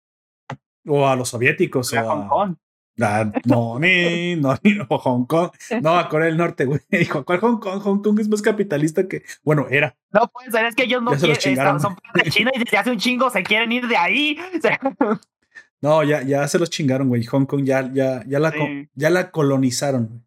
O 0.85 1.07
a 1.07 1.15
los 1.15 1.29
soviéticos. 1.29 1.91
o 1.93 1.99
a 1.99 2.03
Hong 2.03 2.27
Kong. 2.27 2.55
Ah, 2.99 3.31
no, 3.45 3.79
ni, 3.79 4.35
no, 4.35 4.57
ni 4.63 4.73
no, 4.73 4.85
Hong 4.89 5.25
Kong. 5.25 5.51
No, 5.81 5.97
a 5.97 6.09
Corea 6.09 6.27
del 6.27 6.37
Norte, 6.37 6.65
güey. 6.65 6.79
Dijo, 6.89 7.23
¿cuál 7.25 7.39
Hong 7.39 7.59
Kong? 7.59 7.79
Hong 7.81 8.01
Kong 8.01 8.19
es 8.19 8.27
más 8.27 8.41
capitalista 8.41 9.07
que. 9.07 9.23
Bueno, 9.43 9.67
era. 9.69 9.95
No 10.11 10.27
puede 10.27 10.51
ser, 10.51 10.65
es 10.65 10.75
que 10.75 10.83
ellos 10.83 11.01
no 11.03 11.11
quieren. 11.11 11.79
Son 11.79 11.95
de 12.13 12.29
China 12.29 12.51
y 12.55 12.59
desde 12.59 12.77
hace 12.77 12.91
un 12.91 12.97
chingo 12.97 13.29
se 13.29 13.43
quieren 13.43 13.71
ir 13.71 13.87
de 13.87 13.97
ahí. 13.97 14.37
no, 15.81 16.03
ya, 16.03 16.23
ya 16.23 16.47
se 16.47 16.57
los 16.57 16.69
chingaron, 16.69 17.07
güey. 17.07 17.23
Hong 17.25 17.45
Kong 17.45 17.63
ya, 17.63 17.91
ya, 17.93 18.23
ya, 18.27 18.39
la, 18.39 18.53
ya 18.95 19.09
la 19.09 19.31
colonizaron. 19.31 20.26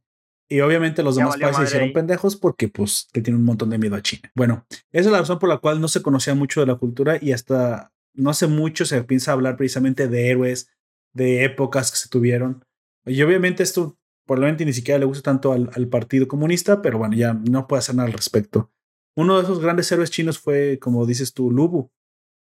Y 0.53 0.61
obviamente 0.63 1.05
los 1.05 1.15
demás 1.15 1.37
países 1.37 1.69
hicieron 1.69 1.93
pendejos 1.93 2.35
porque 2.35 2.67
pues 2.67 3.07
te 3.13 3.23
tienen 3.23 3.41
un 3.41 3.47
montón 3.47 3.71
de 3.71 3.79
miedo 3.79 3.95
a 3.95 4.03
China. 4.03 4.33
Bueno, 4.35 4.67
esa 4.91 5.09
es 5.09 5.13
la 5.13 5.21
razón 5.21 5.39
por 5.39 5.49
la 5.49 5.59
cual 5.59 5.81
no 5.81 5.87
se 5.87 6.03
conocía 6.03 6.35
mucho 6.35 6.61
de 6.61 6.67
la 6.67 6.75
cultura 6.75 7.19
y 7.21 7.31
hasta 7.31 7.93
no 8.15 8.31
hace 8.31 8.49
mucho 8.49 8.85
se 8.85 9.03
piensa 9.05 9.31
hablar 9.31 9.57
precisamente 9.57 10.09
de 10.09 10.29
héroes, 10.29 10.69
de 11.13 11.45
épocas 11.45 11.93
que 11.93 11.99
se 11.99 12.09
tuvieron. 12.09 12.65
Y 13.07 13.23
obviamente 13.23 13.63
esto 13.63 13.97
probablemente 14.27 14.65
ni 14.65 14.73
siquiera 14.73 14.99
le 14.99 15.07
gusta 15.07 15.23
tanto 15.23 15.53
al, 15.53 15.89
Partido 15.89 16.27
Comunista, 16.27 16.83
pero 16.83 16.99
bueno, 16.99 17.15
ya 17.15 17.33
no 17.33 17.69
puede 17.69 17.79
hacer 17.79 17.95
nada 17.95 18.09
al 18.09 18.13
respecto. 18.13 18.73
Uno 19.17 19.37
de 19.37 19.45
esos 19.45 19.61
grandes 19.61 19.91
héroes 19.93 20.11
chinos 20.11 20.41
fue, 20.41 20.81
como 20.81 21.07
dices 21.07 21.33
tú, 21.33 21.53
Lubu, 21.53 21.91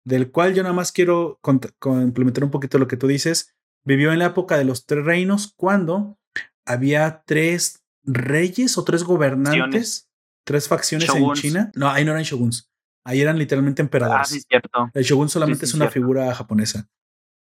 del 0.04 0.30
cual 0.30 0.54
yo 0.54 0.62
nada 0.62 0.74
más 0.74 0.92
quiero 0.92 1.40
complementar 1.40 2.44
un 2.44 2.50
poquito 2.50 2.78
lo 2.78 2.86
que 2.86 2.96
tú 2.96 3.08
dices. 3.08 3.54
Vivió 3.84 4.12
en 4.12 4.20
la 4.20 4.26
época 4.26 4.58
de 4.58 4.64
los 4.64 4.86
tres 4.86 5.04
reinos 5.04 5.52
cuando 5.56 6.18
había 6.64 7.22
tres 7.24 7.85
reyes 8.06 8.78
o 8.78 8.84
tres 8.84 9.04
gobernantes, 9.04 10.08
tres 10.44 10.68
facciones 10.68 11.08
en 11.14 11.32
China. 11.34 11.70
No, 11.74 11.90
ahí 11.90 12.04
no 12.04 12.12
eran 12.12 12.22
shoguns. 12.22 12.70
Ahí 13.04 13.20
eran 13.20 13.38
literalmente 13.38 13.82
emperadores. 13.82 14.28
Ah, 14.28 14.34
sí, 14.34 14.40
cierto. 14.40 14.90
El 14.92 15.04
shogun 15.04 15.28
solamente 15.28 15.64
es 15.64 15.74
una 15.74 15.90
figura 15.90 16.34
japonesa. 16.34 16.88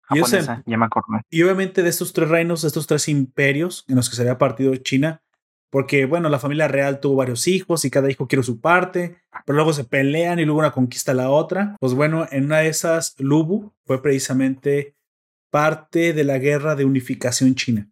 Japonesa, 0.02 0.62
y, 0.66 0.72
ya 0.72 0.78
me 0.78 0.88
y 1.30 1.44
obviamente 1.44 1.82
de 1.82 1.90
estos 1.90 2.12
tres 2.12 2.28
reinos, 2.28 2.62
de 2.62 2.68
estos 2.68 2.88
tres 2.88 3.08
imperios 3.08 3.86
en 3.88 3.96
los 3.96 4.10
que 4.10 4.18
se 4.18 4.24
había 4.24 4.38
partido 4.38 4.76
China, 4.76 5.24
porque 5.70 6.06
bueno, 6.06 6.28
la 6.28 6.40
familia 6.40 6.68
real 6.68 7.00
tuvo 7.00 7.16
varios 7.16 7.48
hijos 7.48 7.86
y 7.86 7.90
cada 7.90 8.12
hijo 8.12 8.28
quiere 8.28 8.44
su 8.44 8.60
parte, 8.60 9.22
pero 9.46 9.56
luego 9.56 9.72
se 9.72 9.86
pelean 9.86 10.40
y 10.40 10.46
luego 10.46 10.60
una 10.60 10.72
conquista 10.72 11.14
la 11.14 11.30
otra. 11.30 11.78
Pues 11.80 11.94
bueno, 11.94 12.28
en 12.30 12.46
una 12.46 12.60
de 12.60 12.68
esas, 12.68 13.16
Lubu 13.18 13.72
fue 13.86 14.02
precisamente 14.02 14.96
parte 15.50 16.12
de 16.12 16.24
la 16.26 16.38
guerra 16.40 16.76
de 16.76 16.84
unificación 16.84 17.56
china. 17.56 17.90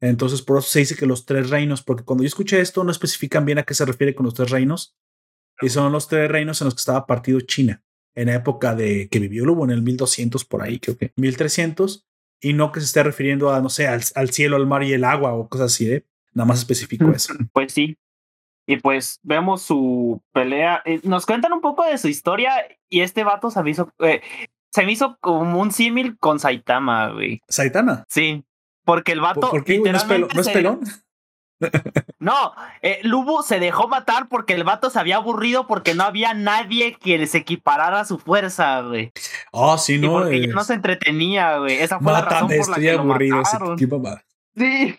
Entonces, 0.00 0.42
por 0.42 0.58
eso 0.58 0.68
se 0.68 0.80
dice 0.80 0.96
que 0.96 1.06
los 1.06 1.24
tres 1.24 1.50
reinos, 1.50 1.82
porque 1.82 2.04
cuando 2.04 2.22
yo 2.22 2.28
escuché 2.28 2.60
esto, 2.60 2.84
no 2.84 2.90
especifican 2.90 3.44
bien 3.44 3.58
a 3.58 3.62
qué 3.62 3.74
se 3.74 3.84
refiere 3.84 4.14
con 4.14 4.24
los 4.24 4.34
tres 4.34 4.50
reinos. 4.50 4.96
Y 5.60 5.70
son 5.70 5.90
los 5.92 6.08
tres 6.08 6.30
reinos 6.30 6.60
en 6.60 6.66
los 6.66 6.74
que 6.74 6.80
estaba 6.80 7.06
partido 7.06 7.40
China. 7.40 7.82
en 8.14 8.30
época 8.30 8.74
de 8.74 9.08
que 9.10 9.18
vivió 9.18 9.44
Lubo 9.44 9.64
en 9.64 9.70
el 9.70 9.82
1200 9.82 10.44
por 10.46 10.62
ahí, 10.62 10.78
creo 10.78 10.96
que 10.96 11.12
1300, 11.16 12.06
y 12.40 12.54
no 12.54 12.72
que 12.72 12.80
se 12.80 12.86
esté 12.86 13.02
refiriendo 13.02 13.52
a, 13.52 13.60
no 13.60 13.68
sé, 13.68 13.88
al, 13.88 14.30
cielo, 14.30 14.56
al 14.56 14.66
mar 14.66 14.82
y 14.82 14.92
el 14.94 15.04
agua 15.04 15.34
o 15.34 15.48
cosas 15.48 15.72
así, 15.72 15.90
¿eh? 15.90 16.06
Nada 16.32 16.46
más 16.46 16.58
específico 16.58 17.10
eso. 17.10 17.34
Pues 17.52 17.72
sí. 17.72 17.98
Y 18.66 18.78
pues 18.78 19.20
vemos 19.22 19.62
su 19.62 20.22
pelea. 20.32 20.82
Eh, 20.84 21.00
nos 21.04 21.24
cuentan 21.24 21.52
un 21.52 21.60
poco 21.60 21.84
de 21.84 21.98
su 21.98 22.08
historia 22.08 22.52
y 22.88 23.00
este 23.00 23.22
vato 23.22 23.50
se 23.50 23.62
me 23.62 23.70
hizo, 23.70 23.92
eh, 24.00 24.22
se 24.72 24.84
me 24.84 24.92
hizo 24.92 25.18
como 25.20 25.60
un 25.60 25.70
símil 25.70 26.18
con 26.18 26.40
Saitama, 26.40 27.12
güey. 27.12 27.40
¿Saitama? 27.48 28.04
Sí. 28.08 28.44
Porque 28.86 29.12
el 29.12 29.20
vato. 29.20 29.50
¿Por, 29.50 29.64
qué, 29.64 29.80
¿No 29.80 29.90
es, 29.96 30.48
pelón? 30.48 30.80
No, 32.20 32.52
eh, 32.82 33.00
Lubu 33.02 33.42
se 33.42 33.58
dejó 33.58 33.88
matar 33.88 34.28
porque 34.28 34.54
el 34.54 34.62
vato 34.62 34.90
se 34.90 35.00
había 35.00 35.16
aburrido 35.16 35.66
porque 35.66 35.94
no 35.94 36.04
había 36.04 36.34
nadie 36.34 36.94
que 36.94 37.18
les 37.18 37.34
equiparara 37.34 38.04
su 38.04 38.18
fuerza, 38.18 38.82
güey. 38.82 39.10
Ah, 39.52 39.76
sí, 39.76 39.98
no. 39.98 40.12
porque 40.12 40.46
no 40.46 40.62
se 40.62 40.74
entretenía, 40.74 41.58
güey. 41.58 41.78
Esa 41.78 41.98
fue 41.98 42.12
la 42.12 42.22
razón 42.22 42.48
por 42.48 42.68
la 42.68 42.76
que 42.76 42.92
aburrido, 42.92 43.36
lo 43.36 43.42
mataron. 43.42 43.78
Sí. 44.54 44.98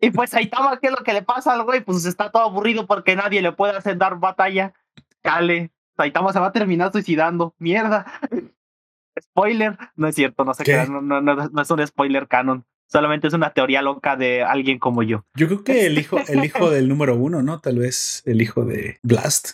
y 0.00 0.10
pues 0.10 0.30
Saitama, 0.30 0.78
¿qué 0.80 0.88
es 0.88 0.92
lo 0.92 1.04
que 1.04 1.12
le 1.12 1.22
pasa 1.22 1.52
al 1.52 1.62
güey? 1.62 1.80
Pues 1.80 2.04
está 2.04 2.30
todo 2.30 2.42
aburrido 2.42 2.86
porque 2.88 3.14
nadie 3.14 3.40
le 3.40 3.52
puede 3.52 3.76
hacer 3.76 3.98
dar 3.98 4.18
batalla. 4.18 4.74
Cale, 5.20 5.70
Saitama 5.96 6.32
se 6.32 6.40
va 6.40 6.48
a 6.48 6.52
terminar 6.52 6.90
suicidando. 6.90 7.54
Mierda. 7.58 8.06
Spoiler. 9.22 9.78
No 9.94 10.08
es 10.08 10.14
cierto, 10.16 10.44
no 10.44 10.54
sé 10.54 10.64
qué, 10.64 10.86
no, 10.88 11.00
no, 11.02 11.20
no 11.20 11.62
es 11.62 11.70
un 11.70 11.86
spoiler 11.86 12.26
canon 12.26 12.64
solamente 12.92 13.26
es 13.26 13.32
una 13.34 13.54
teoría 13.54 13.80
loca 13.80 14.16
de 14.16 14.42
alguien 14.42 14.78
como 14.78 15.02
yo. 15.02 15.24
Yo 15.34 15.46
creo 15.46 15.64
que 15.64 15.86
el 15.86 15.98
hijo, 15.98 16.18
el 16.28 16.44
hijo 16.44 16.70
del 16.70 16.88
número 16.88 17.16
uno, 17.16 17.42
¿no? 17.42 17.58
Tal 17.58 17.78
vez 17.78 18.22
el 18.26 18.42
hijo 18.42 18.64
de 18.64 18.98
Blast. 19.02 19.52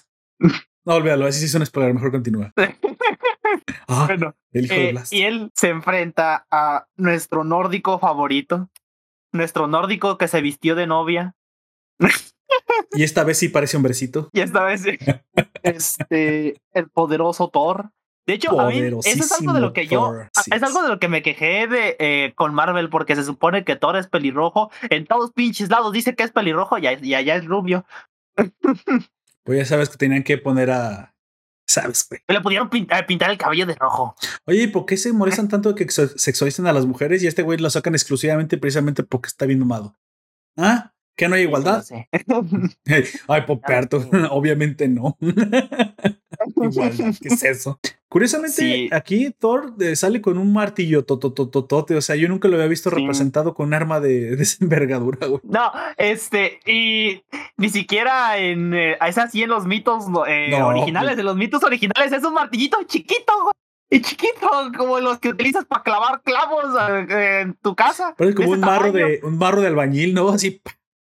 No, 0.84 0.94
olvídalo, 0.94 1.26
así 1.26 1.40
sí 1.40 1.46
es 1.46 1.54
un 1.54 1.64
spoiler, 1.64 1.94
mejor 1.94 2.10
continúa. 2.10 2.52
Ah, 3.90 4.04
bueno, 4.06 4.36
el 4.52 4.66
hijo 4.66 4.74
de 4.74 4.88
eh, 4.88 4.92
Blast. 4.92 5.12
Y 5.14 5.22
él 5.22 5.50
se 5.54 5.70
enfrenta 5.70 6.46
a 6.50 6.86
nuestro 6.96 7.42
nórdico 7.42 7.98
favorito, 7.98 8.68
nuestro 9.32 9.66
nórdico 9.66 10.18
que 10.18 10.28
se 10.28 10.42
vistió 10.42 10.74
de 10.74 10.86
novia. 10.86 11.34
y 12.92 13.02
esta 13.02 13.24
vez 13.24 13.38
sí 13.38 13.48
parece 13.48 13.78
hombrecito. 13.78 14.28
Y 14.34 14.40
esta 14.40 14.62
vez 14.64 14.82
sí. 14.82 14.98
Este, 15.62 16.60
el 16.74 16.90
poderoso 16.90 17.48
Thor. 17.48 17.90
De 18.28 18.34
hecho, 18.34 18.60
a 18.60 18.68
mí, 18.68 18.78
eso 18.78 19.00
es 19.06 19.32
algo 19.40 19.54
de 19.54 19.60
lo 19.60 19.72
que 19.72 19.86
yo, 19.86 20.14
es 20.52 20.62
algo 20.62 20.82
de 20.82 20.88
lo 20.90 21.00
que 21.00 21.08
me 21.08 21.22
quejé 21.22 21.66
de 21.66 21.96
eh, 21.98 22.34
con 22.34 22.52
Marvel, 22.52 22.90
porque 22.90 23.16
se 23.16 23.24
supone 23.24 23.64
que 23.64 23.74
Thor 23.74 23.96
es 23.96 24.06
pelirrojo. 24.06 24.70
En 24.90 25.06
todos 25.06 25.32
pinches 25.32 25.70
lados 25.70 25.94
dice 25.94 26.14
que 26.14 26.24
es 26.24 26.30
pelirrojo 26.30 26.76
y, 26.76 26.86
allá 26.86 27.36
es 27.36 27.46
rubio. 27.46 27.86
Pues 29.44 29.60
ya 29.60 29.64
sabes 29.64 29.88
que 29.88 29.96
tenían 29.96 30.24
que 30.24 30.36
poner 30.36 30.70
a. 30.70 31.14
¿Sabes, 31.66 32.06
güey? 32.06 32.20
Le 32.28 32.42
pudieron 32.42 32.68
pintar, 32.68 33.06
pintar, 33.06 33.30
el 33.30 33.38
cabello 33.38 33.64
de 33.64 33.76
rojo. 33.76 34.14
Oye, 34.44 34.64
¿y 34.64 34.66
por 34.66 34.84
qué 34.84 34.98
se 34.98 35.10
molestan 35.10 35.48
tanto 35.48 35.72
de 35.72 35.86
que 35.86 35.90
sexualicen 35.90 36.66
a 36.66 36.74
las 36.74 36.84
mujeres 36.84 37.22
y 37.22 37.28
este 37.28 37.40
güey 37.40 37.56
lo 37.56 37.70
sacan 37.70 37.94
exclusivamente 37.94 38.58
precisamente 38.58 39.04
porque 39.04 39.28
está 39.28 39.46
bien 39.46 39.58
nomado? 39.58 39.96
¿Ah? 40.58 40.92
¿Que 41.16 41.30
no 41.30 41.36
hay 41.36 41.44
igualdad? 41.44 41.82
Ay, 43.28 43.42
Poperto, 43.46 44.06
obviamente 44.30 44.86
no. 44.86 45.16
Igualdad, 46.56 47.14
¿qué 47.22 47.28
es 47.28 47.42
eso? 47.42 47.80
Curiosamente, 48.08 48.88
aquí 48.92 49.34
Thor 49.38 49.74
eh, 49.80 49.94
sale 49.94 50.22
con 50.22 50.38
un 50.38 50.52
martillo 50.52 51.04
totototote. 51.04 51.94
O 51.94 52.00
sea, 52.00 52.16
yo 52.16 52.26
nunca 52.28 52.48
lo 52.48 52.56
había 52.56 52.66
visto 52.66 52.88
representado 52.88 53.52
con 53.52 53.66
un 53.66 53.74
arma 53.74 54.00
de, 54.00 54.34
desenvergadura, 54.34 55.26
güey. 55.26 55.40
No, 55.44 55.70
este, 55.98 56.60
y 56.64 57.22
ni 57.58 57.68
siquiera 57.68 58.38
en. 58.38 58.72
Eh, 58.72 58.96
es 59.06 59.18
así 59.18 59.42
en 59.42 59.50
los 59.50 59.66
mitos 59.66 60.06
eh, 60.26 60.54
originales. 60.62 61.18
De 61.18 61.22
los 61.22 61.36
mitos 61.36 61.62
originales 61.62 62.12
es 62.12 62.24
un 62.24 62.32
martillito 62.32 62.78
chiquito, 62.86 63.32
güey. 63.42 63.52
Y 63.90 64.02
chiquito, 64.02 64.48
como 64.76 65.00
los 65.00 65.18
que 65.18 65.30
utilizas 65.30 65.64
para 65.64 65.82
clavar 65.82 66.22
clavos 66.22 66.64
en 67.10 67.54
tu 67.54 67.74
casa. 67.74 68.14
Pero 68.16 68.30
es 68.30 68.36
como 68.36 68.50
un 68.50 68.60
marro, 68.60 68.92
de, 68.92 69.20
un 69.22 69.38
marro 69.38 69.60
de 69.62 69.66
albañil, 69.66 70.14
¿no? 70.14 70.28
Así. 70.28 70.60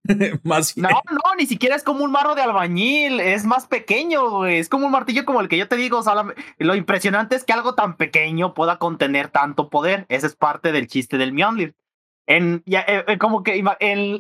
más 0.43 0.78
No, 0.78 0.89
no, 0.89 1.36
ni 1.38 1.45
siquiera 1.45 1.76
es 1.76 1.84
como 1.84 2.03
un 2.03 2.12
marro 2.12 2.36
de 2.36 2.41
albañil, 2.41 3.20
es 3.20 3.45
más 3.45 3.68
pequeño, 3.68 4.45
Es 4.45 4.70
como 4.70 4.86
un 4.86 4.91
martillo 4.91 5.26
como 5.26 5.41
el 5.41 5.47
que 5.47 5.58
yo 5.58 5.68
te 5.68 5.76
digo. 5.76 6.01
lo 6.60 6.76
impresionante 6.76 7.36
es 7.36 7.43
que 7.43 7.53
algo 7.53 7.76
tan 7.76 7.97
pequeño 7.97 8.53
pueda 8.53 8.78
contener 8.78 9.30
tanto 9.30 9.70
poder. 9.70 10.06
Ese 10.10 10.28
es 10.28 10.36
parte 10.36 10.72
del 10.72 10.88
chiste 10.88 11.18
del 11.18 11.34
Mjolnir. 11.34 11.76
En, 12.28 12.64
ya, 12.66 12.82
eh, 12.82 13.06
eh, 13.08 13.18
como 13.20 13.43
que 13.43 13.64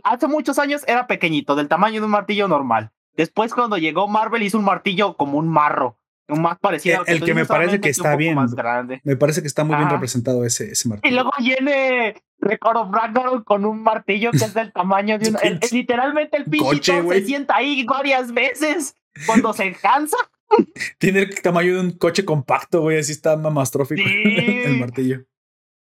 hace 0.03 0.27
muchos 0.27 0.59
años 0.59 0.83
era 0.87 1.07
pequeñito, 1.07 1.55
del 1.55 1.67
tamaño 1.67 2.01
de 2.01 2.05
un 2.05 2.11
martillo 2.11 2.47
normal. 2.47 2.91
Después, 3.15 3.53
cuando 3.53 3.77
llegó 3.77 4.07
Marvel, 4.07 4.43
hizo 4.43 4.59
un 4.59 4.65
martillo 4.65 5.15
como 5.15 5.39
un 5.39 5.47
marro 5.47 5.97
más 6.27 6.57
parecido 6.59 7.03
el, 7.05 7.23
que, 7.23 7.33
me 7.33 7.45
parece 7.45 7.79
que 7.79 7.89
está 7.89 8.15
bien 8.15 8.35
más 8.35 8.55
grande. 8.55 9.01
me 9.03 9.15
parece 9.15 9.41
que 9.41 9.47
está 9.47 9.63
muy 9.63 9.75
bien 9.75 9.89
representado 9.89 10.43
ese, 10.43 10.71
ese 10.71 10.89
martillo 10.89 11.11
y 11.11 11.13
luego 11.13 11.31
viene 11.39 12.15
Record 12.45 12.77
of 12.77 12.91
Ragnarok 12.91 13.43
con 13.43 13.65
un 13.65 13.81
martillo 13.81 14.31
que 14.31 14.37
es 14.37 14.53
del 14.53 14.71
tamaño 14.71 15.17
de 15.17 15.29
un 15.29 15.37
literalmente 15.71 16.37
el 16.37 16.45
pinche 16.45 17.01
se 17.01 17.25
sienta 17.25 17.55
ahí 17.55 17.83
varias 17.83 18.31
veces 18.33 18.95
cuando 19.25 19.51
se 19.51 19.73
cansa. 19.73 20.17
Tiene 20.99 21.21
el 21.21 21.41
tamaño 21.41 21.73
de 21.73 21.79
un 21.81 21.91
coche 21.97 22.23
compacto 22.23 22.81
güey 22.81 22.99
así 22.99 23.13
está 23.13 23.35
mamastrófico 23.35 24.01
el 24.05 24.77
martillo. 24.77 25.25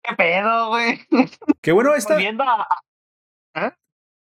Qué 0.01 0.15
pedo 0.15 0.69
güey 0.69 1.01
qué 1.61 1.71
bueno 1.73 1.93
está 1.93 2.13
volviendo 2.13 2.43
a 2.43 2.67
¿Eh? 3.55 3.71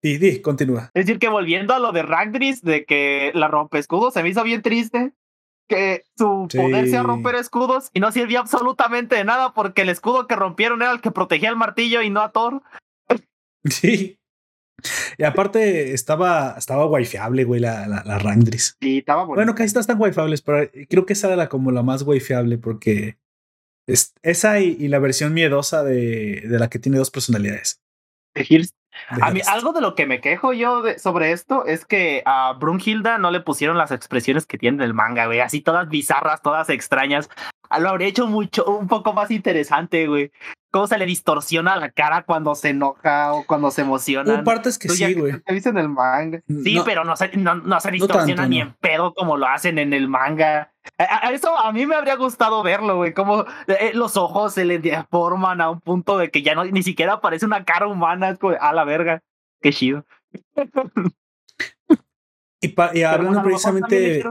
Sí, 0.02 0.18
sí, 0.18 0.42
continúa. 0.42 0.90
Es 0.92 1.06
decir, 1.06 1.18
que 1.18 1.28
volviendo 1.28 1.72
a 1.72 1.78
lo 1.78 1.90
de 1.90 2.02
Ragdris, 2.02 2.60
de 2.62 2.84
que 2.84 3.32
la 3.34 3.48
rompe 3.48 3.78
escudo, 3.78 4.10
se 4.10 4.22
me 4.22 4.28
hizo 4.28 4.42
bien 4.42 4.60
triste 4.60 5.12
que 5.68 6.04
su 6.16 6.48
poder 6.54 6.88
sea 6.88 7.02
romper 7.02 7.36
escudos 7.36 7.90
y 7.92 8.00
no 8.00 8.12
sirvió 8.12 8.40
absolutamente 8.40 9.16
de 9.16 9.24
nada 9.24 9.52
porque 9.54 9.82
el 9.82 9.88
escudo 9.88 10.26
que 10.26 10.36
rompieron 10.36 10.82
era 10.82 10.92
el 10.92 11.00
que 11.00 11.10
protegía 11.10 11.48
el 11.48 11.56
martillo 11.56 12.02
y 12.02 12.10
no 12.10 12.20
a 12.20 12.32
Thor. 12.32 12.62
Sí. 13.64 14.18
Y 15.16 15.24
aparte 15.24 15.94
estaba, 15.94 16.56
estaba 16.58 16.84
wifeable, 16.84 17.44
güey, 17.44 17.62
la, 17.62 17.86
la, 17.86 18.02
la 18.04 18.18
Rangdris. 18.18 18.76
Sí, 18.82 18.98
estaba 18.98 19.24
bueno. 19.24 19.38
Bueno, 19.38 19.54
casi 19.54 19.68
están 19.68 19.86
tan 19.86 20.00
wifeables, 20.00 20.42
pero 20.42 20.70
creo 20.90 21.06
que 21.06 21.14
esa 21.14 21.32
era 21.32 21.48
como 21.48 21.70
la 21.70 21.82
más 21.82 22.02
wifeable 22.02 22.58
porque 22.58 23.16
es, 23.86 24.12
esa 24.22 24.60
y, 24.60 24.88
la 24.88 24.98
versión 24.98 25.32
miedosa 25.32 25.82
de, 25.82 26.42
de 26.46 26.58
la 26.58 26.68
que 26.68 26.78
tiene 26.78 26.98
dos 26.98 27.10
personalidades. 27.10 27.80
A 29.08 29.30
mí, 29.30 29.40
algo 29.46 29.72
de 29.72 29.80
lo 29.80 29.94
que 29.94 30.06
me 30.06 30.20
quejo 30.20 30.52
yo 30.52 30.82
sobre 30.98 31.32
esto 31.32 31.66
es 31.66 31.84
que 31.84 32.22
a 32.26 32.52
Brunhilda 32.54 33.18
no 33.18 33.30
le 33.30 33.40
pusieron 33.40 33.78
las 33.78 33.90
expresiones 33.90 34.46
que 34.46 34.58
tiene 34.58 34.78
en 34.78 34.82
el 34.82 34.94
manga, 34.94 35.26
güey. 35.26 35.40
Así 35.40 35.60
todas 35.60 35.88
bizarras, 35.88 36.42
todas 36.42 36.68
extrañas. 36.70 37.28
Ah, 37.68 37.80
lo 37.80 37.88
habría 37.90 38.08
hecho 38.08 38.26
mucho, 38.26 38.64
un 38.64 38.88
poco 38.88 39.12
más 39.12 39.30
interesante, 39.30 40.06
güey. 40.06 40.30
Cómo 40.74 40.88
se 40.88 40.98
le 40.98 41.06
distorsiona 41.06 41.76
la 41.76 41.92
cara 41.92 42.24
cuando 42.24 42.56
se 42.56 42.70
enoja 42.70 43.32
o 43.32 43.46
cuando 43.46 43.70
se 43.70 43.82
emociona. 43.82 44.34
Hubo 44.34 44.42
partes 44.42 44.76
que 44.76 44.88
sí, 44.88 45.14
güey. 45.14 45.40
en 45.46 45.78
el 45.78 45.88
manga. 45.88 46.42
Sí, 46.48 46.80
pero 46.84 47.04
no 47.04 47.14
se, 47.14 47.30
no, 47.36 47.80
se 47.80 47.92
distorsiona 47.92 48.48
ni 48.48 48.60
en 48.60 48.72
pedo 48.80 49.14
como 49.14 49.36
lo 49.36 49.46
hacen 49.46 49.78
en 49.78 49.92
el 49.92 50.08
manga. 50.08 50.72
A 50.98 51.30
eso 51.30 51.56
a 51.56 51.70
mí 51.70 51.86
me 51.86 51.94
habría 51.94 52.16
gustado 52.16 52.64
verlo, 52.64 52.96
güey. 52.96 53.14
Como 53.14 53.44
eh, 53.68 53.92
los 53.94 54.16
ojos 54.16 54.54
se 54.54 54.64
le 54.64 54.80
deforman 54.80 55.60
a 55.60 55.70
un 55.70 55.80
punto 55.80 56.18
de 56.18 56.32
que 56.32 56.42
ya 56.42 56.56
no 56.56 56.64
ni 56.64 56.82
siquiera 56.82 57.20
parece 57.20 57.46
una 57.46 57.64
cara 57.64 57.86
humana. 57.86 58.30
Es 58.30 58.38
como, 58.40 58.56
a 58.58 58.72
la 58.72 58.82
verga. 58.82 59.22
Qué 59.62 59.72
chido. 59.72 60.04
y, 62.60 63.02
hablando 63.04 63.44
precisamente 63.44 64.24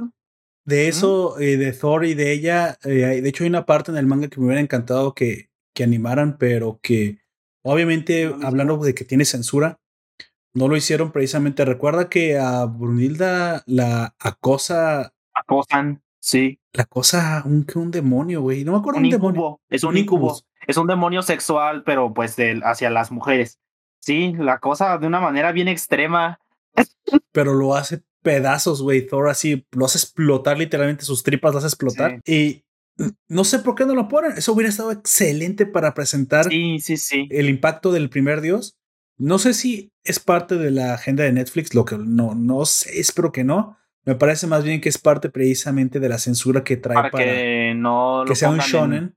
de 0.65 0.87
eso, 0.89 1.39
eh, 1.39 1.55
de 1.55 1.71
Thor 1.71 2.03
y 2.03 2.15
de 2.15 2.33
ella, 2.33 2.77
eh, 2.83 3.21
de 3.21 3.29
hecho 3.29 3.45
hay 3.45 3.49
una 3.49 3.65
parte 3.65 3.91
en 3.91 3.97
el 3.97 4.07
manga 4.07 4.27
que 4.27 4.41
me 4.41 4.47
hubiera 4.47 4.59
encantado 4.59 5.13
que, 5.13 5.52
que 5.73 5.83
animaran, 5.83 6.37
pero 6.37 6.79
que 6.81 7.19
obviamente 7.63 8.33
hablando 8.43 8.77
de 8.77 8.93
que 8.93 9.05
tiene 9.05 9.25
censura, 9.25 9.79
no 10.53 10.67
lo 10.67 10.77
hicieron 10.77 11.11
precisamente. 11.11 11.65
Recuerda 11.65 12.09
que 12.09 12.37
a 12.37 12.65
Brunilda 12.65 13.63
la 13.65 14.15
acosa. 14.19 15.13
Acosan, 15.33 16.03
sí. 16.19 16.59
La 16.73 16.85
cosa 16.85 17.41
un, 17.45 17.65
un 17.75 17.91
demonio, 17.91 18.41
güey. 18.41 18.63
No 18.63 18.73
me 18.73 18.77
acuerdo 18.77 18.99
un, 18.99 19.09
demonio. 19.09 19.59
Es 19.69 19.83
un, 19.83 19.97
incubo. 19.97 20.39
Es 20.67 20.77
un 20.77 20.87
demonio 20.87 21.21
sexual, 21.23 21.83
pero 21.83 22.13
pues 22.13 22.35
de, 22.35 22.61
hacia 22.63 22.89
las 22.89 23.11
mujeres. 23.11 23.59
Sí, 23.99 24.33
la 24.37 24.59
cosa 24.59 24.97
de 24.97 25.07
una 25.07 25.19
manera 25.21 25.51
bien 25.51 25.69
extrema. 25.69 26.39
Pero 27.31 27.53
lo 27.53 27.73
hace 27.75 28.03
pedazos, 28.21 28.81
güey. 28.81 29.07
Thor 29.07 29.29
así 29.29 29.65
lo 29.71 29.85
hace 29.85 29.97
explotar 29.97 30.57
literalmente, 30.57 31.05
sus 31.05 31.23
tripas 31.23 31.53
las 31.55 31.63
hace 31.63 31.73
explotar. 31.73 32.19
Y 32.25 32.65
no 33.27 33.43
sé 33.43 33.59
por 33.59 33.75
qué 33.75 33.85
no 33.85 33.95
lo 33.95 34.07
ponen. 34.07 34.33
Eso 34.37 34.53
hubiera 34.53 34.69
estado 34.69 34.91
excelente 34.91 35.65
para 35.65 35.93
presentar 35.93 36.45
sí, 36.45 36.79
sí, 36.79 36.97
sí. 36.97 37.27
el 37.31 37.49
impacto 37.49 37.91
del 37.91 38.09
primer 38.09 38.41
dios. 38.41 38.77
No 39.17 39.39
sé 39.39 39.53
si 39.53 39.91
es 40.03 40.19
parte 40.19 40.55
de 40.57 40.71
la 40.71 40.93
agenda 40.93 41.23
de 41.23 41.31
Netflix, 41.31 41.73
lo 41.75 41.85
que 41.85 41.97
no, 41.97 42.35
no 42.35 42.65
sé, 42.65 42.99
espero 42.99 43.31
que 43.31 43.43
no. 43.43 43.77
Me 44.05 44.15
parece 44.15 44.47
más 44.47 44.63
bien 44.63 44.81
que 44.81 44.89
es 44.89 44.97
parte 44.97 45.29
precisamente 45.29 45.99
de 45.99 46.09
la 46.09 46.17
censura 46.17 46.63
que 46.63 46.75
trae 46.75 46.95
para, 46.95 47.09
que 47.09 47.73
no 47.75 48.25
que 48.27 48.35
sea 48.35 48.49
un 48.49 48.59
shonen. 48.59 49.15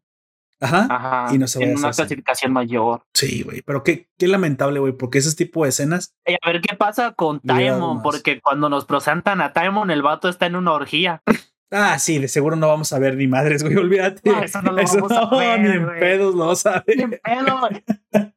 Ajá, 0.58 1.26
Y 1.34 1.38
no 1.38 1.46
se 1.46 1.62
en 1.62 1.76
una 1.76 1.90
clasificación 1.90 2.52
mayor. 2.52 3.04
Sí, 3.12 3.42
güey. 3.42 3.60
Pero 3.62 3.82
qué, 3.82 4.08
qué 4.16 4.26
lamentable, 4.26 4.80
güey, 4.80 4.94
porque 4.94 5.18
ese 5.18 5.34
tipo 5.36 5.64
de 5.64 5.70
escenas. 5.70 6.14
Y 6.24 6.34
a 6.34 6.38
ver 6.46 6.62
qué 6.62 6.74
pasa 6.76 7.12
con 7.12 7.40
Taemon, 7.40 8.02
porque 8.02 8.40
cuando 8.40 8.68
nos 8.68 8.86
presentan 8.86 9.42
a 9.42 9.52
Taemon, 9.52 9.90
el 9.90 10.02
vato 10.02 10.28
está 10.28 10.46
en 10.46 10.56
una 10.56 10.72
orgía. 10.72 11.22
Ah, 11.70 11.98
sí, 11.98 12.18
de 12.18 12.28
seguro 12.28 12.54
no 12.56 12.68
vamos 12.68 12.92
a 12.92 12.98
ver 12.98 13.16
ni 13.16 13.26
madres, 13.26 13.62
güey, 13.64 13.76
olvídate. 13.76 14.30
No, 14.30 14.42
eso 14.42 14.62
no 14.62 14.72
lo 14.72 14.82
vamos 14.84 15.12
a 15.12 15.36
ver, 15.36 15.60
ni 15.60 15.70
en 15.70 15.86
pedos 15.98 16.34
lo 16.34 16.46
vas 16.46 16.64
a 16.66 16.84
Ni 16.86 17.02
en 17.02 17.10
ver. 17.10 17.20
pedo, 17.22 17.58
güey. 17.60 17.84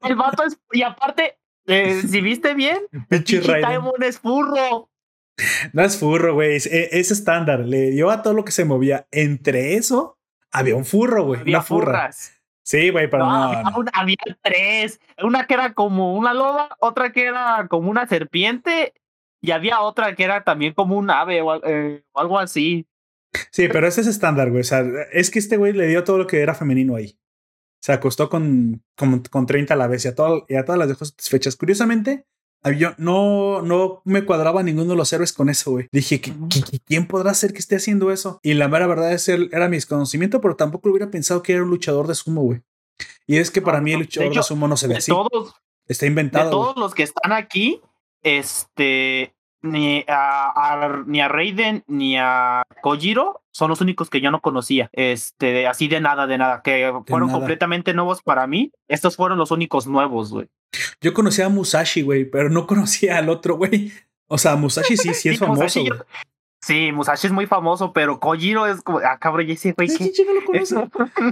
El 0.02 0.16
vato 0.16 0.44
es. 0.44 0.60
Y 0.72 0.82
aparte, 0.82 1.38
eh, 1.68 2.02
si 2.10 2.22
viste 2.22 2.54
bien. 2.56 2.80
Daimon 3.10 4.02
es 4.04 4.20
furro. 4.20 4.90
No 5.74 5.84
es 5.84 5.98
furro, 5.98 6.34
güey. 6.34 6.56
Es, 6.56 6.66
es 6.66 7.12
estándar. 7.12 7.60
Le 7.62 7.92
dio 7.92 8.10
a 8.10 8.22
todo 8.24 8.34
lo 8.34 8.44
que 8.44 8.52
se 8.52 8.66
movía. 8.66 9.08
Entre 9.12 9.76
eso, 9.76 10.18
había 10.52 10.76
un 10.76 10.86
furro, 10.86 11.24
güey. 11.26 11.42
Había 11.42 11.58
Una 11.60 11.64
furra. 11.64 11.86
furras. 11.86 12.34
Sí, 12.64 12.90
güey, 12.90 13.10
pero 13.10 13.26
No, 13.26 13.32
no. 13.32 13.44
había, 13.46 13.62
no. 13.64 13.78
una- 13.78 13.92
había 13.94 14.18
tres. 14.42 15.00
Una 15.24 15.48
que 15.48 15.54
era 15.54 15.74
como 15.74 16.16
una 16.16 16.34
loba, 16.34 16.76
otra 16.80 17.12
que 17.12 17.26
era 17.26 17.68
como 17.70 17.90
una 17.90 18.06
serpiente, 18.08 18.94
y 19.42 19.52
había 19.52 19.80
otra 19.82 20.14
que 20.16 20.24
era 20.24 20.44
también 20.44 20.74
como 20.74 20.98
un 20.98 21.10
ave 21.10 21.42
o, 21.42 21.64
eh, 21.66 22.04
o 22.12 22.20
algo 22.20 22.38
así. 22.38 22.86
Sí, 23.52 23.68
pero 23.70 23.88
ese 23.88 24.02
es 24.02 24.08
estándar, 24.08 24.50
güey. 24.50 24.62
O 24.62 24.64
sea, 24.66 24.84
es 25.12 25.30
que 25.30 25.40
este 25.40 25.58
güey 25.58 25.74
le 25.74 25.88
dio 25.88 26.04
todo 26.04 26.18
lo 26.18 26.28
que 26.28 26.42
era 26.42 26.56
femenino 26.56 26.96
ahí. 26.96 27.18
Se 27.82 27.92
acostó 27.94 28.30
con, 28.30 28.84
con, 28.98 29.22
con 29.24 29.46
30 29.46 29.74
a 29.74 29.78
la 29.78 29.88
vez 29.88 30.04
y 30.06 30.08
a, 30.10 30.16
todo- 30.16 30.46
y 30.50 30.56
a 30.56 30.66
todas 30.66 30.80
las 30.80 30.88
dejó 30.90 31.06
satisfechas. 31.06 31.56
Curiosamente, 31.56 32.26
yo 32.78 32.92
no, 32.98 33.62
no 33.62 34.02
me 34.04 34.26
cuadraba 34.26 34.64
ninguno 34.64 34.90
de 34.92 34.98
los 34.98 35.14
héroes 35.14 35.32
con 35.32 35.50
eso, 35.50 35.72
güey. 35.72 35.88
Dije, 35.92 36.22
¿qui- 36.22 36.36
qui- 36.50 36.64
qui- 36.64 36.82
¿quién 36.86 37.08
podrá 37.08 37.34
ser 37.34 37.54
que 37.54 37.60
esté 37.60 37.76
haciendo 37.78 38.12
eso? 38.12 38.40
Y 38.44 38.54
la 38.56 38.68
mera 38.68 38.86
verdad 38.88 39.14
es 39.14 39.30
él 39.30 39.50
era 39.54 39.70
mi 39.70 39.78
desconocimiento, 39.78 40.42
pero 40.42 40.56
tampoco 40.56 40.90
hubiera 40.90 41.10
pensado 41.10 41.42
que 41.42 41.54
era 41.54 41.64
un 41.64 41.70
luchador 41.70 42.08
de 42.08 42.16
sumo, 42.16 42.42
güey. 42.42 42.62
Y 43.28 43.38
es 43.38 43.50
que 43.52 43.62
para 43.62 43.78
No, 43.78 43.84
mí 43.86 43.92
el. 43.94 44.00
De 44.00 44.04
luchador 44.06 44.30
de, 44.30 44.34
hecho, 44.34 44.44
sumo 44.44 44.68
no 44.68 44.76
se 44.76 44.88
ve 44.88 44.96
De 44.96 44.98
así. 44.98 45.12
todos, 45.12 45.54
Está 45.88 46.06
de 46.06 46.10
inventado. 46.10 46.50
güey. 46.50 46.62
todos 46.74 46.78
los 46.78 46.94
que 46.94 47.04
están 47.04 47.32
aquí, 47.32 47.80
este, 48.24 49.34
ni 49.62 50.04
a, 50.08 50.52
a- 50.56 51.04
ni 51.06 51.22
a 51.22 51.28
Raiden 51.28 51.84
ni 51.88 52.18
a 52.18 52.64
Kojiro 52.82 53.42
son 53.52 53.70
los 53.70 53.82
únicos 53.82 54.10
que 54.10 54.22
yo 54.22 54.32
no 54.32 54.40
conocía. 54.42 54.90
Este, 54.94 55.68
así 55.68 55.88
de 55.88 56.00
nada, 56.00 56.28
de 56.28 56.38
nada, 56.38 56.62
que 56.64 56.94
fueron 57.08 57.28
nada. 57.28 57.40
completamente 57.40 57.94
nuevos 57.94 58.22
para 58.22 58.48
mí. 58.48 58.72
Estos 58.88 59.16
fueron 59.16 59.38
los 59.38 59.52
únicos 59.52 59.86
nuevos, 59.88 60.32
güey. 60.32 60.48
Yo 61.02 61.14
conocía 61.14 61.48
a 61.48 61.50
Musashi, 61.50 62.02
güey, 62.02 62.26
pero 62.26 62.50
no 62.50 62.68
conocía 62.68 63.18
al 63.18 63.30
otro, 63.30 63.58
güey. 63.58 63.92
O 64.28 64.38
sea, 64.38 64.56
Musashi 64.56 64.96
sí, 64.96 65.14
sí 65.14 65.30
es 65.30 65.36
Sí, 65.36 65.38
famoso. 65.40 65.62
Musashi, 65.62 65.88
güey. 65.88 66.00
yo- 66.00 66.06
sí, 66.62 66.92
Musashi 66.92 67.28
es 67.28 67.34
muy 67.34 67.48
famoso, 67.48 67.92
pero 67.94 68.20
Kojiro 68.20 68.68
es 68.68 68.82
como, 68.82 69.00
ah, 69.00 69.18
cabrón, 69.20 69.48
ya 69.48 69.54
ese 69.56 69.74
güey, 69.74 69.90
lo 69.90 70.46
conoce. 70.46 70.76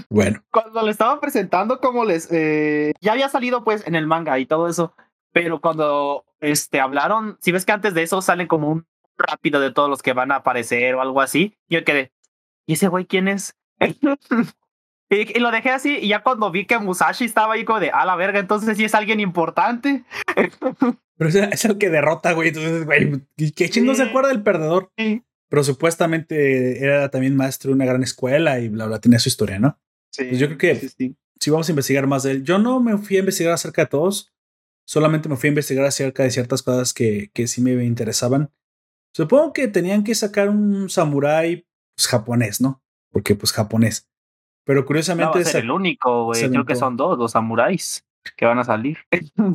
Bueno, 0.10 0.42
cuando 0.52 0.82
le 0.84 0.92
estaban 0.92 1.20
presentando 1.20 1.80
como 1.80 2.04
les 2.04 2.28
eh, 2.32 2.94
ya 3.00 3.12
había 3.14 3.30
salido 3.30 3.64
pues 3.64 3.86
en 3.88 3.96
el 3.96 4.08
manga 4.08 4.38
y 4.40 4.46
todo 4.46 4.68
eso 4.68 4.94
pero 5.40 5.62
cuando 5.62 6.26
este 6.40 6.80
hablaron 6.80 7.38
si 7.42 7.52
ves 7.52 7.66
que 7.66 7.72
antes 7.72 7.94
de 7.94 8.02
eso 8.04 8.22
salen 8.22 8.48
como 8.48 8.70
un 8.70 8.88
rápido 9.18 9.60
de 9.60 9.72
todos 9.72 9.90
los 9.90 10.02
que 10.02 10.14
van 10.14 10.32
a 10.32 10.38
aparecer 10.38 10.96
o 10.96 11.02
algo 11.02 11.22
así 11.22 11.56
yo 11.70 11.84
quedé 11.84 12.12
y 12.66 12.74
ese 12.74 12.88
güey 12.88 13.06
quién 13.06 13.28
es 13.28 13.56
y, 15.10 15.38
y 15.38 15.40
lo 15.40 15.52
dejé 15.52 15.70
así 15.70 15.98
y 16.02 16.08
ya 16.10 16.24
cuando 16.24 16.52
vi 16.52 16.66
que 16.66 16.78
Musashi 16.80 17.26
estaba 17.26 17.54
ahí 17.54 17.66
como 17.66 17.80
de 17.80 17.90
a 17.92 18.06
la 18.06 18.16
verga 18.16 18.40
entonces 18.40 18.78
sí 18.78 18.84
es 18.86 18.96
alguien 18.96 19.20
importante 19.20 20.04
pero 21.18 21.30
es, 21.30 21.66
el 21.66 21.78
que 21.80 21.90
derrota, 21.90 22.32
güey. 22.34 22.50
Entonces, 22.50 22.86
güey, 22.86 23.22
¿qué 23.56 23.70
chingo 23.72 23.96
se 23.96 24.04
Sí. 24.04 24.10
acuerda 24.10 24.30
del 24.30 24.44
perdedor? 24.44 24.92
sí, 24.96 25.24
Pero 25.50 25.64
supuestamente 25.64 26.84
era 26.84 27.10
también 27.10 27.36
maestro 27.36 27.70
de 27.70 27.76
una 27.76 27.86
gran 27.86 28.04
escuela 28.04 28.60
y 28.60 28.70
bla, 28.70 28.86
bla, 28.86 29.00
tenía 29.00 29.18
su 29.18 29.30
historia, 29.30 29.58
¿no? 29.58 29.80
Pues 30.16 30.38
yo 30.38 30.46
creo 30.46 30.58
que- 30.60 30.76
sí, 30.76 30.90
sí. 30.90 31.16
Si 31.40 31.50
vamos 31.50 31.70
a 31.70 31.72
investigar 31.72 32.06
más 32.06 32.22
de 32.22 32.32
él, 32.34 32.44
yo 32.44 32.60
no 32.60 32.80
me 32.80 32.98
fui 33.00 33.16
a 33.18 33.22
investigar 33.22 33.54
acerca 33.54 33.82
de 33.84 33.88
todos, 33.88 34.32
solamente 34.88 35.28
me 35.30 35.36
fui 35.36 35.48
a 35.48 35.52
investigar 35.52 35.86
acerca 35.86 36.24
de 36.24 36.32
ciertas 36.32 36.64
cosas 36.64 36.94
que, 36.94 37.30
que 37.34 37.48
sí 37.48 37.62
me 37.62 37.72
interesaban. 37.84 38.52
Supongo 39.14 39.52
que 39.54 39.68
tenían 39.68 40.04
que 40.04 40.16
sacar 40.16 40.50
un 40.50 40.90
samurái 40.90 41.68
pues, 41.96 42.08
japonés, 42.08 42.62
¿no? 42.62 42.82
Porque 43.12 43.36
pues 43.36 43.52
japonés. 43.52 44.10
Pero 44.66 44.82
no 44.82 44.86
curiosamente 44.86 45.32
va 45.34 45.42
a 45.42 45.44
ser 45.44 45.52
sa- 45.54 45.60
el 45.60 45.72
único 45.72 46.26
güey 46.26 46.50
creo 46.50 46.66
que 46.66 46.76
son 46.76 46.98
dos 46.98 47.18
los 47.18 47.32
samuráis 47.32 48.06
que 48.36 48.46
van 48.46 48.60
a 48.60 48.64
salir 48.66 48.98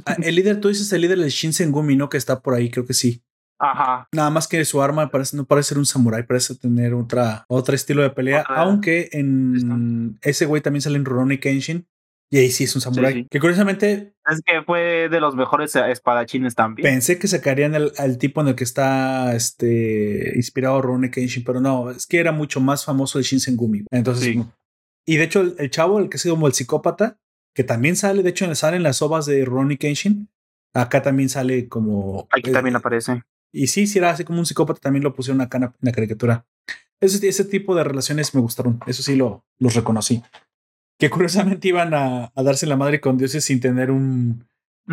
Ah, 0.06 0.16
el 0.22 0.34
líder, 0.34 0.58
tú 0.60 0.68
dices 0.68 0.90
el 0.92 1.02
líder 1.02 1.18
del 1.18 1.28
Shinsengumi, 1.28 1.94
¿no? 1.96 2.08
Que 2.08 2.16
está 2.16 2.40
por 2.40 2.54
ahí, 2.54 2.70
creo 2.70 2.86
que 2.86 2.94
sí. 2.94 3.22
ajá 3.58 4.08
Nada 4.12 4.30
más 4.30 4.48
que 4.48 4.64
su 4.64 4.80
arma 4.82 5.10
parece, 5.10 5.36
no 5.36 5.44
parece 5.44 5.70
ser 5.70 5.78
un 5.78 5.86
samurái, 5.86 6.22
parece 6.24 6.54
tener 6.56 6.94
otra, 6.94 7.44
otro 7.48 7.74
estilo 7.74 8.02
de 8.02 8.10
pelea. 8.10 8.40
Otra- 8.40 8.62
Aunque 8.62 9.10
en 9.12 10.18
ese 10.22 10.46
güey 10.46 10.62
también 10.62 10.80
sale 10.82 10.96
en 10.96 11.04
Rurouni 11.04 11.38
Kenshin. 11.38 11.86
Y 12.34 12.38
ahí 12.38 12.50
sí 12.50 12.64
es 12.64 12.74
un 12.74 12.80
samurái. 12.80 13.12
sí. 13.12 13.26
Que 13.30 13.38
curiosamente 13.40 14.14
Es 14.26 14.40
que 14.40 14.62
fue 14.64 15.10
de 15.10 15.20
los 15.20 15.36
mejores 15.36 15.76
eh, 15.76 15.90
espadachines 15.90 16.54
también. 16.54 16.82
pensé 16.88 17.18
que 17.18 17.28
sacarían 17.28 17.74
el, 17.74 17.92
al 17.98 18.16
tipo 18.16 18.40
en 18.40 18.48
el 18.48 18.54
que 18.54 18.64
está 18.64 19.34
este, 19.36 20.32
inspirado 20.34 20.80
Rurouni 20.80 21.10
Kenshin, 21.10 21.44
pero 21.44 21.60
no, 21.60 21.90
es 21.90 22.06
que 22.06 22.18
era 22.18 22.32
mucho 22.32 22.58
más 22.60 22.86
famoso 22.86 23.18
el 23.18 23.24
Shinsengumi. 23.26 23.84
Entonces, 23.90 24.24
Sí. 24.24 24.42
y 25.06 25.16
de 25.18 25.24
hecho, 25.24 25.42
el, 25.42 25.56
el 25.58 25.70
chavo, 25.70 25.98
el 25.98 26.08
que 26.08 26.16
es 26.16 26.22
como 26.24 26.46
el 26.46 26.54
psicópata, 26.54 27.18
que 27.54 27.64
también 27.64 27.96
sale, 27.96 28.22
de 28.22 28.30
hecho, 28.30 28.52
sale 28.54 28.78
en 28.78 28.82
las 28.82 29.02
ovas 29.02 29.26
de 29.26 29.44
Rurouni 29.44 29.76
Kenshin. 29.76 30.30
Acá 30.72 31.02
también 31.02 31.28
sale 31.28 31.68
como. 31.68 32.28
Aquí 32.30 32.48
eh, 32.48 32.52
también 32.54 32.76
aparece. 32.76 33.22
Y 33.52 33.66
sí, 33.66 33.86
si 33.86 33.98
era 33.98 34.08
así 34.08 34.24
como 34.24 34.38
un 34.38 34.46
psicópata, 34.46 34.80
también 34.80 35.04
lo 35.04 35.14
pusieron 35.14 35.42
acá 35.42 35.58
en 35.58 35.62
la, 35.64 35.66
en 35.66 35.74
la 35.82 35.92
caricatura. 35.92 36.46
Ese, 36.98 37.28
ese 37.28 37.44
tipo 37.44 37.74
de 37.74 37.84
relaciones 37.84 38.34
me 38.34 38.40
gustaron. 38.40 38.80
Eso 38.86 39.02
sí 39.02 39.16
lo, 39.16 39.44
los 39.58 39.74
reconocí. 39.74 40.22
Que 40.98 41.10
curiosamente 41.10 41.68
iban 41.68 41.94
a, 41.94 42.32
a 42.34 42.42
darse 42.42 42.66
la 42.66 42.76
madre 42.76 43.00
con 43.00 43.18
dioses 43.18 43.44
sin 43.44 43.60
tener 43.60 43.90
un, 43.90 44.46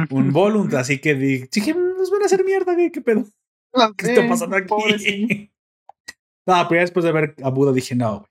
un 0.10 0.32
volunt. 0.34 0.74
Así 0.74 1.00
que 1.00 1.14
di- 1.16 1.48
dije, 1.52 1.74
"Mm, 1.74 1.98
nos 1.98 2.10
van 2.12 2.24
a 2.24 2.26
hacer 2.26 2.44
mierda, 2.44 2.74
güey, 2.74 2.92
qué 2.92 3.02
pedo. 3.02 3.26
¿Qué 3.98 4.08
está 4.14 4.28
pasando 4.28 4.56
aquí? 4.56 4.68
Pobrecito. 4.68 5.34
no, 6.48 6.66
pero 6.68 6.76
ya 6.76 6.82
después 6.82 7.04
de 7.06 7.12
ver 7.12 7.36
a 7.44 7.50
Buda 7.50 7.72
dije, 7.72 7.96
no, 7.96 8.20
güey. 8.20 8.30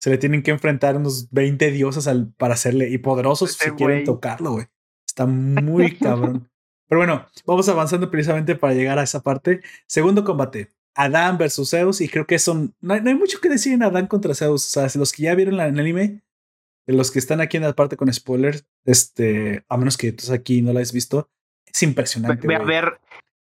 Se 0.00 0.10
le 0.10 0.18
tienen 0.18 0.42
que 0.42 0.50
enfrentar 0.50 0.96
unos 0.96 1.30
20 1.30 1.70
dioses 1.70 2.06
al, 2.06 2.30
para 2.36 2.54
hacerle 2.54 2.90
y 2.90 2.98
poderosos 2.98 3.52
Ese 3.52 3.70
si 3.70 3.76
quieren 3.76 3.98
güey. 3.98 4.04
tocarlo, 4.04 4.52
güey. 4.52 4.66
Está 5.06 5.24
muy 5.24 5.96
cabrón. 5.96 6.50
Pero 6.88 6.98
bueno, 7.00 7.26
vamos 7.46 7.66
avanzando 7.70 8.10
precisamente 8.10 8.54
para 8.54 8.74
llegar 8.74 8.98
a 8.98 9.04
esa 9.04 9.22
parte. 9.22 9.62
Segundo 9.86 10.22
combate. 10.24 10.68
Adán 10.94 11.38
versus 11.38 11.70
Zeus. 11.70 12.02
Y 12.02 12.08
creo 12.08 12.26
que 12.26 12.38
son. 12.38 12.74
No 12.82 12.92
hay, 12.92 13.00
no 13.00 13.08
hay 13.08 13.14
mucho 13.14 13.40
que 13.40 13.48
decir 13.48 13.72
en 13.72 13.82
Adán 13.82 14.06
contra 14.06 14.34
Zeus. 14.34 14.66
O 14.66 14.68
sea, 14.88 15.00
los 15.00 15.10
que 15.12 15.22
ya 15.22 15.34
vieron 15.34 15.56
la, 15.56 15.68
en 15.68 15.74
el 15.76 15.80
anime, 15.80 16.20
los 16.86 17.10
que 17.10 17.18
están 17.18 17.40
aquí 17.40 17.56
en 17.56 17.62
la 17.62 17.72
parte 17.72 17.96
con 17.96 18.12
spoilers, 18.12 18.66
este, 18.84 19.64
a 19.68 19.76
menos 19.76 19.96
que 19.96 20.12
tú 20.12 20.32
aquí 20.32 20.62
no 20.62 20.72
la 20.72 20.80
hayas 20.80 20.92
visto, 20.92 21.30
es 21.66 21.80
Ve, 21.80 21.86
impresionante. 21.88 22.46
ve 22.46 22.54
a 22.54 22.58
güey. 22.58 22.68
ver, 22.68 23.00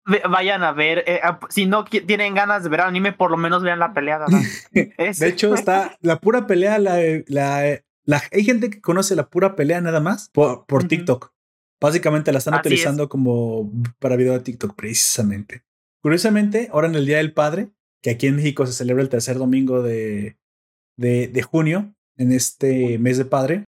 ve- 0.07 0.23
vayan 0.29 0.63
a 0.63 0.73
ver. 0.73 1.05
eh, 1.07 1.21
ah, 1.23 1.41
si 1.49 1.67
no 1.67 1.85
tienen 1.85 2.35
ganas 2.35 2.63
de 2.63 2.69
ver 2.69 2.83
anime, 2.83 3.13
por 3.13 3.31
lo 3.31 3.37
menos 3.37 3.63
vean 3.63 3.79
la 3.79 3.93
pelea. 3.95 4.19
de 4.19 4.25
Adán. 4.25 4.43
Es- 4.99 5.19
De 5.19 5.29
hecho, 5.29 5.55
está 5.55 5.97
la 6.01 6.21
pura 6.21 6.47
pelea. 6.47 6.79
La, 6.79 6.99
la, 7.29 7.81
la- 8.05 8.23
hay 8.33 8.45
gente 8.45 8.71
que 8.71 8.81
conoce 8.81 9.17
la 9.17 9.29
pura 9.31 9.57
pelea 9.57 9.81
nada 9.81 10.01
más 10.01 10.29
por. 10.31 10.65
TikTok. 10.89 11.33
Básicamente 11.81 12.31
la 12.33 12.39
están 12.39 12.53
Así 12.55 12.61
es. 12.61 12.67
utilizando 12.67 13.09
como 13.09 13.73
para 13.99 14.17
video 14.17 14.35
de 14.35 14.41
TikTok, 14.41 14.77
precisamente. 14.77 15.63
Curiosamente, 16.03 16.69
ahora 16.73 16.89
en 16.89 16.95
el 16.95 17.07
Día 17.07 17.17
del 17.17 17.33
Padre, 17.33 17.71
que 18.03 18.11
aquí 18.11 18.27
en 18.27 18.37
México 18.37 18.67
se 18.67 18.73
celebra 18.75 19.03
el 19.03 19.09
tercer 19.09 19.39
domingo 19.39 19.83
de, 19.83 20.37
de, 20.99 21.29
de 21.29 21.43
junio, 21.43 21.95
en 22.21 22.33
este 22.33 22.99
mes 22.99 23.17
de 23.17 23.25
padre, 23.25 23.65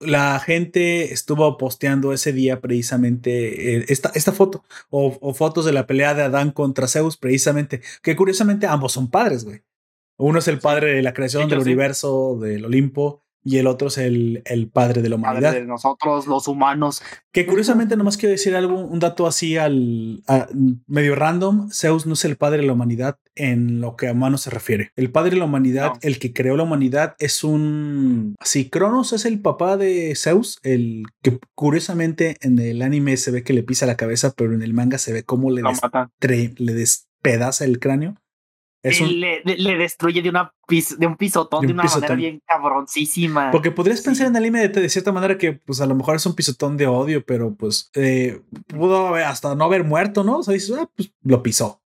la 0.00 0.40
gente 0.40 1.12
estuvo 1.12 1.56
posteando 1.58 2.12
ese 2.12 2.32
día 2.32 2.60
precisamente 2.60 3.76
eh, 3.76 3.84
esta, 3.88 4.10
esta 4.14 4.32
foto 4.32 4.64
o, 4.90 5.16
o 5.20 5.34
fotos 5.34 5.64
de 5.64 5.72
la 5.72 5.86
pelea 5.86 6.14
de 6.14 6.22
Adán 6.22 6.52
contra 6.52 6.88
Zeus, 6.88 7.16
precisamente, 7.16 7.82
que 8.02 8.16
curiosamente 8.16 8.66
ambos 8.66 8.92
son 8.92 9.10
padres, 9.10 9.44
güey. 9.44 9.62
Uno 10.18 10.38
es 10.38 10.48
el 10.48 10.58
padre 10.58 10.94
de 10.94 11.02
la 11.02 11.12
creación 11.12 11.48
del 11.48 11.62
sí. 11.62 11.66
universo, 11.66 12.38
del 12.40 12.64
Olimpo, 12.64 13.25
y 13.48 13.58
el 13.58 13.68
otro 13.68 13.86
es 13.88 13.98
el, 13.98 14.42
el 14.44 14.68
padre 14.68 15.02
de 15.02 15.08
la 15.08 15.14
humanidad. 15.16 15.50
Padre 15.50 15.60
de 15.60 15.66
nosotros, 15.68 16.26
los 16.26 16.48
humanos. 16.48 17.00
Que 17.32 17.46
curiosamente, 17.46 17.96
nomás 17.96 18.16
quiero 18.16 18.32
decir 18.32 18.56
algo, 18.56 18.74
un 18.80 18.98
dato 18.98 19.26
así 19.28 19.56
al 19.56 20.22
a- 20.26 20.48
medio 20.88 21.14
random. 21.14 21.70
Zeus 21.70 22.06
no 22.06 22.14
es 22.14 22.24
el 22.24 22.36
padre 22.36 22.62
de 22.62 22.66
la 22.66 22.72
humanidad 22.72 23.18
en 23.36 23.80
lo 23.80 23.94
que 23.94 24.08
a 24.08 24.12
humano 24.12 24.36
se 24.36 24.50
refiere. 24.50 24.90
El 24.96 25.10
padre 25.12 25.30
de 25.30 25.36
la 25.36 25.44
humanidad, 25.44 25.92
No. 25.94 25.98
el 26.02 26.18
que 26.18 26.32
creó 26.32 26.56
la 26.56 26.64
humanidad, 26.64 27.14
es 27.20 27.44
un. 27.44 28.34
Sí, 28.42 28.68
Cronos 28.68 29.12
es 29.12 29.24
el 29.26 29.40
papá 29.40 29.76
de 29.76 30.14
Zeus, 30.16 30.58
el 30.64 31.04
que 31.22 31.38
curiosamente 31.54 32.36
en 32.40 32.58
el 32.58 32.82
anime 32.82 33.16
se 33.16 33.30
ve 33.30 33.44
que 33.44 33.52
le 33.52 33.62
pisa 33.62 33.86
la 33.86 33.96
cabeza, 33.96 34.32
pero 34.36 34.54
en 34.54 34.62
el 34.62 34.74
manga 34.74 34.98
se 34.98 35.12
ve 35.12 35.22
cómo 35.22 35.50
le, 35.50 35.62
destre- 35.62 36.54
le 36.58 36.74
despedaza 36.74 37.64
el 37.64 37.78
cráneo. 37.78 38.16
Es 38.86 39.00
Y 39.00 39.04
un, 39.04 39.20
le, 39.20 39.76
destruye 39.76 40.22
de, 40.22 40.28
una 40.28 40.52
pis- 40.66 40.96
de 40.98 41.06
un 41.06 41.16
pisotón 41.16 41.62
De 41.62 41.66
de, 41.68 41.72
un 41.72 41.76
una 41.76 41.82
pisotón. 41.84 42.02
manera 42.02 42.16
bien 42.16 42.42
cabroncísima. 42.46 43.50
Porque 43.50 43.70
podrías 43.70 44.00
pensar 44.02 44.26
en 44.26 44.32
el 44.36 44.42
anime 44.42 44.68
de, 44.68 44.80
de 44.80 44.88
cierta 44.88 45.12
manera 45.12 45.36
que, 45.38 45.52
pues 45.54 45.80
a 45.80 45.86
lo 45.86 45.94
mejor 45.94 46.16
es 46.16 46.26
un 46.26 46.34
pisotón 46.34 46.76
de 46.76 46.86
odio, 46.86 47.24
pero 47.24 47.54
pues 47.54 47.90
eh, 47.94 48.40
pudo 48.68 49.08
haber- 49.08 49.24
hasta 49.24 49.54
no 49.54 49.64
haber 49.64 49.84
muerto, 49.84 50.24
¿no? 50.24 50.38
O 50.38 50.42
sea, 50.42 50.54
dices, 50.54 50.76
ah, 50.78 50.88
pues 50.94 51.12
lo 51.22 51.42
pisó. 51.42 51.82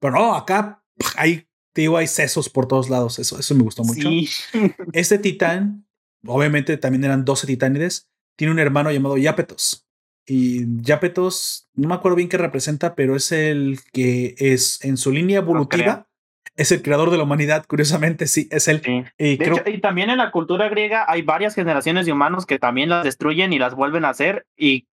Pero 0.00 0.14
no, 0.14 0.34
acá 0.34 0.82
hay, 1.16 1.46
te 1.72 1.80
digo, 1.82 1.96
hay 1.96 2.06
sesos 2.06 2.48
por 2.48 2.66
todos 2.68 2.88
lados. 2.90 3.18
Eso, 3.18 3.38
eso 3.38 3.54
me 3.54 3.62
gustó 3.62 3.82
mucho. 3.84 4.08
Sí. 4.08 4.28
Este 4.92 5.18
titán, 5.18 5.86
obviamente 6.26 6.76
también 6.76 7.04
eran 7.04 7.24
12 7.24 7.46
titánides, 7.46 8.08
tiene 8.36 8.52
un 8.52 8.58
hermano 8.58 8.90
llamado 8.92 9.16
Yapetos. 9.16 9.86
Y 10.26 10.64
Yapetos, 10.82 11.68
no 11.74 11.88
me 11.88 11.94
acuerdo 11.94 12.16
bien 12.16 12.28
qué 12.30 12.38
representa, 12.38 12.94
pero 12.94 13.14
es 13.14 13.30
el 13.32 13.80
que 13.92 14.34
es 14.38 14.82
en 14.84 14.96
su 14.96 15.12
línea 15.12 15.38
evolutiva, 15.38 16.08
es 16.56 16.72
el 16.72 16.82
creador 16.82 17.10
de 17.10 17.16
la 17.16 17.24
humanidad, 17.24 17.64
curiosamente, 17.66 18.26
sí, 18.26 18.48
es 18.50 18.68
él. 18.68 18.82
Y, 19.18 19.38
y 19.42 19.80
también 19.80 20.10
en 20.10 20.18
la 20.18 20.30
cultura 20.30 20.68
griega 20.68 21.04
hay 21.08 21.22
varias 21.22 21.54
generaciones 21.54 22.06
de 22.06 22.12
humanos 22.12 22.46
que 22.46 22.58
también 22.58 22.88
las 22.88 23.04
destruyen 23.04 23.52
y 23.52 23.58
las 23.58 23.74
vuelven 23.74 24.04
a 24.04 24.10
hacer. 24.10 24.46
Y 24.56 24.86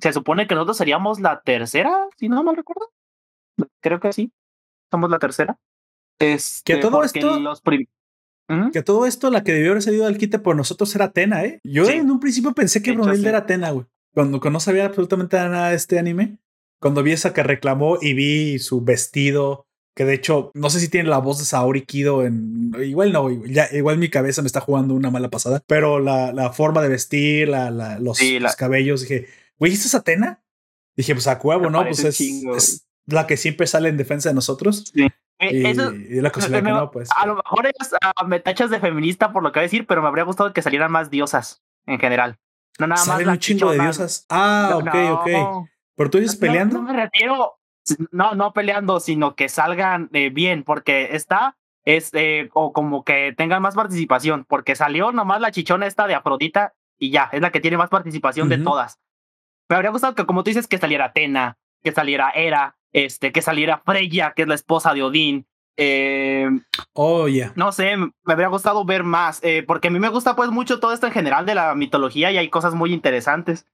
se 0.00 0.12
supone 0.12 0.46
que 0.46 0.54
nosotros 0.54 0.76
seríamos 0.76 1.20
la 1.20 1.40
tercera, 1.40 2.06
si 2.16 2.28
no 2.28 2.42
mal 2.44 2.56
recuerdo. 2.56 2.90
Creo 3.80 4.00
que 4.00 4.12
sí. 4.12 4.32
Somos 4.90 5.10
la 5.10 5.18
tercera. 5.18 5.58
Es 6.18 6.62
que 6.64 6.76
todo 6.76 7.02
esto. 7.02 7.38
Que 8.72 8.82
todo 8.82 9.04
esto, 9.04 9.30
la 9.30 9.44
que 9.44 9.52
debió 9.52 9.72
haber 9.72 9.82
salido 9.82 10.06
al 10.06 10.16
quite 10.16 10.38
por 10.38 10.56
nosotros 10.56 10.94
era 10.94 11.06
Atena, 11.06 11.44
¿eh? 11.44 11.60
Yo 11.64 11.86
en 11.88 12.10
un 12.10 12.18
principio 12.18 12.52
pensé 12.52 12.82
que 12.82 12.92
Brunilda 12.92 13.28
era 13.28 13.38
Atena, 13.38 13.70
güey. 13.70 13.86
Cuando, 14.14 14.38
no 14.38 14.58
sabía 14.58 14.86
absolutamente 14.86 15.36
nada 15.36 15.70
de 15.70 15.76
este 15.76 15.98
anime. 15.98 16.38
Cuando 16.80 17.02
vi 17.02 17.12
esa 17.12 17.34
que 17.34 17.42
reclamó 17.42 17.98
y 18.00 18.14
vi 18.14 18.58
su 18.58 18.82
vestido, 18.82 19.67
que 19.98 20.04
de 20.04 20.14
hecho, 20.14 20.52
no 20.54 20.70
sé 20.70 20.78
si 20.78 20.88
tiene 20.88 21.08
la 21.08 21.18
voz 21.18 21.40
de 21.40 21.44
Saori 21.44 21.82
Kido 21.82 22.24
en. 22.24 22.72
Igual 22.80 23.12
no, 23.12 23.28
ya, 23.46 23.66
igual 23.72 23.98
mi 23.98 24.08
cabeza 24.08 24.42
me 24.42 24.46
está 24.46 24.60
jugando 24.60 24.94
una 24.94 25.10
mala 25.10 25.28
pasada. 25.28 25.60
Pero 25.66 25.98
la, 25.98 26.32
la 26.32 26.52
forma 26.52 26.80
de 26.82 26.88
vestir, 26.88 27.48
la, 27.48 27.72
la, 27.72 27.98
los, 27.98 28.22
los, 28.22 28.54
cabellos, 28.54 29.00
dije, 29.00 29.26
güey, 29.58 29.72
¿esto 29.72 29.88
es 29.88 29.96
Atena? 29.96 30.40
Dije, 30.96 31.14
pues 31.14 31.26
a 31.26 31.40
huevo, 31.42 31.68
¿no? 31.68 31.82
Pues 31.82 32.04
es, 32.04 32.20
es, 32.20 32.86
la 33.06 33.26
que 33.26 33.36
siempre 33.36 33.66
sale 33.66 33.88
en 33.88 33.96
defensa 33.96 34.28
de 34.28 34.36
nosotros. 34.36 34.84
Sí. 34.94 35.08
Eh, 35.40 35.74
y, 36.10 36.20
la 36.20 36.30
cosa 36.30 36.48
que 36.48 36.62
no, 36.62 36.92
pues. 36.92 37.08
A 37.16 37.26
lo 37.26 37.34
mejor 37.34 37.66
es, 37.66 37.92
uh, 37.92 38.24
me 38.24 38.38
tachas 38.38 38.70
de 38.70 38.78
feminista 38.78 39.32
por 39.32 39.42
lo 39.42 39.50
que 39.50 39.58
voy 39.58 39.64
a 39.64 39.66
decir, 39.66 39.84
pero 39.84 40.00
me 40.00 40.06
habría 40.06 40.22
gustado 40.22 40.52
que 40.52 40.62
salieran 40.62 40.92
más 40.92 41.10
diosas 41.10 41.64
en 41.86 41.98
general. 41.98 42.38
No 42.78 42.86
nada 42.86 43.04
más. 43.04 43.26
un 43.26 43.38
chingo 43.40 43.72
de 43.72 43.80
diosas. 43.80 44.26
Ah, 44.28 44.74
ok, 44.76 44.94
ok. 45.10 45.68
¿Pero 45.96 46.08
tú 46.08 46.18
dices 46.18 46.36
peleando? 46.36 46.76
No, 46.76 46.84
me 46.84 46.92
refiero. 46.92 47.57
No, 48.10 48.34
no 48.34 48.52
peleando, 48.52 49.00
sino 49.00 49.34
que 49.34 49.48
salgan 49.48 50.10
eh, 50.12 50.30
bien, 50.30 50.64
porque 50.64 51.10
está. 51.12 51.56
Es, 51.84 52.10
eh, 52.12 52.50
o 52.52 52.72
como 52.72 53.02
que 53.02 53.32
tengan 53.36 53.62
más 53.62 53.74
participación, 53.74 54.44
porque 54.44 54.74
salió 54.74 55.10
nomás 55.10 55.40
la 55.40 55.50
chichona 55.50 55.86
esta 55.86 56.06
de 56.06 56.14
Afrodita 56.14 56.74
y 56.98 57.10
ya, 57.10 57.30
es 57.32 57.40
la 57.40 57.50
que 57.50 57.60
tiene 57.60 57.78
más 57.78 57.88
participación 57.88 58.48
de 58.48 58.58
todas. 58.58 58.98
Me 59.68 59.76
habría 59.76 59.90
gustado 59.90 60.14
que, 60.14 60.26
como 60.26 60.42
tú 60.42 60.50
dices, 60.50 60.66
que 60.66 60.78
saliera 60.78 61.06
Atena, 61.06 61.58
que 61.82 61.92
saliera 61.92 62.30
Hera, 62.30 62.76
este, 62.92 63.32
que 63.32 63.42
saliera 63.42 63.82
Freya, 63.84 64.32
que 64.34 64.42
es 64.42 64.48
la 64.48 64.54
esposa 64.54 64.94
de 64.94 65.02
Odín. 65.02 65.46
Eh, 65.76 66.48
oh, 66.92 67.28
ya. 67.28 67.52
No 67.54 67.70
sé, 67.70 67.96
me 67.96 68.12
habría 68.26 68.48
gustado 68.48 68.84
ver 68.84 69.04
más, 69.04 69.40
eh, 69.44 69.62
porque 69.66 69.88
a 69.88 69.90
mí 69.90 70.00
me 70.00 70.08
gusta 70.08 70.34
pues 70.34 70.50
mucho 70.50 70.80
todo 70.80 70.92
esto 70.92 71.06
en 71.06 71.12
general 71.12 71.46
de 71.46 71.54
la 71.54 71.74
mitología 71.74 72.32
y 72.32 72.38
hay 72.38 72.50
cosas 72.50 72.74
muy 72.74 72.92
interesantes. 72.92 73.66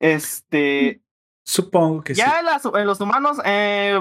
Este... 0.00 1.02
Supongo 1.44 2.02
que 2.02 2.14
sí. 2.14 2.20
Ya 2.20 2.40
en, 2.74 2.86
los 2.86 3.00
humanos, 3.00 3.38
eh, 3.44 4.00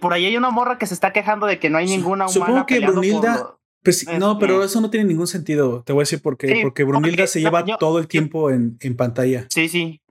por 0.00 0.12
ahí 0.12 0.26
hay 0.26 0.36
una 0.36 0.50
morra 0.50 0.78
que 0.78 0.86
se 0.86 0.94
está 0.94 1.12
quejando 1.12 1.46
de 1.46 1.58
que 1.58 1.70
no 1.70 1.78
hay 1.78 1.86
ninguna 1.86 2.26
humana. 2.26 2.32
Supongo 2.32 2.66
que 2.66 2.80
Brunilda... 2.80 3.56
Pues, 3.82 4.06
no, 4.16 4.38
pero 4.38 4.56
este 4.56 4.66
eso 4.66 4.80
no 4.80 4.90
tiene 4.90 5.06
ningún 5.06 5.26
sentido. 5.26 5.82
Te 5.82 5.92
voy 5.92 6.02
a 6.02 6.04
decir 6.04 6.22
por 6.22 6.36
qué. 6.36 6.60
porque 6.62 6.84
Brunilda 6.84 7.26
se 7.26 7.40
lleva 7.40 7.64
todo 7.78 7.98
el 7.98 8.06
tiempo 8.06 8.50
en, 8.50 8.76
en 8.80 8.96
pantalla. 8.96 9.46
Sí, 9.48 9.68
sí 9.68 10.02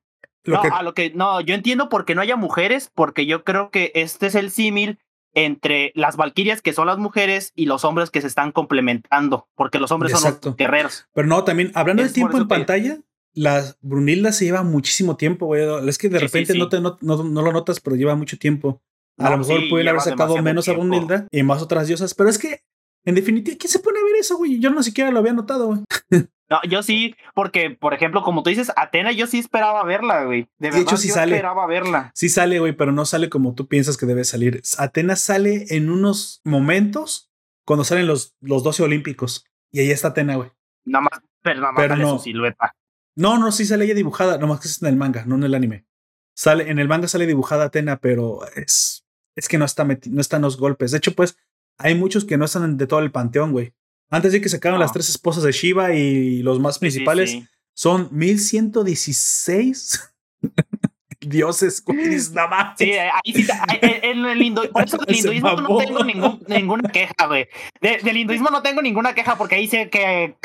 no, 0.46 0.62
a 0.62 0.84
lo 0.84 0.94
que 0.94 1.12
no, 1.12 1.42
yo 1.42 1.54
entiendo 1.54 1.90
por 1.90 2.06
qué 2.06 2.16
no 2.16 2.22
haya 2.22 2.36
mujeres, 2.36 2.92
porque 2.94 3.26
yo 3.26 3.44
creo 3.44 3.70
que 3.70 3.92
este 3.96 4.28
es 4.28 4.36
el 4.36 4.52
símil 4.52 5.00
entre 5.34 5.92
las 5.96 6.18
valquirias 6.18 6.62
que 6.62 6.74
son 6.74 6.88
las 6.88 6.98
mujeres 6.98 7.54
y 7.56 7.66
los 7.66 7.86
hombres 7.86 8.10
que 8.10 8.22
se 8.22 8.28
están 8.28 8.52
complementando, 8.52 9.48
porque 9.56 9.80
los 9.80 9.92
hombres 9.92 10.12
son 10.14 10.38
los 10.44 10.56
guerreros. 10.58 11.08
Pero 11.14 11.28
no, 11.28 11.44
también 11.44 11.72
hablando 11.74 12.04
de 12.04 12.10
tiempo 12.10 12.38
en 12.38 12.48
pantalla, 12.48 13.00
la 13.34 13.76
Brunilda 13.82 14.32
se 14.32 14.46
lleva 14.46 14.64
muchísimo 14.64 15.16
tiempo, 15.18 15.46
güey. 15.46 15.64
Es 15.88 15.98
que 15.98 16.10
de 16.10 16.20
repente 16.20 16.58
No, 16.58 16.70
te, 16.70 16.82
no, 16.82 16.98
no, 17.02 17.42
lo 17.42 17.52
notas, 17.52 17.80
pero 17.80 17.96
lleva 17.96 18.16
mucho 18.16 18.38
tiempo. 18.38 18.82
A 19.18 19.30
lo 19.30 19.38
mejor 19.40 19.62
pueden 19.70 19.88
haber 19.88 20.02
sacado 20.02 20.42
menos 20.42 20.68
a 20.68 20.74
Brunilda 20.74 21.28
y 21.32 21.44
más 21.44 21.62
otras 21.62 21.88
diosas, 21.88 22.14
pero 22.14 22.30
es 22.30 22.38
que 22.38 22.62
en 23.04 23.16
definitiva, 23.16 23.58
¿quién 23.60 23.72
se 23.72 23.80
pone 23.80 24.00
a 24.00 24.04
ver 24.04 24.16
eso, 24.20 24.38
güey? 24.38 24.60
Yo 24.60 24.70
no 24.70 24.84
siquiera 24.84 25.12
lo 25.12 25.20
había 25.20 25.34
notado, 25.34 25.68
güey. 25.68 25.80
No, 26.52 26.60
yo 26.68 26.84
sí, 26.84 27.16
porque, 27.34 27.70
por 27.70 27.94
ejemplo, 27.94 28.24
como 28.24 28.44
tú 28.44 28.50
dices, 28.50 28.74
Atena, 28.76 29.14
yo 29.14 29.26
sí 29.26 29.40
esperaba 29.40 29.86
verla, 29.86 30.26
güey. 30.26 30.50
De, 30.60 30.68
verdad, 30.68 30.82
hecho, 30.82 30.98
sí 30.98 31.08
yo 31.08 31.14
sale. 31.14 31.38
esperaba 31.38 31.66
verla. 31.66 32.12
Sí 32.14 32.28
sale, 32.28 32.60
güey, 32.60 32.74
pero 32.74 32.92
no 32.92 33.06
sale 33.06 33.30
como 33.30 33.56
tú 33.56 33.70
piensas 33.70 33.96
que 33.96 34.06
debe 34.06 34.26
salir. 34.26 34.62
Atena 34.78 35.16
sale 35.16 35.68
en 35.70 35.90
unos 35.90 36.42
momentos 36.44 37.32
cuando 37.66 37.86
salen 37.86 38.06
los, 38.06 38.36
los 38.42 38.66
12 38.66 38.84
olímpicos. 38.84 39.46
Y 39.72 39.80
ahí 39.80 39.92
está 39.92 40.10
Atena, 40.10 40.36
güey. 40.36 40.50
Nada 40.84 41.04
más, 41.04 41.22
pero 41.42 41.62
nada 41.62 41.72
más 41.72 41.88
sale 41.88 42.06
su 42.06 42.20
silueta. 42.20 42.76
No, 43.16 43.38
no, 43.38 43.52
sí 43.52 43.66
sale 43.66 43.86
ella 43.86 43.94
dibujada, 43.94 44.38
nomás 44.38 44.60
que 44.60 44.68
es 44.68 44.82
en 44.82 44.88
el 44.88 44.96
manga, 44.96 45.26
no 45.26 45.36
en 45.36 45.44
el 45.44 45.54
anime. 45.54 45.86
Sale, 46.34 46.70
en 46.70 46.80
el 46.80 46.88
manga 46.88 47.08
sale 47.08 47.28
dibujada 47.28 47.66
Atena, 47.66 48.00
pero 48.00 48.40
es, 48.56 49.06
es 49.36 49.48
que 49.48 49.58
no 49.58 49.66
está 49.66 49.86
no 49.86 50.22
están 50.22 50.42
los 50.42 50.58
golpes. 50.58 50.92
De 50.92 50.98
hecho, 50.98 51.14
pues, 51.14 51.38
hay 51.78 51.96
muchos 51.96 52.26
que 52.26 52.38
no 52.38 52.46
están 52.46 52.78
de 52.78 52.88
todo 52.88 53.00
el 53.00 53.12
panteón, 53.12 53.52
güey. 53.52 53.74
Antes 54.10 54.34
de 54.34 54.42
que 54.42 54.50
sacaron 54.50 54.80
las 54.80 54.92
tres 54.92 55.10
esposas 55.10 55.44
de 55.44 55.52
Shiva 55.52 55.94
y 55.94 56.42
los 56.44 56.60
más 56.60 56.80
principales, 56.80 57.38
son 57.74 58.10
1116 58.12 60.14
dioses, 61.22 61.84
nada 62.34 62.48
más. 62.48 62.78
Sí, 62.78 62.94
ahí 62.94 63.34
sí, 63.34 63.48
en 63.82 64.26
el 64.26 64.42
hinduismo, 64.42 64.74
por 64.74 64.84
eso 64.84 64.98
del 65.08 65.16
hinduismo 65.16 65.52
no 65.54 65.78
tengo 65.78 66.04
ningún, 66.04 66.44
ninguna 66.48 66.90
queja, 66.90 67.28
güey. 67.28 67.48
del 67.80 68.18
hinduismo 68.18 68.50
no 68.50 68.62
tengo 68.62 68.82
ninguna 68.82 69.14
queja 69.14 69.38
porque 69.38 69.56
ahí 69.56 69.68
sé 69.68 69.90
que, 69.90 70.36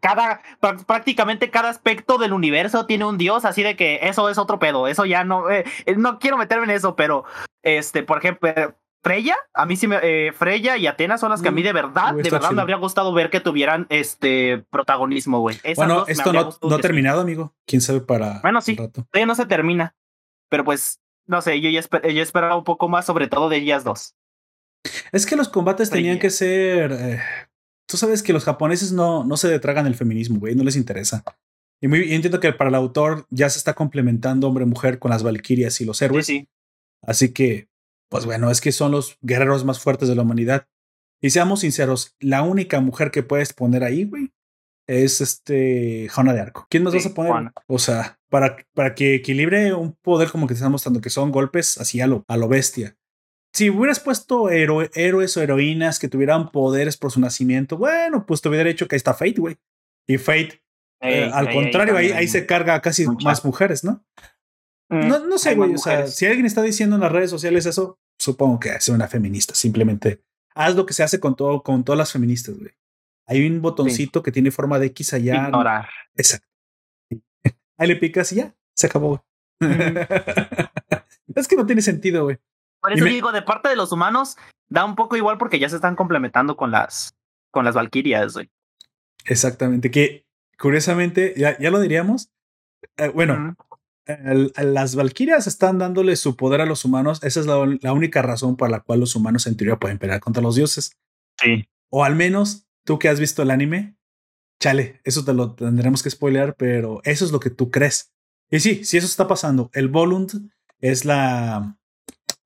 cada, 0.00 0.42
prácticamente 0.86 1.50
cada 1.50 1.68
aspecto 1.68 2.18
del 2.18 2.32
universo 2.32 2.86
tiene 2.86 3.04
un 3.04 3.18
dios, 3.18 3.44
así 3.44 3.62
de 3.62 3.76
que 3.76 4.00
eso 4.02 4.28
es 4.28 4.38
otro 4.38 4.58
pedo. 4.58 4.88
Eso 4.88 5.04
ya 5.04 5.24
no, 5.24 5.50
eh, 5.50 5.64
no 5.96 6.18
quiero 6.18 6.36
meterme 6.36 6.64
en 6.64 6.70
eso, 6.70 6.96
pero, 6.96 7.24
este, 7.62 8.02
por 8.02 8.18
ejemplo, 8.18 8.50
Freya, 9.06 9.36
a 9.54 9.66
mí 9.66 9.76
sí 9.76 9.86
me. 9.86 10.00
Eh, 10.02 10.32
Freya 10.32 10.76
y 10.76 10.88
Atenas 10.88 11.20
son 11.20 11.30
las 11.30 11.40
que 11.40 11.46
a 11.46 11.52
mí 11.52 11.62
de 11.62 11.72
verdad, 11.72 12.12
de 12.12 12.28
verdad 12.28 12.50
me 12.50 12.60
habría 12.60 12.74
gustado 12.76 13.12
ver 13.12 13.30
que 13.30 13.38
tuvieran 13.38 13.86
este 13.88 14.64
protagonismo, 14.68 15.38
güey. 15.38 15.60
Bueno, 15.76 16.06
esto 16.08 16.32
no, 16.32 16.74
ha 16.74 16.78
terminado, 16.78 17.20
amigo. 17.20 17.54
Quién 17.66 17.80
sabe 17.80 18.00
para. 18.00 18.40
Bueno, 18.40 18.60
sí. 18.60 18.74
Todavía 18.74 19.26
no 19.26 19.36
se 19.36 19.46
termina. 19.46 19.94
Pero 20.48 20.64
pues, 20.64 21.00
no 21.26 21.42
sé, 21.42 21.60
yo 21.60 21.70
ya 21.70 22.22
esperaba 22.22 22.56
un 22.56 22.64
poco 22.64 22.88
más, 22.88 23.06
sobre 23.06 23.28
todo 23.28 23.48
de 23.48 23.58
ellas 23.58 23.84
dos. 23.84 24.14
Es 25.12 25.26
que 25.26 25.36
los 25.36 25.48
combates 25.48 25.90
tenían 25.90 26.18
que 26.18 26.30
ser. 26.30 26.92
Eh, 26.92 27.20
tú 27.88 27.96
sabes 27.96 28.22
que 28.22 28.32
los 28.32 28.44
japoneses 28.44 28.92
no, 28.92 29.24
no 29.24 29.36
se 29.36 29.48
detragan 29.48 29.86
el 29.86 29.96
feminismo, 29.96 30.38
güey, 30.38 30.54
no 30.54 30.62
les 30.62 30.76
interesa. 30.76 31.24
Y 31.80 31.88
muy, 31.88 32.14
entiendo 32.14 32.40
que 32.40 32.52
para 32.52 32.68
el 32.68 32.76
autor 32.76 33.26
ya 33.30 33.50
se 33.50 33.58
está 33.58 33.74
complementando 33.74 34.46
hombre-mujer 34.48 34.98
con 34.98 35.10
las 35.10 35.22
valquirias 35.22 35.80
y 35.80 35.84
los 35.84 36.00
héroes. 36.00 36.26
Sí, 36.26 36.40
sí. 36.40 36.48
Así 37.02 37.32
que 37.32 37.68
pues 38.08 38.24
bueno, 38.24 38.50
es 38.50 38.60
que 38.60 38.72
son 38.72 38.92
los 38.92 39.18
guerreros 39.20 39.64
más 39.64 39.80
fuertes 39.80 40.08
de 40.08 40.14
la 40.14 40.22
humanidad. 40.22 40.68
Y 41.20 41.30
seamos 41.30 41.60
sinceros, 41.60 42.14
la 42.20 42.42
única 42.42 42.80
mujer 42.80 43.10
que 43.10 43.22
puedes 43.22 43.52
poner 43.52 43.82
ahí, 43.82 44.04
güey, 44.04 44.32
es 44.86 45.20
este 45.20 46.08
Juana 46.08 46.32
de 46.32 46.40
Arco. 46.40 46.66
¿Quién 46.70 46.82
más 46.82 46.94
vas 46.94 47.06
a 47.06 47.14
poner? 47.14 47.52
O 47.66 47.78
sea, 47.78 48.18
para, 48.28 48.56
para 48.74 48.94
que 48.94 49.14
equilibre 49.14 49.74
un 49.74 49.92
poder 49.92 50.30
como 50.30 50.46
que 50.46 50.54
te 50.54 50.58
están 50.58 50.72
mostrando 50.72 51.00
que 51.00 51.10
son 51.10 51.30
golpes 51.30 51.78
así 51.78 52.00
a 52.00 52.06
lo, 52.06 52.24
a 52.28 52.36
lo 52.36 52.48
bestia. 52.48 52.96
Si 53.52 53.70
hubieras 53.70 54.00
puesto 54.00 54.50
héroes 54.50 55.36
o 55.36 55.42
heroínas 55.42 55.98
que 55.98 56.08
tuvieran 56.08 56.50
poderes 56.50 56.96
por 56.96 57.10
su 57.10 57.20
nacimiento, 57.20 57.78
bueno, 57.78 58.26
pues 58.26 58.42
te 58.42 58.48
hubiera 58.48 58.68
hecho 58.68 58.86
que 58.86 58.96
ahí 58.96 58.98
está 58.98 59.14
Fate, 59.14 59.36
güey. 59.40 59.56
Y 60.06 60.18
Fate, 60.18 60.62
eh, 61.00 61.30
al 61.32 61.50
contrario, 61.52 61.96
ahí, 61.96 62.10
ahí, 62.10 62.28
se 62.28 62.44
carga 62.44 62.80
casi 62.82 63.06
más 63.24 63.44
mujeres, 63.44 63.82
¿no? 63.82 64.04
Mm, 64.90 65.08
no, 65.08 65.18
no 65.26 65.38
sé, 65.38 65.54
güey. 65.54 65.74
O 65.74 65.78
sea, 65.78 66.06
si 66.06 66.26
alguien 66.26 66.46
está 66.46 66.62
diciendo 66.62 66.96
en 66.96 67.02
las 67.02 67.12
redes 67.12 67.30
sociales 67.30 67.64
eso, 67.66 67.98
supongo 68.18 68.60
que 68.60 68.70
es 68.70 68.88
una 68.88 69.08
feminista. 69.08 69.54
Simplemente 69.54 70.22
haz 70.54 70.74
lo 70.74 70.86
que 70.86 70.94
se 70.94 71.02
hace 71.02 71.20
con 71.20 71.36
todo, 71.36 71.62
con 71.62 71.84
todas 71.84 71.98
las 71.98 72.12
feministas, 72.12 72.58
güey. 72.58 72.72
Hay 73.26 73.46
un 73.46 73.60
botoncito 73.60 74.22
que 74.22 74.32
tiene 74.32 74.50
forma 74.50 74.78
de 74.78 74.86
X 74.86 75.14
allá. 75.14 75.46
Ignorar. 75.46 75.88
Exacto. 76.14 76.46
Ahí 77.78 77.88
le 77.88 77.96
picas 77.96 78.32
y 78.32 78.36
ya, 78.36 78.54
se 78.74 78.86
acabó. 78.86 79.24
es 81.34 81.48
que 81.48 81.56
no 81.56 81.66
tiene 81.66 81.82
sentido, 81.82 82.24
güey. 82.24 82.38
Por 82.80 82.92
eso 82.92 83.04
digo, 83.04 83.32
de 83.32 83.42
parte 83.42 83.68
de 83.68 83.76
los 83.76 83.90
humanos, 83.90 84.36
da 84.68 84.84
un 84.84 84.94
poco 84.94 85.16
igual 85.16 85.38
porque 85.38 85.58
ya 85.58 85.68
se 85.68 85.76
están 85.76 85.96
complementando 85.96 86.56
con 86.56 86.70
las, 86.70 87.16
con 87.50 87.64
las 87.64 87.74
valquirias, 87.74 88.34
güey. 88.34 88.50
Exactamente. 89.24 89.90
Que 89.90 90.26
curiosamente, 90.58 91.34
ya, 91.36 91.58
ya 91.58 91.70
lo 91.70 91.80
diríamos. 91.80 92.30
Eh, 92.96 93.08
bueno, 93.08 93.56
las 94.06 94.94
Valkyrias 94.94 95.46
están 95.46 95.78
dándole 95.78 96.14
su 96.16 96.36
poder 96.36 96.60
a 96.60 96.66
los 96.66 96.84
humanos. 96.84 97.22
Esa 97.24 97.40
es 97.40 97.46
la, 97.46 97.92
única 97.92 98.22
razón 98.22 98.56
por 98.56 98.70
la 98.70 98.80
cual 98.80 99.00
los 99.00 99.16
humanos 99.16 99.46
en 99.46 99.56
teoría 99.56 99.76
pueden 99.76 99.98
pelear 99.98 100.20
contra 100.20 100.42
los 100.42 100.54
dioses. 100.54 100.92
Sí. 101.40 101.68
O 101.90 102.04
al 102.04 102.14
menos 102.14 102.65
tú 102.86 102.98
que 102.98 103.10
has 103.10 103.20
visto 103.20 103.42
el 103.42 103.50
anime, 103.50 103.96
chale, 104.60 105.00
eso 105.04 105.24
te 105.24 105.34
lo 105.34 105.54
tendremos 105.54 106.02
que 106.02 106.10
spoilear, 106.10 106.56
pero 106.56 107.00
eso 107.04 107.26
es 107.26 107.32
lo 107.32 107.40
que 107.40 107.50
tú 107.50 107.70
crees. 107.70 108.14
Y 108.50 108.60
sí, 108.60 108.84
si 108.84 108.96
eso 108.96 109.06
está 109.06 109.28
pasando. 109.28 109.70
El 109.74 109.88
Volund 109.88 110.50
es 110.80 111.04
la 111.04 111.78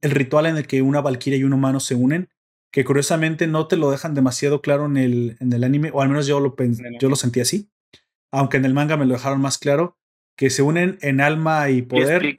el 0.00 0.10
ritual 0.12 0.46
en 0.46 0.56
el 0.56 0.66
que 0.66 0.82
una 0.82 1.02
Valkyria 1.02 1.38
y 1.38 1.44
un 1.44 1.52
humano 1.52 1.78
se 1.78 1.94
unen, 1.94 2.30
que 2.72 2.84
curiosamente 2.84 3.46
no 3.46 3.66
te 3.66 3.76
lo 3.76 3.90
dejan 3.90 4.14
demasiado 4.14 4.62
claro 4.62 4.86
en 4.86 4.96
el, 4.96 5.36
en 5.40 5.52
el 5.52 5.62
anime, 5.62 5.90
o 5.92 6.00
al 6.00 6.08
menos 6.08 6.26
yo 6.26 6.40
lo, 6.40 6.56
yo 6.98 7.08
lo 7.08 7.16
sentí 7.16 7.40
así. 7.40 7.70
Aunque 8.32 8.56
en 8.56 8.64
el 8.64 8.74
manga 8.74 8.96
me 8.96 9.06
lo 9.06 9.14
dejaron 9.14 9.40
más 9.40 9.58
claro 9.58 9.98
que 10.36 10.50
se 10.50 10.62
unen 10.62 10.98
en 11.02 11.20
alma 11.20 11.68
y 11.68 11.82
poder. 11.82 12.36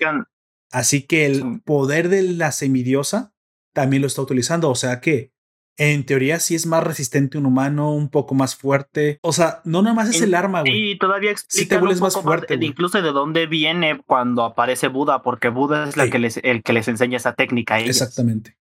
Así 0.71 1.03
que 1.03 1.25
el 1.25 1.61
poder 1.63 2.09
de 2.09 2.23
la 2.23 2.51
semidiosa 2.51 3.33
también 3.73 4.01
lo 4.01 4.07
está 4.07 4.21
utilizando. 4.21 4.69
O 4.69 4.75
sea 4.75 5.01
que 5.01 5.33
en 5.77 6.05
teoría 6.05 6.39
sí 6.39 6.55
es 6.55 6.65
más 6.65 6.83
resistente 6.83 7.37
un 7.37 7.45
humano, 7.45 7.93
un 7.93 8.09
poco 8.09 8.35
más 8.35 8.55
fuerte. 8.55 9.19
O 9.21 9.33
sea, 9.33 9.61
no 9.63 9.81
nada 9.81 9.95
más 9.95 10.09
es 10.09 10.21
el 10.21 10.33
arma, 10.33 10.61
güey. 10.61 10.91
Y 10.91 10.97
todavía 10.97 11.31
explica 11.31 11.75
te 11.75 11.79
vuelves 11.79 12.01
más 12.01 12.15
fuerte. 12.15 12.57
incluso 12.61 13.01
de 13.01 13.11
dónde 13.11 13.47
viene 13.47 14.01
cuando 14.05 14.43
aparece 14.43 14.87
Buda, 14.89 15.21
porque 15.23 15.49
Buda 15.49 15.89
es 15.89 15.97
la 15.97 16.09
que 16.09 16.19
les, 16.19 16.37
el 16.43 16.63
que 16.63 16.73
les 16.73 16.87
enseña 16.87 17.17
esa 17.17 17.33
técnica. 17.33 17.79
Exactamente. 17.79 18.57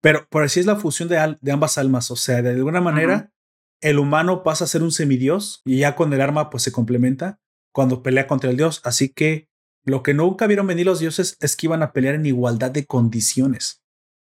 Pero 0.00 0.26
por 0.30 0.44
así 0.44 0.60
es 0.60 0.66
la 0.66 0.76
fusión 0.76 1.08
de, 1.08 1.36
de 1.40 1.52
ambas 1.52 1.78
almas. 1.78 2.10
O 2.10 2.16
sea, 2.16 2.42
de 2.42 2.50
alguna 2.50 2.80
manera, 2.80 3.32
el 3.80 3.98
humano 3.98 4.42
pasa 4.42 4.64
a 4.64 4.68
ser 4.68 4.82
un 4.82 4.92
semidios 4.92 5.62
y 5.64 5.78
ya 5.78 5.96
con 5.96 6.12
el 6.12 6.20
arma 6.20 6.50
pues 6.50 6.62
se 6.62 6.72
complementa 6.72 7.40
cuando 7.72 8.02
pelea 8.02 8.26
contra 8.26 8.50
el 8.50 8.56
dios. 8.56 8.80
Así 8.84 9.10
que 9.10 9.48
lo 9.84 10.02
que 10.02 10.14
nunca 10.14 10.46
vieron 10.46 10.66
venir 10.66 10.86
los 10.86 11.00
dioses 11.00 11.36
es 11.40 11.56
que 11.56 11.66
iban 11.66 11.82
a 11.82 11.92
pelear 11.92 12.14
en 12.14 12.26
igualdad 12.26 12.70
de 12.70 12.86
condiciones. 12.86 13.79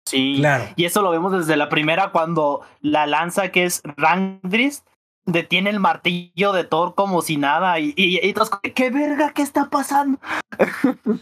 Sí, 0.06 0.36
claro. 0.38 0.64
Y 0.76 0.84
eso 0.84 1.02
lo 1.02 1.10
vemos 1.10 1.32
desde 1.32 1.56
la 1.56 1.68
primera 1.68 2.10
cuando 2.12 2.62
la 2.80 3.06
lanza 3.06 3.50
que 3.50 3.64
es 3.64 3.82
Rangdrist 3.96 4.86
detiene 5.26 5.70
el 5.70 5.80
martillo 5.80 6.52
de 6.52 6.64
Thor 6.64 6.94
como 6.94 7.20
si 7.20 7.36
nada 7.36 7.80
y, 7.80 7.92
y, 7.96 8.32
todos, 8.32 8.50
¿qué 8.74 8.90
verga? 8.90 9.32
¿Qué 9.34 9.42
está 9.42 9.68
pasando? 9.68 10.20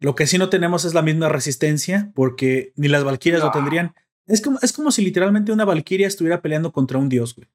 lo 0.00 0.14
que 0.14 0.26
sí 0.26 0.38
no 0.38 0.50
tenemos 0.50 0.84
es 0.84 0.94
la 0.94 1.02
misma 1.02 1.28
resistencia 1.30 2.12
porque 2.14 2.72
ni 2.76 2.88
las 2.88 3.02
valquirias 3.02 3.42
lo 3.42 3.50
tendrían. 3.50 3.94
Es 4.26 4.42
como, 4.42 4.58
es 4.60 4.72
como 4.72 4.90
si 4.90 5.02
literalmente 5.02 5.52
una 5.52 5.64
valquiria 5.64 6.06
estuviera 6.06 6.42
peleando 6.42 6.72
contra 6.72 6.98
un 6.98 7.08
dios, 7.08 7.34
güey. 7.34 7.48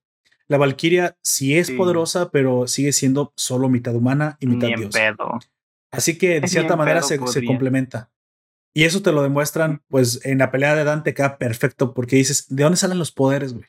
La 0.47 0.57
valquiria 0.57 1.17
sí 1.21 1.57
es 1.57 1.71
poderosa, 1.71 2.29
pero 2.29 2.67
sigue 2.67 2.91
siendo 2.91 3.31
solo 3.37 3.69
mitad 3.69 3.95
humana 3.95 4.35
y 4.41 4.47
mitad 4.47 4.67
dios. 4.67 4.93
Así 5.91 6.17
que 6.17 6.41
de 6.41 6.47
cierta 6.49 6.75
manera 6.75 7.01
se, 7.03 7.25
se, 7.27 7.45
complementa. 7.45 8.09
Y 8.73 8.85
eso 8.85 9.01
te 9.01 9.11
lo 9.11 9.21
demuestran, 9.21 9.81
pues 9.89 10.25
en 10.25 10.37
la 10.37 10.51
pelea 10.51 10.75
de 10.75 10.83
Dante 10.83 11.13
queda 11.13 11.37
perfecto 11.37 11.93
porque 11.93 12.15
dices, 12.15 12.47
¿de 12.49 12.63
dónde 12.63 12.77
salen 12.77 12.99
los 12.99 13.11
poderes, 13.11 13.53
güey? 13.53 13.65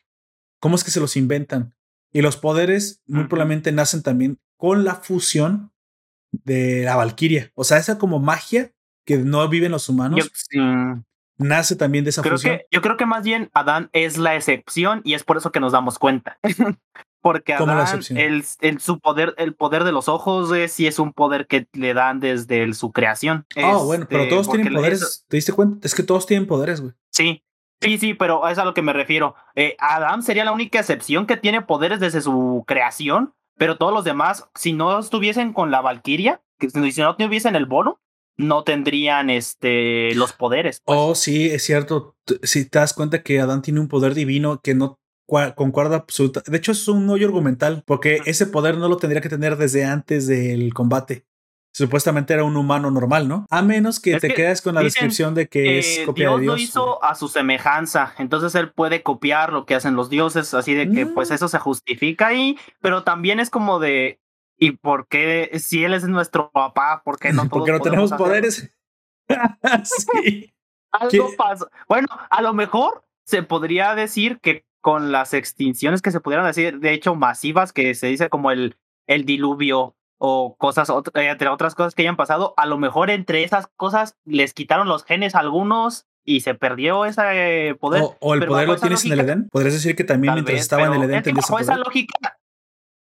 ¿Cómo 0.61 0.77
es 0.77 0.85
que 0.85 0.93
se 0.93 1.01
los 1.01 1.17
inventan? 1.17 1.75
Y 2.13 2.23
los 2.23 2.37
poderes 2.37 3.03
muy 3.07 3.25
probablemente 3.25 3.73
nacen 3.73 4.03
también 4.03 4.39
con 4.57 4.85
la 4.85 4.97
fusión 4.97 5.73
de 6.31 6.83
la 6.85 6.97
Valquiria. 6.97 7.51
O 7.55 7.65
sea, 7.65 7.79
esa 7.79 7.99
como 7.99 8.21
magia 8.21 8.73
que 9.05 9.19
no 9.19 9.49
viven 9.49 9.73
los 9.73 9.89
humanos. 9.89 10.31
Nace 11.39 11.75
también 11.75 12.05
de 12.05 12.11
esa 12.11 12.23
fusión. 12.23 12.61
yo 12.71 12.83
creo 12.83 12.97
que 12.97 13.07
más 13.07 13.25
bien 13.25 13.51
Adán 13.55 13.91
es 13.93 14.19
la 14.19 14.37
excepción 14.37 15.01
y 15.05 15.15
es 15.15 15.25
por 15.25 15.39
eso 15.39 15.51
que 15.51 15.59
nos 15.59 15.73
damos 15.73 15.99
cuenta. 15.99 16.39
Porque 17.23 17.55
Adán, 17.55 18.01
el, 18.17 18.45
el, 18.61 18.81
su 18.81 18.99
poder, 18.99 19.35
el 19.39 19.55
poder 19.55 19.85
de 19.85 19.93
los 19.93 20.09
ojos 20.09 20.51
sí 20.69 20.89
es 20.89 20.99
un 20.99 21.13
poder 21.13 21.47
que 21.47 21.69
le 21.73 21.95
dan 21.95 22.19
desde 22.19 22.75
su 22.75 22.91
creación. 22.91 23.47
Ah, 23.57 23.79
bueno, 23.83 24.07
pero 24.09 24.29
todos 24.29 24.51
tienen 24.51 24.75
poderes. 24.75 25.25
¿Te 25.29 25.37
diste 25.37 25.53
cuenta? 25.53 25.87
Es 25.87 25.95
que 25.95 26.03
todos 26.03 26.27
tienen 26.27 26.49
poderes, 26.49 26.81
güey. 26.81 26.95
Sí, 27.11 27.45
sí, 27.81 27.99
sí, 27.99 28.15
pero 28.15 28.49
es 28.49 28.59
a 28.59 28.65
lo 28.65 28.75
que 28.75 28.83
me 28.83 28.93
refiero. 28.93 29.37
Eh, 29.55 29.77
Adán 29.79 30.25
sería 30.25 30.45
la 30.45 30.53
única 30.53 30.81
excepción 30.81 31.27
que 31.27 31.37
tiene 31.37 31.63
poderes 31.63 32.01
desde 32.01 32.21
su 32.21 32.65
creación, 32.67 33.35
pero 33.57 33.79
todos 33.79 33.95
los 33.95 34.03
demás, 34.03 34.49
si 34.57 34.73
no 34.73 34.99
estuviesen 34.99 35.53
con 35.53 35.71
la 35.71 35.81
Valquiria, 35.81 36.43
que 36.59 36.71
si 36.71 37.01
no 37.01 37.15
tuviesen 37.15 37.55
el 37.55 37.67
bono, 37.67 38.01
no 38.37 38.65
tendrían 38.65 39.31
este 39.31 40.15
los 40.17 40.33
poderes. 40.33 40.83
Pues. 40.85 40.99
Oh, 40.99 41.15
sí, 41.15 41.51
es 41.51 41.63
cierto. 41.63 42.17
Si 42.43 42.69
te 42.69 42.79
das 42.79 42.95
cuenta 42.95 43.23
que 43.23 43.41
Adán 43.41 43.63
tiene 43.63 43.79
un 43.79 43.89
poder 43.89 44.15
divino 44.15 44.61
que 44.61 44.75
no 44.75 44.99
concuerda 45.55 45.97
absoluta. 45.97 46.43
De 46.47 46.57
hecho, 46.57 46.73
es 46.73 46.89
un 46.89 47.09
hoyo 47.09 47.27
argumental, 47.27 47.83
porque 47.87 48.21
ese 48.27 48.47
poder 48.47 48.79
no 48.79 48.89
lo 48.89 48.97
tendría 48.97 49.23
que 49.23 49.29
tener 49.29 49.57
desde 49.57 49.85
antes 49.85 50.27
del 50.27 50.73
combate. 50.75 51.25
Supuestamente 51.75 52.35
era 52.35 52.45
un 52.45 52.57
humano 52.57 52.91
normal, 52.91 53.29
¿no? 53.29 53.47
A 53.49 53.63
menos 53.63 53.99
que 53.99 54.21
te 54.21 54.35
quedes 54.35 54.61
con 54.61 54.75
la 54.75 54.83
descripción 54.83 55.35
de 55.35 55.49
que 55.49 55.79
es 55.79 56.03
copia 56.05 56.29
Dios 56.29 56.37
de 56.37 56.43
Dios. 56.43 56.57
lo 56.57 56.63
hizo 56.63 57.03
a 57.03 57.15
su 57.15 57.29
semejanza, 57.29 58.15
entonces 58.19 58.55
él 58.55 58.71
puede 58.73 59.03
copiar 59.03 59.55
lo 59.55 59.65
que 59.65 59.75
hacen 59.75 59.97
los 59.97 60.11
dioses, 60.11 60.53
así 60.53 60.75
de 60.75 60.91
que 60.91 61.07
pues 61.07 61.31
mm. 61.31 61.33
eso 61.33 61.49
se 61.49 61.59
justifica 61.59 62.27
ahí, 62.27 62.59
pero 62.83 63.05
también 63.05 63.41
es 63.41 63.49
como 63.49 63.79
de 63.79 64.21
¿y 64.59 64.73
por 64.73 65.09
qué 65.09 65.51
si 65.59 65.83
él 65.83 65.95
es 65.95 66.05
nuestro 66.05 66.51
papá, 66.51 67.01
por 67.05 67.19
qué 67.19 67.33
no 67.33 67.43
todos 67.49 67.51
Porque 67.51 67.73
no 67.73 67.81
tenemos 67.81 68.13
poderes. 68.13 68.71
sí. 69.85 70.53
Algo 70.93 71.31
pasa. 71.39 71.67
Bueno, 71.89 72.07
a 72.29 72.43
lo 72.43 72.53
mejor 72.53 73.05
se 73.25 73.43
podría 73.43 73.95
decir 73.95 74.41
que 74.41 74.67
con 74.83 75.13
las 75.13 75.33
extinciones 75.33 76.03
que 76.03 76.11
se 76.11 76.21
pudieran 76.21 76.45
decir, 76.45 76.81
de 76.81 76.93
hecho, 76.93 77.15
masivas, 77.15 77.73
que 77.73 77.95
se 77.95 78.09
dice 78.09 78.29
como 78.29 78.51
el, 78.51 78.77
el 79.07 79.25
diluvio 79.25 79.95
o 80.19 80.57
cosas, 80.59 80.91
eh, 80.91 81.29
entre 81.29 81.49
otras 81.49 81.75
cosas 81.75 81.95
que 81.95 82.03
hayan 82.03 82.17
pasado, 82.17 82.53
a 82.57 82.67
lo 82.67 82.77
mejor 82.79 83.09
entre 83.09 83.45
esas 83.45 83.69
cosas 83.77 84.17
les 84.25 84.53
quitaron 84.53 84.89
los 84.89 85.05
genes 85.05 85.35
a 85.35 85.39
algunos 85.39 86.07
y 86.25 86.41
se 86.41 86.55
perdió 86.55 87.05
ese 87.05 87.77
poder. 87.81 88.03
O, 88.21 88.35
el 88.35 88.45
poder 88.45 88.69
lo 88.69 88.77
tienes 88.77 89.05
en 89.05 89.13
el 89.13 89.21
Edén. 89.21 89.49
Podrías 89.51 89.75
decir 89.75 89.97
que 89.97 90.05
también 90.05 90.35
mientras 90.35 90.61
estaba 90.61 90.87
en 90.87 90.95
el 90.95 91.03
Edén 91.05 91.23
tenías 91.23 91.49
bajo 91.49 91.61
esa 91.61 91.77
lógica, 91.77 92.39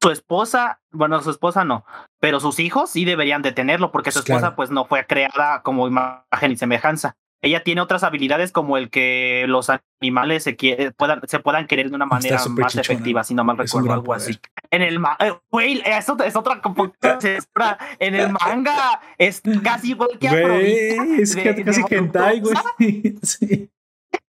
su 0.02 0.12
esposa, 0.12 0.82
bueno, 0.92 1.22
su 1.22 1.32
esposa 1.32 1.64
no, 1.64 1.86
pero 2.20 2.40
sus 2.40 2.60
hijos 2.60 2.90
sí 2.90 3.06
deberían 3.06 3.42
de 3.44 3.52
tenerlo 3.52 3.92
porque 3.92 4.12
su 4.12 4.20
pues 4.20 4.30
esposa 4.30 4.56
pues 4.56 4.72
no 4.72 4.86
fue 4.86 5.06
creada 5.06 5.62
como 5.62 5.88
imagen 5.88 6.52
y 6.52 6.58
semejanza 6.58 7.18
ella 7.42 7.64
tiene 7.64 7.82
otras 7.82 8.04
habilidades 8.04 8.52
como 8.52 8.78
el 8.78 8.90
que 8.90 9.46
los 9.48 9.70
animales 10.02 10.44
se, 10.44 10.56
puedan, 10.98 11.22
se 11.28 11.40
puedan 11.40 11.68
querer 11.68 11.90
de 11.90 11.96
una 11.96 12.06
manera 12.06 12.42
más 12.50 12.76
efectiva, 12.76 13.24
si 13.24 13.36
no 13.36 13.44
mal 13.44 13.58
recuerdo, 13.58 13.94
algo 13.94 14.14
así. 14.14 14.40
En 14.72 14.82
el 14.82 15.00
eh, 15.20 15.34
güey, 15.52 15.82
eso 15.86 16.18
es 16.24 16.36
otra 16.36 16.62
En 18.00 18.16
el 18.16 18.32
manga 18.32 19.02
es 19.18 19.42
casi 19.64 19.92
igual 19.92 20.18
que 20.20 20.30
güey, 20.30 21.22
Es 21.22 21.36
casi 21.36 21.84
hentai, 21.90 22.42
güey. 22.42 22.56
sí. 23.22 23.70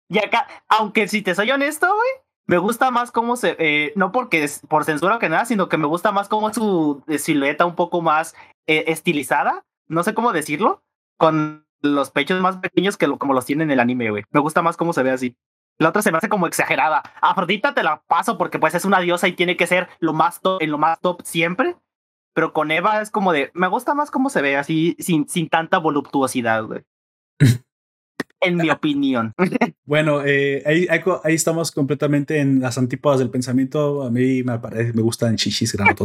Y 0.10 0.20
acá, 0.20 0.48
aunque 0.70 1.08
si 1.08 1.22
te 1.22 1.36
soy 1.36 1.52
honesto, 1.52 1.88
güey, 1.88 2.24
me 2.46 2.58
gusta 2.58 2.92
más 2.92 3.12
cómo 3.12 3.36
se, 3.36 3.56
eh, 3.60 3.94
no 3.96 4.12
porque 4.12 4.44
es 4.44 4.62
por 4.68 4.86
censura 4.86 5.20
que 5.20 5.30
nada, 5.30 5.46
sino 5.46 5.70
que 5.70 5.78
me 5.78 5.88
gusta 5.88 6.12
más 6.12 6.30
como 6.30 6.54
su 6.54 7.04
silueta 7.18 7.66
un 7.66 7.76
poco 7.76 8.02
más 8.02 8.36
eh, 8.68 8.86
estilizada, 8.88 9.66
no 9.88 10.04
sé 10.04 10.14
cómo 10.14 10.34
decirlo, 10.34 10.84
con 11.18 11.63
los 11.84 12.10
pechos 12.10 12.42
más 12.42 12.58
pequeños 12.58 12.98
que 12.98 13.08
como 13.18 13.34
los 13.34 13.46
tiene 13.46 13.64
en 13.64 13.72
el 13.72 13.80
anime, 13.80 14.10
güey. 14.10 14.24
Me 14.32 14.40
gusta 14.40 14.62
más 14.62 14.78
cómo 14.78 14.94
se 14.94 15.04
ve 15.04 15.12
así. 15.12 15.36
La 15.78 15.90
otra 15.90 16.02
se 16.02 16.12
me 16.12 16.18
hace 16.18 16.30
como 16.30 16.48
exagerada. 16.48 17.04
Afrodita 17.22 17.74
te 17.74 17.84
la 17.84 18.02
paso 18.08 18.38
porque 18.38 18.58
pues 18.58 18.74
es 18.74 18.86
una 18.86 19.00
diosa 19.00 19.28
y 19.28 19.34
tiene 19.34 19.58
que 19.58 19.68
ser 19.68 19.90
lo 20.00 20.14
más 20.14 20.42
top, 20.42 20.62
en 20.62 20.72
lo 20.72 20.78
más 20.78 21.00
top 21.02 21.22
siempre. 21.24 21.76
Pero 22.34 22.54
con 22.54 22.72
Eva 22.72 23.02
es 23.02 23.12
como 23.12 23.32
de, 23.34 23.52
me 23.54 23.68
gusta 23.68 23.94
más 23.94 24.10
cómo 24.10 24.30
se 24.30 24.42
ve 24.42 24.56
así, 24.56 24.96
sin, 25.00 25.28
sin 25.28 25.50
tanta 25.50 25.78
voluptuosidad, 25.78 26.64
güey. 26.64 26.84
en 28.42 28.58
mi 28.58 28.70
opinión. 28.70 29.34
Bueno, 29.86 30.24
eh, 30.26 30.64
ahí, 30.66 30.88
ahí, 30.90 31.36
estamos 31.36 31.72
completamente 31.72 32.40
en 32.40 32.62
las 32.62 32.78
antípodas 32.78 33.20
del 33.20 33.30
pensamiento. 33.30 34.04
A 34.04 34.10
mí 34.10 34.42
me 34.44 34.58
parece, 34.58 34.94
me 34.94 35.02
gustan 35.02 35.36
chichis 35.36 35.74
grandes. 35.74 35.98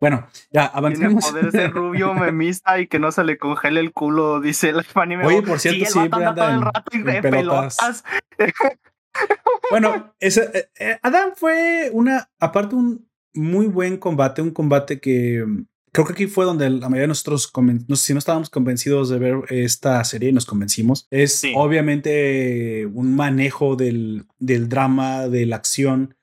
Bueno, 0.00 0.26
ya 0.50 0.66
avancemos. 0.66 1.24
Tiene 1.24 1.40
poder 1.40 1.52
ser 1.52 1.72
rubio, 1.72 2.14
memista 2.14 2.78
y 2.80 2.86
que 2.86 2.98
no 2.98 3.12
se 3.12 3.24
le 3.24 3.38
congele 3.38 3.80
el 3.80 3.92
culo, 3.92 4.40
dice 4.40 4.70
el 4.70 4.84
anime. 4.94 5.24
Oye, 5.26 5.42
por 5.42 5.58
cierto, 5.58 5.84
sí, 5.84 5.92
siempre 5.92 6.24
anda 6.24 6.54
en, 6.54 6.62
rato 6.62 6.90
y 6.92 6.98
en 6.98 7.22
pelotas. 7.22 8.04
bueno, 9.70 10.14
ese, 10.20 10.50
eh, 10.54 10.68
eh, 10.78 10.98
Adam 11.02 11.32
fue 11.34 11.90
una, 11.92 12.30
aparte 12.38 12.74
un 12.74 13.08
muy 13.34 13.66
buen 13.66 13.96
combate, 13.96 14.42
un 14.42 14.50
combate 14.50 15.00
que 15.00 15.44
mm, 15.46 15.64
creo 15.92 16.06
que 16.06 16.12
aquí 16.12 16.26
fue 16.26 16.44
donde 16.44 16.68
la 16.68 16.88
mayoría 16.88 17.02
de 17.02 17.08
nosotros, 17.08 17.50
no 17.88 17.96
sé 17.96 18.06
si 18.06 18.12
no 18.12 18.18
estábamos 18.18 18.50
convencidos 18.50 19.08
de 19.08 19.18
ver 19.18 19.36
esta 19.48 20.02
serie 20.04 20.28
y 20.28 20.32
nos 20.32 20.46
convencimos. 20.46 21.06
Es 21.10 21.42
obviamente 21.54 22.86
un 22.86 23.16
manejo 23.16 23.76
del, 23.76 24.26
del 24.38 24.68
drama, 24.68 25.28
de 25.28 25.46
la 25.46 25.56
acción 25.56 26.15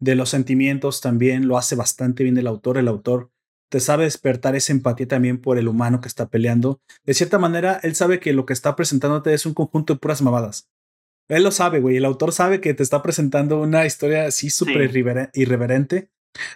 de 0.00 0.14
los 0.14 0.30
sentimientos 0.30 1.00
también 1.00 1.46
lo 1.46 1.58
hace 1.58 1.76
bastante 1.76 2.24
bien 2.24 2.36
el 2.38 2.46
autor. 2.46 2.78
El 2.78 2.88
autor 2.88 3.30
te 3.70 3.80
sabe 3.80 4.04
despertar 4.04 4.56
esa 4.56 4.72
empatía 4.72 5.06
también 5.06 5.40
por 5.40 5.58
el 5.58 5.68
humano 5.68 6.00
que 6.00 6.08
está 6.08 6.28
peleando. 6.28 6.80
De 7.04 7.14
cierta 7.14 7.38
manera, 7.38 7.78
él 7.82 7.94
sabe 7.94 8.18
que 8.18 8.32
lo 8.32 8.46
que 8.46 8.52
está 8.52 8.74
presentándote 8.74 9.32
es 9.32 9.46
un 9.46 9.54
conjunto 9.54 9.94
de 9.94 10.00
puras 10.00 10.22
mamadas. 10.22 10.68
Él 11.28 11.44
lo 11.44 11.52
sabe, 11.52 11.78
güey. 11.78 11.96
El 11.96 12.04
autor 12.04 12.32
sabe 12.32 12.60
que 12.60 12.74
te 12.74 12.82
está 12.82 13.02
presentando 13.02 13.60
una 13.60 13.86
historia 13.86 14.26
así 14.26 14.50
súper 14.50 14.90
irreverente, 15.34 16.10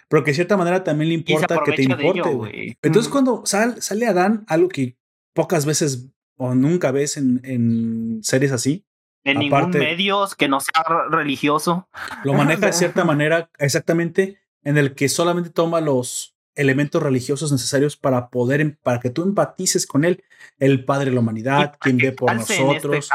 pero 0.09 0.23
que 0.23 0.31
de 0.31 0.35
cierta 0.35 0.57
manera 0.57 0.83
también 0.83 1.09
le 1.09 1.15
importa 1.15 1.61
que 1.63 1.71
te 1.71 1.83
importe, 1.83 2.29
güey. 2.33 2.77
Entonces, 2.81 3.09
cuando 3.09 3.43
sale 3.45 4.05
Adán, 4.05 4.43
algo 4.47 4.67
que 4.67 4.97
pocas 5.33 5.65
veces 5.65 6.09
o 6.37 6.53
nunca 6.55 6.91
ves 6.91 7.15
en, 7.15 7.39
en 7.45 8.19
series 8.21 8.51
así, 8.51 8.85
en 9.25 9.39
ningún 9.39 9.71
medio 9.71 10.25
que 10.37 10.47
no 10.47 10.61
sea 10.61 10.83
religioso. 11.09 11.89
Lo 12.23 12.33
maneja 12.33 12.67
de 12.67 12.73
cierta 12.73 13.03
manera 13.03 13.49
exactamente 13.59 14.39
en 14.63 14.77
el 14.77 14.95
que 14.95 15.09
solamente 15.09 15.49
toma 15.49 15.81
los 15.81 16.35
elementos 16.55 17.03
religiosos 17.03 17.51
necesarios 17.51 17.97
para 17.97 18.29
poder, 18.29 18.61
em, 18.61 18.77
para 18.81 18.99
que 18.99 19.09
tú 19.09 19.23
empatices 19.23 19.85
con 19.85 20.05
él, 20.05 20.23
el 20.57 20.85
Padre 20.85 21.09
de 21.09 21.15
la 21.15 21.19
Humanidad, 21.19 21.75
quien 21.79 21.97
ve 21.97 22.13
por 22.13 22.31
este 22.31 22.59
nosotros, 22.59 23.09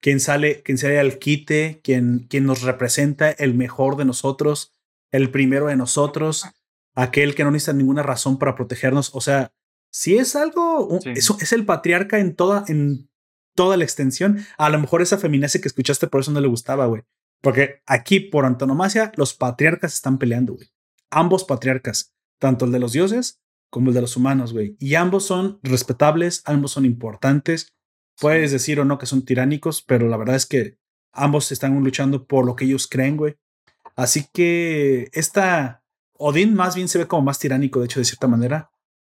quien 0.00 0.20
sale, 0.20 0.62
quien 0.62 0.76
sale 0.76 0.98
al 0.98 1.18
quite, 1.18 1.80
quien, 1.82 2.26
quien 2.28 2.44
nos 2.44 2.62
representa 2.62 3.30
el 3.30 3.54
mejor 3.54 3.96
de 3.96 4.04
nosotros, 4.04 4.74
el 5.10 5.30
primero 5.30 5.66
de 5.66 5.76
nosotros, 5.76 6.46
aquel 6.94 7.34
que 7.34 7.44
no 7.44 7.50
necesita 7.50 7.72
ninguna 7.72 8.02
razón 8.02 8.38
para 8.38 8.54
protegernos. 8.54 9.14
O 9.14 9.20
sea, 9.20 9.52
si 9.90 10.16
es 10.16 10.36
algo, 10.36 10.98
eso 11.04 11.36
es 11.40 11.52
el 11.52 11.64
patriarca 11.64 12.18
en 12.18 12.34
toda, 12.34 12.64
en 12.68 13.08
toda 13.54 13.76
la 13.76 13.84
extensión. 13.84 14.44
A 14.58 14.70
lo 14.70 14.78
mejor 14.78 15.02
esa 15.02 15.18
feminacia 15.18 15.60
que 15.60 15.68
escuchaste 15.68 16.06
por 16.06 16.20
eso 16.20 16.32
no 16.32 16.40
le 16.40 16.48
gustaba, 16.48 16.86
güey. 16.86 17.02
Porque 17.40 17.82
aquí, 17.86 18.20
por 18.20 18.44
antonomasia, 18.44 19.12
los 19.16 19.34
patriarcas 19.34 19.94
están 19.94 20.18
peleando, 20.18 20.54
güey. 20.54 20.68
Ambos 21.10 21.44
patriarcas, 21.44 22.14
tanto 22.38 22.64
el 22.64 22.72
de 22.72 22.78
los 22.78 22.92
dioses 22.92 23.40
como 23.70 23.88
el 23.88 23.94
de 23.94 24.02
los 24.02 24.16
humanos, 24.16 24.52
güey. 24.52 24.76
Y 24.78 24.94
ambos 24.94 25.24
son 25.24 25.58
respetables, 25.62 26.42
ambos 26.44 26.72
son 26.72 26.84
importantes. 26.84 27.74
Puedes 28.20 28.52
decir 28.52 28.78
o 28.78 28.84
no 28.84 28.98
que 28.98 29.06
son 29.06 29.24
tiránicos, 29.24 29.82
pero 29.82 30.08
la 30.08 30.18
verdad 30.18 30.36
es 30.36 30.46
que 30.46 30.76
ambos 31.10 31.50
están 31.52 31.82
luchando 31.82 32.26
por 32.26 32.44
lo 32.44 32.54
que 32.54 32.66
ellos 32.66 32.86
creen, 32.86 33.16
güey. 33.16 33.36
Así 33.96 34.26
que 34.32 35.08
esta 35.12 35.82
Odín 36.18 36.54
más 36.54 36.76
bien 36.76 36.88
se 36.88 36.98
ve 36.98 37.08
como 37.08 37.22
más 37.22 37.38
tiránico, 37.38 37.80
de 37.80 37.86
hecho, 37.86 37.98
de 37.98 38.04
cierta 38.04 38.28
manera. 38.28 38.70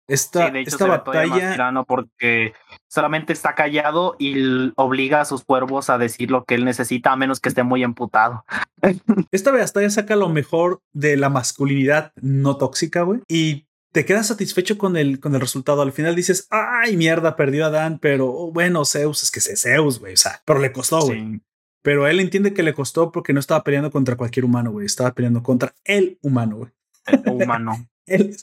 Esta, 0.07 0.49
esta 0.59 0.87
batalla. 0.87 1.85
porque 1.87 2.53
solamente 2.95 3.33
está 3.33 3.57
callado 3.57 4.15
y 4.21 4.73
obliga 4.77 5.21
a 5.21 5.25
sus 5.25 5.43
cuervos 5.43 5.91
a 5.91 5.99
decir 5.99 6.31
lo 6.31 6.45
que 6.45 6.55
él 6.55 6.65
necesita, 6.65 7.11
a 7.11 7.17
menos 7.17 7.41
que 7.41 7.49
esté 7.49 7.65
muy 7.65 7.83
emputado. 7.83 8.45
Esta 9.33 9.51
batalla 9.51 9.91
saca 9.91 10.15
lo 10.15 10.29
mejor 10.29 10.81
de 10.93 11.17
la 11.17 11.29
masculinidad 11.29 12.13
no 12.23 12.57
tóxica, 12.57 13.03
güey. 13.03 13.21
Y 13.29 13.67
te 13.93 14.05
quedas 14.05 14.29
satisfecho 14.29 14.79
con 14.79 14.97
el, 14.97 15.19
con 15.19 15.35
el 15.35 15.41
resultado. 15.41 15.83
Al 15.83 15.91
final 15.91 16.15
dices, 16.15 16.47
ay, 16.51 16.97
mierda, 16.97 17.35
perdió 17.35 17.67
a 17.67 17.71
Dan, 17.71 17.99
pero 17.99 18.53
bueno, 18.53 18.85
Zeus, 18.85 19.25
es 19.25 19.33
que 19.33 19.41
es 19.41 19.61
Zeus, 19.61 19.99
güey. 19.99 20.15
O 20.15 20.17
sea, 20.17 20.41
pero 20.45 20.61
le 20.61 20.71
costó, 20.71 21.01
güey. 21.01 21.41
Pero 21.83 22.07
él 22.07 22.21
entiende 22.21 22.55
que 22.55 22.63
le 22.63 22.75
costó 22.75 23.11
porque 23.11 23.33
no 23.33 23.41
estaba 23.41 23.65
peleando 23.65 23.91
contra 23.91 24.17
cualquier 24.17 24.45
humano, 24.45 24.71
güey. 24.71 24.87
Estaba 24.87 25.13
peleando 25.13 25.43
contra 25.43 25.75
el 25.85 26.19
humano, 26.23 26.59
güey. 26.59 26.71
El 27.07 27.43
humano. 27.43 27.89
el, 28.07 28.37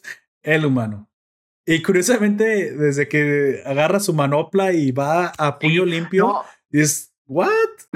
el 0.43 0.65
humano. 0.65 1.10
Y 1.65 1.81
curiosamente, 1.81 2.73
desde 2.73 3.07
que 3.07 3.61
agarra 3.65 3.99
su 3.99 4.13
manopla 4.13 4.73
y 4.73 4.91
va 4.91 5.27
a 5.37 5.59
puño 5.59 5.85
limpio, 5.85 6.43
es 6.71 7.13
¿what? 7.27 7.49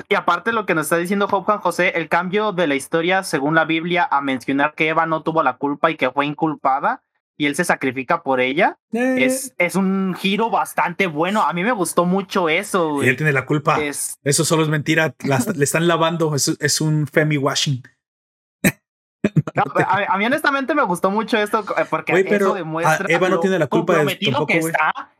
Y 0.08 0.16
aparte 0.16 0.52
lo 0.52 0.66
que 0.66 0.76
nos 0.76 0.86
está 0.86 0.98
diciendo 0.98 1.28
Juan 1.28 1.60
José, 1.60 1.94
el 1.96 2.08
cambio 2.08 2.52
de 2.52 2.68
la 2.68 2.76
historia 2.76 3.24
según 3.24 3.56
la 3.56 3.66
Biblia 3.66 4.08
a 4.10 4.22
mencionar 4.22 4.76
que 4.76 4.90
Eva 4.90 5.06
no 5.06 5.24
tuvo 5.24 5.44
la 5.44 5.58
culpa 5.58 5.90
y 5.92 5.98
que 5.98 6.12
fue 6.12 6.26
inculpada 6.26 7.02
y 7.38 7.48
él 7.48 7.56
se 7.56 7.66
sacrifica 7.66 8.24
por 8.24 8.40
ella, 8.40 8.78
eh. 8.94 9.18
es, 9.20 9.54
es 9.58 9.76
un 9.76 10.16
giro 10.18 10.50
bastante 10.50 11.08
bueno. 11.08 11.42
A 11.42 11.52
mí 11.52 11.64
me 11.64 11.74
gustó 11.74 12.06
mucho 12.06 12.48
eso. 12.48 13.04
Y 13.04 13.10
él 13.10 13.18
tiene 13.18 13.34
la 13.34 13.46
culpa. 13.46 13.78
Eso 13.84 14.46
solo 14.46 14.64
es 14.64 14.70
mentira. 14.70 15.14
le 15.56 15.64
están 15.64 15.88
lavando. 15.88 16.34
Es, 16.34 16.56
es 16.60 16.80
un 16.80 17.08
femi 17.08 17.38
washing 17.38 17.84
a, 20.08 20.18
mí 20.18 20.26
honestamente 20.26 20.76
me 20.76 20.84
gustó 20.84 21.12
mucho 21.12 21.38
esto 21.38 21.66
eh, 21.78 21.86
porque 21.90 22.26
eso 22.28 22.54
demuestra 22.54 23.06
Eva 23.10 23.30
no 23.30 23.40
tiene 23.40 23.60
la 23.60 23.68
culpa 23.68 24.04
de 24.04 24.16
tampoco, 24.16 24.48
que 24.48 24.58
está 24.60 25.12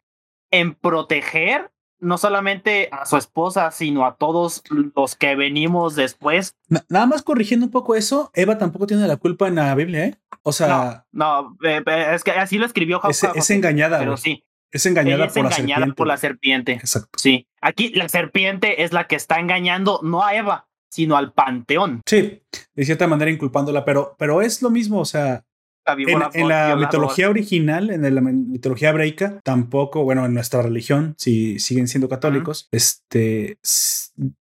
en 0.52 0.74
proteger 0.76 1.72
no 2.00 2.18
solamente 2.18 2.90
a 2.92 3.06
su 3.06 3.18
esposa, 3.18 3.72
sino 3.72 4.06
a 4.06 4.16
todos 4.16 4.64
los 4.70 5.16
que 5.16 5.36
venimos 5.36 5.96
después. 5.96 6.56
nada 6.90 7.06
más 7.06 7.24
corrigiendo 7.24 7.66
un 7.66 7.72
poco 7.72 7.96
eso, 7.96 8.32
Eva 8.34 8.58
tampoco 8.58 8.86
tiene 8.86 9.08
la 9.08 9.18
culpa 9.18 9.48
en 9.48 9.56
la 9.56 9.74
Biblia, 9.76 10.06
¿eh? 10.06 10.16
O 10.44 10.52
sea, 10.52 11.06
no, 11.12 11.58
eh, 11.64 11.82
eh, 11.86 12.12
es 12.14 12.24
que 12.24 12.32
así 12.32 12.58
lo 12.58 12.66
escribió 12.66 13.02
Es, 13.10 13.24
es 13.24 13.50
engañada, 13.50 13.98
pero 13.98 14.18
sí. 14.18 14.44
Es 14.72 14.86
engañada, 14.86 15.28
por, 15.30 15.46
la 15.46 15.52
serpiente. 15.52 15.94
por 15.94 16.08
la 16.08 16.18
serpiente. 16.18 16.74
Exacto. 16.74 17.18
Sí. 17.18 17.48
Aquí 17.62 17.90
la 17.90 18.10
serpiente 18.10 18.84
es 18.84 18.92
la 18.92 19.08
que 19.08 19.16
está 19.16 19.40
engañando, 19.40 20.02
no 20.04 20.24
a 20.24 20.36
Eva 20.36 20.68
sino 20.96 21.18
al 21.18 21.34
panteón. 21.34 22.02
Sí, 22.06 22.42
de 22.74 22.86
cierta 22.86 23.06
manera 23.06 23.30
inculpándola, 23.30 23.84
pero, 23.84 24.16
pero 24.18 24.42
es 24.42 24.62
lo 24.62 24.70
mismo, 24.70 25.00
o 25.00 25.06
sea, 25.06 25.44
en, 25.86 26.48
la 26.48 26.76
mitología 26.78 27.30
original, 27.30 27.90
en 27.90 28.16
la 28.16 28.22
mitología 28.22 28.90
hebreica, 28.90 29.42
tampoco, 29.44 30.04
bueno, 30.04 30.26
en 30.26 30.34
nuestra 30.34 30.62
religión, 30.62 31.14
si 31.18 31.60
siguen 31.60 31.90
siendo 31.90 32.08
católicos, 32.08 32.70
este 32.72 33.60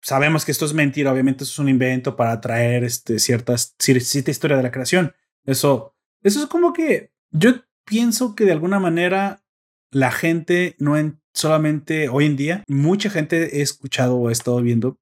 sabemos 0.03 0.47
que 0.47 0.53
esto 0.53 0.65
es 0.65 0.73
mentira, 0.73 1.13
obviamente 1.13 1.45
eso 1.45 1.53
es 1.53 1.59
un 1.59 1.69
invento 1.69 2.17
para 2.17 2.41
traer 2.41 2.85
este, 2.85 3.19
ciertas, 3.19 3.75
cierta 3.79 4.31
historia 4.31 4.57
de 4.57 4.63
la 4.63 4.71
creación. 4.71 5.13
Eso, 5.45 5.95
eso 6.23 6.41
es 6.41 6.47
como 6.47 6.73
que 6.73 7.13
yo 7.31 7.51
pienso 7.85 8.35
que 8.35 8.45
de 8.45 8.53
alguna 8.53 8.81
manera 8.81 9.43
la 9.91 10.11
gente 10.11 10.75
no 10.79 10.97
en, 10.97 11.21
solamente 11.35 12.09
hoy 12.09 12.27
en 12.27 12.37
día, 12.37 12.65
mucha 12.67 13.11
gente 13.11 13.59
he 13.59 13.63
escuchado 13.63 14.17
o 14.17 14.31
he 14.31 14.33
estado 14.33 14.61
viendo 14.63 14.99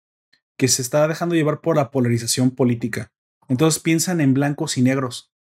que 0.59 0.69
se 0.69 0.83
está 0.83 1.09
dejando 1.09 1.37
llevar 1.37 1.61
por 1.61 1.77
la 1.77 1.91
polarización 1.91 2.51
política. 2.51 3.13
Entonces 3.49 3.81
piensan 3.81 4.21
en 4.21 4.35
blancos 4.35 4.77
y 4.77 4.83
negros. 4.83 5.33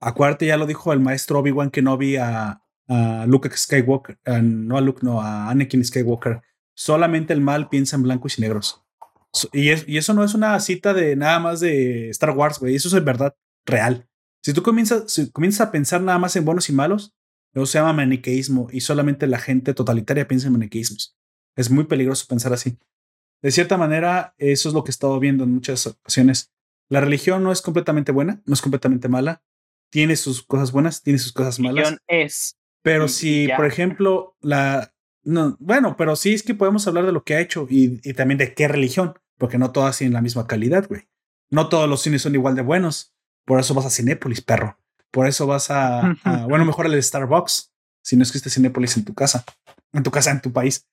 Acuérdate, 0.00 0.46
ya 0.46 0.56
lo 0.56 0.66
dijo 0.66 0.92
el 0.92 1.00
maestro 1.00 1.40
Obi-Wan 1.40 1.70
Kenobi 1.70 2.16
a, 2.16 2.62
a 2.86 3.24
Luke 3.26 3.50
Skywalker, 3.50 4.18
no 4.42 4.76
a 4.76 4.80
Luke, 4.80 5.00
no, 5.02 5.20
a 5.20 5.50
Anakin 5.50 5.84
Skywalker. 5.84 6.42
Solamente 6.74 7.32
el 7.32 7.40
mal 7.40 7.68
piensa 7.68 7.96
en 7.96 8.02
blancos 8.02 8.38
y 8.38 8.42
negros. 8.42 8.84
y, 9.52 9.70
eso 9.96 10.14
no 10.14 10.24
es 10.24 10.34
una 10.34 10.58
cita 10.60 10.94
de 10.94 11.16
nada 11.16 11.38
más 11.38 11.60
de 11.60 12.10
Star 12.10 12.30
Wars, 12.30 12.58
güey. 12.58 12.76
Eso 12.76 12.94
es 12.96 13.04
verdad 13.04 13.34
real. 13.66 14.08
Si 14.42 14.52
tú 14.52 14.62
comienzas, 14.62 15.30
comienzas 15.32 15.68
a 15.68 15.72
pensar 15.72 16.02
nada 16.02 16.18
más 16.18 16.36
en 16.36 16.44
buenos 16.44 16.68
y 16.68 16.72
malos, 16.72 17.14
eso 17.52 17.66
se 17.66 17.78
llama 17.78 17.92
maniqueísmo 17.94 18.68
y 18.70 18.80
solamente 18.80 19.26
la 19.26 19.38
gente 19.38 19.74
totalitaria 19.74 20.28
piensa 20.28 20.46
en 20.46 20.52
maniqueísmos. 20.52 21.16
Es 21.56 21.70
muy 21.70 21.84
peligroso 21.84 22.26
pensar 22.28 22.52
así 22.52 22.78
de 23.42 23.50
cierta 23.50 23.76
manera, 23.76 24.34
eso 24.38 24.68
es 24.68 24.74
lo 24.74 24.84
que 24.84 24.90
he 24.90 24.92
estado 24.92 25.18
viendo 25.18 25.44
en 25.44 25.54
muchas 25.54 25.86
ocasiones. 25.86 26.52
La 26.88 27.00
religión 27.00 27.42
no 27.42 27.52
es 27.52 27.62
completamente 27.62 28.12
buena, 28.12 28.42
no 28.44 28.54
es 28.54 28.60
completamente 28.60 29.08
mala. 29.08 29.42
Tiene 29.90 30.16
sus 30.16 30.42
cosas 30.42 30.72
buenas, 30.72 31.02
tiene 31.02 31.18
sus 31.18 31.32
cosas 31.32 31.58
malas. 31.58 31.84
Religión 31.84 31.98
es. 32.08 32.56
Pero 32.82 33.08
si, 33.08 33.48
por 33.56 33.66
ejemplo, 33.66 34.36
la. 34.40 34.92
No, 35.22 35.56
bueno, 35.60 35.96
pero 35.96 36.16
sí 36.16 36.32
es 36.32 36.42
que 36.42 36.54
podemos 36.54 36.86
hablar 36.86 37.04
de 37.04 37.12
lo 37.12 37.24
que 37.24 37.34
ha 37.34 37.40
hecho 37.40 37.66
y, 37.68 38.00
y 38.02 38.14
también 38.14 38.38
de 38.38 38.54
qué 38.54 38.68
religión, 38.68 39.14
porque 39.38 39.58
no 39.58 39.70
todas 39.70 39.98
tienen 39.98 40.14
la 40.14 40.22
misma 40.22 40.46
calidad, 40.46 40.88
güey. 40.88 41.08
No 41.50 41.68
todos 41.68 41.88
los 41.88 42.02
cines 42.02 42.22
son 42.22 42.34
igual 42.34 42.54
de 42.54 42.62
buenos. 42.62 43.14
Por 43.44 43.60
eso 43.60 43.74
vas 43.74 43.86
a 43.86 43.90
Cinépolis, 43.90 44.40
perro. 44.40 44.78
Por 45.10 45.26
eso 45.26 45.46
vas 45.46 45.70
a, 45.70 46.00
a 46.24 46.46
bueno, 46.46 46.64
mejor 46.64 46.86
el 46.86 47.02
Starbucks, 47.02 47.72
si 48.02 48.16
no 48.16 48.22
es 48.22 48.32
que 48.32 48.38
esté 48.38 48.50
Cinépolis 48.50 48.96
en 48.96 49.04
tu 49.04 49.14
casa, 49.14 49.44
en 49.92 50.02
tu 50.02 50.10
casa, 50.10 50.30
en 50.30 50.40
tu 50.40 50.52
país. 50.52 50.86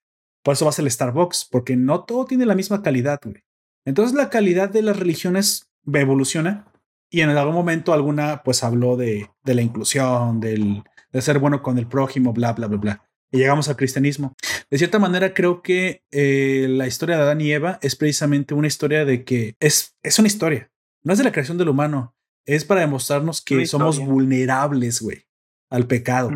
Por 0.48 0.54
eso 0.54 0.64
va 0.64 0.70
a 0.70 0.74
ser 0.74 0.86
el 0.86 0.92
Starbucks, 0.92 1.50
porque 1.52 1.76
no 1.76 2.06
todo 2.06 2.24
tiene 2.24 2.46
la 2.46 2.56
misma 2.56 2.82
calidad, 2.82 3.20
güey. 3.22 3.44
Entonces 3.84 4.16
la 4.16 4.30
calidad 4.30 4.70
de 4.70 4.82
las 4.82 4.98
religiones 4.98 5.70
evoluciona 5.92 6.72
y 7.10 7.20
en 7.20 7.32
algún 7.32 7.54
momento 7.54 7.92
alguna 7.92 8.44
pues 8.44 8.64
habló 8.64 8.96
de, 8.96 9.30
de 9.44 9.56
la 9.56 9.62
inclusión, 9.62 10.40
del, 10.40 10.86
de 11.12 11.22
ser 11.22 11.40
bueno 11.40 11.62
con 11.62 11.78
el 11.78 11.86
prójimo, 11.86 12.32
bla, 12.32 12.54
bla, 12.54 12.68
bla, 12.68 12.78
bla. 12.78 13.10
Y 13.30 13.40
llegamos 13.40 13.68
al 13.68 13.76
cristianismo. 13.76 14.38
De 14.72 14.78
cierta 14.78 15.00
manera 15.00 15.34
creo 15.34 15.62
que 15.62 16.06
eh, 16.12 16.68
la 16.70 16.88
historia 16.88 17.18
de 17.18 17.24
Adán 17.24 17.42
y 17.42 17.52
Eva 17.52 17.78
es 17.82 17.98
precisamente 17.98 18.54
una 18.54 18.68
historia 18.68 19.04
de 19.04 19.26
que 19.26 19.58
es, 19.60 19.98
es 20.02 20.18
una 20.18 20.30
historia. 20.30 20.72
No 21.04 21.12
es 21.12 21.20
de 21.20 21.26
la 21.26 21.34
creación 21.34 21.58
del 21.58 21.68
humano, 21.68 22.16
es 22.46 22.64
para 22.64 22.80
demostrarnos 22.80 23.42
que 23.42 23.66
somos 23.66 24.00
vulnerables, 24.00 25.02
güey, 25.02 25.26
al 25.70 25.88
pecado. 25.88 26.32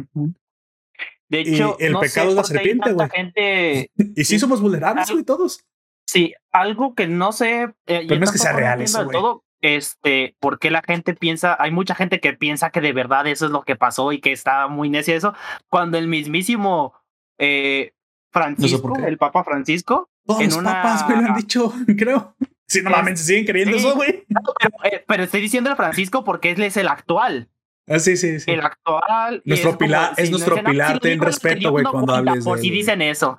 De 1.31 1.39
hecho, 1.39 1.77
el 1.79 1.97
pecado 1.97 2.29
de 2.29 2.35
la 2.35 2.43
serpiente, 2.43 2.91
güey. 2.91 3.89
y 4.17 4.23
sí 4.25 4.37
somos 4.37 4.59
vulnerables, 4.59 5.09
güey, 5.09 5.23
todos. 5.23 5.63
Sí, 6.05 6.33
algo 6.51 6.93
que 6.93 7.07
no 7.07 7.31
sé. 7.31 7.73
Eh, 7.85 8.05
Pero 8.05 8.19
no 8.19 8.25
es 8.25 8.31
que 8.33 8.37
sea 8.37 8.51
real 8.51 8.81
eso, 8.81 9.05
güey. 9.05 9.13
Todo, 9.13 9.45
este, 9.61 10.35
¿por 10.41 10.59
qué 10.59 10.69
la 10.71 10.81
gente 10.81 11.13
piensa? 11.13 11.55
Hay 11.57 11.71
mucha 11.71 11.95
gente 11.95 12.19
que 12.19 12.33
piensa 12.33 12.71
que 12.71 12.81
de 12.81 12.91
verdad 12.91 13.27
eso 13.27 13.45
es 13.45 13.51
lo 13.51 13.63
que 13.63 13.77
pasó 13.77 14.11
y 14.11 14.19
que 14.19 14.33
está 14.33 14.67
muy 14.67 14.89
necia 14.89 15.15
eso, 15.15 15.33
cuando 15.69 15.97
el 15.97 16.09
mismísimo 16.09 16.93
eh, 17.37 17.93
Francisco, 18.33 18.97
el 18.97 19.17
Papa 19.17 19.45
Francisco, 19.45 20.09
todos 20.25 20.43
los 20.43 20.57
papas, 20.57 21.07
me 21.07 21.15
lo 21.15 21.27
han 21.29 21.35
dicho, 21.35 21.73
creo. 21.97 22.35
Sí, 22.67 22.81
normalmente 22.81 23.21
siguen 23.21 23.45
creyendo 23.45 23.77
eso, 23.77 23.95
güey. 23.95 24.25
pero, 24.27 24.73
eh, 24.83 25.05
pero, 25.07 25.23
estoy 25.23 25.39
diciendo 25.39 25.69
el 25.69 25.77
Francisco 25.77 26.25
porque 26.25 26.51
él 26.51 26.61
es 26.61 26.75
el 26.75 26.89
actual. 26.89 27.47
Ah, 27.91 27.99
sí, 27.99 28.15
sí, 28.15 28.39
sí. 28.39 28.49
El 28.49 28.61
actual. 28.61 29.41
Nuestro 29.43 29.77
pilar, 29.77 30.13
es 30.15 30.31
nuestro 30.31 30.63
pilar, 30.63 30.99
ten 30.99 31.19
respeto, 31.19 31.71
güey, 31.71 31.83
cuando 31.83 32.15
hables 32.15 32.45
por 32.45 32.59
si 32.59 32.69
dicen 32.69 33.01
eso. 33.01 33.37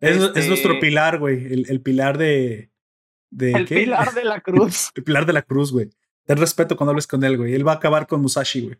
Es, 0.00 0.16
es 0.16 0.48
nuestro 0.48 0.74
este 0.74 0.80
pilar, 0.80 1.18
güey. 1.18 1.46
El, 1.46 1.66
el, 1.70 1.80
pilar 1.80 2.18
de. 2.18 2.70
de 3.30 3.52
el 3.52 3.66
pilar 3.66 4.12
de 4.12 4.24
la 4.24 4.40
cruz. 4.42 4.90
el 4.94 5.02
pilar 5.02 5.24
de 5.24 5.32
la 5.32 5.42
cruz, 5.42 5.72
güey. 5.72 5.88
Ten 6.26 6.36
respeto 6.36 6.76
cuando 6.76 6.90
hables 6.90 7.06
con 7.06 7.24
él, 7.24 7.38
güey. 7.38 7.54
Él 7.54 7.66
va 7.66 7.72
a 7.72 7.76
acabar 7.76 8.06
con 8.06 8.20
Musashi, 8.20 8.62
güey. 8.62 8.76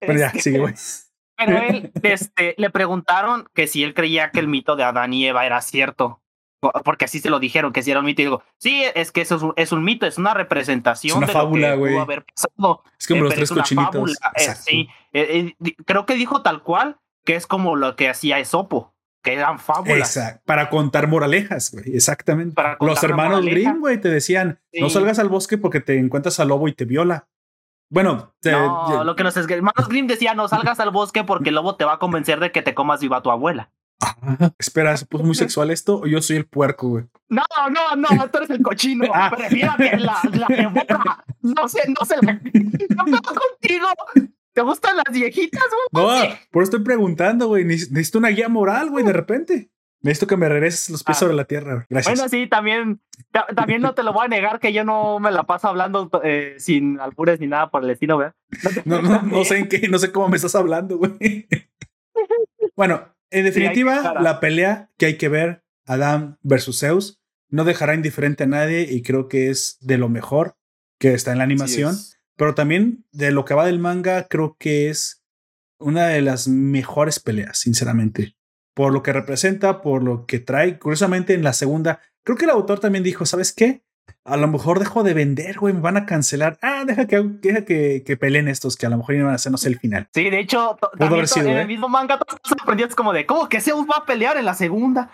Pero 0.00 0.18
ya, 0.18 0.30
sigue, 0.30 0.58
güey. 0.60 0.74
Pero 1.36 1.58
él, 1.58 1.92
este, 2.02 2.54
le 2.56 2.70
preguntaron 2.70 3.48
que 3.54 3.66
si 3.66 3.82
él 3.82 3.92
creía 3.92 4.30
que 4.30 4.40
el 4.40 4.48
mito 4.48 4.76
de 4.76 4.84
Adán 4.84 5.12
y 5.12 5.26
Eva 5.26 5.44
era 5.46 5.60
cierto 5.60 6.22
porque 6.60 7.06
así 7.06 7.20
se 7.20 7.30
lo 7.30 7.40
dijeron, 7.40 7.72
que 7.72 7.82
si 7.82 7.90
era 7.90 8.00
un 8.00 8.06
mito. 8.06 8.22
Y 8.22 8.26
digo, 8.26 8.42
sí, 8.58 8.84
es 8.94 9.12
que 9.12 9.22
eso 9.22 9.54
es 9.56 9.72
un, 9.72 9.84
mito, 9.84 10.06
es 10.06 10.18
una 10.18 10.34
representación. 10.34 11.22
Es 11.22 11.30
una 11.30 11.32
fábula, 11.32 11.74
güey. 11.74 11.96
Es 12.36 12.46
como 12.56 12.82
eh, 13.08 13.20
los 13.20 13.34
tres 13.34 13.50
cochinitos. 13.50 14.18
Eh, 14.36 14.54
sí, 14.54 14.88
eh, 15.12 15.54
creo 15.86 16.06
que 16.06 16.14
dijo 16.14 16.42
tal 16.42 16.62
cual 16.62 16.98
que 17.24 17.34
es 17.34 17.46
como 17.46 17.76
lo 17.76 17.96
que 17.96 18.08
hacía 18.08 18.38
Esopo, 18.38 18.94
que 19.22 19.34
eran 19.34 19.58
fábulas. 19.58 20.16
Exacto, 20.16 20.42
para 20.44 20.68
contar 20.70 21.08
moralejas, 21.08 21.72
güey, 21.72 21.96
exactamente. 21.96 22.60
los 22.80 23.02
hermanos 23.02 23.44
Grimm, 23.44 23.80
güey, 23.80 24.00
te 24.00 24.08
decían, 24.08 24.60
no 24.78 24.90
salgas 24.90 25.18
al 25.18 25.28
bosque 25.28 25.58
porque 25.58 25.80
te 25.80 25.98
encuentras 25.98 26.40
al 26.40 26.48
lobo 26.48 26.68
y 26.68 26.72
te 26.72 26.84
viola. 26.84 27.28
Bueno, 27.92 28.34
no, 28.44 29.04
lo 29.04 29.16
que 29.16 29.24
los 29.24 29.36
hermanos 29.36 29.88
Grimm 29.88 30.06
decían, 30.06 30.36
no 30.36 30.46
salgas 30.46 30.78
al 30.78 30.90
bosque 30.90 31.24
porque 31.24 31.48
el 31.48 31.56
lobo 31.56 31.74
te 31.74 31.84
va 31.84 31.94
a 31.94 31.98
convencer 31.98 32.38
de 32.38 32.52
que 32.52 32.62
te 32.62 32.74
comas 32.74 33.00
viva 33.00 33.22
tu 33.22 33.30
abuela. 33.30 33.70
Ah, 34.00 34.52
espera, 34.58 34.96
¿se 34.96 35.06
puso 35.06 35.24
muy 35.24 35.34
sexual 35.34 35.70
esto 35.70 36.00
o 36.00 36.06
yo 36.06 36.22
soy 36.22 36.36
el 36.36 36.46
puerco, 36.46 36.88
güey? 36.88 37.04
No, 37.28 37.42
no, 37.70 37.96
no, 37.96 38.08
tú 38.30 38.38
eres 38.38 38.50
el 38.50 38.62
cochino. 38.62 39.06
ah. 39.14 39.32
Prefiero 39.36 39.74
que 39.76 39.96
la, 39.98 40.20
la 40.32 41.24
No 41.42 41.68
sé, 41.68 41.82
no 41.88 42.04
sé. 42.06 42.16
No 42.20 43.04
puedo 43.04 43.22
contigo. 43.22 43.86
¿Te 44.52 44.62
gustan 44.62 44.96
las 44.96 45.14
viejitas, 45.14 45.62
güey? 45.92 46.04
No, 46.04 46.36
por 46.50 46.62
eso 46.62 46.70
estoy 46.70 46.84
preguntando, 46.84 47.48
güey. 47.48 47.64
Necesito 47.64 48.18
una 48.18 48.28
guía 48.28 48.48
moral, 48.48 48.90
güey, 48.90 49.04
de 49.04 49.12
repente. 49.12 49.70
Necesito 50.02 50.26
que 50.26 50.36
me 50.38 50.48
regreses 50.48 50.88
los 50.88 51.04
pies 51.04 51.18
ah. 51.18 51.20
sobre 51.20 51.34
la 51.34 51.44
tierra. 51.44 51.86
Gracias. 51.90 52.14
Bueno, 52.14 52.28
sí, 52.28 52.46
también, 52.46 53.00
también 53.54 53.82
no 53.82 53.94
te 53.94 54.02
lo 54.02 54.14
voy 54.14 54.24
a 54.24 54.28
negar 54.28 54.58
que 54.58 54.72
yo 54.72 54.82
no 54.82 55.18
me 55.18 55.30
la 55.30 55.42
paso 55.42 55.68
hablando 55.68 56.10
eh, 56.24 56.54
sin 56.58 56.98
albures 56.98 57.38
ni 57.38 57.46
nada 57.46 57.70
por 57.70 57.84
el 57.84 57.90
estilo, 57.90 58.16
güey. 58.16 58.30
No, 58.86 59.02
no, 59.02 59.22
no 59.22 59.44
sé 59.44 59.58
en 59.58 59.68
qué, 59.68 59.88
no 59.88 59.98
sé 59.98 60.10
cómo 60.10 60.28
me 60.28 60.36
estás 60.36 60.54
hablando, 60.54 60.96
güey. 60.98 61.46
Bueno, 62.76 63.14
en 63.30 63.44
definitiva, 63.44 64.14
la 64.20 64.40
pelea 64.40 64.90
que 64.96 65.06
hay 65.06 65.16
que 65.16 65.28
ver, 65.28 65.64
Adam 65.86 66.38
versus 66.42 66.80
Zeus, 66.80 67.20
no 67.48 67.64
dejará 67.64 67.94
indiferente 67.94 68.44
a 68.44 68.46
nadie 68.46 68.86
y 68.90 69.02
creo 69.02 69.28
que 69.28 69.50
es 69.50 69.76
de 69.80 69.98
lo 69.98 70.08
mejor 70.08 70.56
que 70.98 71.14
está 71.14 71.32
en 71.32 71.38
la 71.38 71.44
animación. 71.44 71.96
pero 72.36 72.54
también 72.54 73.04
de 73.12 73.32
lo 73.32 73.44
que 73.44 73.54
va 73.54 73.66
del 73.66 73.78
manga, 73.78 74.26
creo 74.28 74.56
que 74.58 74.88
es 74.88 75.22
una 75.78 76.06
de 76.06 76.22
las 76.22 76.48
mejores 76.48 77.20
peleas, 77.20 77.58
sinceramente. 77.58 78.36
Por 78.74 78.92
lo 78.92 79.02
que 79.02 79.12
representa, 79.12 79.82
por 79.82 80.02
lo 80.02 80.26
que 80.26 80.38
trae. 80.38 80.78
Curiosamente, 80.78 81.34
en 81.34 81.42
la 81.42 81.52
segunda, 81.52 82.00
creo 82.24 82.38
que 82.38 82.44
el 82.44 82.50
autor 82.50 82.80
también 82.80 83.04
dijo: 83.04 83.26
¿Sabes 83.26 83.52
qué? 83.52 83.82
A 84.24 84.36
lo 84.36 84.48
mejor 84.48 84.78
dejo 84.78 85.02
de 85.02 85.14
vender, 85.14 85.58
güey, 85.58 85.74
me 85.74 85.80
van 85.80 85.96
a 85.96 86.06
cancelar. 86.06 86.58
Ah, 86.62 86.84
deja 86.86 87.06
que, 87.06 87.22
deja 87.22 87.64
que, 87.64 88.02
que 88.04 88.16
peleen 88.16 88.48
estos, 88.48 88.76
que 88.76 88.86
a 88.86 88.90
lo 88.90 88.98
mejor 88.98 89.14
iban 89.14 89.30
a 89.30 89.34
hacernos 89.34 89.64
el 89.66 89.78
final. 89.78 90.08
Sí, 90.14 90.30
de 90.30 90.40
hecho, 90.40 90.76
también 90.98 91.26
en 91.36 91.48
el 91.48 91.56
¿eh? 91.58 91.66
mismo 91.66 91.88
manga 91.88 92.18
todos 92.18 92.40
sorprendidos 92.44 92.94
como 92.94 93.12
de, 93.12 93.26
¿cómo 93.26 93.48
que 93.48 93.60
Zeus 93.60 93.86
va 93.88 93.98
a 93.98 94.06
pelear 94.06 94.36
en 94.36 94.44
la 94.44 94.54
segunda? 94.54 95.10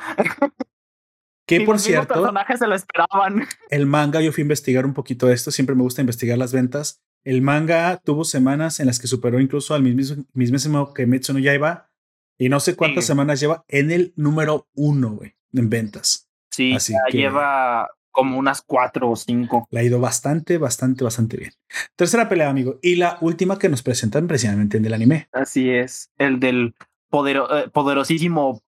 Que 1.46 1.60
por 1.60 1.78
cierto, 1.78 2.14
personajes 2.14 2.58
se 2.58 2.66
lo 2.66 2.74
esperaban. 2.74 3.46
El 3.70 3.86
manga, 3.86 4.20
yo 4.20 4.32
fui 4.32 4.40
a 4.40 4.46
investigar 4.46 4.84
un 4.84 4.94
poquito 4.94 5.30
esto, 5.30 5.52
siempre 5.52 5.76
me 5.76 5.82
gusta 5.82 6.00
investigar 6.00 6.36
las 6.36 6.52
ventas. 6.52 7.02
El 7.22 7.40
manga 7.40 8.00
tuvo 8.04 8.24
semanas 8.24 8.80
en 8.80 8.86
las 8.86 8.98
que 8.98 9.06
superó 9.06 9.38
incluso 9.40 9.74
al 9.74 9.82
mismo, 9.82 10.24
mismísimo 10.32 10.92
que 10.92 11.06
Metsuno 11.06 11.38
Yaiba 11.38 11.90
y 12.38 12.48
no 12.48 12.60
sé 12.60 12.76
cuántas 12.76 13.06
semanas 13.06 13.40
lleva 13.40 13.64
en 13.68 13.90
el 13.90 14.12
número 14.16 14.68
uno, 14.74 15.12
güey, 15.12 15.36
en 15.52 15.70
ventas. 15.70 16.28
Sí, 16.50 16.74
Así 16.74 16.94
que, 17.10 17.18
lleva 17.18 17.88
como 18.16 18.38
unas 18.38 18.62
cuatro 18.62 19.10
o 19.10 19.14
cinco. 19.14 19.68
Le 19.70 19.80
ha 19.80 19.82
ido 19.82 20.00
bastante, 20.00 20.56
bastante, 20.56 21.04
bastante 21.04 21.36
bien. 21.36 21.52
Tercera 21.96 22.30
pelea, 22.30 22.48
amigo. 22.48 22.78
Y 22.80 22.96
la 22.96 23.18
última 23.20 23.58
que 23.58 23.68
nos 23.68 23.82
presentan 23.82 24.26
precisamente 24.26 24.78
en 24.78 24.86
el 24.86 24.94
anime. 24.94 25.28
Así 25.32 25.68
es, 25.68 26.10
el 26.16 26.40
del 26.40 26.74
eh, 27.12 27.68
poderosísimo 27.70 28.62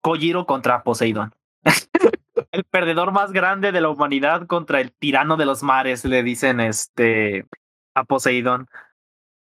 Kojiro 0.00 0.46
contra 0.46 0.84
Poseidón. 0.84 1.34
el 2.52 2.62
perdedor 2.64 3.10
más 3.10 3.32
grande 3.32 3.72
de 3.72 3.80
la 3.80 3.88
humanidad 3.88 4.46
contra 4.46 4.80
el 4.80 4.92
tirano 4.92 5.36
de 5.36 5.46
los 5.46 5.64
mares, 5.64 6.04
le 6.04 6.22
dicen 6.22 6.60
este 6.60 7.44
a 7.94 8.04
Poseidón. 8.04 8.68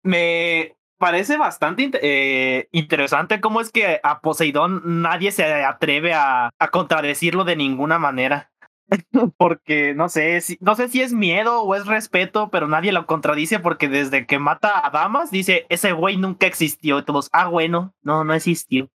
Me 0.03 0.77
parece 0.97 1.37
bastante 1.37 1.91
eh, 2.01 2.69
interesante 2.73 3.43
cómo 3.43 3.61
es 3.61 3.71
que 3.71 4.01
a 4.03 4.21
Poseidón 4.21 5.03
nadie 5.03 5.31
se 5.31 5.45
atreve 5.45 6.15
a 6.15 6.51
contradecirlo 6.73 7.45
de 7.45 7.57
ninguna 7.57 7.99
manera. 7.99 8.52
porque 9.37 9.95
no 9.95 10.09
sé, 10.09 10.41
si, 10.41 10.59
no 10.61 10.75
sé 10.75 10.89
si 10.89 11.03
es 11.03 11.13
miedo 11.13 11.63
o 11.63 11.75
es 11.75 11.87
respeto, 11.87 12.51
pero 12.51 12.69
nadie 12.69 12.93
lo 12.93 13.07
contradice 13.07 13.59
porque 13.59 13.89
desde 13.89 14.27
que 14.27 14.39
mata 14.39 14.87
a 14.87 14.91
damas 14.91 15.31
dice, 15.31 15.67
ese 15.69 15.93
güey 15.93 16.17
nunca 16.17 16.47
existió. 16.47 16.99
Y 16.99 17.05
todos, 17.05 17.29
ah, 17.33 17.49
bueno, 17.49 17.95
no, 18.03 18.25
no 18.25 18.35
existió. 18.35 18.89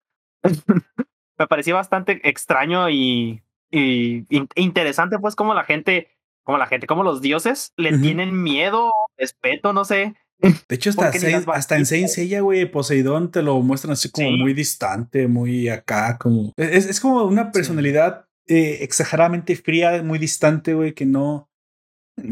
Me 1.38 1.46
pareció 1.46 1.74
bastante 1.74 2.20
extraño 2.28 2.88
y, 2.88 3.42
y, 3.70 4.24
interesante, 4.54 5.18
pues, 5.18 5.36
como 5.36 5.52
la 5.52 5.64
gente, 5.64 6.08
como 6.44 6.56
la 6.56 6.66
gente, 6.66 6.86
como 6.86 7.02
los 7.02 7.20
dioses 7.20 7.72
le 7.76 7.98
tienen 7.98 8.42
miedo, 8.42 8.90
respeto, 9.18 9.72
no 9.74 9.84
sé. 9.84 10.14
De 10.38 10.76
hecho, 10.76 10.90
hasta, 10.90 11.10
hasta 11.52 11.76
en 11.76 11.86
Saint 11.86 12.08
Seiya, 12.08 12.40
güey, 12.40 12.70
Poseidón 12.70 13.30
te 13.30 13.42
lo 13.42 13.60
muestran 13.60 13.92
así 13.92 14.10
como 14.10 14.30
muy 14.32 14.54
distante, 14.54 15.28
muy 15.28 15.68
acá, 15.68 16.18
como. 16.18 16.52
Es, 16.56 16.86
es 16.86 17.00
como 17.00 17.24
una 17.24 17.52
personalidad 17.52 18.25
eh, 18.46 18.78
exageradamente 18.82 19.56
fría, 19.56 20.02
muy 20.02 20.18
distante, 20.18 20.74
güey, 20.74 20.92
que 20.94 21.06
no. 21.06 21.50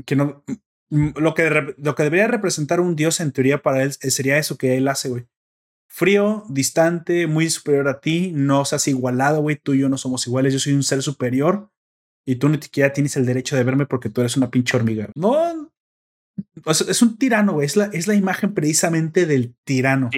Que 0.07 0.17
no. 0.17 0.45
Mm, 0.91 1.11
lo 1.17 1.35
que, 1.35 1.75
lo 1.77 1.95
que 1.95 2.03
debería 2.03 2.29
representar 2.29 2.81
un 2.81 2.97
dios 2.97 3.21
en 3.21 3.33
teoría 3.33 3.63
para 3.63 3.83
él 3.83 3.93
eh, 4.01 4.11
sería 4.11 4.39
eso 4.39 4.57
que 4.57 4.77
él 4.77 4.89
hace, 4.89 5.09
güey. 5.09 5.27
Frío, 5.89 6.45
distante, 6.49 7.27
muy 7.27 7.49
superior 7.51 7.89
a 7.89 8.01
ti, 8.01 8.33
no 8.35 8.65
seas 8.65 8.89
igualado, 8.89 9.43
güey. 9.43 9.57
Tú 9.57 9.75
y 9.75 9.81
yo 9.81 9.89
no 9.89 9.99
somos 9.99 10.27
iguales, 10.27 10.53
yo 10.53 10.59
soy 10.59 10.73
un 10.73 10.83
ser 10.83 11.03
superior 11.03 11.71
y 12.27 12.37
tú 12.37 12.49
ni 12.49 12.61
siquiera 12.61 12.93
tienes 12.93 13.17
el 13.17 13.27
derecho 13.27 13.57
de 13.57 13.65
verme 13.65 13.87
porque 13.87 14.09
tú 14.09 14.21
eres 14.21 14.37
una 14.37 14.51
pinche 14.51 14.77
hormiga. 14.77 15.09
No. 15.15 15.71
Es, 16.67 17.03
un 17.03 17.17
tirano, 17.17 17.53
güey. 17.55 17.67
Es 17.67 17.77
la, 17.77 17.87
es 17.87 18.09
la 18.09 18.15
imagen 18.15 18.55
precisamente 18.55 19.27
del 19.27 19.55
tirano. 19.65 20.11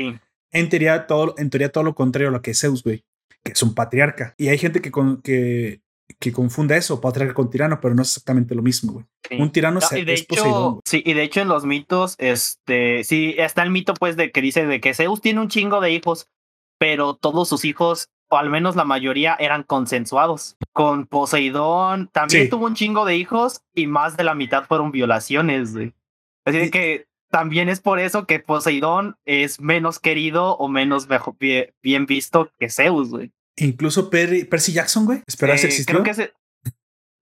En 0.52 0.68
teoría, 0.68 1.06
todo, 1.06 1.34
en 1.36 1.50
teoría, 1.50 1.72
todo 1.72 1.84
lo 1.84 1.94
contrario 1.94 2.28
a 2.28 2.32
lo 2.32 2.40
que 2.40 2.52
es 2.52 2.60
Zeus, 2.60 2.82
güey, 2.82 3.04
que 3.42 3.52
es 3.52 3.62
un 3.62 3.74
patriarca. 3.74 4.34
Y 4.38 4.48
hay 4.48 4.56
gente 4.56 4.80
que, 4.80 4.90
con, 4.90 5.20
que 5.20 5.82
que 6.18 6.32
confunda 6.32 6.76
eso, 6.76 7.00
patriarca 7.00 7.34
con 7.34 7.50
tirano, 7.50 7.80
pero 7.80 7.94
no 7.94 8.02
es 8.02 8.08
exactamente 8.08 8.54
lo 8.54 8.62
mismo, 8.62 8.92
güey. 8.92 9.06
Un 9.40 9.50
tirano 9.50 9.80
se, 9.80 10.04
de 10.04 10.14
hecho, 10.14 10.80
Sí, 10.84 11.02
y 11.04 11.14
de 11.14 11.22
hecho 11.22 11.40
en 11.40 11.48
los 11.48 11.64
mitos, 11.64 12.14
este, 12.18 13.04
sí, 13.04 13.34
está 13.38 13.62
el 13.62 13.70
mito 13.70 13.94
pues 13.94 14.16
de 14.16 14.30
que 14.30 14.40
dice 14.40 14.66
de 14.66 14.80
que 14.80 14.94
Zeus 14.94 15.20
tiene 15.20 15.40
un 15.40 15.48
chingo 15.48 15.80
de 15.80 15.90
hijos, 15.90 16.28
pero 16.78 17.14
todos 17.14 17.48
sus 17.48 17.64
hijos, 17.64 18.08
o 18.28 18.36
al 18.36 18.50
menos 18.50 18.76
la 18.76 18.84
mayoría, 18.84 19.36
eran 19.38 19.62
consensuados. 19.64 20.56
Con 20.72 21.06
Poseidón 21.06 22.08
también 22.12 22.48
tuvo 22.48 22.66
un 22.66 22.74
chingo 22.74 23.04
de 23.04 23.16
hijos 23.16 23.62
y 23.74 23.86
más 23.86 24.16
de 24.16 24.24
la 24.24 24.34
mitad 24.34 24.64
fueron 24.64 24.92
violaciones, 24.92 25.74
güey. 25.74 25.92
Así 26.44 26.70
que 26.70 27.08
también 27.30 27.68
es 27.68 27.80
por 27.80 27.98
eso 27.98 28.26
que 28.26 28.38
Poseidón 28.38 29.16
es 29.24 29.60
menos 29.60 29.98
querido 29.98 30.56
o 30.56 30.68
menos 30.68 31.08
bien 31.82 32.06
visto 32.06 32.50
que 32.58 32.70
Zeus, 32.70 33.10
güey. 33.10 33.32
Incluso 33.56 34.10
Percy 34.10 34.72
Jackson, 34.72 35.06
güey. 35.06 35.22
¿Espera, 35.26 35.54
eh, 35.54 35.60
existió? 35.64 36.02
Creo 36.02 36.14
que 36.14 36.32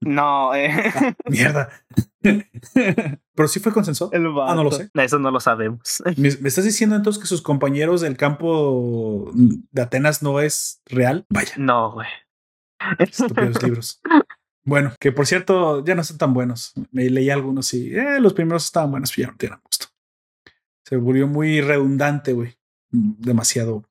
No, 0.01 0.53
eh. 0.53 0.69
Ah, 0.93 1.13
mierda. 1.29 1.69
Pero 3.35 3.47
sí 3.47 3.59
fue 3.59 3.71
consensuado. 3.71 4.11
ah, 4.43 4.55
no 4.55 4.63
lo 4.63 4.71
sé. 4.71 4.89
Eso 4.93 5.19
no 5.19 5.31
lo 5.31 5.39
sabemos. 5.39 6.03
¿Me, 6.17 6.27
estás 6.27 6.65
diciendo 6.65 6.95
entonces 6.95 7.21
que 7.21 7.27
sus 7.27 7.41
compañeros 7.41 8.01
del 8.01 8.17
campo 8.17 9.31
de 9.33 9.81
Atenas 9.81 10.21
no 10.21 10.39
es 10.41 10.81
real? 10.85 11.25
Vaya. 11.29 11.53
No, 11.57 11.93
güey. 11.93 12.07
Estúpidos 12.99 13.63
libros. 13.63 14.01
Bueno, 14.65 14.93
que 14.99 15.11
por 15.11 15.27
cierto, 15.27 15.85
ya 15.85 15.95
no 15.95 16.03
son 16.03 16.17
tan 16.17 16.33
buenos. 16.33 16.73
Me 16.91 17.09
leí 17.09 17.29
algunos 17.29 17.73
y 17.73 17.95
eh, 17.95 18.19
los 18.19 18.33
primeros 18.33 18.65
estaban 18.65 18.91
buenos, 18.91 19.11
pero 19.15 19.27
ya 19.27 19.31
no 19.31 19.37
tienen 19.37 19.59
gusto. 19.63 19.87
Se 20.83 20.97
volvió 20.97 21.27
muy 21.27 21.61
redundante, 21.61 22.33
güey. 22.33 22.57
Demasiado 22.89 23.85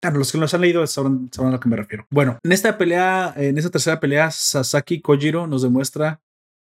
Claro, 0.00 0.18
los 0.18 0.30
que 0.30 0.38
nos 0.38 0.54
han 0.54 0.60
leído 0.60 0.86
sabrán, 0.86 1.28
a 1.38 1.50
lo 1.50 1.60
que 1.60 1.68
me 1.68 1.76
refiero. 1.76 2.06
Bueno, 2.10 2.38
en 2.42 2.52
esta 2.52 2.78
pelea, 2.78 3.34
en 3.36 3.58
esta 3.58 3.70
tercera 3.70 3.98
pelea, 3.98 4.30
Sasaki 4.30 5.00
Kojiro 5.00 5.46
nos 5.46 5.62
demuestra 5.62 6.20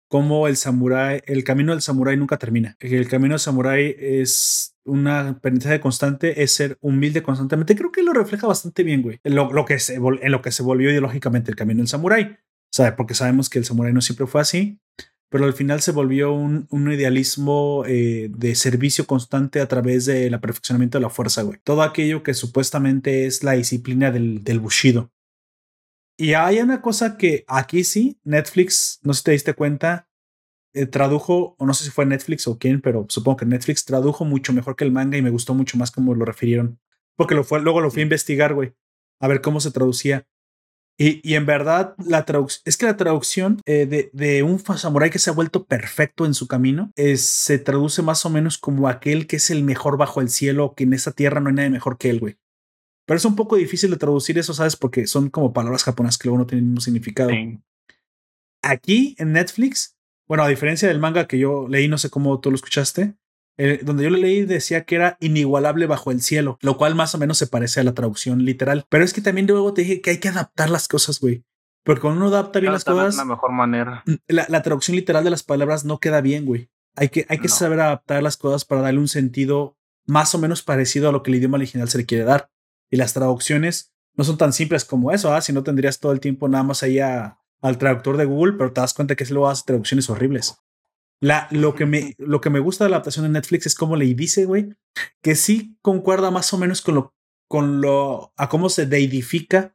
cómo 0.09 0.47
el 0.47 0.57
samurái, 0.57 1.23
el 1.25 1.43
camino 1.43 1.73
del 1.73 1.81
samurái 1.81 2.17
nunca 2.17 2.37
termina. 2.37 2.77
El 2.79 3.09
camino 3.09 3.33
del 3.33 3.41
samurái 3.41 3.97
es 3.99 4.77
una 4.85 5.31
aprendizaje 5.31 5.81
constante, 5.81 6.43
es 6.43 6.53
ser 6.53 6.77
humilde 6.81 7.23
constantemente. 7.23 7.75
Creo 7.75 7.91
que 7.91 8.03
lo 8.03 8.13
refleja 8.13 8.47
bastante 8.47 8.83
bien, 8.83 9.01
güey. 9.01 9.19
En 9.25 9.35
lo 9.35 9.65
que 9.65 9.79
se 9.79 9.99
volvió 9.99 10.91
ideológicamente 10.91 11.51
el 11.51 11.57
camino 11.57 11.79
del 11.79 11.89
samurái. 11.89 12.37
¿Sabe? 12.71 12.93
Porque 12.93 13.15
sabemos 13.15 13.49
que 13.49 13.59
el 13.59 13.65
samurái 13.65 13.93
no 13.93 14.01
siempre 14.01 14.27
fue 14.27 14.41
así 14.41 14.81
pero 15.35 15.47
al 15.47 15.53
final 15.53 15.81
se 15.81 15.91
volvió 15.91 16.33
un, 16.33 16.69
idealismo 16.93 17.83
eh, 17.89 18.31
de 18.31 18.55
servicio 18.55 19.05
constante 19.05 19.61
a 19.61 19.67
través 19.67 20.07
del 20.07 20.39
perfeccionamiento 20.39 20.97
de 20.99 21.03
la 21.03 21.11
fuerza, 21.11 21.43
güey. 21.43 21.59
Todo 21.65 21.83
aquello 21.83 22.23
que 22.23 22.35
supuestamente 22.35 23.27
es 23.27 23.43
la 23.43 23.55
disciplina 23.55 24.13
del, 24.13 24.45
del 24.45 24.61
Bushido. 24.61 25.11
Y 26.17 26.35
hay 26.35 26.61
una 26.61 26.81
cosa 26.81 27.17
que 27.17 27.45
aquí 27.49 27.83
sí, 27.83 28.21
Netflix, 28.23 29.01
no 29.03 29.13
sé 29.13 29.19
si 29.19 29.25
te 29.25 29.31
diste 29.33 29.55
cuenta, 29.55 30.09
eh, 30.73 30.87
tradujo, 30.87 31.57
o 31.59 31.67
no 31.67 31.75
sé 31.75 31.83
si 31.83 31.91
fue 31.91 32.07
Netflix 32.07 32.47
o 32.47 32.57
quién, 32.57 32.81
pero 32.81 33.05
supongo 33.09 33.39
que 33.39 33.47
Netflix 33.47 33.85
tradujo 33.85 34.25
mucho 34.25 34.53
mejor 34.53 34.77
que 34.77 34.85
el 34.85 34.93
manga 34.93 35.19
y 35.19 35.23
me 35.23 35.31
gustó 35.31 35.53
mucho 35.53 35.77
más 35.77 35.91
cómo 35.91 36.15
lo 36.15 36.25
refirieron. 36.25 36.79
Porque 37.17 37.35
lo 37.35 37.43
fue, 37.43 37.61
luego 37.61 37.81
lo 37.81 37.91
fui 37.91 38.03
a 38.03 38.05
investigar, 38.05 38.55
güey, 38.55 38.73
a 39.19 39.27
ver 39.27 39.41
cómo 39.41 39.59
se 39.59 39.73
traducía. 39.73 40.29
Y, 40.97 41.35
en 41.35 41.45
verdad, 41.45 41.97
la 41.99 42.25
es 42.65 42.77
que 42.77 42.87
la 42.87 42.97
traducción 42.97 43.61
eh, 43.67 43.87
de, 43.87 44.11
de, 44.13 44.45
un 44.45 44.61
samurái 44.61 45.11
que 45.11 45.19
se 45.19 45.29
ha 45.29 45.33
vuelto 45.33 45.65
perfecto 45.65 46.25
en 46.25 46.35
su 46.35 46.47
camino 46.47 46.93
se 47.17 47.59
traduce 47.59 48.01
más 48.03 48.25
o 48.25 48.31
menos 48.31 48.59
como 48.59 48.89
aquel 48.89 49.27
que 49.27 49.37
es 49.37 49.51
el 49.51 49.65
mejor 49.65 49.97
bajo 49.97 50.21
el 50.21 50.29
cielo, 50.29 50.75
que 50.77 50.85
en 50.85 50.93
esta 50.93 51.11
tierra 51.11 51.41
no 51.41 51.49
hay 51.49 51.57
nadie 51.57 51.71
mejor 51.71 51.99
que 51.99 52.11
él, 52.11 52.21
güey. 52.21 52.37
Pero 53.07 53.19
es 53.19 53.25
un 53.25 53.35
poco 53.35 53.57
difícil 53.57 53.91
de 53.91 53.97
traducir 53.97 54.39
eso, 54.39 54.55
¿sabes? 54.55 54.77
Porque 54.77 55.07
son 55.07 55.31
como 55.31 55.53
palabras 55.53 55.83
japonesas 55.83 56.17
que 56.17 56.29
luego 56.29 56.39
no 56.39 56.47
tienen 56.47 56.67
ningún 56.67 56.81
significado. 56.81 57.31
Aquí 58.63 59.17
en 59.19 59.33
Netflix, 59.33 59.97
bueno, 60.27 60.45
a 60.45 60.49
diferencia 60.49 60.89
del 60.89 61.01
manga 61.01 61.27
que 61.27 61.39
yo 61.39 61.67
leí, 61.69 61.89
no 61.89 61.99
sé 61.99 62.09
cómo 62.09 62.41
tú 62.41 62.51
lo 62.51 62.55
escuchaste, 62.55 63.15
Eh, 63.57 63.81
donde 63.83 64.05
yo 64.05 64.11
lo 64.11 64.17
leí 64.17 64.45
decía 64.45 64.85
que 64.85 64.97
era 64.97 65.17
inigualable 65.21 65.87
bajo 65.87 66.11
el 66.11 66.21
cielo, 66.21 66.59
lo 66.61 66.77
cual 66.77 66.95
más 66.95 67.15
o 67.15 67.19
menos 67.19 67.39
se 67.39 67.47
parece 67.47 67.81
a 67.81 67.85
la 67.85 67.95
traducción 67.95 68.45
literal. 68.45 68.85
Pero 68.89 69.05
es 69.05 69.13
que 69.13 69.21
también 69.21 69.47
luego 69.47 69.73
te 69.73 69.83
dije 69.83 70.01
que 70.01 70.11
hay 70.11 70.19
que 70.19 70.29
adaptar 70.29 70.71
las 70.71 70.89
cosas, 70.89 71.21
güey. 71.21 71.45
Porque 71.85 72.01
cuando 72.01 72.19
uno 72.19 72.35
adapta 72.35 72.61
bien 72.61 72.73
las 72.73 72.85
cosas. 72.85 73.17
la 73.17 73.25
mejor 73.25 73.53
manera. 73.53 74.03
La, 74.27 74.63
traducción 74.63 74.97
literal 74.97 75.23
de 75.23 75.31
las 75.31 75.43
palabras 75.43 75.85
no 75.85 76.01
queda 76.01 76.21
bien, 76.21 76.47
güey. 76.47 76.71
Hay 76.97 77.11
que, 77.11 77.27
hay 77.29 77.39
que 77.39 77.49
saber 77.49 77.81
adaptar 77.81 78.23
las 78.23 78.37
cosas 78.37 78.65
para 78.65 78.81
darle 78.81 79.01
un 79.01 79.09
sentido 79.09 79.77
más 80.07 80.35
o 80.35 80.39
menos 80.39 80.63
parecido 80.63 81.09
a 81.09 81.13
lo 81.13 81.23
que 81.23 81.31
el 81.31 81.37
idioma 81.37 81.57
original 81.57 81.89
se 81.89 81.99
le 81.99 82.07
quiere 82.07 82.25
dar. 82.25 82.51
Y 82.91 82.97
las 82.97 83.13
traducciones 83.13 83.93
no 84.17 84.25
son 84.25 84.39
tan 84.39 84.53
simples 84.53 84.85
como 84.85 85.13
eso, 85.13 85.35
¿ah? 85.35 85.41
Si 85.41 85.53
no 85.53 85.63
tendrías 85.63 85.99
todo 85.99 86.13
el 86.13 86.21
tiempo 86.21 86.49
nada 86.49 86.65
más 86.65 86.83
ahí 86.83 87.01
al 87.01 87.79
traductor 87.79 88.17
de 88.17 88.25
Google, 88.25 88.55
pero 88.55 88.73
te 88.73 88.81
das 88.81 88.95
cuenta 88.95 89.15
que 89.15 89.25
luego 89.27 89.49
hace 89.49 89.65
traducciones 89.67 90.09
horribles. 90.09 90.57
La, 91.21 91.49
lo, 91.51 91.75
que 91.75 91.87
me, 91.87 92.15
lo 92.19 92.41
que 92.41 92.51
me 92.51 92.59
gusta 92.59 92.85
de 92.85 92.91
la 92.91 92.97
adaptación 92.97 93.25
de 93.25 93.31
Netflix 93.31 93.67
es 93.67 93.75
cómo 93.75 93.97
le 93.97 94.07
dice, 94.15 94.45
güey, 94.45 94.75
que 95.23 95.35
sí 95.35 95.77
concuerda 95.81 96.31
más 96.31 96.53
o 96.53 96.59
menos 96.59 96.83
con 96.83 96.95
lo, 96.95 97.15
con 97.49 97.81
lo, 97.81 98.33
a 98.37 98.49
cómo 98.49 98.69
se 98.69 98.87
deidifica, 98.87 99.75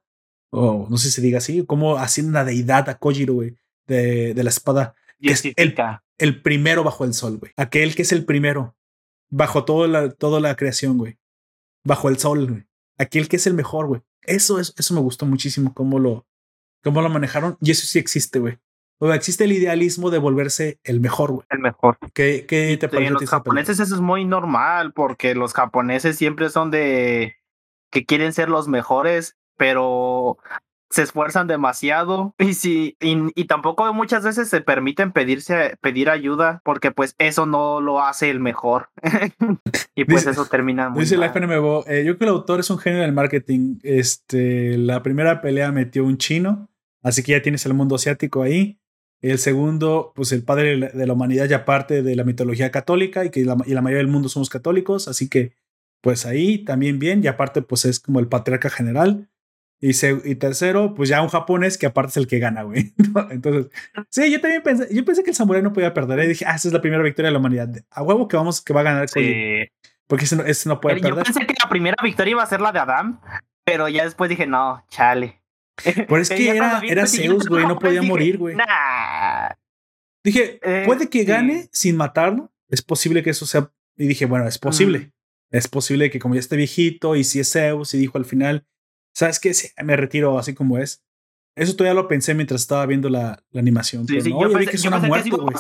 o 0.51 0.87
no 0.89 0.97
sé 0.97 1.07
si 1.07 1.15
se 1.15 1.21
diga 1.21 1.39
así, 1.39 1.65
cómo 1.65 1.97
haciendo 1.97 2.31
una 2.31 2.43
deidad 2.43 2.89
a 2.89 2.97
Kojiro, 2.97 3.35
güey, 3.35 3.57
de, 3.87 4.33
de 4.33 4.43
la 4.43 4.49
espada. 4.49 4.95
Que 5.19 5.31
es 5.31 5.43
el, 5.45 5.75
el, 6.17 6.41
primero 6.41 6.83
bajo 6.83 7.03
el 7.03 7.13
sol, 7.13 7.37
güey. 7.37 7.51
Aquel 7.57 7.95
que 7.95 8.03
es 8.03 8.11
el 8.11 8.25
primero 8.25 8.77
bajo 9.29 9.65
toda 9.65 9.87
la, 9.87 10.09
toda 10.11 10.39
la 10.39 10.55
creación, 10.55 10.97
güey. 10.97 11.17
Bajo 11.83 12.09
el 12.09 12.17
sol, 12.17 12.47
güey. 12.47 12.65
Aquel 12.97 13.27
que 13.27 13.37
es 13.37 13.47
el 13.47 13.53
mejor, 13.53 13.87
güey. 13.87 14.01
Eso, 14.21 14.59
es, 14.59 14.73
eso 14.77 14.93
me 14.93 15.01
gustó 15.01 15.25
muchísimo, 15.25 15.73
cómo 15.73 15.99
lo, 15.99 16.27
cómo 16.83 17.01
lo 17.01 17.09
manejaron. 17.09 17.57
Y 17.61 17.71
eso 17.71 17.85
sí 17.85 17.99
existe, 17.99 18.39
güey. 18.39 18.59
O 18.99 19.13
existe 19.13 19.45
el 19.45 19.53
idealismo 19.53 20.09
de 20.09 20.17
volverse 20.17 20.79
el 20.83 20.99
mejor, 20.99 21.31
güey. 21.31 21.47
El 21.49 21.59
mejor. 21.59 21.97
¿Qué, 22.13 22.45
qué 22.47 22.77
te 22.77 22.89
parece? 22.89 23.11
los 23.11 23.29
japoneses 23.29 23.79
eso 23.79 23.95
es 23.95 24.01
muy 24.01 24.25
normal, 24.25 24.91
porque 24.93 25.35
los 25.35 25.53
japoneses 25.53 26.17
siempre 26.17 26.49
son 26.49 26.69
de 26.69 27.37
que 27.91 28.05
quieren 28.05 28.33
ser 28.33 28.49
los 28.49 28.67
mejores, 28.67 29.37
pero 29.57 30.37
se 30.89 31.03
esfuerzan 31.03 31.47
demasiado 31.47 32.33
y 32.39 32.53
si 32.53 32.97
y, 32.99 33.45
tampoco 33.45 33.91
muchas 33.93 34.23
veces 34.23 34.49
se 34.49 34.61
permiten 34.61 35.11
pedirse 35.11 35.77
pedir 35.81 36.09
ayuda 36.09 36.61
porque 36.63 36.91
pues 36.91 37.15
eso 37.19 37.45
no 37.45 37.81
lo 37.81 38.01
hace 38.01 38.29
el 38.29 38.39
mejor 38.39 38.89
y 39.95 40.05
pues 40.05 40.25
eso 40.25 40.45
termina 40.45 40.89
muy 40.89 41.01
dice 41.01 41.17
la 41.17 41.31
FNMBO 41.31 41.85
eh, 41.87 42.03
yo 42.05 42.15
creo 42.15 42.17
que 42.17 42.23
el 42.25 42.29
autor 42.31 42.59
es 42.59 42.69
un 42.69 42.79
genio 42.79 43.01
del 43.01 43.13
marketing 43.13 43.77
este 43.83 44.77
la 44.77 45.03
primera 45.03 45.41
pelea 45.41 45.71
metió 45.71 46.03
un 46.03 46.17
chino 46.17 46.69
así 47.03 47.23
que 47.23 47.33
ya 47.33 47.41
tienes 47.41 47.65
el 47.65 47.73
mundo 47.73 47.95
asiático 47.95 48.41
ahí 48.41 48.78
el 49.21 49.37
segundo 49.37 50.13
pues 50.15 50.31
el 50.31 50.43
padre 50.43 50.77
de 50.77 51.07
la 51.07 51.13
humanidad 51.13 51.45
ya 51.45 51.65
parte 51.65 52.03
de 52.03 52.15
la 52.15 52.23
mitología 52.23 52.71
católica 52.71 53.25
y 53.25 53.31
que 53.31 53.43
la, 53.43 53.57
y 53.65 53.73
la 53.73 53.81
mayoría 53.81 54.03
del 54.03 54.11
mundo 54.11 54.29
somos 54.29 54.49
católicos 54.49 55.07
así 55.07 55.29
que 55.29 55.53
pues 56.01 56.25
ahí 56.25 56.59
también 56.59 56.99
bien 56.99 57.23
y 57.23 57.27
aparte 57.27 57.61
pues 57.61 57.85
es 57.85 57.99
como 57.99 58.19
el 58.19 58.27
patriarca 58.27 58.69
general 58.69 59.29
y, 59.81 59.91
y 60.25 60.35
tercero, 60.35 60.93
pues 60.93 61.07
ya 61.07 61.21
un 61.21 61.29
japonés 61.29 61.77
que 61.77 61.85
aparte 61.85 62.09
es 62.09 62.17
el 62.17 62.27
que 62.27 62.39
gana, 62.39 62.63
güey. 62.63 62.93
Entonces, 63.31 63.67
sí, 64.09 64.29
yo 64.29 64.41
también 64.41 64.61
pensé, 64.61 64.93
yo 64.93 65.05
pensé 65.05 65.23
que 65.23 65.29
el 65.29 65.35
samurai 65.35 65.61
no 65.61 65.71
podía 65.71 65.93
perder. 65.93 66.19
Y 66.25 66.27
dije, 66.27 66.45
ah, 66.45 66.55
esa 66.55 66.67
es 66.67 66.73
la 66.73 66.81
primera 66.81 67.01
victoria 67.01 67.29
de 67.29 67.33
la 67.33 67.39
humanidad. 67.39 67.69
A 67.89 68.03
huevo 68.03 68.27
que 68.27 68.35
vamos, 68.35 68.61
que 68.61 68.73
va 68.73 68.81
a 68.81 68.83
ganar. 68.83 69.07
Sí. 69.09 69.69
Porque 70.05 70.25
ese 70.25 70.35
no, 70.35 70.43
no 70.43 70.81
puede 70.81 70.99
perder. 70.99 71.19
Yo 71.19 71.23
pensé 71.23 71.47
que 71.47 71.53
la 71.63 71.69
primera 71.69 71.95
victoria 72.03 72.31
iba 72.31 72.43
a 72.43 72.47
ser 72.47 72.59
la 72.59 72.73
de 72.73 72.79
Adam, 72.79 73.21
pero 73.63 73.87
ya 73.87 74.03
después 74.03 74.29
dije, 74.29 74.47
no, 74.47 74.83
chale. 74.89 75.38
Pero 76.07 76.17
es 76.17 76.29
que 76.29 76.49
era, 76.49 76.81
era 76.83 77.07
Zeus, 77.07 77.47
güey, 77.47 77.65
no 77.65 77.79
podía 77.79 78.01
morir, 78.01 78.37
güey. 78.37 78.55
Nah. 78.55 79.49
Dije, 80.23 80.59
eh, 80.63 80.83
puede 80.85 81.09
que 81.09 81.23
gane 81.23 81.69
sin 81.71 81.95
matarlo. 81.95 82.51
Es 82.67 82.81
posible 82.81 83.23
que 83.23 83.29
eso 83.31 83.45
sea. 83.45 83.71
Y 83.97 84.07
dije, 84.07 84.25
bueno, 84.25 84.47
es 84.47 84.57
posible. 84.57 85.11
Es 85.51 85.67
posible 85.67 86.11
que 86.11 86.19
como 86.19 86.35
ya 86.35 86.39
esté 86.39 86.55
viejito 86.55 87.15
y 87.15 87.23
si 87.23 87.39
es 87.39 87.51
Zeus 87.51 87.93
y 87.93 87.97
dijo 87.97 88.17
al 88.17 88.25
final, 88.25 88.67
¿Sabes 89.13 89.39
qué? 89.39 89.51
me 89.83 89.97
retiro 89.97 90.37
así 90.39 90.53
como 90.53 90.77
es. 90.77 91.03
Eso 91.55 91.75
todavía 91.75 91.93
lo 91.93 92.07
pensé 92.07 92.33
mientras 92.33 92.61
estaba 92.61 92.85
viendo 92.85 93.09
la, 93.09 93.43
la 93.51 93.59
animación. 93.59 94.07
Sí, 94.07 94.21
sí, 94.21 94.29
no, 94.29 94.49
yo, 94.49 94.57
vi 94.57 94.65
que 94.65 94.77
son 94.77 95.01
muerto, 95.05 95.37
güey. 95.37 95.57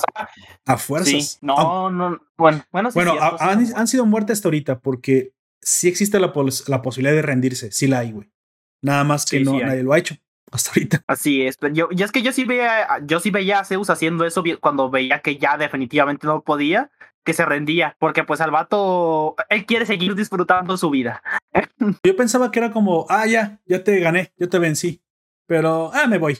A 0.65 0.77
fuerzas. 0.77 1.39
no, 1.41 1.89
no. 1.89 2.21
Bueno, 2.37 2.63
bueno, 2.71 2.89
bueno 2.93 3.15
han, 3.39 3.65
han, 3.75 3.87
sido 3.87 4.05
muertes 4.05 4.37
hasta 4.37 4.47
ahorita 4.47 4.79
porque 4.79 5.33
sí 5.61 5.89
existe 5.89 6.19
la, 6.19 6.31
la 6.67 6.81
posibilidad 6.81 7.15
de 7.15 7.21
rendirse. 7.21 7.71
Sí 7.71 7.87
la 7.87 7.99
hay, 7.99 8.13
güey. 8.13 8.31
Nada 8.81 9.03
más 9.03 9.25
que 9.25 9.39
no 9.41 9.59
nadie 9.59 9.83
lo 9.83 9.93
ha 9.93 9.99
hecho 9.99 10.15
hasta 10.51 10.71
ahorita. 10.71 11.03
Así 11.07 11.43
es. 11.43 11.57
Yo, 11.73 11.89
y 11.91 12.03
es 12.03 12.11
que 12.11 12.21
yo 12.21 12.31
sí 12.31 12.45
veía, 12.45 12.87
yo 13.05 13.19
sí 13.19 13.31
veía 13.31 13.59
a 13.59 13.65
Zeus 13.65 13.89
haciendo 13.89 14.25
eso 14.25 14.43
cuando 14.59 14.89
veía 14.89 15.19
que 15.19 15.37
ya 15.37 15.57
definitivamente 15.57 16.27
no 16.27 16.41
podía 16.41 16.89
que 17.23 17.33
se 17.33 17.45
rendía, 17.45 17.95
porque 17.99 18.23
pues 18.23 18.41
al 18.41 18.51
vato, 18.51 19.35
él 19.49 19.65
quiere 19.65 19.85
seguir 19.85 20.15
disfrutando 20.15 20.77
su 20.77 20.89
vida. 20.89 21.21
Yo 22.03 22.15
pensaba 22.15 22.49
que 22.49 22.59
era 22.59 22.71
como, 22.71 23.05
ah, 23.09 23.27
ya, 23.27 23.59
ya 23.65 23.83
te 23.83 23.99
gané, 23.99 24.33
yo 24.37 24.49
te 24.49 24.57
vencí, 24.57 25.01
pero, 25.45 25.91
ah, 25.93 26.07
me 26.07 26.17
voy, 26.17 26.39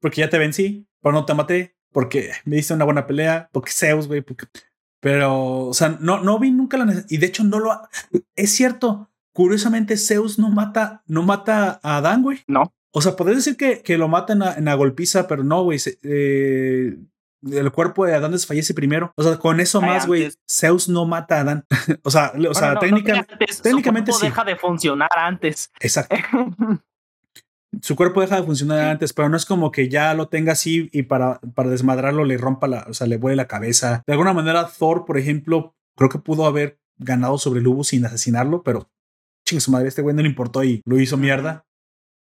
porque 0.00 0.20
ya 0.20 0.30
te 0.30 0.38
vencí, 0.38 0.86
pero 1.02 1.12
no 1.12 1.24
te 1.24 1.34
maté, 1.34 1.76
porque 1.90 2.32
me 2.44 2.56
diste 2.56 2.74
una 2.74 2.84
buena 2.84 3.06
pelea, 3.06 3.48
porque 3.52 3.72
Zeus, 3.72 4.06
güey, 4.06 4.24
Pero, 5.00 5.66
o 5.66 5.74
sea, 5.74 5.96
no, 6.00 6.20
no 6.20 6.38
vi 6.38 6.50
nunca 6.50 6.76
la 6.76 6.84
necesidad, 6.84 7.10
y 7.10 7.16
de 7.18 7.26
hecho 7.26 7.44
no 7.44 7.58
lo... 7.58 7.80
Es 8.36 8.50
cierto, 8.52 9.09
curiosamente 9.40 9.96
Zeus 9.96 10.38
no 10.38 10.50
mata, 10.50 11.02
no 11.06 11.22
mata 11.22 11.80
a 11.82 11.96
Adán, 11.96 12.22
güey. 12.22 12.40
No. 12.46 12.74
O 12.92 13.00
sea, 13.00 13.16
podés 13.16 13.36
decir 13.36 13.56
que, 13.56 13.80
que 13.80 13.96
lo 13.96 14.06
mata 14.06 14.34
en 14.34 14.64
la, 14.66 14.74
golpiza, 14.74 15.26
pero 15.26 15.42
no, 15.42 15.64
güey. 15.64 15.78
Eh, 16.02 16.98
el 17.50 17.72
cuerpo 17.72 18.04
de 18.04 18.14
Adán 18.14 18.32
desfallece 18.32 18.74
primero. 18.74 19.14
O 19.16 19.22
sea, 19.22 19.38
con 19.38 19.58
eso 19.60 19.80
más, 19.80 20.06
güey, 20.06 20.28
Zeus 20.46 20.90
no 20.90 21.06
mata 21.06 21.38
a 21.38 21.40
Adán. 21.40 21.64
o 22.02 22.10
sea, 22.10 22.34
o 22.50 22.52
sea 22.52 22.78
técnicamente 22.78 24.12
su 24.12 24.26
deja 24.26 24.44
de 24.44 24.56
funcionar 24.56 25.08
antes. 25.16 25.70
Exacto. 25.80 26.16
su 27.80 27.96
cuerpo 27.96 28.20
deja 28.20 28.36
de 28.36 28.42
funcionar 28.42 28.90
antes, 28.90 29.14
pero 29.14 29.30
no 29.30 29.38
es 29.38 29.46
como 29.46 29.72
que 29.72 29.88
ya 29.88 30.12
lo 30.12 30.28
tenga 30.28 30.52
así 30.52 30.90
y 30.92 31.04
para, 31.04 31.40
para 31.54 31.70
desmadrarlo 31.70 32.26
le 32.26 32.36
rompa 32.36 32.68
la, 32.68 32.84
o 32.90 32.92
sea, 32.92 33.06
le 33.06 33.16
vuele 33.16 33.36
la 33.36 33.48
cabeza. 33.48 34.02
De 34.06 34.12
alguna 34.12 34.34
manera, 34.34 34.68
Thor, 34.68 35.06
por 35.06 35.16
ejemplo, 35.16 35.74
creo 35.96 36.10
que 36.10 36.18
pudo 36.18 36.44
haber 36.44 36.78
ganado 36.98 37.38
sobre 37.38 37.62
Lubu 37.62 37.84
sin 37.84 38.04
asesinarlo, 38.04 38.62
pero 38.62 38.90
chingue 39.50 39.60
su 39.60 39.70
madre, 39.70 39.88
este 39.88 40.02
güey 40.02 40.14
no 40.14 40.22
le 40.22 40.28
importó 40.28 40.64
y 40.64 40.82
lo 40.84 40.98
hizo 40.98 41.16
mierda. 41.16 41.66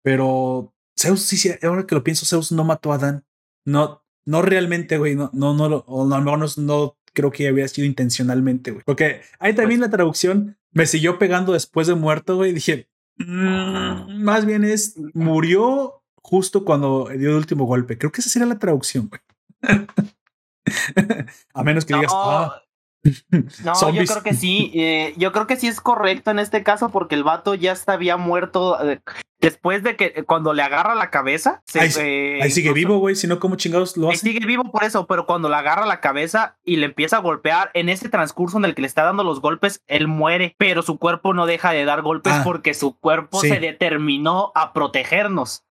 Pero 0.03 0.73
Zeus, 0.97 1.21
sí, 1.21 1.37
sí, 1.37 1.51
ahora 1.61 1.85
que 1.85 1.95
lo 1.95 2.03
pienso, 2.03 2.25
Zeus 2.25 2.51
no 2.51 2.63
mató 2.63 2.91
a 2.91 2.95
Adán. 2.95 3.25
No, 3.65 4.03
no 4.25 4.41
realmente, 4.41 4.97
güey, 4.97 5.15
no, 5.15 5.29
no, 5.33 5.53
no, 5.53 5.83
o 5.87 6.05
no, 6.05 6.21
no, 6.21 6.37
no 6.57 6.97
creo 7.13 7.31
que 7.31 7.47
había 7.47 7.67
sido 7.67 7.85
intencionalmente, 7.85 8.71
güey. 8.71 8.83
Porque 8.85 9.21
ahí 9.39 9.53
también 9.53 9.79
pues 9.79 9.89
la 9.89 9.95
traducción 9.95 10.57
me 10.71 10.85
siguió 10.85 11.19
pegando 11.19 11.53
después 11.53 11.87
de 11.87 11.95
muerto, 11.95 12.35
güey. 12.35 12.53
Dije, 12.53 12.87
mm, 13.17 14.23
más 14.23 14.45
bien 14.45 14.63
es, 14.63 14.95
murió 15.13 16.03
justo 16.15 16.63
cuando 16.63 17.09
dio 17.09 17.29
el 17.29 17.35
último 17.35 17.65
golpe. 17.65 17.97
Creo 17.97 18.11
que 18.11 18.21
esa 18.21 18.29
sería 18.29 18.47
la 18.47 18.59
traducción, 18.59 19.09
güey. 19.09 19.21
A 21.53 21.63
menos 21.63 21.85
que 21.85 21.93
digas, 21.93 22.11
ah, 22.13 22.61
no, 23.63 23.91
yo 23.93 24.05
creo 24.05 24.23
que 24.23 24.33
sí. 24.33 24.71
Eh, 24.73 25.13
yo 25.17 25.31
creo 25.31 25.47
que 25.47 25.55
sí 25.55 25.67
es 25.67 25.81
correcto 25.81 26.31
en 26.31 26.39
este 26.39 26.63
caso 26.63 26.89
porque 26.89 27.15
el 27.15 27.23
vato 27.23 27.53
ya 27.55 27.75
había 27.87 28.17
muerto 28.17 28.77
eh, 28.83 28.99
después 29.39 29.83
de 29.83 29.95
que 29.95 30.13
eh, 30.15 30.23
cuando 30.23 30.53
le 30.53 30.61
agarra 30.63 30.95
la 30.95 31.09
cabeza. 31.09 31.63
ahí, 31.73 32.51
sigue 32.51 32.73
vivo, 32.73 32.99
güey. 32.99 33.15
Si 33.15 33.27
no, 33.27 33.39
¿cómo 33.39 33.55
chingados 33.55 33.97
lo 33.97 34.09
hace? 34.09 34.19
sigue 34.19 34.45
vivo 34.45 34.71
por 34.71 34.83
eso, 34.83 35.07
pero 35.07 35.25
cuando 35.25 35.49
le 35.49 35.55
agarra 35.55 35.85
la 35.85 36.01
cabeza 36.01 36.57
y 36.63 36.77
le 36.77 36.87
empieza 36.87 37.17
a 37.17 37.21
golpear, 37.21 37.71
en 37.73 37.89
ese 37.89 38.09
transcurso 38.09 38.57
en 38.57 38.65
el 38.65 38.75
que 38.75 38.81
le 38.81 38.87
está 38.87 39.03
dando 39.03 39.23
los 39.23 39.41
golpes, 39.41 39.81
él 39.87 40.07
muere, 40.07 40.55
pero 40.57 40.81
su 40.81 40.97
cuerpo 40.97 41.33
no 41.33 41.45
deja 41.45 41.71
de 41.71 41.85
dar 41.85 42.01
golpes 42.01 42.33
ah, 42.33 42.41
porque 42.43 42.73
su 42.73 42.97
cuerpo 42.97 43.41
se 43.41 43.59
determinó 43.59 44.51
a 44.55 44.73
protegernos, 44.73 45.63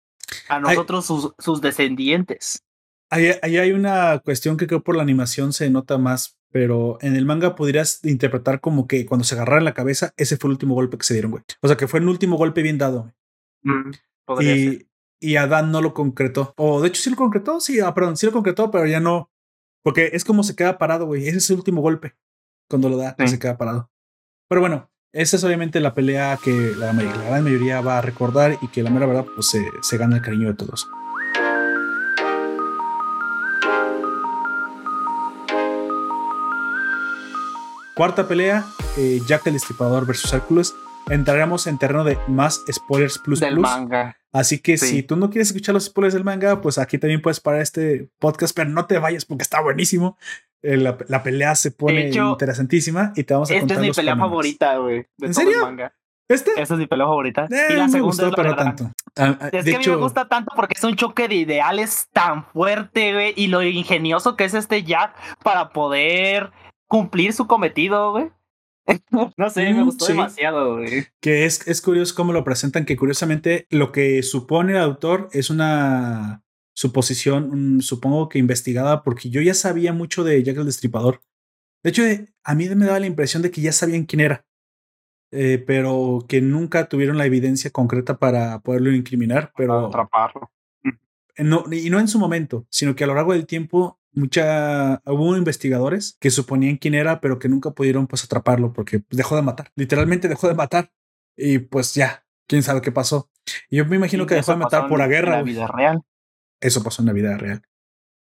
a 0.48 0.60
nosotros, 0.60 1.06
sus, 1.06 1.32
sus 1.38 1.60
descendientes. 1.60 2.62
Ahí, 3.08 3.30
ahí, 3.42 3.56
hay 3.56 3.70
una 3.70 4.18
cuestión 4.18 4.56
que 4.56 4.66
creo 4.66 4.82
por 4.82 4.96
la 4.96 5.02
animación 5.02 5.52
se 5.52 5.70
nota 5.70 5.96
más 5.96 6.35
pero 6.50 6.98
en 7.00 7.16
el 7.16 7.24
manga 7.24 7.54
podrías 7.54 8.04
interpretar 8.04 8.60
como 8.60 8.86
que 8.86 9.06
cuando 9.06 9.24
se 9.24 9.34
agarraron 9.34 9.64
la 9.64 9.74
cabeza, 9.74 10.12
ese 10.16 10.36
fue 10.36 10.48
el 10.48 10.52
último 10.52 10.74
golpe 10.74 10.98
que 10.98 11.04
se 11.04 11.14
dieron, 11.14 11.32
güey. 11.32 11.42
O 11.60 11.68
sea, 11.68 11.76
que 11.76 11.88
fue 11.88 12.00
el 12.00 12.08
último 12.08 12.36
golpe 12.36 12.62
bien 12.62 12.78
dado. 12.78 13.12
Mm, 13.62 13.90
y, 14.40 14.86
y 15.20 15.36
Adán 15.36 15.70
no 15.70 15.80
lo 15.80 15.94
concretó. 15.94 16.54
O 16.56 16.80
de 16.80 16.88
hecho 16.88 17.02
sí 17.02 17.10
lo 17.10 17.16
concretó, 17.16 17.60
sí, 17.60 17.80
ah, 17.80 17.94
perdón, 17.94 18.16
sí 18.16 18.26
lo 18.26 18.32
concretó, 18.32 18.70
pero 18.70 18.86
ya 18.86 19.00
no. 19.00 19.30
Porque 19.82 20.10
es 20.12 20.24
como 20.24 20.42
se 20.42 20.56
queda 20.56 20.78
parado, 20.78 21.06
güey. 21.06 21.28
Ese 21.28 21.38
es 21.38 21.50
el 21.50 21.56
último 21.56 21.80
golpe. 21.80 22.16
Cuando 22.68 22.88
lo 22.88 22.96
da, 22.96 23.14
se 23.26 23.38
queda 23.38 23.56
parado. 23.56 23.90
Pero 24.48 24.60
bueno, 24.60 24.90
esa 25.12 25.36
es 25.36 25.44
obviamente 25.44 25.80
la 25.80 25.94
pelea 25.94 26.38
que 26.42 26.72
la, 26.76 26.92
gran 26.92 27.44
mayoría 27.44 27.80
va 27.80 27.98
a 27.98 28.02
recordar 28.02 28.58
y 28.60 28.68
que 28.68 28.82
la 28.82 28.90
mera 28.90 29.06
verdad, 29.06 29.26
pues 29.34 29.48
se, 29.48 29.64
se 29.82 29.96
gana 29.96 30.16
el 30.16 30.22
cariño 30.22 30.48
de 30.48 30.54
todos. 30.54 30.88
Cuarta 37.96 38.28
pelea, 38.28 38.66
eh, 38.98 39.22
Jack 39.26 39.46
el 39.46 39.54
Destripador 39.54 40.06
versus 40.06 40.30
Hércules. 40.30 40.74
Entraremos 41.08 41.66
en 41.66 41.78
terreno 41.78 42.04
de 42.04 42.18
más 42.28 42.62
spoilers 42.70 43.16
plus 43.16 43.40
del 43.40 43.58
manga. 43.58 44.18
Así 44.34 44.58
que 44.58 44.76
si 44.76 45.02
tú 45.02 45.16
no 45.16 45.30
quieres 45.30 45.48
escuchar 45.48 45.72
los 45.72 45.86
spoilers 45.86 46.12
del 46.12 46.22
manga, 46.22 46.60
pues 46.60 46.76
aquí 46.76 46.98
también 46.98 47.22
puedes 47.22 47.40
parar 47.40 47.62
este 47.62 48.10
podcast, 48.18 48.54
pero 48.54 48.68
no 48.68 48.84
te 48.84 48.98
vayas 48.98 49.24
porque 49.24 49.44
está 49.44 49.62
buenísimo. 49.62 50.18
eh, 50.62 50.76
la, 50.76 50.98
la, 51.08 51.22
pelea 51.22 51.54
se 51.54 51.70
pone 51.70 52.10
interesantísima 52.10 53.14
y 53.16 53.24
te 53.24 53.32
vamos 53.32 53.50
a 53.50 53.54
esta 53.54 53.60
contar. 53.62 53.76
Esta 53.76 53.86
es 53.86 53.88
mi 53.88 53.94
pelea 53.94 54.16
favorita, 54.16 54.76
güey. 54.76 55.06
¿En 55.22 55.32
serio? 55.32 55.76
¿Este? 56.28 56.50
Esa 56.60 56.74
es 56.74 56.80
mi 56.80 56.86
pelea 56.86 57.06
favorita. 57.06 57.46
Eh, 57.50 57.66
y 57.70 57.76
la 57.76 57.88
segunda 57.88 58.00
gustó, 58.00 58.26
es 58.26 58.30
la 58.32 58.36
pero 58.36 58.56
tanto. 58.56 58.90
Ah, 59.16 59.38
ah, 59.40 59.48
es 59.50 59.64
que 59.64 59.74
a 59.74 59.78
mí 59.78 59.86
me 59.86 59.96
gusta 59.96 60.28
tanto 60.28 60.52
porque 60.54 60.74
es 60.76 60.84
un 60.84 60.96
choque 60.96 61.28
de 61.28 61.36
ideales 61.36 62.08
tan 62.12 62.44
fuerte, 62.44 63.14
güey, 63.14 63.32
y 63.36 63.46
lo 63.46 63.62
ingenioso 63.62 64.36
que 64.36 64.44
es 64.44 64.52
este 64.52 64.82
Jack 64.82 65.14
para 65.42 65.70
poder 65.70 66.50
cumplir 66.86 67.32
su 67.32 67.46
cometido, 67.46 68.12
güey. 68.12 68.30
no 69.36 69.50
sé, 69.50 69.64
me 69.72 69.82
mm, 69.82 69.84
gustó 69.84 70.06
demasiado, 70.06 70.76
güey. 70.76 71.06
Que 71.20 71.44
es, 71.44 71.66
es 71.66 71.82
curioso 71.82 72.14
cómo 72.14 72.32
lo 72.32 72.44
presentan, 72.44 72.84
que 72.84 72.96
curiosamente 72.96 73.66
lo 73.70 73.92
que 73.92 74.22
supone 74.22 74.72
el 74.72 74.78
autor 74.78 75.28
es 75.32 75.50
una 75.50 76.44
suposición, 76.74 77.80
supongo 77.80 78.28
que 78.28 78.38
investigada, 78.38 79.02
porque 79.02 79.30
yo 79.30 79.40
ya 79.40 79.54
sabía 79.54 79.92
mucho 79.92 80.24
de 80.24 80.42
Jack 80.42 80.58
el 80.58 80.66
Destripador. 80.66 81.22
De 81.82 81.90
hecho, 81.90 82.02
a 82.44 82.54
mí 82.54 82.68
me 82.68 82.86
daba 82.86 83.00
la 83.00 83.06
impresión 83.06 83.42
de 83.42 83.50
que 83.50 83.62
ya 83.62 83.72
sabían 83.72 84.04
quién 84.04 84.20
era, 84.20 84.46
eh, 85.30 85.62
pero 85.66 86.24
que 86.28 86.40
nunca 86.40 86.88
tuvieron 86.88 87.16
la 87.16 87.26
evidencia 87.26 87.70
concreta 87.70 88.18
para 88.18 88.60
poderlo 88.60 88.92
incriminar, 88.92 89.52
pero... 89.56 89.86
atraparlo. 89.86 90.50
No, 91.38 91.64
y 91.70 91.90
no 91.90 92.00
en 92.00 92.08
su 92.08 92.18
momento, 92.18 92.66
sino 92.70 92.96
que 92.96 93.04
a 93.04 93.06
lo 93.06 93.14
largo 93.14 93.34
del 93.34 93.46
tiempo 93.46 94.00
mucha 94.16 95.02
hubo 95.04 95.36
investigadores 95.36 96.16
que 96.18 96.30
suponían 96.30 96.78
quién 96.78 96.94
era, 96.94 97.20
pero 97.20 97.38
que 97.38 97.48
nunca 97.48 97.70
pudieron 97.70 98.06
pues 98.06 98.24
atraparlo 98.24 98.72
porque 98.72 99.04
dejó 99.10 99.36
de 99.36 99.42
matar. 99.42 99.70
Literalmente 99.76 100.26
dejó 100.26 100.48
de 100.48 100.54
matar 100.54 100.90
y 101.36 101.58
pues 101.58 101.94
ya, 101.94 102.26
quién 102.48 102.62
sabe 102.62 102.80
qué 102.80 102.90
pasó. 102.90 103.30
Y 103.70 103.76
yo 103.76 103.84
me 103.84 103.96
imagino 103.96 104.26
que 104.26 104.34
dejó 104.34 104.52
de 104.52 104.58
matar 104.58 104.88
por 104.88 104.98
la 104.98 105.06
guerra. 105.06 105.34
En 105.34 105.38
la 105.38 105.42
vida 105.42 105.66
real. 105.68 106.02
Eso 106.60 106.82
pasó 106.82 107.02
en 107.02 107.06
la 107.06 107.12
vida 107.12 107.36
real. 107.36 107.62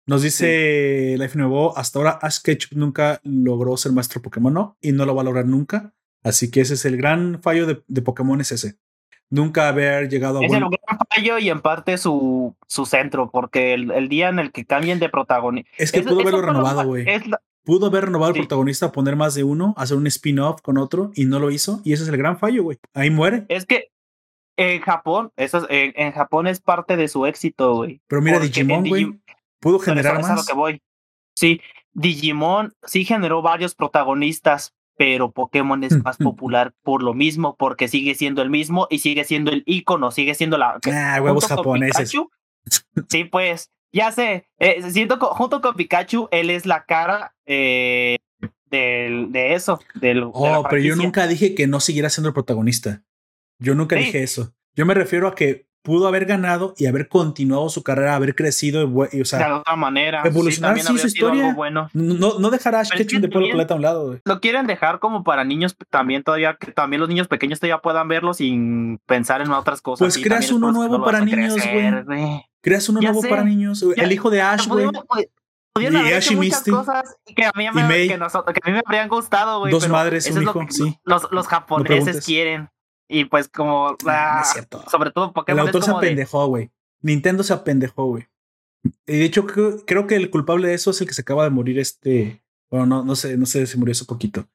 Nos 0.06 0.22
dice 0.22 1.16
Life 1.18 1.36
Nuevo, 1.36 1.76
hasta 1.76 1.98
ahora 1.98 2.18
Ash 2.22 2.40
Ketchum 2.42 2.78
nunca 2.78 3.20
logró 3.22 3.76
ser 3.76 3.92
maestro 3.92 4.22
Pokémon, 4.22 4.54
¿no? 4.54 4.78
Y 4.80 4.92
no 4.92 5.04
lo 5.04 5.14
va 5.14 5.22
a 5.22 5.24
lograr 5.24 5.46
nunca. 5.46 5.94
Así 6.22 6.50
que 6.50 6.60
ese 6.60 6.74
es 6.74 6.84
el 6.84 6.96
gran 6.96 7.42
fallo 7.42 7.66
de, 7.66 7.82
de 7.86 8.02
Pokémon, 8.02 8.40
es 8.40 8.52
ese 8.52 8.78
nunca 9.30 9.68
haber 9.68 10.08
llegado 10.08 10.40
a... 10.40 10.44
Es 10.44 10.52
el 10.52 10.60
gran 10.60 10.98
fallo 11.08 11.38
y 11.38 11.48
en 11.48 11.60
parte 11.60 11.96
su, 11.96 12.54
su 12.66 12.84
centro, 12.84 13.30
porque 13.30 13.72
el, 13.72 13.90
el 13.92 14.08
día 14.08 14.28
en 14.28 14.38
el 14.38 14.52
que 14.52 14.66
cambien 14.66 14.98
de 14.98 15.08
protagonista... 15.08 15.70
Es 15.78 15.92
que 15.92 16.02
pudo 16.02 16.20
haberlo 16.20 16.42
renovado, 16.42 16.84
güey. 16.84 17.06
Pudo 17.64 17.86
haber 17.86 18.06
renovado 18.06 18.32
el 18.32 18.38
protagonista, 18.38 18.90
poner 18.90 19.16
más 19.16 19.34
de 19.34 19.44
uno, 19.44 19.74
hacer 19.76 19.96
un 19.96 20.06
spin-off 20.06 20.60
con 20.60 20.78
otro 20.78 21.12
y 21.14 21.26
no 21.26 21.38
lo 21.38 21.50
hizo. 21.50 21.80
Y 21.84 21.92
ese 21.92 22.02
es 22.02 22.08
el 22.08 22.16
gran 22.16 22.38
fallo, 22.38 22.64
güey. 22.64 22.78
Ahí 22.94 23.10
muere. 23.10 23.44
Es 23.48 23.66
que 23.66 23.90
en 24.56 24.80
Japón, 24.80 25.32
eso 25.36 25.66
en, 25.70 25.92
en, 25.96 26.12
Japón 26.12 26.46
es 26.46 26.60
parte 26.60 26.96
de 26.96 27.08
su 27.08 27.26
éxito, 27.26 27.76
güey. 27.76 28.00
Pero 28.06 28.22
mira, 28.22 28.38
Digimon, 28.38 28.88
güey, 28.88 29.20
pudo 29.58 29.78
generar 29.78 30.20
más. 30.20 30.36
lo 30.36 30.44
que 30.44 30.52
voy. 30.52 30.82
Sí, 31.34 31.60
Digimon 31.92 32.74
sí 32.82 33.04
generó 33.04 33.42
varios 33.42 33.74
protagonistas, 33.74 34.74
pero 35.00 35.32
Pokémon 35.32 35.82
es 35.82 36.04
más 36.04 36.18
popular 36.18 36.74
por 36.82 37.02
lo 37.02 37.14
mismo, 37.14 37.56
porque 37.56 37.88
sigue 37.88 38.14
siendo 38.14 38.42
el 38.42 38.50
mismo 38.50 38.86
y 38.90 38.98
sigue 38.98 39.24
siendo 39.24 39.50
el 39.50 39.62
icono, 39.64 40.10
sigue 40.10 40.34
siendo 40.34 40.58
la. 40.58 40.78
Ah, 40.92 41.20
huevos 41.22 41.46
japoneses. 41.46 42.12
sí, 43.08 43.24
pues, 43.24 43.70
ya 43.94 44.12
sé. 44.12 44.50
Eh, 44.58 44.82
siento 44.90 45.16
junto 45.18 45.62
con 45.62 45.74
Pikachu, 45.74 46.28
él 46.30 46.50
es 46.50 46.66
la 46.66 46.84
cara 46.84 47.34
eh, 47.46 48.18
del, 48.66 49.32
de 49.32 49.54
eso. 49.54 49.80
Del, 49.94 50.22
oh, 50.34 50.66
pero 50.68 50.82
yo 50.82 50.96
nunca 50.96 51.26
dije 51.26 51.54
que 51.54 51.66
no 51.66 51.80
siguiera 51.80 52.10
siendo 52.10 52.28
el 52.28 52.34
protagonista. 52.34 53.02
Yo 53.58 53.74
nunca 53.74 53.96
dije 53.96 54.22
eso. 54.22 54.52
Yo 54.74 54.84
me 54.84 54.92
refiero 54.92 55.28
a 55.28 55.34
que 55.34 55.66
pudo 55.82 56.06
haber 56.06 56.26
ganado 56.26 56.74
y 56.76 56.86
haber 56.86 57.08
continuado 57.08 57.68
su 57.68 57.82
carrera, 57.82 58.14
haber 58.14 58.34
crecido 58.34 58.82
y, 59.12 59.20
o 59.20 59.24
sea, 59.24 59.38
de 59.38 59.52
otra 59.52 59.76
manera, 59.76 60.22
evolucionar 60.24 60.78
sí, 60.78 60.98
su 60.98 61.06
historia. 61.06 61.54
Bueno. 61.54 61.88
No, 61.92 62.38
no 62.38 62.50
dejar 62.50 62.74
a 62.74 62.80
Ash 62.80 62.90
Ketchum 62.90 63.20
de 63.20 63.28
pelo 63.28 63.46
a 63.46 63.74
un 63.74 63.82
lado. 63.82 64.18
Lo 64.24 64.40
quieren 64.40 64.66
dejar 64.66 64.98
como 64.98 65.24
para 65.24 65.44
niños 65.44 65.76
también 65.88 66.22
todavía, 66.22 66.56
que 66.58 66.72
también 66.72 67.00
los 67.00 67.08
niños 67.08 67.28
pequeños 67.28 67.60
todavía 67.60 67.78
puedan 67.78 68.08
verlo 68.08 68.34
sin 68.34 68.98
pensar 69.06 69.40
en 69.40 69.50
otras 69.50 69.80
cosas. 69.80 70.00
Pues 70.00 70.18
creas 70.18 70.50
uno 70.52 70.72
nuevo 70.72 71.02
para 71.04 71.20
niños, 71.20 71.54
güey. 71.54 72.44
Creas 72.60 72.88
uno 72.88 73.00
nuevo 73.00 73.22
para 73.22 73.44
niños. 73.44 73.84
El 73.96 74.12
hijo 74.12 74.30
de 74.30 74.42
Ash, 74.42 74.66
güey. 74.66 74.88
Y 75.78 76.36
Misty. 76.36 76.70
Cosas 76.70 77.16
que 77.24 77.44
a 77.44 77.52
mí 77.54 77.64
me, 77.72 77.88
que, 77.88 78.08
que 78.08 78.14
a 78.14 78.66
mí 78.66 78.72
me 78.72 78.82
habrían 78.84 79.08
gustado, 79.08 79.60
güey. 79.60 79.72
Dos 79.72 79.88
madres, 79.88 80.30
un 80.30 80.42
hijo, 80.42 80.66
sí. 80.68 80.98
Los, 81.04 81.28
los 81.30 81.46
japoneses 81.46 82.24
quieren. 82.24 82.68
Y 83.12 83.24
pues 83.24 83.48
como... 83.48 83.96
Ah, 84.06 84.44
sobre 84.88 85.10
todo 85.10 85.32
Pokémon. 85.32 85.58
El 85.58 85.66
autor 85.66 85.82
se 85.82 85.90
apendejó, 85.90 86.46
güey. 86.46 86.70
Nintendo 87.02 87.42
se 87.42 87.52
apendejó, 87.52 88.06
güey. 88.06 88.28
Y 89.04 89.18
de 89.18 89.24
hecho, 89.24 89.46
creo, 89.46 90.06
que 90.06 90.14
el 90.14 90.30
culpable 90.30 90.68
de 90.68 90.74
eso 90.74 90.92
es 90.92 91.00
el 91.00 91.08
que 91.08 91.14
se 91.14 91.22
acaba 91.22 91.42
de 91.42 91.50
morir 91.50 91.80
este... 91.80 92.44
Bueno, 92.70 92.86
no, 92.86 93.04
no 93.04 93.16
sé, 93.16 93.36
no 93.36 93.46
sé 93.46 93.66
si 93.66 93.76
murió 93.76 93.90
hace 93.90 94.04
poquito. 94.04 94.48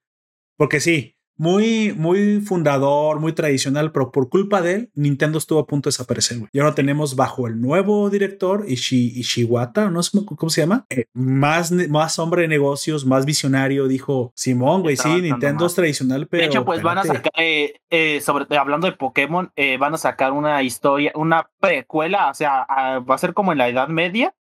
Porque 0.55 0.79
sí, 0.79 1.14
muy, 1.37 1.93
muy 1.93 2.41
fundador, 2.41 3.19
muy 3.19 3.33
tradicional, 3.33 3.91
pero 3.91 4.11
por 4.11 4.29
culpa 4.29 4.61
de 4.61 4.73
él, 4.73 4.91
Nintendo 4.95 5.37
estuvo 5.37 5.59
a 5.59 5.67
punto 5.67 5.89
de 5.89 5.93
desaparecer, 5.93 6.39
güey. 6.39 6.49
Y 6.53 6.59
ahora 6.59 6.75
tenemos 6.75 7.15
bajo 7.15 7.47
el 7.47 7.59
nuevo 7.59 8.09
director, 8.09 8.65
Ishi, 8.67 9.19
Ishiwata, 9.19 9.89
no 9.89 10.01
sé 10.01 10.19
cómo 10.25 10.49
se 10.49 10.61
llama, 10.61 10.85
eh, 10.89 11.05
más, 11.13 11.71
más 11.71 12.19
hombre 12.19 12.43
de 12.43 12.47
negocios, 12.47 13.05
más 13.05 13.25
visionario, 13.25 13.87
dijo 13.87 14.31
Simón, 14.35 14.81
güey, 14.81 14.97
sí, 14.97 15.21
Nintendo 15.21 15.65
es 15.65 15.75
tradicional, 15.75 16.27
pero... 16.27 16.41
De 16.41 16.47
hecho, 16.47 16.65
pues 16.65 16.81
van 16.81 16.99
a 16.99 17.03
sacar, 17.03 17.31
eh, 17.37 17.73
eh, 17.89 18.21
sobre, 18.21 18.57
hablando 18.57 18.87
de 18.87 18.93
Pokémon, 18.93 19.51
van 19.79 19.93
a 19.93 19.97
sacar 19.97 20.31
una 20.31 20.63
historia, 20.63 21.11
una 21.15 21.49
precuela, 21.59 22.29
o 22.29 22.33
sea, 22.33 22.65
va 22.99 23.15
a 23.15 23.17
ser 23.17 23.33
como 23.33 23.51
en 23.51 23.57
la 23.57 23.67
Edad 23.67 23.89
Media, 23.89 24.33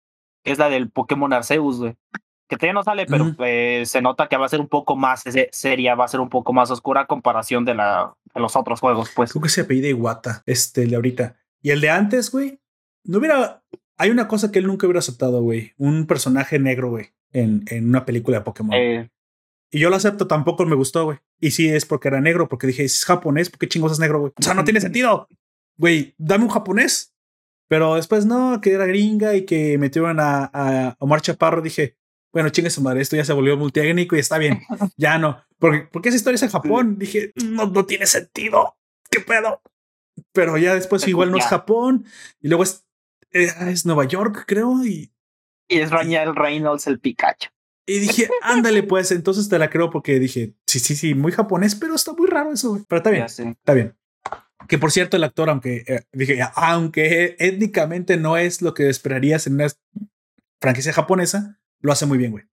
que 0.44 0.52
es 0.52 0.58
la 0.58 0.68
del 0.68 0.90
Pokémon 0.90 1.32
Arceus, 1.32 1.78
güey 1.78 1.96
que 2.52 2.58
todavía 2.58 2.74
no 2.74 2.84
sale, 2.84 3.06
pero 3.06 3.34
pues, 3.34 3.88
se 3.88 4.02
nota 4.02 4.28
que 4.28 4.36
va 4.36 4.44
a 4.44 4.48
ser 4.50 4.60
un 4.60 4.68
poco 4.68 4.94
más 4.94 5.24
seria, 5.52 5.94
va 5.94 6.04
a 6.04 6.08
ser 6.08 6.20
un 6.20 6.28
poco 6.28 6.52
más 6.52 6.70
oscura 6.70 7.00
a 7.00 7.06
comparación 7.06 7.64
de, 7.64 7.74
la, 7.74 8.14
de 8.34 8.40
los 8.42 8.54
otros 8.56 8.78
juegos, 8.78 9.10
pues. 9.16 9.32
Creo 9.32 9.42
que 9.42 9.48
se 9.48 9.62
apellida 9.62 9.88
Iwata, 9.88 10.42
este, 10.44 10.82
el 10.82 10.90
de 10.90 10.96
ahorita. 10.96 11.36
Y 11.62 11.70
el 11.70 11.80
de 11.80 11.88
antes, 11.88 12.30
güey, 12.30 12.60
no 13.04 13.18
hubiera... 13.18 13.62
Hay 13.96 14.10
una 14.10 14.28
cosa 14.28 14.52
que 14.52 14.58
él 14.58 14.66
nunca 14.66 14.86
hubiera 14.86 14.98
aceptado, 14.98 15.40
güey. 15.40 15.72
Un 15.78 16.06
personaje 16.06 16.58
negro, 16.58 16.90
güey, 16.90 17.14
en, 17.32 17.64
en 17.68 17.88
una 17.88 18.04
película 18.04 18.38
de 18.38 18.44
Pokémon. 18.44 18.74
Eh. 18.74 19.10
Y 19.70 19.78
yo 19.78 19.88
lo 19.88 19.96
acepto, 19.96 20.26
tampoco 20.26 20.66
me 20.66 20.76
gustó, 20.76 21.04
güey. 21.04 21.18
Y 21.40 21.52
sí 21.52 21.68
es 21.68 21.86
porque 21.86 22.08
era 22.08 22.20
negro, 22.20 22.50
porque 22.50 22.66
dije, 22.66 22.84
es 22.84 23.06
japonés, 23.06 23.48
¿por 23.48 23.60
qué 23.60 23.68
chingos 23.68 23.92
es 23.92 23.98
negro, 23.98 24.20
güey? 24.20 24.32
O 24.38 24.42
sea, 24.42 24.52
no 24.52 24.64
tiene 24.64 24.82
sentido. 24.82 25.26
Güey, 25.78 26.14
dame 26.18 26.44
un 26.44 26.50
japonés. 26.50 27.14
Pero 27.68 27.94
después 27.94 28.26
no, 28.26 28.60
que 28.60 28.72
era 28.72 28.84
gringa 28.84 29.34
y 29.36 29.46
que 29.46 29.78
metieron 29.78 30.20
a, 30.20 30.50
a 30.52 30.96
Omar 30.98 31.22
Chaparro, 31.22 31.62
dije, 31.62 31.96
bueno, 32.32 32.48
chingue 32.48 32.70
su 32.70 32.80
madre, 32.80 33.02
esto 33.02 33.16
ya 33.16 33.24
se 33.24 33.32
volvió 33.32 33.56
multiétnico 33.56 34.16
y 34.16 34.20
está 34.20 34.38
bien. 34.38 34.62
Ya 34.96 35.18
no. 35.18 35.42
Porque, 35.58 35.88
porque 35.90 36.08
esa 36.08 36.16
historia 36.16 36.36
es 36.36 36.42
en 36.42 36.50
Japón. 36.50 36.98
Dije, 36.98 37.32
no, 37.44 37.66
no 37.66 37.84
tiene 37.86 38.06
sentido. 38.06 38.76
¿Qué 39.10 39.20
pedo? 39.20 39.60
Pero 40.32 40.56
ya 40.58 40.74
después 40.74 41.06
igual 41.06 41.30
no 41.30 41.38
es 41.38 41.46
Japón. 41.46 42.06
Y 42.40 42.48
luego 42.48 42.62
es, 42.62 42.84
eh, 43.32 43.52
es 43.68 43.86
Nueva 43.86 44.04
York, 44.04 44.44
creo. 44.46 44.84
Y, 44.84 45.12
y 45.68 45.78
es 45.78 45.90
Daniel 45.90 46.34
Reynolds 46.34 46.86
el 46.86 46.98
Pikachu. 46.98 47.48
Y 47.86 47.98
dije, 47.98 48.28
ándale, 48.42 48.82
pues 48.82 49.10
entonces 49.12 49.48
te 49.48 49.58
la 49.58 49.70
creo 49.70 49.90
porque 49.90 50.18
dije, 50.18 50.54
sí, 50.66 50.78
sí, 50.78 50.96
sí, 50.96 51.14
muy 51.14 51.32
japonés, 51.32 51.74
pero 51.74 51.94
está 51.94 52.12
muy 52.12 52.28
raro 52.28 52.52
eso. 52.52 52.84
Pero 52.88 52.98
está 52.98 53.10
bien, 53.10 53.24
está 53.24 53.74
bien. 53.74 53.96
Que 54.68 54.78
por 54.78 54.92
cierto, 54.92 55.16
el 55.16 55.24
actor, 55.24 55.50
aunque 55.50 55.84
eh, 55.86 56.02
dije, 56.12 56.40
aunque 56.54 57.36
étnicamente 57.38 58.16
no 58.16 58.36
es 58.36 58.62
lo 58.62 58.74
que 58.74 58.88
esperarías 58.88 59.46
en 59.46 59.54
una 59.54 59.66
franquicia 60.60 60.92
japonesa, 60.92 61.60
lo 61.82 61.92
hace 61.92 62.06
muy 62.06 62.18
bien, 62.18 62.30
güey. 62.30 62.44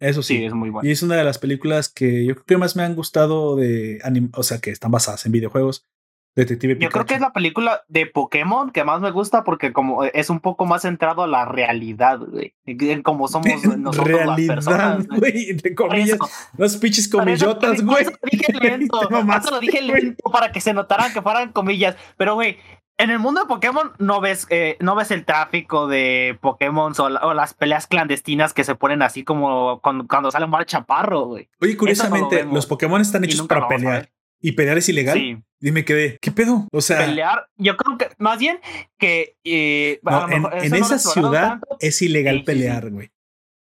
Eso 0.00 0.22
sí. 0.22 0.44
es 0.44 0.52
muy 0.52 0.70
bueno. 0.70 0.88
Y 0.88 0.92
es 0.92 1.02
una 1.04 1.14
de 1.14 1.22
las 1.22 1.38
películas 1.38 1.88
que 1.88 2.24
yo 2.24 2.34
creo 2.34 2.44
que 2.44 2.56
más 2.56 2.74
me 2.74 2.82
han 2.82 2.96
gustado 2.96 3.54
de 3.54 4.00
anime, 4.02 4.30
o 4.34 4.42
sea, 4.42 4.58
que 4.58 4.70
están 4.70 4.90
basadas 4.90 5.24
en 5.26 5.32
videojuegos. 5.32 5.86
Detective 6.34 6.78
Yo 6.80 6.88
creo 6.88 7.04
que 7.04 7.14
es 7.14 7.20
la 7.20 7.32
película 7.32 7.82
de 7.88 8.06
Pokémon 8.06 8.70
que 8.70 8.84
más 8.84 9.02
me 9.02 9.10
gusta 9.10 9.44
porque 9.44 9.74
como 9.74 10.02
es 10.02 10.30
un 10.30 10.40
poco 10.40 10.64
más 10.64 10.80
centrado 10.82 11.22
a 11.22 11.26
la 11.26 11.44
realidad, 11.44 12.20
güey. 12.20 12.54
En 12.64 13.02
cómo 13.02 13.28
somos 13.28 13.46
nosotros 13.78 14.08
realidad, 14.08 14.56
las 14.56 14.66
personas. 14.66 15.08
güey, 15.08 15.50
entre 15.50 15.74
comillas. 15.74 16.18
Los 16.56 16.78
pinches 16.78 17.08
comillotas, 17.08 17.84
güey. 17.84 18.02
Eso 18.04 18.12
dije 18.30 18.52
lento. 18.60 19.00
Lo 19.50 19.60
dije 19.60 19.82
lento 19.82 20.30
para 20.32 20.52
que 20.52 20.62
se 20.62 20.72
notaran 20.72 21.12
que 21.12 21.20
fueran 21.20 21.52
comillas. 21.52 21.96
Pero, 22.16 22.34
güey, 22.34 22.56
en 23.02 23.10
el 23.10 23.18
mundo 23.18 23.40
de 23.40 23.46
Pokémon 23.46 23.92
no 23.98 24.20
ves, 24.20 24.46
eh, 24.50 24.76
no 24.80 24.94
ves 24.94 25.10
el 25.10 25.24
tráfico 25.24 25.88
de 25.88 26.38
Pokémon 26.40 26.92
o, 26.98 27.34
las 27.34 27.52
peleas 27.54 27.86
clandestinas 27.86 28.54
que 28.54 28.64
se 28.64 28.74
ponen 28.74 29.02
así 29.02 29.24
como 29.24 29.80
cuando, 29.80 30.30
sale 30.30 30.44
un 30.44 30.50
mar 30.50 30.64
chaparro, 30.66 31.26
güey. 31.26 31.48
Oye, 31.60 31.76
curiosamente, 31.76 32.44
los 32.44 32.66
Pokémon 32.66 33.00
están 33.00 33.24
hechos 33.24 33.46
para 33.46 33.68
pelear. 33.68 34.08
¿Y 34.40 34.52
pelear 34.52 34.78
es 34.78 34.88
ilegal? 34.88 35.18
Sí. 35.18 35.38
Dime 35.60 35.84
qué, 35.84 36.18
¿qué 36.20 36.32
pedo? 36.32 36.66
O 36.72 36.80
sea. 36.80 36.98
Pelear, 36.98 37.48
yo 37.56 37.76
creo 37.76 37.96
que 37.96 38.08
más 38.18 38.38
bien 38.40 38.58
que. 38.98 39.36
Eh, 39.44 40.00
en, 40.30 40.74
esa 40.74 40.98
ciudad 40.98 41.60
es 41.78 42.02
ilegal 42.02 42.42
pelear, 42.42 42.90
güey. 42.90 43.11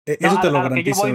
E, 0.05 0.17
eso 0.19 0.39
te 0.41 0.51
lo 0.51 0.61
garantizo. 0.61 1.07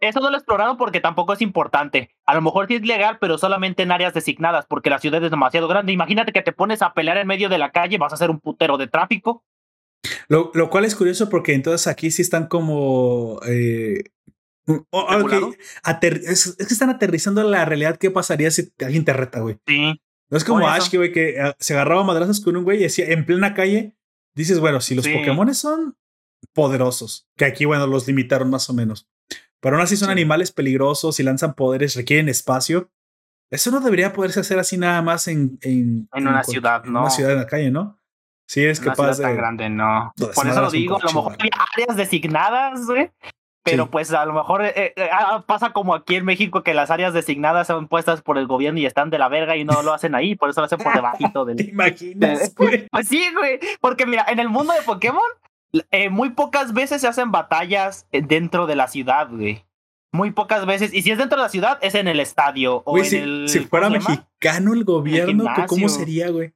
eso 0.00 0.20
no 0.20 0.30
lo 0.30 0.36
he 0.36 0.38
explorado 0.38 0.76
porque 0.76 1.00
tampoco 1.00 1.32
es 1.32 1.42
importante. 1.42 2.10
A 2.26 2.34
lo 2.34 2.42
mejor 2.42 2.66
sí 2.66 2.76
es 2.76 2.82
legal, 2.82 3.18
pero 3.20 3.38
solamente 3.38 3.82
en 3.82 3.92
áreas 3.92 4.14
designadas, 4.14 4.66
porque 4.66 4.90
la 4.90 4.98
ciudad 4.98 5.22
es 5.22 5.30
demasiado 5.30 5.68
grande. 5.68 5.92
Imagínate 5.92 6.32
que 6.32 6.42
te 6.42 6.52
pones 6.52 6.82
a 6.82 6.94
pelear 6.94 7.18
en 7.18 7.26
medio 7.26 7.48
de 7.48 7.58
la 7.58 7.70
calle, 7.70 7.98
vas 7.98 8.12
a 8.12 8.16
hacer 8.16 8.30
un 8.30 8.40
putero 8.40 8.78
de 8.78 8.86
tráfico. 8.86 9.44
Lo, 10.28 10.50
lo 10.54 10.70
cual 10.70 10.84
es 10.84 10.94
curioso 10.94 11.28
porque 11.28 11.54
entonces 11.54 11.86
aquí 11.86 12.10
sí 12.10 12.22
están 12.22 12.46
como. 12.46 13.40
Eh, 13.46 14.04
Mm, 14.68 14.80
es, 16.02 16.56
que 16.56 16.64
están 16.64 16.90
aterrizando 16.90 17.42
la 17.42 17.64
realidad. 17.64 17.96
¿Qué 17.96 18.10
pasaría 18.10 18.50
si 18.50 18.70
alguien 18.80 19.04
te 19.04 19.14
reta, 19.14 19.40
güey? 19.40 19.56
Sí. 19.66 19.98
No 20.30 20.36
es 20.36 20.44
como 20.44 20.68
Ash, 20.68 20.94
güey, 20.94 21.10
que 21.10 21.40
ah, 21.40 21.56
se 21.58 21.72
agarraba 21.72 22.04
madrazos 22.04 22.40
con 22.40 22.54
un 22.54 22.64
güey 22.64 22.78
y 22.78 22.82
decía 22.82 23.06
en 23.08 23.24
plena 23.24 23.54
calle. 23.54 23.96
Dices, 24.34 24.60
bueno, 24.60 24.80
si 24.82 24.94
los 24.94 25.08
Pokémon 25.08 25.52
son 25.54 25.96
poderosos, 26.52 27.28
que 27.36 27.44
aquí, 27.44 27.64
bueno, 27.64 27.86
los 27.86 28.06
limitaron 28.06 28.50
más 28.50 28.68
o 28.70 28.74
menos. 28.74 29.08
Pero 29.60 29.76
aún 29.76 29.82
así 29.82 29.96
son 29.96 30.10
animales 30.10 30.52
peligrosos 30.52 31.18
y 31.18 31.22
lanzan 31.22 31.54
poderes, 31.54 31.96
requieren 31.96 32.28
espacio. 32.28 32.90
Eso 33.50 33.70
no 33.70 33.80
debería 33.80 34.12
poderse 34.12 34.40
hacer 34.40 34.58
así 34.58 34.76
nada 34.76 35.02
más 35.02 35.26
en. 35.26 35.58
En, 35.62 36.08
una 36.12 36.44
ciudad, 36.44 36.84
¿no? 36.84 36.90
En 36.90 36.96
una 36.96 37.10
ciudad 37.10 37.32
en 37.32 37.38
la 37.38 37.46
calle, 37.46 37.70
¿no? 37.70 37.98
Sí, 38.46 38.64
es 38.64 38.78
una 38.80 38.92
capaz 38.92 39.14
ciudad 39.14 39.30
tan 39.30 39.36
grande, 39.36 39.68
no. 39.68 40.12
Por 40.16 40.46
eso 40.46 40.60
lo 40.60 40.70
digo, 40.70 40.96
a 40.96 41.06
lo 41.06 41.12
mejor 41.12 41.36
hay 41.40 41.50
áreas 41.74 41.96
designadas, 41.96 42.86
güey. 42.86 43.10
Pero 43.64 43.90
pues 43.90 44.12
a 44.12 44.24
lo 44.24 44.32
mejor 44.32 44.64
eh, 44.64 44.94
eh, 44.96 45.10
ah, 45.12 45.44
pasa 45.46 45.72
como 45.72 45.94
aquí 45.94 46.16
en 46.16 46.24
México 46.24 46.62
que 46.62 46.72
las 46.72 46.90
áreas 46.90 47.12
designadas 47.12 47.66
son 47.66 47.86
puestas 47.86 48.22
por 48.22 48.38
el 48.38 48.46
gobierno 48.46 48.80
y 48.80 48.86
están 48.86 49.10
de 49.10 49.18
la 49.18 49.28
verga 49.28 49.56
y 49.56 49.64
no 49.64 49.82
lo 49.82 49.92
hacen 49.92 50.14
ahí, 50.14 50.34
por 50.36 50.48
eso 50.48 50.62
lo 50.62 50.66
hacen 50.66 50.78
por 50.78 50.92
debajito 50.94 51.44
del. 51.44 51.56
¿Te 51.56 51.64
imaginas? 51.64 52.54
Pues 52.56 53.08
sí, 53.08 53.22
güey. 53.34 53.58
Porque 53.80 54.06
mira, 54.06 54.24
en 54.28 54.38
el 54.38 54.48
mundo 54.48 54.72
de 54.72 54.82
Pokémon 54.82 55.20
eh, 55.90 56.10
muy 56.10 56.30
pocas 56.30 56.72
veces 56.72 57.00
se 57.00 57.08
hacen 57.08 57.30
batallas 57.30 58.06
eh, 58.12 58.22
dentro 58.22 58.66
de 58.66 58.76
la 58.76 58.88
ciudad, 58.88 59.28
güey. 59.30 59.64
Muy 60.12 60.30
pocas 60.30 60.64
veces. 60.64 60.94
Y 60.94 61.02
si 61.02 61.10
es 61.10 61.18
dentro 61.18 61.36
de 61.36 61.42
la 61.42 61.48
ciudad, 61.50 61.78
es 61.82 61.94
en 61.94 62.08
el 62.08 62.18
estadio. 62.20 62.82
O 62.86 62.96
en 62.98 63.04
si, 63.04 63.16
el, 63.16 63.48
si 63.48 63.60
fuera 63.60 63.90
mexicano 63.90 64.72
el 64.72 64.84
gobierno, 64.84 65.44
¿cómo 65.66 65.88
sería, 65.88 66.30
güey? 66.30 66.54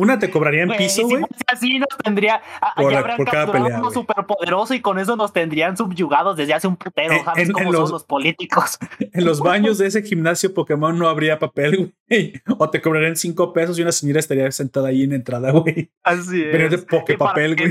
Una 0.00 0.18
te 0.18 0.30
cobraría 0.30 0.62
en 0.62 0.70
piso, 0.70 1.06
güey. 1.06 1.22
así 1.46 1.78
nos 1.78 1.88
tendría. 2.02 2.40
Por, 2.74 2.90
ya 2.90 3.16
por 3.16 3.30
cada 3.30 3.52
pelea. 3.52 3.78
Uno 3.80 3.90
súper 3.90 4.24
poderoso 4.24 4.72
y 4.72 4.80
con 4.80 4.98
eso 4.98 5.14
nos 5.14 5.34
tendrían 5.34 5.76
subyugados 5.76 6.38
desde 6.38 6.54
hace 6.54 6.66
un 6.66 6.76
putero. 6.76 7.12
Eh, 7.12 7.20
¿Sabes 7.22 7.52
cómo 7.52 7.70
son 7.70 7.90
los 7.90 8.04
políticos? 8.04 8.78
En 9.12 9.26
los 9.26 9.40
baños 9.50 9.76
de 9.76 9.88
ese 9.88 10.02
gimnasio 10.02 10.54
Pokémon 10.54 10.98
no 10.98 11.06
habría 11.06 11.38
papel, 11.38 11.92
güey. 12.08 12.32
O 12.56 12.70
te 12.70 12.80
cobrarían 12.80 13.14
cinco 13.14 13.52
pesos 13.52 13.78
y 13.78 13.82
una 13.82 13.92
señora 13.92 14.20
estaría 14.20 14.50
sentada 14.52 14.88
ahí 14.88 15.02
en 15.02 15.12
entrada, 15.12 15.50
güey. 15.50 15.90
Así 16.02 16.44
es. 16.44 16.48
Pero 16.50 16.70
de 16.70 16.78
Poképapel, 16.78 17.56
güey. 17.56 17.70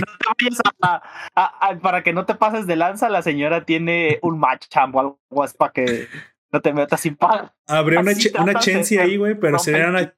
para 1.82 2.04
que 2.04 2.14
no 2.14 2.28
te 2.28 2.36
pases 2.36 2.68
de 2.68 2.76
lanza, 2.76 3.10
la 3.10 3.24
señora 3.24 3.66
tiene 3.66 4.20
un 4.22 4.38
match 4.38 4.68
o 4.94 5.00
algo 5.00 5.44
así 5.44 5.58
para 5.58 5.72
que 5.72 6.08
no 6.52 6.62
te 6.62 6.74
metas 6.74 7.00
sin 7.00 7.16
pagar. 7.16 7.54
Habría 7.66 8.02
una, 8.02 8.12
una 8.40 8.54
chensi 8.60 9.00
ahí, 9.00 9.18
güey, 9.18 9.34
pero 9.34 9.58
sería 9.58 9.88
una 9.90 10.14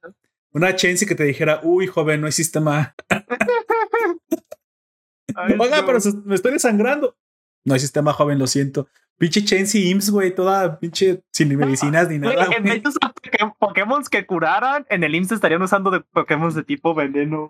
una 0.52 0.76
Chensi 0.76 1.06
que 1.06 1.14
te 1.14 1.24
dijera, 1.24 1.60
uy, 1.62 1.86
joven, 1.86 2.20
no 2.20 2.26
hay 2.26 2.32
sistema. 2.32 2.94
Oiga, 5.58 5.86
pero 5.86 5.98
me 6.24 6.34
estoy 6.34 6.52
desangrando. 6.52 7.16
No 7.64 7.74
hay 7.74 7.80
sistema, 7.80 8.12
joven, 8.12 8.38
lo 8.38 8.46
siento. 8.46 8.88
Pinche 9.18 9.44
Chensi 9.44 9.90
IMSS, 9.90 10.10
güey, 10.10 10.34
toda 10.34 10.78
pinche 10.78 11.22
sin 11.32 11.48
medicinas 11.56 12.08
ni 12.08 12.18
nada. 12.18 12.48
en 12.56 12.64
vez 12.64 12.82
de 12.82 12.88
usar 12.88 13.12
Pokémon 13.58 14.02
que 14.10 14.26
curaran, 14.26 14.86
en 14.90 15.04
el 15.04 15.14
IMSS 15.14 15.32
estarían 15.32 15.62
usando 15.62 15.90
de 15.90 16.00
Pokémon 16.00 16.52
de 16.52 16.64
tipo 16.64 16.94
veneno. 16.94 17.48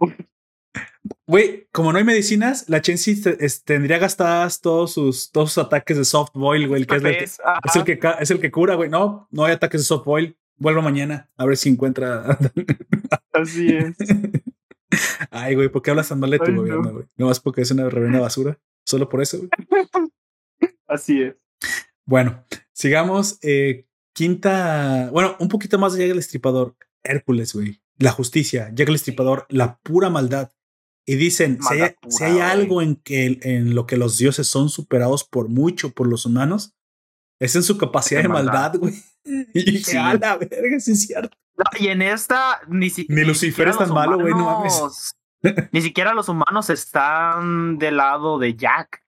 Güey, 1.27 1.69
como 1.73 1.93
no 1.93 1.99
hay 1.99 2.05
medicinas, 2.05 2.69
la 2.69 2.81
Chensi 2.81 3.21
tendría 3.65 3.99
gastadas 3.99 4.61
todos 4.61 4.93
sus, 4.93 5.31
todos 5.31 5.53
sus 5.53 5.65
ataques 5.65 5.97
de 5.97 6.05
soft 6.05 6.33
boil, 6.35 6.69
güey, 6.69 6.85
que 6.85 6.97
es, 6.97 7.05
el 7.05 7.17
que, 7.17 7.25
es, 7.25 7.41
el 7.77 7.85
que, 7.85 8.01
es 8.21 8.31
el 8.31 8.41
que 8.41 8.51
cura, 8.51 8.75
güey. 8.75 8.89
No, 8.89 9.29
no 9.31 9.45
hay 9.45 9.53
ataques 9.53 9.81
de 9.81 9.85
soft 9.85 10.05
boil. 10.05 10.37
Vuelvo 10.63 10.81
mañana 10.81 11.29
a 11.37 11.45
ver 11.45 11.57
si 11.57 11.69
encuentra. 11.71 12.39
Así 13.33 13.67
es. 13.67 13.97
Ay, 15.33 15.57
güey, 15.57 15.69
¿por 15.69 15.83
qué 15.83 15.91
hablas 15.91 16.09
tan 16.09 16.21
mal 16.21 16.31
de 16.31 16.39
tu 16.39 16.55
gobierno, 16.55 16.93
güey? 16.93 17.05
No. 17.17 17.27
más 17.27 17.41
porque 17.41 17.63
es 17.63 17.71
una 17.73 17.91
reverenda 17.91 18.21
basura. 18.21 18.61
Solo 18.87 19.09
por 19.09 19.23
eso, 19.23 19.39
güey. 19.39 19.51
Así 20.87 21.21
es. 21.21 21.35
Bueno, 22.07 22.45
sigamos. 22.73 23.39
Eh, 23.43 23.89
quinta. 24.13 25.11
Bueno, 25.11 25.35
un 25.41 25.49
poquito 25.49 25.81
más 25.81 25.95
llega 25.97 26.13
el 26.13 26.21
estripador. 26.21 26.77
Hércules, 27.03 27.55
güey. 27.55 27.83
La 27.99 28.13
justicia. 28.13 28.73
Llega 28.73 28.91
el 28.91 28.97
estripador. 28.97 29.47
La 29.49 29.81
pura 29.81 30.11
maldad. 30.11 30.53
Y 31.05 31.17
dicen, 31.17 31.59
si, 31.61 31.81
hay, 31.81 31.97
si 32.09 32.23
hay, 32.23 32.39
algo 32.39 32.83
en, 32.83 32.95
que, 32.95 33.41
en 33.43 33.75
lo 33.75 33.89
que 33.89 33.97
los 33.97 34.17
dioses 34.17 34.47
son 34.47 34.69
superados 34.69 35.25
por 35.25 35.49
mucho 35.49 35.91
por 35.91 36.07
los 36.07 36.25
humanos, 36.25 36.77
es 37.41 37.57
en 37.57 37.65
su 37.65 37.77
capacidad 37.79 38.23
de 38.23 38.29
maldad, 38.29 38.77
güey. 38.77 38.95
Y 39.25 39.79
sí. 39.79 39.97
a 39.97 40.15
la 40.15 40.37
verga, 40.37 40.81
sí 40.81 40.93
es 40.93 41.07
cierto. 41.07 41.37
y 41.79 41.89
en 41.89 42.03
esta, 42.03 42.61
ni, 42.69 42.91
ni 43.09 43.25
Lucifer 43.25 43.69
es 43.69 43.79
tan 43.79 43.93
malo, 43.93 44.19
güey, 44.19 44.33
no 44.33 44.45
mames. 44.45 45.15
Ni 45.73 45.83
siquiera 45.83 46.15
los 46.15 46.29
humanos 46.29 46.71
están 46.71 47.79
del 47.79 47.97
lado 47.97 48.39
de 48.39 48.55
Jack. 48.55 49.03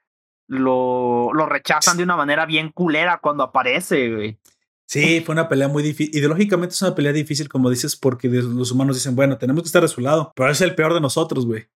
Lo, 0.47 1.33
lo 1.33 1.47
rechazan 1.47 1.97
de 1.97 2.03
una 2.03 2.17
manera 2.17 2.45
bien 2.45 2.71
culera 2.71 3.19
cuando 3.19 3.45
aparece, 3.45 4.11
güey. 4.15 4.39
Sí, 4.87 5.23
fue 5.25 5.33
una 5.33 5.49
pelea 5.49 5.69
muy 5.69 5.83
difícil. 5.83 6.15
Ideológicamente 6.15 6.75
es 6.75 6.83
una 6.83 6.95
pelea 6.95 7.13
difícil, 7.13 7.49
como 7.49 7.71
dices, 7.71 7.97
porque 7.97 8.29
los 8.29 8.71
humanos 8.71 8.97
dicen, 8.97 9.17
bueno, 9.17 9.39
tenemos 9.39 9.63
que 9.63 9.69
estar 9.69 9.83
de 9.83 9.89
su 9.89 10.01
lado, 10.01 10.33
pero 10.37 10.51
es 10.51 10.61
el 10.61 10.75
peor 10.75 10.93
de 10.93 11.01
nosotros, 11.01 11.47
güey. 11.47 11.67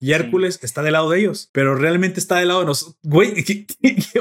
Y 0.00 0.12
Hércules 0.12 0.60
está 0.62 0.82
del 0.82 0.92
lado 0.92 1.10
de 1.10 1.18
ellos, 1.18 1.50
pero 1.52 1.74
realmente 1.74 2.20
está 2.20 2.36
del 2.36 2.48
lado 2.48 2.60
de 2.60 2.66
nosotros. 2.66 2.98
Güey, 3.02 3.42
¿qué, 3.44 3.66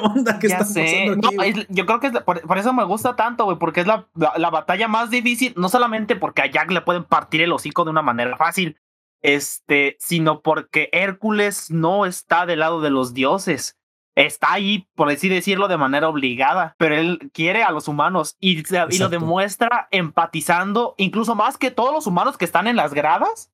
onda 0.02 0.40
que 0.40 0.48
está 0.48 0.60
pasando 0.60 1.28
aquí? 1.28 1.66
yo 1.70 1.86
creo 1.86 1.99
que 1.99 2.12
por, 2.22 2.58
eso 2.58 2.74
me 2.74 2.84
gusta 2.84 3.16
tanto, 3.16 3.45
güey, 3.45 3.60
porque 3.60 3.82
es 3.82 3.88
la, 3.88 4.08
la, 4.16 4.49
batalla 4.49 4.88
más 4.88 5.12
difícil, 5.12 5.54
no 5.56 5.70
solamente 5.70 6.16
porque 6.16 6.41
a 6.41 6.48
Jack 6.48 6.72
le 6.72 6.82
pueden 6.82 7.04
partir 7.04 7.41
el 7.41 7.52
hocico 7.52 7.84
de 7.84 7.91
una 7.91 8.02
manera 8.02 8.36
fácil, 8.38 8.78
este, 9.22 9.98
sino 9.99 10.41
porque 10.41 10.90
Hércules 10.91 11.70
no 11.70 12.06
está 12.06 12.45
del 12.45 12.60
lado 12.60 12.82
de 12.82 12.90
los 12.90 13.14
dioses. 13.14 13.78
Está 14.16 14.54
ahí, 14.54 14.88
por 14.95 15.10
así 15.10 15.30
decirlo, 15.30 15.68
de 15.68 15.78
manera 15.78 16.10
obligada, 16.10 16.76
pero 16.80 16.95
él 16.95 17.30
quiere 17.34 17.62
a 17.62 17.72
los 17.72 17.88
humanos 17.88 18.36
y, 18.40 18.64
y 18.90 18.98
lo 18.98 19.10
demuestra 19.10 19.88
empatizando, 19.91 20.95
incluso 20.98 21.36
más 21.36 21.60
que 21.60 21.70
todos 21.70 21.94
los 21.94 22.08
humanos 22.08 22.36
que 22.36 22.45
están 22.45 22.66
en 22.66 22.78
las 22.78 22.95
gradas, 22.95 23.52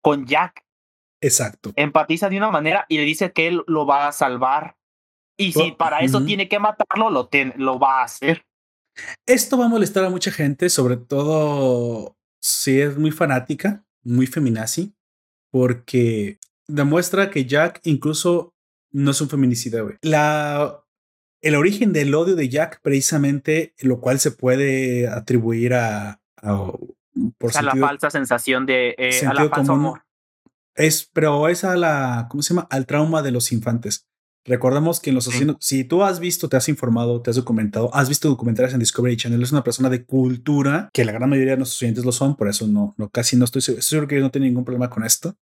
con 0.00 0.26
Jack. 0.26 0.63
Exacto. 1.24 1.72
Empatiza 1.76 2.28
de 2.28 2.36
una 2.36 2.50
manera 2.50 2.84
y 2.86 2.98
le 2.98 3.04
dice 3.04 3.32
que 3.32 3.48
él 3.48 3.62
lo 3.66 3.86
va 3.86 4.08
a 4.08 4.12
salvar. 4.12 4.76
Y 5.38 5.52
si 5.52 5.70
oh, 5.70 5.76
para 5.76 6.00
eso 6.00 6.22
tiene 6.24 6.48
que 6.48 6.58
matarlo, 6.58 7.08
lo, 7.08 7.30
lo 7.56 7.78
va 7.78 8.00
a 8.00 8.04
hacer. 8.04 8.44
Esto 9.26 9.56
va 9.56 9.64
a 9.64 9.68
molestar 9.68 10.04
a 10.04 10.10
mucha 10.10 10.30
gente, 10.30 10.68
sobre 10.68 10.98
todo 10.98 12.16
si 12.40 12.78
es 12.78 12.98
muy 12.98 13.10
fanática, 13.10 13.84
muy 14.02 14.26
feminazi, 14.26 14.94
porque 15.50 16.38
demuestra 16.68 17.30
que 17.30 17.46
Jack 17.46 17.80
incluso 17.84 18.54
no 18.92 19.10
es 19.10 19.20
un 19.20 19.30
feminicida, 19.30 19.80
güey. 19.80 19.96
La, 20.02 20.84
el 21.40 21.56
origen 21.56 21.92
del 21.94 22.14
odio 22.14 22.36
de 22.36 22.50
Jack, 22.50 22.80
precisamente, 22.82 23.74
lo 23.80 24.00
cual 24.00 24.20
se 24.20 24.30
puede 24.30 25.08
atribuir 25.08 25.74
a, 25.74 26.20
a 26.42 26.72
por 27.38 27.56
a 27.56 27.62
la 27.62 27.74
falsa 27.74 28.10
sensación 28.10 28.66
de 28.66 28.94
eh, 28.98 29.26
a 29.26 29.34
la 29.34 29.48
falsa 29.48 29.72
amor. 29.72 30.03
Es, 30.74 31.08
pero 31.12 31.48
es 31.48 31.64
a 31.64 31.76
la, 31.76 32.26
¿cómo 32.30 32.42
se 32.42 32.54
llama? 32.54 32.66
Al 32.70 32.86
trauma 32.86 33.22
de 33.22 33.30
los 33.30 33.52
infantes. 33.52 34.06
Recordemos 34.46 35.00
que 35.00 35.10
en 35.10 35.14
los 35.14 35.26
asesinos, 35.26 35.56
si 35.60 35.84
tú 35.84 36.02
has 36.02 36.20
visto, 36.20 36.50
te 36.50 36.56
has 36.58 36.68
informado, 36.68 37.22
te 37.22 37.30
has 37.30 37.36
documentado, 37.36 37.94
has 37.94 38.10
visto 38.10 38.28
documentales 38.28 38.74
en 38.74 38.80
Discovery 38.80 39.16
Channel, 39.16 39.42
es 39.42 39.52
una 39.52 39.64
persona 39.64 39.88
de 39.88 40.04
cultura, 40.04 40.90
que 40.92 41.06
la 41.06 41.12
gran 41.12 41.30
mayoría 41.30 41.52
de 41.52 41.58
nuestros 41.58 41.82
oyentes 41.82 42.04
lo 42.04 42.12
son, 42.12 42.36
por 42.36 42.48
eso 42.48 42.66
no, 42.66 42.94
no 42.98 43.08
casi 43.08 43.36
no 43.36 43.46
estoy 43.46 43.62
seguro, 43.62 43.80
estoy 43.80 43.96
seguro 43.96 44.08
que 44.08 44.20
no 44.20 44.30
tiene 44.30 44.48
ningún 44.48 44.66
problema 44.66 44.90
con 44.90 45.02
esto. 45.02 45.38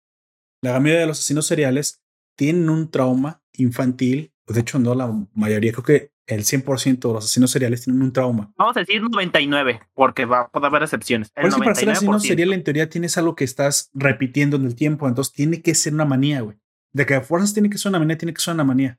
La 0.63 0.71
gran 0.71 0.85
mayoría 0.85 1.01
de 1.01 1.07
los 1.09 1.19
asesinos 1.19 1.47
seriales 1.47 2.01
tienen 2.37 2.71
un 2.71 2.93
trauma 2.93 3.43
infantil, 3.55 4.33
de 4.47 4.61
hecho 4.61 4.79
no 4.79 4.95
la 4.95 5.13
mayoría, 5.35 5.73
creo 5.73 5.85
que 5.85 6.12
el 6.27 6.45
100% 6.45 7.01
de 7.01 7.15
los 7.15 7.25
asesinos 7.25 7.51
seriales 7.51 7.83
tienen 7.83 8.03
un 8.03 8.13
trauma. 8.13 8.53
Vamos 8.57 8.77
a 8.77 8.81
decir 8.81 9.03
99, 9.03 9.81
porque 9.95 10.25
va 10.25 10.51
a 10.53 10.67
haber 10.67 10.83
excepciones. 10.83 11.31
Por 11.31 11.47
eso 11.47 11.59
para 11.59 11.75
ser 11.75 11.91
asesino 11.91 12.21
serial 12.21 12.53
en 12.53 12.65
teoría 12.65 12.89
tienes 12.89 13.19
algo 13.19 13.35
que 13.35 13.45
estás 13.45 13.91
repitiendo 13.93 14.57
en 14.57 14.67
el 14.67 14.75
tiempo, 14.75 15.09
entonces 15.09 15.33
tiene 15.33 15.63
que 15.63 15.75
ser 15.75 15.95
una 15.95 16.05
manía, 16.05 16.41
güey. 16.41 16.57
De 16.93 17.07
que 17.07 17.15
a 17.15 17.23
fuerzas 17.23 17.55
tiene 17.55 17.71
que 17.71 17.79
ser 17.79 17.91
una 17.91 17.99
manía, 17.99 18.19
tiene 18.19 18.35
que 18.35 18.41
ser 18.41 18.55
una 18.55 18.65
manía. 18.65 18.99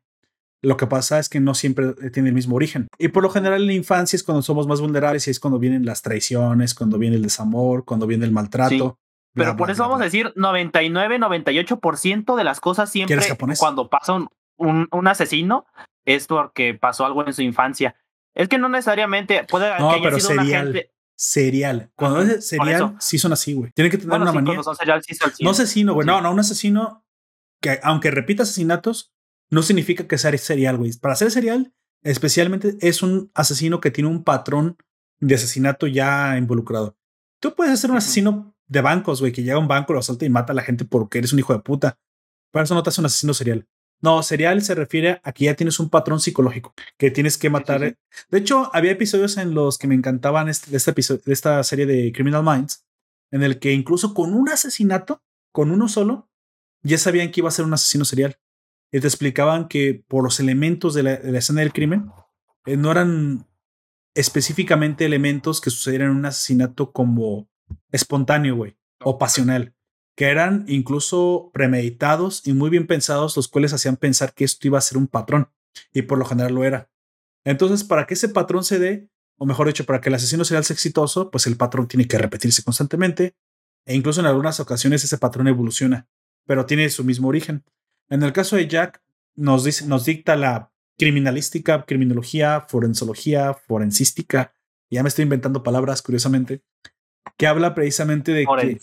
Lo 0.62 0.78
que 0.78 0.88
pasa 0.88 1.20
es 1.20 1.28
que 1.28 1.42
no 1.42 1.54
siempre 1.54 1.94
tiene 2.12 2.30
el 2.30 2.36
mismo 2.36 2.56
origen. 2.56 2.88
Y 2.98 3.10
por 3.10 3.22
lo 3.22 3.30
general 3.30 3.62
en 3.62 3.68
la 3.68 3.74
infancia 3.74 4.16
es 4.16 4.24
cuando 4.24 4.42
somos 4.42 4.66
más 4.66 4.80
vulnerables 4.80 5.28
y 5.28 5.32
es 5.32 5.40
cuando 5.40 5.60
vienen 5.60 5.86
las 5.86 6.02
traiciones, 6.02 6.74
cuando 6.74 6.98
viene 6.98 7.18
el 7.18 7.22
desamor, 7.22 7.84
cuando 7.84 8.08
viene 8.08 8.26
el 8.26 8.32
maltrato. 8.32 8.98
Pero 9.34 9.58
por 9.58 9.70
eso 9.72 9.84
vamos 9.84 10.00
a 10.00 10.06
decir 10.06 10.32
99, 10.36 11.20
98% 11.20 12.36
de 12.38 12.44
las 12.44 12.62
cosas 12.62 12.90
siempre 12.90 13.20
cuando 13.58 13.90
pasa 13.90 14.14
un, 14.14 14.88
un 14.90 15.08
asesino 15.08 15.66
es 16.06 16.28
porque 16.28 16.74
pasó 16.74 17.06
algo 17.06 17.26
en 17.26 17.34
su 17.34 17.42
infancia. 17.42 17.96
Es 18.34 18.50
que 18.50 18.58
no 18.58 18.70
necesariamente 18.70 19.46
puede 19.50 19.70
no, 19.80 19.90
que 19.90 19.96
haya 19.96 20.04
pero 20.04 20.20
sido 20.20 20.42
serial, 20.42 20.70
una 20.70 20.82
Serial. 21.16 21.92
Cuando 21.96 22.22
es 22.22 22.48
serial, 22.48 22.96
sí 23.00 23.18
son 23.18 23.34
así, 23.34 23.54
güey. 23.54 23.72
Tienen 23.72 23.92
que 23.92 23.98
tener 23.98 24.20
una 24.20 24.32
manía. 24.32 24.62
Son 24.64 24.76
serial, 24.76 25.02
sí 25.04 25.14
son 25.14 25.32
no 25.42 25.52
asesino, 25.52 25.94
güey. 25.94 26.08
No, 26.08 26.22
no, 26.22 26.32
un 26.32 26.40
asesino 26.40 27.06
que 27.62 27.80
aunque 27.84 28.12
repita 28.12 28.44
asesinatos, 28.44 29.14
no 29.50 29.62
significa 29.62 30.08
que 30.08 30.18
sea 30.18 30.36
serial, 30.38 30.78
güey. 30.78 30.92
Para 30.98 31.16
ser 31.16 31.32
serial, 31.32 31.74
especialmente 32.02 32.76
es 32.82 33.04
un 33.04 33.32
asesino 33.36 33.80
que 33.80 33.92
tiene 33.92 34.10
un 34.10 34.24
patrón 34.24 34.78
de 35.20 35.36
asesinato 35.36 35.88
ya 35.88 36.38
involucrado. 36.38 36.98
Tú 37.40 37.56
puedes 37.56 37.80
ser 37.80 37.92
un 37.92 37.98
asesino 37.98 38.56
de 38.68 38.82
bancos, 38.82 39.22
güey, 39.22 39.32
que 39.32 39.44
llega 39.44 39.56
a 39.56 39.60
un 39.60 39.68
banco, 39.68 39.94
lo 39.94 40.00
asalta 40.00 40.26
y 40.26 40.30
mata 40.30 40.54
a 40.54 40.56
la 40.56 40.64
gente 40.64 40.84
porque 40.86 41.20
eres 41.20 41.32
un 41.32 41.40
hijo 41.40 41.54
de 41.54 41.60
puta. 41.60 42.00
Para 42.52 42.64
eso 42.66 42.74
no 42.74 42.84
te 42.84 42.90
hace 42.90 43.02
un 43.02 43.06
asesino 43.06 43.34
serial. 43.34 43.68
No, 44.04 44.22
serial 44.22 44.62
se 44.62 44.76
refiere 44.76 45.22
a 45.24 45.32
que 45.32 45.46
ya 45.46 45.56
tienes 45.56 45.80
un 45.80 45.90
patrón 45.90 46.20
psicológico 46.20 46.74
que 46.98 47.10
tienes 47.10 47.38
que 47.38 47.50
matar. 47.50 47.80
De 48.30 48.38
hecho, 48.38 48.70
había 48.74 48.92
episodios 48.92 49.38
en 49.38 49.54
los 49.54 49.78
que 49.78 49.88
me 49.88 49.96
encantaban 49.96 50.50
este, 50.50 50.72
de, 50.72 50.76
este 50.76 50.92
episodio, 50.92 51.22
de 51.26 51.32
esta 51.32 51.64
serie 51.64 51.86
de 51.86 52.12
Criminal 52.12 52.44
Minds, 52.44 52.86
en 53.32 53.44
el 53.44 53.60
que 53.60 53.72
incluso 53.72 54.14
con 54.14 54.34
un 54.34 54.50
asesinato, 54.50 55.24
con 55.54 55.72
uno 55.72 55.88
solo, 55.88 56.30
ya 56.82 56.98
sabían 56.98 57.32
que 57.32 57.40
iba 57.40 57.48
a 57.48 57.54
ser 57.54 57.64
un 57.64 57.74
asesino 57.74 58.04
serial. 58.04 58.38
Y 58.92 59.00
te 59.00 59.08
explicaban 59.08 59.70
que 59.70 60.04
por 60.06 60.22
los 60.22 60.42
elementos 60.42 60.94
de 60.94 61.04
la, 61.04 61.14
escena 61.14 61.62
del 61.62 61.72
crimen, 61.72 62.12
eh, 62.66 62.76
no 62.76 62.92
eran 62.92 63.48
específicamente 64.16 65.06
elementos 65.06 65.62
que 65.62 65.70
sucedieran 65.70 66.12
en 66.12 66.18
un 66.18 66.26
asesinato 66.26 66.92
como 66.92 67.50
espontáneo, 67.90 68.58
güey, 68.58 68.76
o 69.00 69.18
pasional 69.18 69.74
que 70.16 70.26
eran 70.26 70.66
incluso 70.68 71.50
premeditados 71.54 72.46
y 72.46 72.54
muy 72.54 72.70
bien 72.70 72.88
pensados, 72.88 73.36
los 73.36 73.48
cuales 73.48 73.74
hacían 73.74 73.98
pensar 73.98 74.34
que 74.34 74.44
esto 74.44 74.68
iba 74.68 74.78
a 74.78 74.82
ser 74.82 74.98
un 74.98 75.08
patrón, 75.08 75.50
y 75.92 76.04
por 76.04 76.18
lo 76.18 76.26
general 76.26 76.54
lo 76.54 76.64
era. 76.64 76.90
Entonces, 77.46 77.84
para 77.84 78.06
que 78.06 78.14
ese 78.14 78.30
patrón 78.30 78.64
se 78.64 78.80
dé, 78.80 79.10
o 79.38 79.46
mejor 79.46 79.68
dicho, 79.68 79.86
para 79.86 80.00
que 80.02 80.10
el 80.10 80.16
asesino 80.16 80.46
sea 80.46 80.60
exitoso, 80.60 81.32
pues 81.32 81.48
el 81.48 81.58
patrón 81.58 81.88
tiene 81.88 82.08
que 82.08 82.18
repetirse 82.18 82.64
constantemente, 82.64 83.36
e 83.86 83.96
incluso 83.96 84.22
en 84.22 84.28
algunas 84.28 84.60
ocasiones 84.60 85.04
ese 85.04 85.18
patrón 85.18 85.48
evoluciona, 85.48 86.08
pero 86.46 86.66
tiene 86.66 86.90
su 86.90 87.04
mismo 87.04 87.28
origen. 87.28 87.64
En 88.10 88.24
el 88.24 88.32
caso 88.34 88.56
de 88.56 88.68
Jack, 88.68 89.02
nos, 89.36 89.64
dice, 89.64 89.88
nos 89.88 90.06
dicta 90.06 90.36
la 90.36 90.72
criminalística, 90.98 91.86
criminología, 91.86 92.62
forensología, 92.62 93.54
forensística, 93.54 94.54
ya 94.92 95.02
me 95.02 95.10
estoy 95.10 95.24
inventando 95.24 95.64
palabras, 95.64 96.04
curiosamente, 96.04 96.62
que 97.36 97.48
habla 97.48 97.74
precisamente 97.74 98.32
de 98.32 98.46
que 98.46 98.80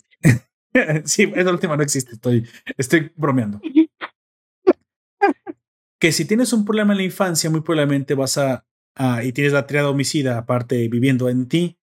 sí, 1.05 1.33
esa 1.35 1.51
última 1.51 1.77
no 1.77 1.83
existe, 1.83 2.13
estoy, 2.13 2.49
estoy 2.77 3.13
bromeando. 3.17 3.61
que 5.99 6.13
si 6.13 6.25
tienes 6.25 6.53
un 6.53 6.65
problema 6.65 6.93
en 6.93 6.99
la 6.99 7.05
infancia, 7.05 7.51
muy 7.51 7.61
probablemente 7.61 8.15
vas 8.15 8.39
a, 8.39 8.65
y 9.23 9.33
tienes 9.33 9.53
la 9.53 9.67
triada 9.67 9.91
homicida 9.91 10.39
aparte 10.39 10.89
viviendo 10.89 11.29
en 11.29 11.49
ti, 11.49 11.79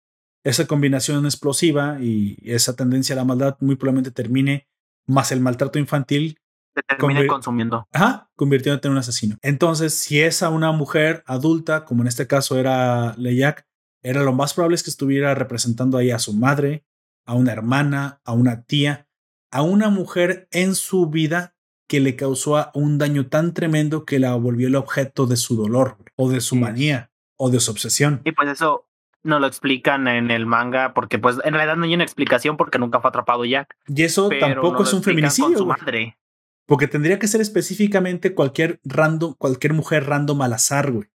esa 0.44 0.68
combinación 0.68 1.26
explosiva 1.26 1.98
y 2.02 2.38
esa 2.44 2.76
tendencia 2.76 3.14
a 3.14 3.18
la 3.18 3.24
maldad 3.24 3.58
muy 3.62 3.76
probablemente 3.76 4.12
termine 4.12 4.68
más 5.06 5.32
el 5.32 5.40
maltrato 5.40 5.80
infantil. 5.80 6.38
Te 6.74 6.82
termine 6.82 7.28
consumiendo. 7.28 7.88
Ajá, 7.92 8.30
convirtiéndote 8.36 8.88
en 8.88 8.94
un 8.94 8.98
asesino. 8.98 9.38
Entonces, 9.42 9.94
si 9.94 10.20
es 10.20 10.44
a 10.44 10.50
una 10.50 10.72
mujer 10.72 11.24
adulta, 11.28 11.86
como 11.86 12.02
en 12.02 12.08
este 12.08 12.28
caso 12.28 12.58
era 12.58 13.16
Leyak, 13.18 13.66
era 14.02 14.24
lo 14.24 14.34
más 14.34 14.54
probable 14.54 14.76
es 14.76 14.84
que 14.84 14.90
estuviera 14.90 15.34
representando 15.34 15.98
ahí 15.98 16.12
a 16.12 16.20
su 16.20 16.34
madre, 16.34 16.84
a 17.26 17.34
una 17.34 17.52
hermana, 17.52 18.22
a 18.26 18.34
una 18.34 18.64
tía, 18.64 19.08
a 19.52 19.62
una 19.62 19.90
mujer 19.90 20.48
en 20.52 20.76
su 20.76 21.10
vida 21.10 21.56
que 21.88 22.00
le 22.00 22.16
causó 22.16 22.72
un 22.74 22.98
daño 22.98 23.28
tan 23.28 23.54
tremendo 23.54 24.06
que 24.06 24.20
la 24.20 24.36
volvió 24.36 24.68
el 24.68 24.76
objeto 24.76 25.28
de 25.28 25.36
su 25.36 25.56
dolor 25.56 25.98
o 26.16 26.30
de 26.30 26.42
su 26.42 26.56
manía 26.56 27.12
o 27.38 27.50
de 27.50 27.60
su 27.60 27.72
obsesión. 27.72 28.22
Y 28.24 28.32
pues 28.32 28.50
eso 28.50 28.88
no 29.24 29.40
lo 29.40 29.48
explican 29.48 30.08
en 30.08 30.32
el 30.32 30.46
manga 30.46 30.94
porque 30.94 31.20
pues 31.20 31.38
en 31.44 31.54
realidad 31.54 31.76
no 31.76 31.86
hay 31.86 31.94
una 31.94 32.04
explicación 32.04 32.58
porque 32.58 32.80
nunca 32.80 33.00
fue 33.00 33.10
atrapado 33.10 33.46
Jack. 33.46 33.76
Y 33.88 34.04
eso 34.04 34.30
tampoco 34.30 34.84
es 34.84 34.94
un 34.94 35.04
feminicidio. 35.04 35.66
madre. 35.66 36.18
Porque 36.66 36.88
tendría 36.88 37.20
que 37.20 37.28
ser 37.28 37.42
específicamente 37.42 38.34
cualquier 38.34 38.80
random, 38.84 39.36
cualquier 39.38 39.74
mujer 39.74 40.06
random 40.06 40.42
al 40.42 40.54
azar, 40.54 40.92
güey. 40.92 41.10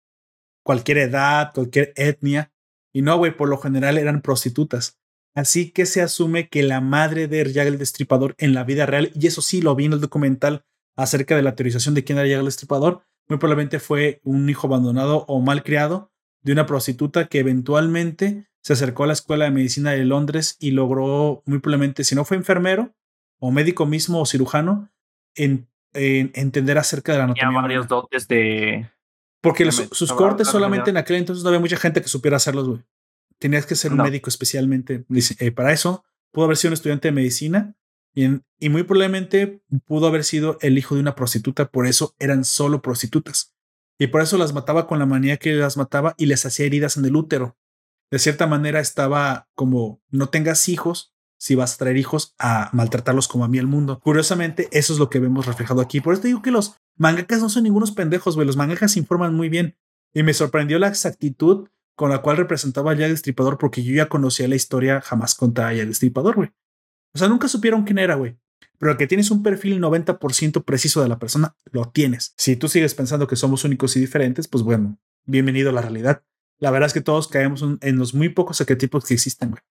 Cualquier 0.63 0.99
edad, 0.99 1.53
cualquier 1.55 1.93
etnia. 1.97 2.53
Y 2.93 3.03
no, 3.03 3.17
güey, 3.17 3.35
por 3.35 3.49
lo 3.49 3.57
general 3.59 3.97
eran 3.97 4.21
prostitutas. 4.21 4.98
Así 5.39 5.71
que 5.71 5.87
se 5.87 6.03
asume 6.03 6.49
que 6.49 6.65
la 6.65 6.81
madre 6.81 7.29
de 7.29 7.53
Jack 7.53 7.69
el 7.69 7.79
Destripador 7.79 8.35
en 8.39 8.55
la 8.55 8.65
vida 8.65 8.87
real, 8.87 9.13
y 9.15 9.29
eso 9.29 9.41
sí 9.41 9.63
lo 9.63 9.77
vi 9.77 9.85
en 9.85 9.93
el 9.93 10.01
documental 10.01 10.65
acerca 10.97 11.37
de 11.37 11.43
la 11.43 11.55
teorización 11.55 11.95
de 11.95 12.03
quién 12.03 12.19
era 12.19 12.27
Jack 12.27 12.41
el 12.41 12.47
Destripador, 12.47 13.03
muy 13.29 13.39
probablemente 13.39 13.79
fue 13.79 14.21
un 14.25 14.51
hijo 14.51 14.67
abandonado 14.67 15.25
o 15.29 15.41
mal 15.41 15.63
criado 15.63 16.11
de 16.43 16.51
una 16.51 16.67
prostituta 16.67 17.29
que 17.29 17.39
eventualmente 17.39 18.49
se 18.65 18.73
acercó 18.73 19.05
a 19.05 19.07
la 19.07 19.13
Escuela 19.13 19.45
de 19.45 19.53
Medicina 19.53 19.93
de 19.93 20.05
Londres 20.05 20.57
y 20.59 20.73
logró, 20.73 21.45
muy 21.47 21.61
probablemente, 21.61 22.03
si 22.03 22.17
no 22.17 22.25
fue 22.25 22.37
enfermero 22.37 22.93
o 23.39 23.53
médico 23.53 23.87
mismo 23.87 24.21
o 24.21 24.27
cirujano, 24.27 24.91
en, 25.37 25.69
entender 25.93 26.79
acerca 26.79 27.13
de 27.13 27.19
la 27.19 27.25
anatomía. 27.25 27.61
varios 27.61 27.87
dotes 27.87 28.27
de. 28.27 28.91
Porque 29.41 29.71
sus 29.71 30.13
cortes 30.13 30.49
solamente 30.49 30.91
en 30.91 30.97
aquel 30.97 31.15
entonces 31.15 31.45
no 31.45 31.51
había 31.51 31.61
mucha 31.61 31.77
gente 31.77 32.03
que 32.03 32.09
supiera 32.09 32.39
hacerlos, 32.39 32.67
güey 32.67 32.83
tenías 33.39 33.67
que 33.67 33.75
ser 33.75 33.93
un 33.93 33.99
médico 33.99 34.31
especialmente 34.31 35.05
eh, 35.39 35.51
para 35.53 35.73
eso. 35.73 36.05
Pudo 36.33 36.47
haber 36.47 36.57
sido 36.57 36.71
un 36.71 36.75
estudiante 36.75 37.09
de 37.09 37.13
medicina 37.13 37.77
y, 38.15 38.27
y, 38.59 38.69
muy 38.69 38.83
probablemente 38.83 39.63
pudo 39.87 40.07
haber 40.07 40.25
sido 40.25 40.59
el 40.61 40.77
hijo 40.77 40.95
de 40.95 41.01
una 41.01 41.15
prostituta, 41.15 41.71
por 41.71 41.87
eso 41.87 42.15
eran 42.19 42.45
solo 42.45 42.83
prostitutas. 42.83 43.55
Y 43.99 44.09
por 44.09 44.23
eso 44.23 44.39
las 44.39 44.53
mataba 44.53 44.87
con 44.87 44.99
la 44.99 45.07
manía 45.07 45.39
que 45.39 45.55
las 45.55 45.77
mataba 45.77 46.15
y 46.17 46.27
les 46.27 46.47
hacía 46.47 46.67
heridas 46.67 46.97
en 46.97 47.05
el 47.05 47.17
útero. 47.17 47.57
De 48.11 48.19
cierta 48.19 48.47
manera 48.47 48.81
estaba 48.81 49.49
como, 49.55 50.01
no 50.11 50.29
tengas 50.29 50.69
hijos, 50.69 51.15
si 51.37 51.55
vas 51.55 51.75
a 51.75 51.79
traer 51.79 51.97
hijos, 51.97 52.35
a 52.39 52.71
maltratarlos 52.73 53.29
como 53.29 53.45
a 53.45 53.49
mí 53.49 53.59
el 53.59 53.67
mundo. 53.67 54.01
Curiosamente, 54.01 54.69
eso 54.73 54.93
es 54.93 54.99
lo 54.99 55.11
que 55.11 55.21
vemos 55.21 55.47
reflejado 55.47 55.81
aquí. 55.81 56.01
Por 56.01 56.13
eso 56.13 56.23
te 56.23 56.29
digo 56.29 56.43
que 56.43 56.51
los 56.51 56.77
mangakas 56.97 57.41
no 57.41 57.49
son 57.49 57.65
ningunos 57.65 57.93
pendejos, 57.93 58.35
güey. 58.35 58.47
Los 58.47 58.57
mangakas 58.57 58.97
informan 58.97 59.35
muy 59.35 59.49
bien. 59.49 59.77
Y 60.15 60.23
me 60.23 60.35
sorprendió 60.35 60.79
la 60.79 60.89
exactitud 60.89 61.69
con 61.99 62.11
la 62.11 62.23
cual 62.23 62.37
representaba 62.37 62.93
a 62.93 62.95
Jack 62.95 63.11
Destripador 63.11 63.59
porque 63.59 63.83
yo 63.83 63.93
ya 63.93 64.09
conocía 64.09 64.47
la 64.47 64.55
historia, 64.55 65.01
jamás 65.01 65.35
contaba 65.35 65.71
a 65.71 65.75
Jack 65.75 65.89
Destripador, 65.89 66.37
güey. 66.37 66.51
O 67.13 67.19
sea, 67.19 67.27
nunca 67.27 67.49
supieron 67.49 67.83
quién 67.83 67.99
era, 67.99 68.15
güey. 68.15 68.39
Pero 68.79 68.97
que 68.97 69.09
tienes 69.09 69.33
un 69.33 69.43
perfil 69.43 69.81
90% 69.83 70.65
preciso 70.65 71.03
de 71.03 71.09
la 71.09 71.19
persona, 71.19 71.57
lo 71.73 71.91
tienes. 71.91 72.35
Si 72.37 72.55
tú 72.55 72.69
sigues 72.69 72.95
pensando 72.95 73.27
que 73.27 73.35
somos 73.35 73.65
únicos 73.65 73.97
y 73.97 74.01
diferentes, 74.01 74.47
pues 74.47 74.63
bueno, 74.63 74.97
bienvenido 75.25 75.71
a 75.71 75.73
la 75.73 75.83
realidad. 75.83 76.23
La 76.61 76.71
verdad 76.71 76.87
es 76.87 76.93
que 76.93 77.01
todos 77.01 77.27
caemos 77.27 77.65
en 77.81 77.99
los 77.99 78.15
muy 78.15 78.29
pocos 78.29 78.61
arquetipos 78.61 79.05
que 79.05 79.15
existen, 79.15 79.51
güey. 79.51 79.63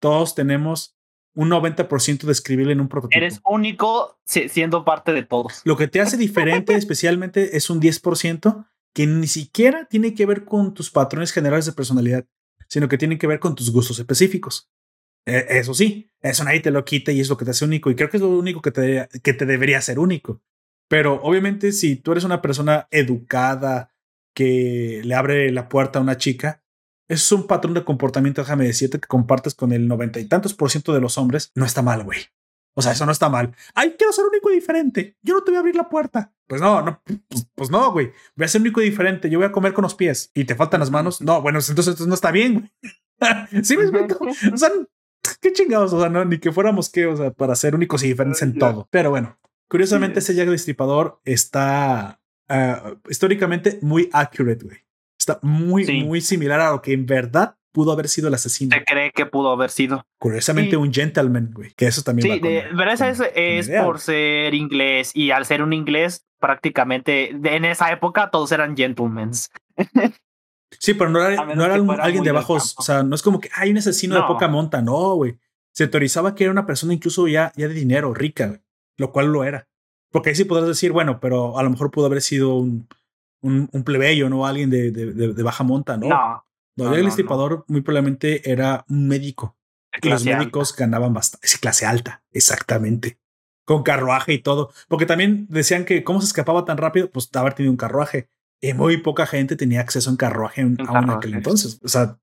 Todos 0.00 0.34
tenemos 0.34 0.96
un 1.34 1.50
90% 1.50 2.22
de 2.22 2.32
escribirle 2.32 2.72
en 2.72 2.80
un 2.80 2.88
prototipo. 2.88 3.18
Eres 3.18 3.42
único 3.44 4.18
siendo 4.24 4.86
parte 4.86 5.12
de 5.12 5.22
todos. 5.22 5.60
Lo 5.64 5.76
que 5.76 5.86
te 5.86 6.00
hace 6.00 6.16
diferente 6.16 6.76
especialmente 6.76 7.58
es 7.58 7.68
un 7.68 7.82
10% 7.82 8.68
que 8.94 9.06
ni 9.06 9.26
siquiera 9.26 9.86
tiene 9.86 10.14
que 10.14 10.24
ver 10.24 10.44
con 10.44 10.72
tus 10.72 10.90
patrones 10.90 11.32
generales 11.32 11.66
de 11.66 11.72
personalidad, 11.72 12.26
sino 12.68 12.88
que 12.88 12.96
tiene 12.96 13.18
que 13.18 13.26
ver 13.26 13.40
con 13.40 13.54
tus 13.54 13.70
gustos 13.70 13.98
específicos. 13.98 14.70
E, 15.26 15.58
eso 15.58 15.74
sí, 15.74 16.10
eso 16.20 16.44
nadie 16.44 16.60
te 16.60 16.70
lo 16.70 16.84
quita 16.84 17.12
y 17.12 17.20
es 17.20 17.28
lo 17.28 17.36
que 17.36 17.44
te 17.44 17.50
hace 17.50 17.64
único. 17.64 17.90
Y 17.90 17.96
creo 17.96 18.08
que 18.08 18.16
es 18.16 18.22
lo 18.22 18.30
único 18.30 18.62
que 18.62 18.70
te, 18.70 19.08
que 19.22 19.32
te 19.34 19.46
debería 19.46 19.78
hacer 19.78 19.98
único. 19.98 20.40
Pero 20.88 21.20
obviamente, 21.22 21.72
si 21.72 21.96
tú 21.96 22.12
eres 22.12 22.24
una 22.24 22.40
persona 22.40 22.88
educada 22.90 23.90
que 24.34 25.00
le 25.04 25.14
abre 25.14 25.50
la 25.50 25.68
puerta 25.68 25.98
a 25.98 26.02
una 26.02 26.16
chica, 26.16 26.62
es 27.08 27.30
un 27.32 27.46
patrón 27.46 27.74
de 27.74 27.84
comportamiento, 27.84 28.42
déjame 28.42 28.66
decirte, 28.66 28.98
que 28.98 29.08
compartes 29.08 29.54
con 29.54 29.72
el 29.72 29.88
noventa 29.88 30.20
y 30.20 30.26
tantos 30.26 30.54
por 30.54 30.70
ciento 30.70 30.92
de 30.92 31.00
los 31.00 31.18
hombres. 31.18 31.50
No 31.54 31.64
está 31.64 31.82
mal, 31.82 32.04
güey. 32.04 32.20
O 32.74 32.82
sea, 32.82 32.92
eso 32.92 33.06
no 33.06 33.12
está 33.12 33.28
mal. 33.28 33.54
Ay, 33.74 33.94
quiero 33.96 34.12
ser 34.12 34.24
único 34.24 34.50
y 34.50 34.54
diferente. 34.54 35.16
Yo 35.22 35.34
no 35.34 35.42
te 35.42 35.50
voy 35.50 35.56
a 35.56 35.60
abrir 35.60 35.76
la 35.76 35.88
puerta. 35.88 36.32
Pues 36.46 36.60
no, 36.60 36.82
no, 36.82 37.00
pues, 37.04 37.46
pues, 37.54 37.70
no, 37.70 37.92
güey. 37.92 38.12
Voy 38.36 38.44
a 38.44 38.48
ser 38.48 38.60
único 38.60 38.82
y 38.82 38.84
diferente. 38.84 39.30
Yo 39.30 39.38
voy 39.38 39.46
a 39.46 39.52
comer 39.52 39.72
con 39.72 39.82
los 39.82 39.94
pies 39.94 40.30
y 40.34 40.44
te 40.44 40.54
faltan 40.54 40.80
las 40.80 40.90
manos. 40.90 41.20
No, 41.20 41.40
bueno, 41.40 41.60
entonces, 41.66 42.00
no 42.06 42.14
está 42.14 42.30
bien, 42.30 42.70
¿Sí 43.62 43.76
me 43.76 43.84
explico? 43.84 44.26
O 44.52 44.56
sea, 44.56 44.70
qué 45.40 45.52
chingados, 45.52 45.92
o 45.92 46.00
sea, 46.00 46.08
no, 46.08 46.24
ni 46.24 46.38
que 46.38 46.52
fuéramos 46.52 46.90
que, 46.90 47.06
o 47.06 47.16
sea, 47.16 47.30
para 47.30 47.54
ser 47.54 47.74
únicos 47.74 48.02
y 48.02 48.08
diferentes 48.08 48.42
en 48.42 48.58
todo. 48.58 48.88
Pero 48.90 49.10
bueno, 49.10 49.38
curiosamente, 49.68 50.18
ese 50.18 50.34
Jack 50.34 50.48
Destripador 50.48 51.20
está 51.24 52.20
ah, 52.48 52.94
históricamente 53.08 53.78
muy 53.82 54.08
accurate, 54.12 54.64
güey. 54.64 54.78
Está 55.18 55.38
muy, 55.42 56.04
muy 56.04 56.20
similar 56.20 56.60
a 56.60 56.72
lo 56.72 56.82
que 56.82 56.92
en 56.92 57.06
verdad 57.06 57.56
pudo 57.74 57.90
haber 57.90 58.08
sido 58.08 58.28
el 58.28 58.34
asesino. 58.34 58.74
Se 58.74 58.84
cree 58.84 59.10
que 59.10 59.26
pudo 59.26 59.50
haber 59.50 59.68
sido. 59.68 60.06
Curiosamente, 60.18 60.76
un 60.76 60.94
gentleman, 60.94 61.50
güey, 61.52 61.74
que 61.74 61.86
eso 61.86 62.02
también. 62.02 62.34
Sí, 62.34 62.40
pero 62.40 62.90
eso 62.90 63.04
es, 63.34 63.68
por 63.68 63.98
ser 63.98 64.54
inglés 64.54 65.10
y 65.12 65.32
al 65.32 65.44
ser 65.44 65.60
un 65.60 65.72
inglés, 65.72 66.24
prácticamente 66.38 67.30
en 67.30 67.64
esa 67.64 67.90
época 67.90 68.30
todos 68.30 68.52
eran 68.52 68.76
gentlemen. 68.76 69.32
sí, 70.78 70.94
pero 70.94 71.10
no 71.10 71.20
era, 71.26 71.44
no 71.54 71.64
era 71.64 71.74
alguien 71.74 72.22
de 72.22 72.30
bajos, 72.30 72.76
o 72.78 72.82
sea, 72.82 73.02
no 73.02 73.16
es 73.16 73.22
como 73.22 73.40
que 73.40 73.50
hay 73.54 73.72
un 73.72 73.78
asesino 73.78 74.14
de 74.14 74.22
poca 74.22 74.46
monta, 74.46 74.80
no, 74.80 75.16
güey. 75.16 75.36
Se 75.72 75.88
teorizaba 75.88 76.36
que 76.36 76.44
era 76.44 76.52
una 76.52 76.66
persona 76.66 76.94
incluso 76.94 77.26
ya, 77.26 77.52
ya 77.56 77.66
de 77.66 77.74
dinero, 77.74 78.14
rica, 78.14 78.62
lo 78.96 79.10
cual 79.10 79.26
lo 79.26 79.42
era. 79.42 79.66
Porque 80.12 80.28
ahí 80.28 80.36
sí 80.36 80.44
podrás 80.44 80.68
decir, 80.68 80.92
bueno, 80.92 81.18
pero 81.18 81.58
a 81.58 81.62
lo 81.64 81.70
mejor 81.70 81.90
pudo 81.90 82.06
haber 82.06 82.22
sido 82.22 82.54
un, 82.54 82.86
un, 83.42 83.82
plebeyo, 83.82 84.30
¿no? 84.30 84.46
Alguien 84.46 84.70
de, 84.70 84.92
de, 84.92 85.12
de, 85.12 85.42
baja 85.42 85.64
monta, 85.64 85.96
¿no? 85.96 86.08
No, 86.08 86.44
no, 86.76 86.94
el 86.94 87.06
estipador 87.06 87.64
muy 87.68 87.80
probablemente 87.80 88.50
era 88.50 88.84
un 88.88 89.08
médico. 89.08 89.56
Y 90.02 90.08
los 90.08 90.24
médicos 90.24 90.74
ganaban 90.74 91.14
bastante. 91.14 91.46
Es 91.46 91.58
clase 91.58 91.86
alta, 91.86 92.22
exactamente. 92.32 93.18
Con 93.64 93.82
carruaje 93.82 94.32
y 94.32 94.38
todo. 94.40 94.72
Porque 94.88 95.06
también 95.06 95.46
decían 95.48 95.84
que 95.84 96.02
cómo 96.04 96.20
se 96.20 96.26
escapaba 96.26 96.64
tan 96.64 96.76
rápido, 96.76 97.10
pues 97.10 97.30
haber 97.34 97.54
tenido 97.54 97.70
un 97.70 97.76
carruaje. 97.76 98.28
Y 98.60 98.72
muy 98.72 98.96
poca 98.96 99.26
gente 99.26 99.56
tenía 99.56 99.80
acceso 99.80 100.10
a 100.10 100.12
un 100.12 100.16
carruaje 100.16 100.62
aún 100.62 101.10
aquel 101.10 101.34
entonces. 101.34 101.80
O 101.84 101.88
sea, 101.88 102.18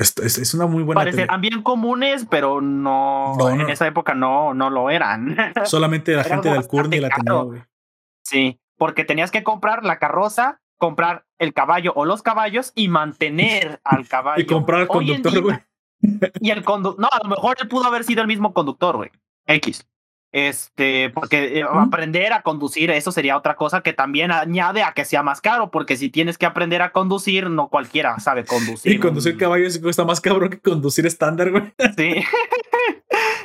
es, 0.00 0.38
es, 0.38 0.54
una 0.54 0.66
muy 0.66 0.82
buena. 0.82 1.00
Parecían 1.00 1.40
bien 1.40 1.62
comunes, 1.62 2.26
pero 2.30 2.62
no, 2.62 3.36
en 3.50 3.68
esa 3.68 3.86
época 3.86 4.14
no, 4.14 4.54
no 4.54 4.70
lo 4.70 4.88
eran. 4.88 5.36
Solamente 5.64 6.14
la 6.14 6.24
gente 6.24 6.48
del 6.48 6.66
Curni 6.66 7.00
la 7.00 7.10
tenía, 7.10 7.68
Sí. 8.22 8.60
porque 8.78 9.04
tenías 9.04 9.30
que 9.30 9.42
comprar 9.42 9.84
la 9.84 9.98
carroza, 9.98 10.62
comprar 10.78 11.26
el 11.40 11.52
caballo 11.52 11.92
o 11.96 12.04
los 12.04 12.22
caballos 12.22 12.70
y 12.76 12.86
mantener 12.86 13.80
al 13.84 14.06
caballo. 14.06 14.40
Y 14.40 14.46
comprar 14.46 14.82
al 14.82 14.86
conductor, 14.86 15.42
güey. 15.42 15.58
Y 16.40 16.50
el 16.50 16.62
conductor, 16.62 17.00
no, 17.02 17.08
a 17.10 17.18
lo 17.22 17.28
mejor 17.28 17.56
él 17.60 17.68
pudo 17.68 17.86
haber 17.86 18.04
sido 18.04 18.22
el 18.22 18.28
mismo 18.28 18.54
conductor, 18.54 18.96
güey. 18.96 19.10
X. 19.46 19.86
Este, 20.32 21.10
porque 21.10 21.58
eh, 21.58 21.64
aprender 21.68 22.32
a 22.32 22.42
conducir, 22.42 22.90
eso 22.90 23.10
sería 23.10 23.36
otra 23.36 23.56
cosa 23.56 23.80
que 23.80 23.92
también 23.92 24.30
añade 24.30 24.82
a 24.82 24.92
que 24.92 25.04
sea 25.04 25.22
más 25.22 25.40
caro, 25.40 25.70
porque 25.70 25.96
si 25.96 26.08
tienes 26.08 26.38
que 26.38 26.46
aprender 26.46 26.82
a 26.82 26.92
conducir, 26.92 27.50
no 27.50 27.68
cualquiera 27.68 28.18
sabe 28.20 28.44
conducir. 28.46 28.92
Y 28.92 28.98
conducir 28.98 29.36
caballos 29.36 29.78
cuesta 29.78 30.04
más 30.04 30.20
cabrón 30.20 30.50
que 30.50 30.60
conducir 30.60 31.06
estándar, 31.06 31.50
güey. 31.50 31.72
Sí. 31.96 32.24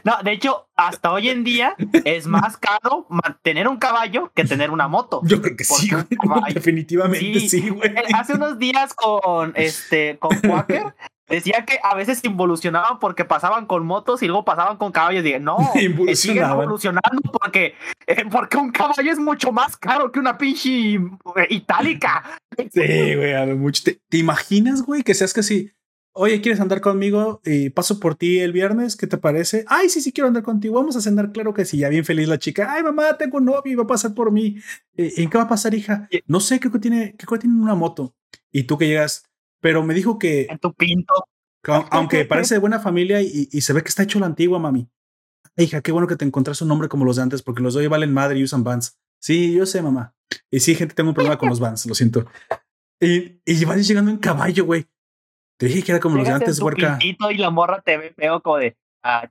No, 0.03 0.14
de 0.24 0.34
hecho, 0.34 0.68
hasta 0.76 1.12
hoy 1.12 1.30
en 1.30 1.44
día 1.44 1.76
es 2.03 2.28
más 2.28 2.57
caro 2.57 3.07
mantener 3.10 3.68
un 3.68 3.78
caballo 3.78 4.32
que 4.36 4.45
tener 4.45 4.70
una 4.70 4.88
moto. 4.88 5.22
Yo 5.24 5.41
creo 5.41 5.57
que 5.57 5.64
sí, 5.64 5.90
güey. 5.90 6.53
Definitivamente 6.53 7.40
sí, 7.40 7.70
güey. 7.70 7.90
Eh, 7.90 8.03
hace 8.14 8.36
unos 8.36 8.60
días 8.60 8.94
con 8.94 9.53
este 9.56 10.20
con 10.20 10.38
Quaker 10.40 10.94
Decía 11.27 11.65
que 11.65 11.80
a 11.81 11.95
veces 11.95 12.23
involucionaban 12.23 12.99
porque 12.99 13.26
pasaban 13.26 13.65
con 13.65 13.85
motos 13.85 14.22
y 14.22 14.27
luego 14.27 14.45
pasaban 14.45 14.77
con 14.77 14.91
caballos. 14.91 15.22
Y 15.22 15.26
dije, 15.26 15.39
no, 15.39 15.57
siguen 16.14 16.43
evolucionando 16.43 17.31
porque, 17.31 17.73
eh, 18.06 18.26
porque 18.31 18.57
un 18.57 18.72
caballo 18.72 19.11
es 19.11 19.18
mucho 19.18 19.52
más 19.52 19.76
caro 19.76 20.11
que 20.11 20.19
una 20.19 20.38
pinche 20.38 20.95
eh, 20.95 20.99
itálica. 21.49 22.23
Sí, 22.72 23.15
güey, 23.15 23.34
a 23.34 23.45
lo 23.45 23.57
mucho. 23.57 23.84
¿Te, 23.84 24.18
imaginas, 24.18 24.81
güey, 24.81 25.03
que 25.03 25.14
seas 25.14 25.34
que 25.34 25.43
si, 25.43 25.73
oye, 26.14 26.39
¿quieres 26.39 26.61
andar 26.61 26.80
conmigo? 26.80 27.41
Y 27.43 27.69
paso 27.69 27.99
por 27.99 28.15
ti 28.15 28.39
el 28.39 28.53
viernes, 28.53 28.95
¿qué 28.95 29.07
te 29.07 29.18
parece? 29.18 29.65
Ay, 29.68 29.89
sí, 29.89 29.99
sí, 29.99 30.14
quiero 30.14 30.30
andar 30.30 30.43
contigo. 30.43 30.76
Vamos 30.76 30.95
a 30.95 31.02
cenar, 31.02 31.34
claro 31.34 31.53
que 31.53 31.65
sí. 31.65 31.80
Ya 31.80 31.89
bien 31.89 32.06
feliz 32.06 32.30
la 32.30 32.39
chica. 32.39 32.72
Ay, 32.72 32.81
mamá, 32.81 33.18
tengo 33.18 33.39
un 33.39 33.45
novio 33.45 33.73
y 33.73 33.76
va 33.76 33.84
a 33.84 33.88
pasar 33.88 34.14
por 34.14 34.31
mí. 34.31 34.56
¿En 34.95 35.30
qué 35.30 35.38
va 35.38 35.43
a 35.43 35.49
pasar, 35.49 35.73
hija? 35.73 36.07
No 36.27 36.39
sé, 36.39 36.61
creo 36.61 36.72
que 36.72 36.80
tiene, 36.80 37.15
creo 37.18 37.31
que 37.31 37.39
tiene 37.39 37.61
una 37.61 37.76
moto. 37.76 38.15
Y 38.53 38.64
tú 38.64 38.77
que 38.77 38.88
llegas 38.88 39.26
pero 39.65 39.81
me 39.81 39.95
dijo 39.95 40.19
que. 40.19 40.45
En 40.47 40.59
tu 40.59 40.75
pinto. 40.75 41.27
aunque 41.89 42.23
parece 42.25 42.53
de 42.53 42.59
buena 42.59 42.79
familia 42.79 43.23
y, 43.23 43.47
se 43.61 43.73
ve 43.73 43.81
que 43.81 43.89
está 43.89 44.03
hecho 44.03 44.19
la 44.19 44.27
antigua, 44.27 44.59
mami. 44.59 44.87
Hija, 45.57 45.81
qué 45.81 45.91
bueno 45.91 46.05
que 46.05 46.15
te 46.15 46.23
encontraste 46.23 46.63
un 46.63 46.67
nombre 46.67 46.87
como 46.87 47.03
los 47.03 47.15
de 47.15 47.23
antes, 47.23 47.41
porque 47.41 47.63
los 47.63 47.73
de 47.73 47.79
hoy 47.79 47.87
valen 47.87 48.13
madre 48.13 48.37
y 48.37 48.43
usan 48.43 48.63
vans. 48.63 48.99
Sí, 49.19 49.55
yo 49.55 49.65
sé, 49.65 49.81
mamá. 49.81 50.13
Y 50.51 50.59
sí, 50.59 50.75
gente, 50.75 50.93
tengo 50.93 51.09
un 51.09 51.15
problema 51.15 51.39
con 51.39 51.49
los 51.49 51.59
vans, 51.59 51.83
lo 51.87 51.95
siento. 51.95 52.27
Y, 52.99 53.41
y 53.43 53.55
llegando 53.55 54.11
en 54.11 54.17
caballo, 54.17 54.65
güey. 54.65 54.85
Te 55.57 55.65
dije 55.65 55.81
que 55.81 55.93
era 55.93 55.99
como 55.99 56.17
los 56.17 56.27
de 56.27 56.33
antes, 56.33 56.59
huerca. 56.59 56.99
y 57.01 57.37
la 57.37 57.49
morra 57.49 57.81
te 57.81 57.97
ve 57.97 58.13
feo 58.13 58.43
como 58.43 58.57
de. 58.57 58.77
Ah. 59.01 59.27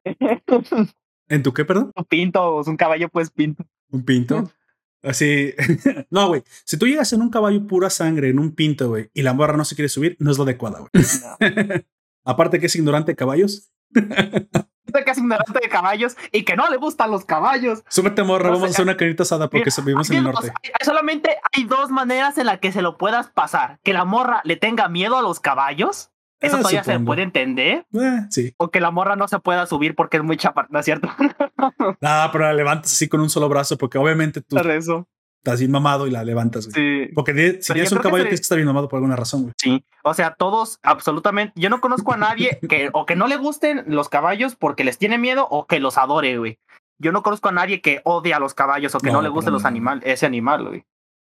¿En 1.28 1.44
tu 1.44 1.52
qué, 1.52 1.65
perdón? 1.65 1.93
Un 1.97 2.05
pinto, 2.06 2.61
un 2.66 2.77
caballo, 2.77 3.09
pues 3.09 3.31
pinto. 3.31 3.65
Un 3.93 4.05
pinto. 4.05 4.51
Así, 5.05 5.55
no, 6.11 6.29
güey. 6.29 6.43
Si 6.65 6.79
tú 6.79 6.87
llegas 6.87 7.13
en 7.13 7.23
un 7.23 7.31
caballo 7.31 7.67
pura 7.67 7.91
sangre, 7.91 8.31
en 8.31 8.39
un 8.39 8.55
pinto, 8.55 8.89
güey, 8.89 9.11
y 9.13 9.23
la 9.23 9.35
morra 9.35 9.57
no 9.57 9.65
se 9.65 9.75
quiere 9.75 9.89
subir, 9.89 10.17
no 10.19 10.31
es 10.31 10.39
lo 10.39 10.45
adecuado, 10.45 10.89
güey. 10.93 11.05
Aparte 12.25 12.59
que 12.59 12.67
es 12.67 12.77
ignorante 12.77 13.13
de 13.13 13.17
caballos. 13.17 13.71
que 13.93 15.11
es 15.11 15.19
ignorante 15.19 15.61
de 15.61 15.69
caballos 15.69 16.17
y 16.33 16.45
que 16.45 16.57
no 16.57 16.69
le 16.71 16.77
gustan 16.79 17.11
los 17.11 17.25
caballos. 17.25 17.85
Súbete, 17.89 18.23
morra, 18.23 18.51
vamos 18.51 18.69
a 18.69 18.71
hacer 18.71 18.85
una 18.85 18.97
carita 18.97 19.25
asada 19.25 19.51
porque 19.51 19.71
vivimos 19.79 20.09
en 20.11 20.19
el 20.19 20.25
norte. 20.25 20.53
solamente 20.83 21.37
hay 21.53 21.65
dos 21.65 21.91
maneras 21.91 22.39
en 22.39 22.47
las 22.47 22.61
que 22.61 22.73
se 22.73 22.81
lo 22.81 22.97
puedas 22.97 23.29
pasar. 23.29 23.79
Que 23.83 23.93
la 23.93 24.05
morra 24.05 24.41
le 24.45 24.57
tenga 24.57 24.89
miedo 24.89 25.19
a 25.19 25.23
los 25.23 25.41
caballos 25.41 26.11
eso 26.45 26.57
ah, 26.57 26.59
todavía 26.59 26.85
se 26.85 27.01
puede 27.01 27.23
entender. 27.23 27.87
Eh, 27.93 28.21
sí. 28.31 28.55
O 28.57 28.71
que 28.71 28.81
la 28.81 28.91
morra 28.91 29.16
no 29.16 29.29
se 29.29 29.39
pueda 29.39 29.66
subir 29.66 29.95
porque 29.95 30.19
es 30.19 30.23
muy 30.23 30.37
chaparra, 30.37 30.69
¿no 30.71 30.79
es 30.79 30.85
cierto? 30.85 31.09
no, 31.19 31.75
pero 32.33 32.45
la 32.45 32.53
levantas 32.53 32.93
así 32.93 33.09
con 33.09 33.21
un 33.21 33.31
solo 33.31 33.49
brazo 33.49 33.79
porque 33.79 33.99
obviamente 33.99 34.41
tú 34.41 34.57
eso. 34.59 35.09
estás 35.39 35.61
bien 35.61 35.71
mamado 35.71 36.07
y 36.07 36.11
la 36.11 36.25
levantas. 36.25 36.69
Sí. 36.73 37.09
Porque 37.15 37.59
si 37.61 37.73
tienes 37.73 37.93
un 37.93 37.99
caballo 37.99 38.25
tienes 38.25 38.41
que 38.41 38.45
estar 38.45 38.57
bien 38.57 38.66
mamado 38.66 38.89
por 38.89 38.99
alguna 38.99 39.16
razón, 39.16 39.43
güey. 39.43 39.55
Sí. 39.57 39.85
O 40.03 40.15
sea, 40.15 40.35
todos, 40.35 40.79
absolutamente. 40.83 41.53
Yo 41.57 41.71
no 41.71 41.81
conozco 41.81 42.12
a 42.12 42.16
nadie 42.16 42.59
que 42.69 42.91
o 42.93 43.07
que 43.07 43.16
no 43.16 43.27
le 43.27 43.37
gusten 43.37 43.85
los 43.87 44.09
caballos 44.09 44.57
porque 44.57 44.85
les 44.85 44.99
tiene 44.99 45.19
miedo 45.19 45.47
o 45.51 45.66
que 45.66 45.81
los 45.81 45.99
adore, 45.99 46.39
güey. 46.39 46.59
Yo 46.99 47.12
no 47.12 47.23
conozco 47.23 47.49
a 47.49 47.53
nadie 47.53 47.81
que 47.81 48.01
odie 48.05 48.35
a 48.35 48.39
los 48.39 48.55
caballos 48.55 48.95
o 48.95 48.99
que 49.01 49.11
no, 49.11 49.21
le 49.21 49.29
guste 49.29 49.51
los 49.51 49.65
animales, 49.65 50.05
ese 50.07 50.27
animal, 50.27 50.69
güey. 50.69 50.85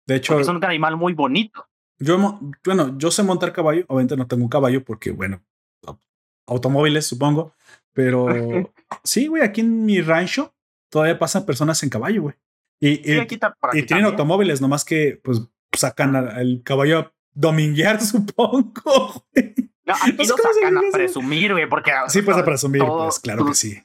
De 0.05 0.17
hecho, 0.17 0.39
es 0.39 0.47
un 0.47 0.63
animal 0.63 0.97
muy 0.97 1.13
bonito. 1.13 1.65
Yo, 1.99 2.39
bueno, 2.63 2.97
yo 2.97 3.11
sé 3.11 3.23
montar 3.23 3.53
caballo, 3.53 3.85
obviamente 3.87 4.17
no 4.17 4.27
tengo 4.27 4.43
un 4.43 4.49
caballo 4.49 4.83
porque, 4.83 5.11
bueno, 5.11 5.41
automóviles, 6.47 7.05
supongo, 7.05 7.53
pero 7.93 8.27
sí, 9.03 9.27
güey, 9.27 9.43
aquí 9.43 9.61
en 9.61 9.85
mi 9.85 10.01
rancho 10.01 10.53
todavía 10.89 11.17
pasan 11.17 11.45
personas 11.45 11.81
en 11.83 11.89
caballo, 11.89 12.23
güey. 12.23 12.35
Y, 12.81 12.97
tienen 12.97 14.05
automóviles, 14.05 14.61
nomás 14.61 14.83
que, 14.83 15.19
pues, 15.23 15.41
sacan 15.71 16.15
el 16.37 16.61
caballo 16.63 16.99
a 16.99 17.13
dominguear, 17.33 18.01
supongo. 18.03 19.25
No, 19.85 19.93
aquí 19.93 20.27
lo 20.27 20.37
sacan 20.37 20.77
a 20.77 20.81
presumir, 20.91 21.53
güey, 21.53 21.69
porque... 21.69 21.91
Sí, 22.09 22.21
pues 22.21 22.37
a 22.37 22.43
presumir, 22.43 22.83
pues, 22.85 23.19
claro 23.19 23.45
que 23.45 23.55
sí 23.55 23.81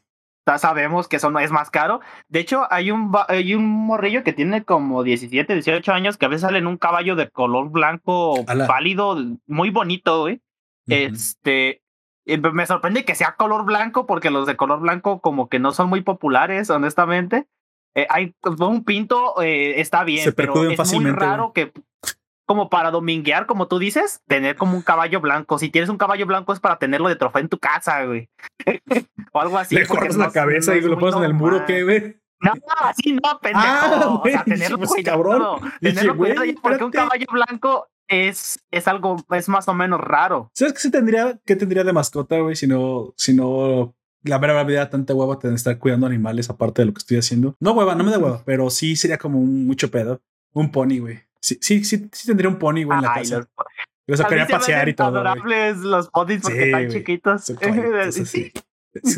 sabemos 0.59 1.09
que 1.09 1.17
eso 1.17 1.31
no 1.31 1.39
es 1.39 1.51
más 1.51 1.71
caro. 1.71 2.01
De 2.29 2.41
hecho, 2.41 2.67
hay 2.71 2.91
un, 2.91 3.13
hay 3.29 3.55
un 3.55 3.65
morrillo 3.65 4.25
que 4.25 4.33
tiene 4.33 4.65
como 4.65 5.03
17, 5.03 5.55
18 5.55 5.93
años 5.93 6.17
que 6.17 6.27
a 6.27 6.29
veces 6.29 6.43
sale 6.43 6.59
en 6.59 6.67
un 6.67 6.77
caballo 6.77 7.17
de 7.17 7.29
color 7.29 7.71
blanco 7.71 8.45
pálido, 8.67 9.17
muy 9.47 9.71
bonito, 9.71 10.23
güey. 10.23 10.41
Este, 10.87 11.83
me 12.25 12.67
sorprende 12.67 13.05
que 13.05 13.15
sea 13.15 13.37
color 13.37 13.65
blanco 13.65 14.07
porque 14.07 14.31
los 14.31 14.47
de 14.47 14.57
color 14.57 14.81
blanco 14.81 15.21
como 15.21 15.49
que 15.49 15.59
no 15.59 15.73
son 15.73 15.89
muy 15.89 16.03
populares, 16.03 16.71
honestamente. 16.71 17.47
Eh, 17.95 18.07
hay 18.09 18.35
pues, 18.41 18.59
un 18.61 18.85
pinto, 18.85 19.41
eh, 19.43 19.81
está 19.81 20.05
bien, 20.05 20.33
pero 20.37 20.71
es 20.71 20.93
muy 20.93 21.11
raro 21.11 21.53
que 21.53 21.73
como 22.51 22.69
para 22.69 22.91
dominguear, 22.91 23.47
como 23.47 23.69
tú 23.69 23.79
dices, 23.79 24.23
tener 24.27 24.57
como 24.57 24.75
un 24.75 24.83
caballo 24.83 25.21
blanco. 25.21 25.57
Si 25.57 25.69
tienes 25.69 25.89
un 25.89 25.99
caballo 25.99 26.27
blanco 26.27 26.53
es 26.53 26.59
para 26.59 26.81
tenerlo 26.81 27.09
de 27.09 27.15
trofeo 27.15 27.43
en 27.43 27.49
tu 27.49 27.61
casa, 27.61 28.05
güey. 28.07 28.29
o 29.33 29.41
algo 29.41 29.57
así. 29.57 29.77
Le 29.77 29.87
cortas 29.87 30.17
la 30.17 30.33
cabeza 30.33 30.75
y 30.75 30.81
lo 30.81 30.99
pones 30.99 31.15
en 31.15 31.23
el 31.23 31.33
muro, 31.33 31.65
¿qué, 31.65 31.85
güey? 31.85 32.17
No, 32.41 32.53
así 32.81 33.13
no, 33.13 33.39
pendejo. 33.41 33.65
Ah, 33.65 34.21
o 34.21 34.29
sea, 34.29 34.43
tenerlo 34.43 34.79
pues, 34.79 34.91
cuidado. 34.91 35.23
Cabrón. 35.23 35.73
Tenerlo 35.81 36.17
cuidado 36.17 36.43
porque 36.61 36.83
un 36.83 36.91
caballo 36.91 37.27
blanco 37.31 37.87
es, 38.09 38.59
es 38.73 38.89
algo, 38.89 39.25
es 39.31 39.49
más 39.49 39.69
o 39.69 39.75
menos 39.75 40.01
raro. 40.01 40.51
¿Sabes 40.53 40.73
qué 40.73 40.81
se 40.81 40.91
tendría, 40.91 41.39
qué 41.47 41.55
tendría 41.55 41.85
de 41.85 41.93
mascota, 41.93 42.37
güey? 42.41 42.57
Si 42.57 42.67
no, 42.67 43.15
si 43.17 43.33
no 43.33 43.95
la 44.25 44.39
verdad 44.39 44.67
vida 44.67 44.91
tanta 44.91 45.15
hueva 45.15 45.39
tener 45.39 45.55
estar 45.55 45.79
cuidando 45.79 46.09
animales 46.09 46.51
aparte 46.51 46.83
de 46.83 46.87
lo 46.87 46.95
que 46.95 46.99
estoy 46.99 47.19
haciendo. 47.19 47.55
No 47.61 47.75
hueva, 47.75 47.95
no 47.95 48.03
me 48.03 48.11
da 48.11 48.19
hueva, 48.19 48.43
pero 48.45 48.71
sí 48.71 48.97
sería 48.97 49.19
como 49.19 49.39
un 49.39 49.69
mucho 49.69 49.89
pedo. 49.93 50.21
Un 50.53 50.73
pony, 50.73 50.99
güey. 50.99 51.30
Sí, 51.41 51.59
sí, 51.61 51.85
sí, 51.85 52.09
sí 52.13 52.27
tendría 52.27 52.49
un 52.49 52.59
pony, 52.59 52.85
güey, 52.85 52.99
en 52.99 53.03
la 53.03 53.15
casa. 53.15 53.49
Los, 54.07 54.19
sacaría 54.19 54.45
a 54.45 54.49
pasear 54.49 54.89
y 54.89 54.95
todo. 54.95 55.09
adorables 55.09 55.79
los 55.79 56.09
ponis 56.11 56.43
porque 56.43 56.65
están 56.65 56.91
chiquitos. 56.91 57.45
Son 57.45 57.57
sí. 58.27 58.53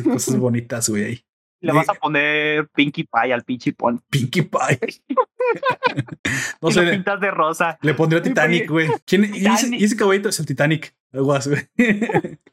Cosas 0.05 0.37
bonitas, 0.39 0.89
güey, 0.89 1.05
ahí. 1.05 1.25
Le 1.61 1.73
vas 1.73 1.89
a 1.89 1.95
poner 1.95 2.69
Pinkie 2.69 3.05
Pie 3.05 3.33
al 3.33 3.45
pinche 3.45 3.73
pony. 3.73 3.99
Pinkie 4.11 4.43
Pie. 4.43 5.03
no 6.61 6.69
y 6.69 6.73
sé. 6.73 6.91
pintas 6.91 7.21
de 7.21 7.31
rosa. 7.31 7.79
Le 7.83 7.95
pondría 7.95 8.21
Titanic, 8.21 8.69
güey. 8.69 8.89
¿Quién? 9.07 9.33
¿Y 9.33 9.47
ese, 9.47 9.69
y 9.75 9.85
ese 9.85 9.97
caballito 9.97 10.29
es 10.29 10.41
el 10.41 10.47
Titanic. 10.47 10.95
Algo 11.13 11.33
así, 11.33 11.51
güey. 11.51 11.69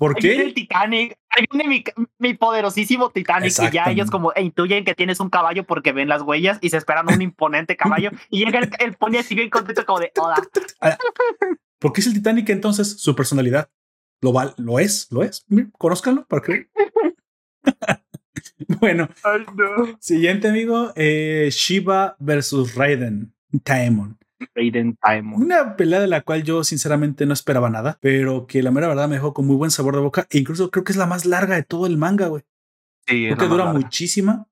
¿Por 0.00 0.14
qué? 0.14 0.40
el 0.40 0.54
Titanic. 0.54 1.14
Ahí 1.28 1.44
viene 1.52 1.68
mi, 1.68 1.84
mi 2.18 2.32
poderosísimo 2.32 3.10
Titanic. 3.10 3.52
Y 3.60 3.70
ya 3.70 3.84
ellos 3.90 4.10
como 4.10 4.32
intuyen 4.34 4.82
que 4.82 4.94
tienes 4.94 5.20
un 5.20 5.28
caballo 5.28 5.64
porque 5.64 5.92
ven 5.92 6.08
las 6.08 6.22
huellas 6.22 6.56
y 6.62 6.70
se 6.70 6.78
esperan 6.78 7.12
un 7.12 7.20
imponente 7.20 7.76
caballo. 7.76 8.10
y 8.30 8.42
llega 8.42 8.60
el, 8.60 8.70
el 8.78 8.94
pony 8.94 9.18
así 9.18 9.34
bien 9.34 9.50
contento 9.50 9.84
como 9.84 10.00
de 10.00 10.10
hola. 10.16 10.36
Ah, 10.80 10.96
¿Por 11.78 11.92
qué 11.92 12.00
es 12.00 12.06
el 12.06 12.14
Titanic 12.14 12.48
entonces? 12.48 12.98
Su 12.98 13.14
personalidad. 13.14 13.70
Lo, 14.22 14.32
val, 14.32 14.54
lo 14.56 14.78
es, 14.78 15.06
lo 15.10 15.22
es. 15.22 15.44
Conózcanlo 15.76 16.26
para 16.26 16.42
que. 16.42 16.70
bueno. 18.80 19.10
Siguiente 19.98 20.48
amigo. 20.48 20.94
Eh, 20.96 21.50
Shiva 21.52 22.16
versus 22.18 22.74
Raiden. 22.74 23.34
Taemon. 23.64 24.18
Una 25.36 25.76
pelea 25.76 26.00
de 26.00 26.06
la 26.06 26.22
cual 26.22 26.42
yo 26.42 26.64
sinceramente 26.64 27.26
no 27.26 27.32
esperaba 27.32 27.70
nada, 27.70 27.98
pero 28.00 28.46
que 28.46 28.62
la 28.62 28.70
mera 28.70 28.88
verdad 28.88 29.08
me 29.08 29.16
dejó 29.16 29.34
con 29.34 29.46
muy 29.46 29.56
buen 29.56 29.70
sabor 29.70 29.94
de 29.94 30.02
boca. 30.02 30.26
E 30.30 30.38
incluso 30.38 30.70
creo 30.70 30.84
que 30.84 30.92
es 30.92 30.98
la 30.98 31.06
más 31.06 31.26
larga 31.26 31.56
de 31.56 31.62
todo 31.62 31.86
el 31.86 31.96
manga, 31.96 32.28
güey. 32.28 32.42
Sí, 33.06 33.26
porque 33.28 33.46
dura 33.46 33.72
muchísima. 33.72 34.46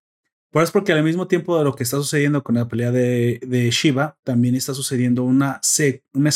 Pero 0.51 0.65
es 0.65 0.71
porque 0.71 0.93
al 0.93 1.03
mismo 1.03 1.29
tiempo 1.29 1.59
de 1.59 1.65
lo 1.65 1.75
que 1.75 1.83
está 1.83 1.97
sucediendo 1.97 2.43
con 2.43 2.55
la 2.55 2.69
pelea 2.69 2.91
de, 2.91 3.41
de 3.47 3.71
Shiva, 3.71 4.17
también 4.25 4.55
está 4.55 4.73
sucediendo 4.73 5.23
una, 5.25 5.61
una 6.15 6.31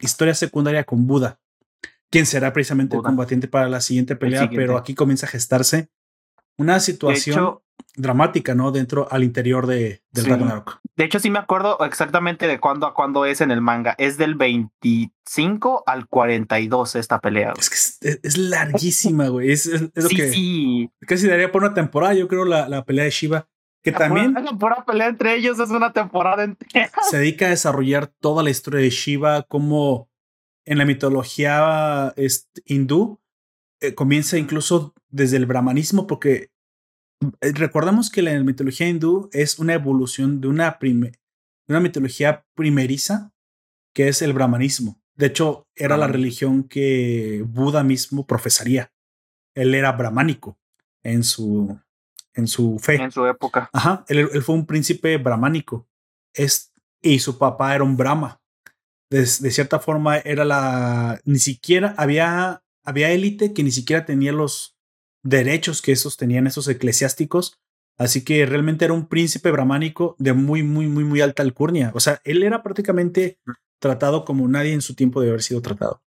historia 0.00 0.34
secundaria 0.34 0.84
con 0.84 1.06
Buda, 1.06 1.38
quien 2.10 2.24
será 2.24 2.52
precisamente 2.52 2.96
el 2.96 3.02
combatiente 3.02 3.46
para 3.46 3.68
la 3.68 3.82
siguiente 3.82 4.16
pelea, 4.16 4.48
pero 4.48 4.78
aquí 4.78 4.94
comienza 4.94 5.26
a 5.26 5.30
gestarse 5.30 5.90
una 6.58 6.80
situación 6.80 7.60
dramática, 7.96 8.54
¿no? 8.54 8.70
Dentro 8.70 9.08
al 9.10 9.24
interior 9.24 9.66
de, 9.66 10.02
del 10.12 10.26
Ragnarok. 10.26 10.80
De 10.96 11.04
hecho, 11.04 11.18
sí 11.18 11.30
me 11.30 11.38
acuerdo 11.38 11.78
exactamente 11.84 12.46
de 12.46 12.60
cuándo 12.60 12.86
a 12.86 12.94
cuándo 12.94 13.24
es 13.24 13.40
en 13.40 13.50
el 13.50 13.60
manga. 13.60 13.94
Es 13.98 14.18
del 14.18 14.34
25 14.34 15.84
al 15.86 16.06
42 16.06 16.96
esta 16.96 17.20
pelea. 17.20 17.54
Es 17.58 17.70
que 17.70 18.18
es, 18.22 18.36
larguísima, 18.36 19.28
güey. 19.28 19.52
Es, 19.52 19.66
lo 19.66 20.08
que 20.08 20.30
sí. 20.30 20.90
casi 21.06 21.26
daría 21.26 21.50
por 21.50 21.62
una 21.62 21.74
temporada, 21.74 22.14
yo 22.14 22.28
creo, 22.28 22.44
la, 22.44 22.68
la 22.68 22.84
pelea 22.84 23.04
de 23.04 23.10
Shiva. 23.10 23.48
que 23.82 23.92
también 23.92 24.34
la 24.34 24.52
pura 24.52 24.84
pelea 24.84 25.08
entre 25.08 25.34
ellos 25.34 25.58
es 25.58 25.70
una 25.70 25.92
temporada 25.92 26.44
entera. 26.44 26.90
Se 27.08 27.18
dedica 27.18 27.46
a 27.46 27.50
desarrollar 27.50 28.08
toda 28.08 28.42
la 28.42 28.50
historia 28.50 28.80
de 28.80 28.90
Shiva, 28.90 29.42
como 29.42 30.08
en 30.64 30.78
la 30.78 30.84
mitología 30.84 32.12
este, 32.16 32.62
hindú 32.66 33.20
eh, 33.80 33.94
comienza 33.94 34.38
incluso 34.38 34.94
desde 35.08 35.36
el 35.36 35.46
brahmanismo, 35.46 36.06
porque 36.06 36.50
eh, 37.40 37.52
recordamos 37.52 38.10
que 38.10 38.22
la 38.22 38.38
mitología 38.40 38.88
hindú 38.88 39.28
es 39.32 39.58
una 39.58 39.74
evolución 39.74 40.40
de 40.40 40.48
una, 40.48 40.78
una 41.68 41.80
mitología 41.80 42.46
primeriza, 42.54 43.32
que 43.94 44.08
es 44.08 44.22
el 44.22 44.32
brahmanismo. 44.32 45.00
De 45.14 45.26
hecho, 45.26 45.66
era 45.74 45.96
la 45.96 46.06
religión 46.06 46.62
que 46.62 47.44
Buda 47.46 47.82
mismo 47.82 48.26
profesaría. 48.26 48.92
Él 49.54 49.74
era 49.74 49.90
brahmánico 49.92 50.56
en 51.02 51.24
su, 51.24 51.76
en 52.34 52.46
su 52.46 52.78
fe. 52.78 52.96
En 53.02 53.10
su 53.10 53.26
época. 53.26 53.68
Ajá, 53.72 54.04
él, 54.08 54.28
fue 54.42 54.54
un 54.54 54.66
príncipe 54.66 55.16
brahmánico. 55.16 55.88
Es, 56.32 56.72
y 57.02 57.18
su 57.18 57.36
papá 57.36 57.74
era 57.74 57.82
un 57.82 57.96
brahma. 57.96 58.40
De, 59.10 59.20
de, 59.20 59.50
cierta 59.50 59.80
forma, 59.80 60.18
era 60.18 60.44
la. 60.44 61.20
Ni 61.24 61.40
siquiera 61.40 61.94
había, 61.98 62.62
había 62.88 63.10
élite 63.10 63.52
que 63.52 63.62
ni 63.62 63.70
siquiera 63.70 64.06
tenía 64.06 64.32
los 64.32 64.78
derechos 65.22 65.82
que 65.82 65.92
esos 65.92 66.16
tenían 66.16 66.46
esos 66.46 66.68
eclesiásticos. 66.68 67.60
Así 67.98 68.24
que 68.24 68.46
realmente 68.46 68.86
era 68.86 68.94
un 68.94 69.08
príncipe 69.08 69.50
brahmánico 69.50 70.16
de 70.18 70.32
muy, 70.32 70.62
muy, 70.62 70.88
muy, 70.88 71.04
muy 71.04 71.20
alta 71.20 71.42
alcurnia. 71.42 71.92
O 71.94 72.00
sea, 72.00 72.22
él 72.24 72.42
era 72.42 72.62
prácticamente 72.62 73.38
tratado 73.78 74.24
como 74.24 74.48
nadie 74.48 74.72
en 74.72 74.80
su 74.80 74.94
tiempo 74.94 75.20
de 75.20 75.28
haber 75.28 75.42
sido 75.42 75.60
tratado. 75.60 76.02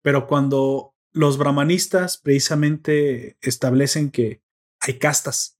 Pero 0.00 0.28
cuando 0.28 0.94
los 1.12 1.38
brahmanistas 1.38 2.18
precisamente 2.18 3.36
establecen 3.40 4.12
que 4.12 4.42
hay 4.80 4.98
castas, 4.98 5.58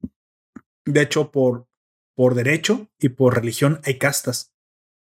de 0.84 1.02
hecho, 1.02 1.32
por, 1.32 1.66
por 2.14 2.34
derecho 2.36 2.88
y 3.00 3.08
por 3.08 3.34
religión 3.34 3.80
hay 3.82 3.98
castas 3.98 4.51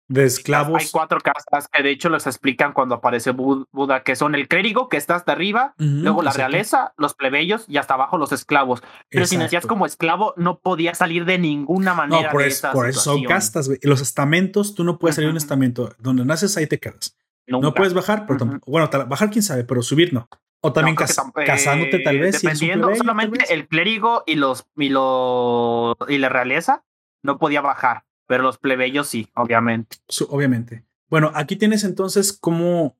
de 0.08 0.24
esclavos. 0.24 0.82
Hay 0.82 0.88
cuatro 0.92 1.20
castas 1.20 1.68
que 1.68 1.82
de 1.82 1.90
hecho 1.90 2.08
les 2.10 2.26
explican 2.26 2.72
cuando 2.72 2.96
aparece 2.96 3.30
Buda, 3.30 4.02
que 4.02 4.16
son 4.16 4.34
el 4.34 4.48
clérigo, 4.48 4.88
que 4.88 4.96
está 4.96 5.14
hasta 5.14 5.32
arriba, 5.32 5.74
luego 5.78 6.22
la 6.22 6.32
realeza, 6.32 6.92
los 6.96 7.14
plebeyos 7.14 7.64
y 7.68 7.78
hasta 7.78 7.94
abajo 7.94 8.18
los 8.18 8.32
esclavos. 8.32 8.82
Pero 9.08 9.26
si 9.26 9.36
nacías 9.36 9.66
como 9.66 9.86
esclavo, 9.86 10.34
no 10.36 10.58
podías 10.58 10.98
salir 10.98 11.24
de 11.24 11.38
ninguna 11.38 11.94
manera. 11.94 12.28
No, 12.28 12.32
por, 12.32 12.42
de 12.42 12.48
eso, 12.48 12.72
por 12.72 12.88
eso 12.88 13.00
son 13.00 13.24
castas, 13.24 13.70
Los 13.82 14.00
estamentos, 14.00 14.74
tú 14.74 14.84
no 14.84 14.98
puedes 14.98 15.16
salir 15.16 15.28
de 15.28 15.32
un 15.32 15.38
estamento. 15.38 15.94
Donde 15.98 16.24
naces, 16.24 16.56
ahí 16.56 16.66
te 16.66 16.78
quedas. 16.78 17.16
No 17.46 17.74
puedes 17.74 17.94
bajar, 17.94 18.26
pero 18.26 18.60
bueno, 18.66 18.88
bajar 19.06 19.30
quién 19.30 19.42
sabe, 19.42 19.64
pero 19.64 19.82
subir 19.82 20.12
no. 20.12 20.28
O 20.60 20.72
también 20.72 20.96
casándote 20.96 21.98
tal 21.98 22.18
vez. 22.20 22.40
Dependiendo, 22.40 22.94
solamente 22.94 23.52
el 23.52 23.68
clérigo 23.68 24.22
y 24.26 24.36
los 24.36 24.66
y, 24.76 24.88
lo, 24.88 25.94
y 26.08 26.16
la 26.16 26.30
realeza 26.30 26.84
no 27.22 27.38
podía 27.38 27.60
bajar. 27.60 28.04
Pero 28.26 28.42
los 28.42 28.58
plebeyos 28.58 29.08
sí, 29.08 29.28
obviamente. 29.34 29.98
obviamente. 30.28 30.84
Bueno, 31.08 31.30
aquí 31.34 31.56
tienes 31.56 31.84
entonces 31.84 32.32
cómo, 32.32 32.96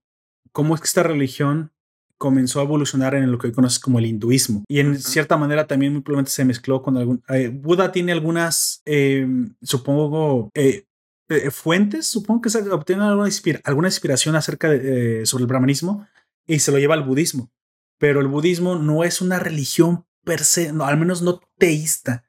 cómo 0.53 0.75
es 0.75 0.81
que 0.81 0.87
esta 0.87 1.03
religión 1.03 1.73
comenzó 2.19 2.61
a 2.61 2.65
evolucionar 2.65 3.15
en 3.15 3.31
lo 3.31 3.39
que 3.39 3.53
conoces 3.53 3.79
como 3.79 3.99
el 3.99 4.07
hinduismo. 4.07 4.65
Y 4.69 4.81
en 4.81 4.99
cierta 4.99 5.37
manera 5.37 5.67
también 5.67 5.93
muy 5.93 6.03
probablemente 6.03 6.31
se 6.31 6.45
mezcló 6.45 6.83
con 6.83 6.97
algún... 6.97 7.23
Eh, 7.29 7.49
Buda 7.49 7.93
tiene 7.93 8.13
algunas, 8.13 8.83
em, 8.85 9.55
supongo, 9.63 10.51
eh, 10.55 10.87
eh, 11.29 11.51
fuentes, 11.51 12.07
supongo 12.07 12.43
que 12.43 12.51
se 12.51 12.71
obtiene 12.71 13.03
alguna, 13.03 13.29
alguna 13.65 13.89
inspiración 13.89 14.37
acerca 14.37 14.69
de, 14.69 15.27
sobre 15.27 15.43
el 15.43 15.49
brahmanismo 15.49 16.07
y 16.47 16.61
se 16.61 16.73
lo 16.73 16.79
lleva 16.79 16.95
al 16.95 17.05
budismo. 17.05 17.51
Pero 17.99 18.21
el 18.21 18.29
budismo 18.29 18.77
no 18.77 19.05
es 19.05 19.21
una 19.21 19.39
religión 19.39 20.07
per 20.25 20.45
se, 20.45 20.73
no, 20.73 20.85
al 20.85 20.99
menos 20.99 21.23
no 21.23 21.41
teísta. 21.59 22.24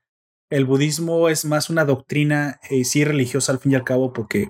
El 0.50 0.66
budismo 0.66 1.28
es 1.30 1.46
más 1.46 1.70
una 1.70 1.86
doctrina, 1.86 2.60
eh, 2.70 2.84
sí 2.86 3.04
religiosa 3.04 3.52
al 3.52 3.60
fin 3.60 3.72
y 3.72 3.76
al 3.76 3.84
cabo, 3.84 4.14
porque 4.14 4.50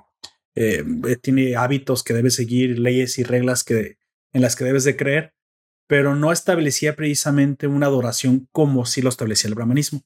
eh, 0.56 0.84
eh, 1.08 1.16
tiene 1.18 1.56
hábitos 1.56 2.04
que 2.04 2.14
debes 2.14 2.36
seguir, 2.36 2.80
leyes 2.80 3.18
y 3.18 3.24
reglas 3.24 3.64
que, 3.64 3.98
en 4.34 4.42
las 4.42 4.56
que 4.56 4.66
debes 4.66 4.84
de 4.84 4.98
creer, 4.98 5.34
pero 5.88 6.16
no 6.16 6.32
establecía 6.32 6.96
precisamente 6.96 7.68
una 7.68 7.86
adoración 7.86 8.50
como 8.52 8.86
sí 8.86 9.02
lo 9.02 9.10
establecía 9.10 9.48
el 9.48 9.56
brahmanismo. 9.56 10.02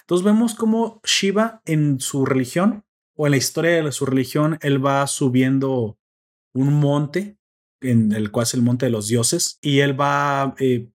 Entonces 0.00 0.24
vemos 0.24 0.54
como 0.54 1.00
Shiva 1.04 1.60
en 1.66 2.00
su 2.00 2.24
religión 2.24 2.84
o 3.16 3.26
en 3.26 3.32
la 3.32 3.36
historia 3.36 3.82
de 3.82 3.92
su 3.92 4.06
religión, 4.06 4.58
él 4.62 4.84
va 4.84 5.06
subiendo 5.06 5.98
un 6.54 6.72
monte, 6.74 7.36
en 7.80 8.12
el 8.12 8.30
cual 8.30 8.44
es 8.44 8.54
el 8.54 8.62
monte 8.62 8.86
de 8.86 8.90
los 8.90 9.08
dioses, 9.08 9.58
y 9.60 9.80
él 9.80 10.00
va 10.00 10.54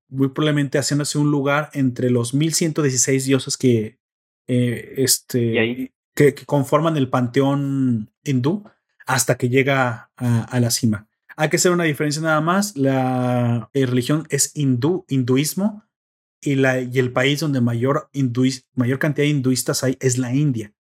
muy 0.10 0.30
probablemente 0.30 0.80
haciéndose 0.80 1.18
un 1.18 1.30
lugar 1.30 1.70
entre 1.74 2.10
los 2.10 2.34
1116 2.34 3.26
dioses 3.26 3.58
que 3.58 3.99
eh, 4.52 4.96
este, 4.98 5.94
que, 6.16 6.34
conforman 6.34 6.98
el 6.98 7.08
panteón 7.08 8.10
hindú 8.24 8.64
hasta 9.06 9.38
que 9.38 9.48
llega 9.48 10.10
a, 10.18 10.60
la 10.60 10.72
cima. 10.72 11.08
Hay 11.36 11.50
que 11.50 11.58
hacer 11.58 11.72
una 11.72 11.84
diferencia 11.84 12.20
nada 12.24 12.42
más. 12.42 12.76
La 12.76 13.70
eh, 13.76 13.86
religión 13.86 14.26
es 14.32 14.52
hindú, 14.56 15.06
hinduismo, 15.08 15.86
y, 16.42 16.56
la, 16.56 16.80
y 16.82 16.98
el 16.98 17.12
país 17.12 17.42
donde 17.42 17.62
mayor, 17.62 18.10
mayor 18.74 18.98
cantidad 18.98 19.26
de 19.26 19.30
hinduistas 19.30 19.84
hay 19.84 19.98
es 20.00 20.18
la 20.18 20.34
India. 20.34 20.74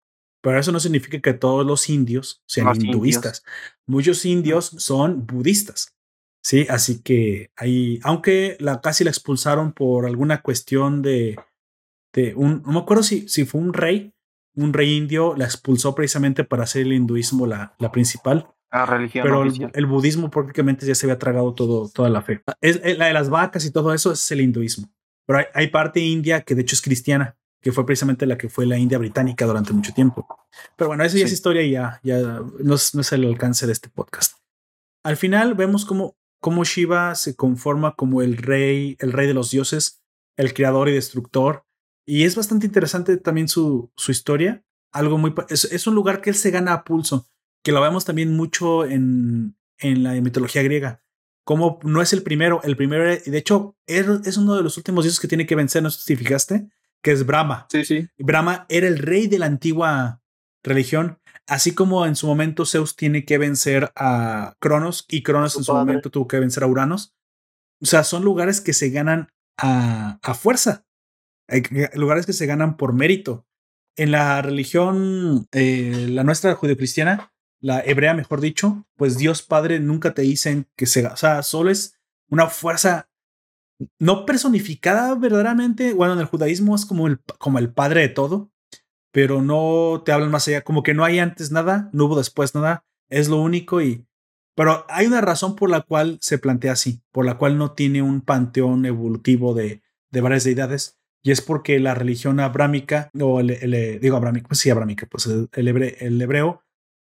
Pero 0.41 0.59
eso 0.59 0.71
no 0.71 0.79
significa 0.79 1.19
que 1.19 1.33
todos 1.33 1.65
los 1.65 1.89
indios 1.89 2.41
sean 2.45 2.73
hinduistas. 2.79 3.43
Muchos 3.85 4.23
indios 4.23 4.65
son 4.77 5.27
budistas. 5.27 5.93
Sí, 6.41 6.65
así 6.69 7.01
que 7.01 7.51
ahí, 7.57 7.99
aunque 8.03 8.55
la, 8.61 8.79
casi 8.79 9.03
la 9.03 9.09
expulsaron 9.09 9.73
por 9.73 10.05
alguna 10.05 10.41
cuestión 10.41 11.01
de, 11.01 11.35
este, 12.17 12.35
un, 12.35 12.63
no 12.65 12.71
me 12.71 12.79
acuerdo 12.79 13.03
si, 13.03 13.27
si 13.27 13.45
fue 13.45 13.61
un 13.61 13.73
rey, 13.73 14.13
un 14.55 14.73
rey 14.73 14.95
indio 14.95 15.35
la 15.35 15.45
expulsó 15.45 15.93
precisamente 15.93 16.43
para 16.43 16.63
hacer 16.63 16.81
el 16.81 16.93
hinduismo 16.93 17.45
la, 17.45 17.75
la 17.77 17.91
principal. 17.91 18.49
La 18.71 18.85
religión. 18.85 19.23
Pero 19.23 19.43
el, 19.43 19.85
budismo 19.85 20.31
prácticamente 20.31 20.85
ya 20.85 20.95
se 20.95 21.05
había 21.05 21.19
tragado 21.19 21.53
todo, 21.53 21.89
toda 21.89 22.09
la 22.09 22.21
fe. 22.23 22.41
Es, 22.59 22.81
la 22.97 23.05
de 23.05 23.13
las 23.13 23.29
vacas 23.29 23.65
y 23.65 23.71
todo 23.71 23.93
eso 23.93 24.11
es 24.11 24.31
el 24.31 24.41
hinduismo. 24.41 24.89
Pero 25.27 25.45
hay, 25.53 25.67
parte 25.67 25.99
india 25.99 26.41
que 26.41 26.55
de 26.55 26.61
hecho 26.61 26.73
es 26.73 26.81
cristiana, 26.81 27.37
que 27.61 27.71
fue 27.71 27.85
precisamente 27.85 28.25
la 28.25 28.37
que 28.37 28.49
fue 28.49 28.65
la 28.65 28.77
India 28.77 28.97
británica 28.97 29.45
durante 29.45 29.73
mucho 29.73 29.93
tiempo. 29.93 30.27
Pero 30.75 30.87
bueno, 30.87 31.03
eso 31.03 31.17
ya 31.17 31.25
es 31.25 31.31
historia 31.31 31.61
y 31.61 31.71
ya, 31.71 31.99
ya 32.01 32.41
no, 32.59 32.75
es, 32.75 32.95
no 32.95 33.01
es 33.01 33.11
el 33.11 33.25
alcance 33.25 33.67
de 33.67 33.73
este 33.73 33.89
podcast. 33.89 34.37
Al 35.03 35.17
final 35.17 35.53
vemos 35.53 35.85
cómo, 35.85 36.17
cómo 36.41 36.63
Shiva 36.63 37.13
se 37.15 37.35
conforma 37.35 37.95
como 37.95 38.21
el 38.21 38.37
rey, 38.37 38.95
el 38.99 39.11
rey 39.11 39.27
de 39.27 39.33
los 39.33 39.51
dioses, 39.51 40.01
el 40.37 40.53
creador 40.53 40.89
y 40.89 40.93
destructor, 40.93 41.66
y 42.07 42.23
es 42.23 42.35
bastante 42.35 42.65
interesante 42.65 43.17
también 43.17 43.49
su, 43.49 43.91
su 43.97 44.11
historia. 44.11 44.63
Algo 44.93 45.17
muy. 45.17 45.35
Es, 45.49 45.85
un 45.85 45.93
lugar 45.93 46.21
que 46.21 46.29
él 46.29 46.37
se 46.37 46.51
gana 46.51 46.71
a 46.71 46.83
pulso, 46.85 47.27
que 47.61 47.73
lo 47.73 47.81
vemos 47.81 48.05
también 48.05 48.33
mucho 48.33 48.85
en, 48.85 49.57
en 49.77 50.03
la 50.03 50.13
mitología 50.13 50.63
griega. 50.63 51.03
Como 51.43 51.79
no 51.83 52.01
es 52.01 52.13
el 52.13 52.23
primero, 52.23 52.61
el 52.63 52.77
primero, 52.77 53.03
de 53.03 53.37
hecho, 53.37 53.77
es 53.85 54.37
uno 54.37 54.55
de 54.55 54.63
los 54.63 54.77
últimos 54.77 55.03
dioses 55.03 55.19
que 55.19 55.27
tiene 55.27 55.45
que 55.45 55.55
vencer, 55.55 55.83
no 55.83 55.89
sé 55.89 56.01
si 56.01 56.15
fijaste, 56.15 56.69
que 57.01 57.11
es 57.11 57.25
Brahma. 57.25 57.67
Sí, 57.69 57.83
sí. 57.83 58.07
Brahma 58.17 58.65
era 58.69 58.87
el 58.87 58.99
rey 58.99 59.27
de 59.27 59.39
la 59.39 59.45
antigua 59.45 60.21
religión, 60.63 61.19
así 61.45 61.73
como 61.73 62.05
en 62.05 62.15
su 62.15 62.25
momento 62.25 62.65
Zeus 62.65 62.95
tiene 62.95 63.25
que 63.25 63.37
vencer 63.37 63.91
a 63.97 64.55
Cronos 64.59 65.05
y 65.09 65.23
Cronos 65.23 65.57
en 65.57 65.65
su 65.65 65.73
momento 65.73 66.09
tuvo 66.09 66.27
que 66.27 66.39
vencer 66.39 66.63
a 66.63 66.67
Uranos. 66.67 67.15
O 67.81 67.85
sea, 67.85 68.05
son 68.05 68.23
lugares 68.23 68.61
que 68.61 68.73
se 68.73 68.89
ganan 68.89 69.29
a, 69.57 70.19
a 70.21 70.33
fuerza. 70.33 70.86
Hay 71.47 71.63
lugares 71.93 72.25
que 72.25 72.33
se 72.33 72.45
ganan 72.45 72.77
por 72.77 72.93
mérito. 72.93 73.45
En 73.95 74.11
la 74.11 74.41
religión, 74.41 75.47
eh, 75.51 76.07
la 76.09 76.23
nuestra 76.23 76.53
judeocristiana, 76.55 77.33
la 77.59 77.81
hebrea, 77.81 78.13
mejor 78.13 78.41
dicho, 78.41 78.85
pues 78.95 79.17
Dios 79.17 79.41
Padre 79.41 79.79
nunca 79.79 80.13
te 80.13 80.21
dicen 80.21 80.67
que 80.75 80.85
se, 80.85 81.05
o 81.05 81.17
sea, 81.17 81.41
solo 81.41 81.71
es 81.71 81.95
una 82.29 82.47
fuerza 82.47 83.09
no 83.99 84.25
personificada 84.25 85.15
verdaderamente. 85.15 85.93
Bueno, 85.93 86.13
en 86.13 86.19
el 86.19 86.25
judaísmo 86.25 86.75
es 86.75 86.85
como 86.85 87.07
el, 87.07 87.19
como 87.37 87.59
el 87.59 87.73
padre 87.73 88.01
de 88.01 88.09
todo, 88.09 88.51
pero 89.11 89.41
no 89.41 90.01
te 90.05 90.11
hablan 90.11 90.31
más 90.31 90.47
allá, 90.47 90.63
como 90.63 90.83
que 90.83 90.93
no 90.93 91.03
hay 91.03 91.19
antes 91.19 91.51
nada, 91.51 91.89
no 91.93 92.05
hubo 92.05 92.17
después 92.17 92.55
nada, 92.55 92.85
es 93.09 93.29
lo 93.29 93.41
único 93.41 93.81
y... 93.81 94.05
Pero 94.55 94.87
hay 94.89 95.05
una 95.05 95.21
razón 95.21 95.55
por 95.55 95.69
la 95.69 95.81
cual 95.81 96.17
se 96.19 96.39
plantea 96.39 96.71
así, 96.71 97.03
por 97.11 97.25
la 97.25 97.37
cual 97.37 97.59
no 97.59 97.73
tiene 97.73 98.01
un 98.01 98.21
panteón 98.21 98.87
evolutivo 98.87 99.53
de, 99.53 99.83
de 100.09 100.21
varias 100.21 100.45
deidades, 100.45 100.96
y 101.27 101.31
es 101.31 101.41
porque 101.41 101.77
la 101.81 101.93
religión 101.93 102.39
abrámica, 102.39 103.11
o 103.19 103.41
el, 103.41 103.99
digo 103.99 104.15
abrámica, 104.15 104.47
pues 104.47 104.61
sí, 104.61 104.69
abrámica, 104.69 105.07
pues 105.07 105.25
el, 105.25 105.49
el 105.51 106.21
hebreo 106.21 106.63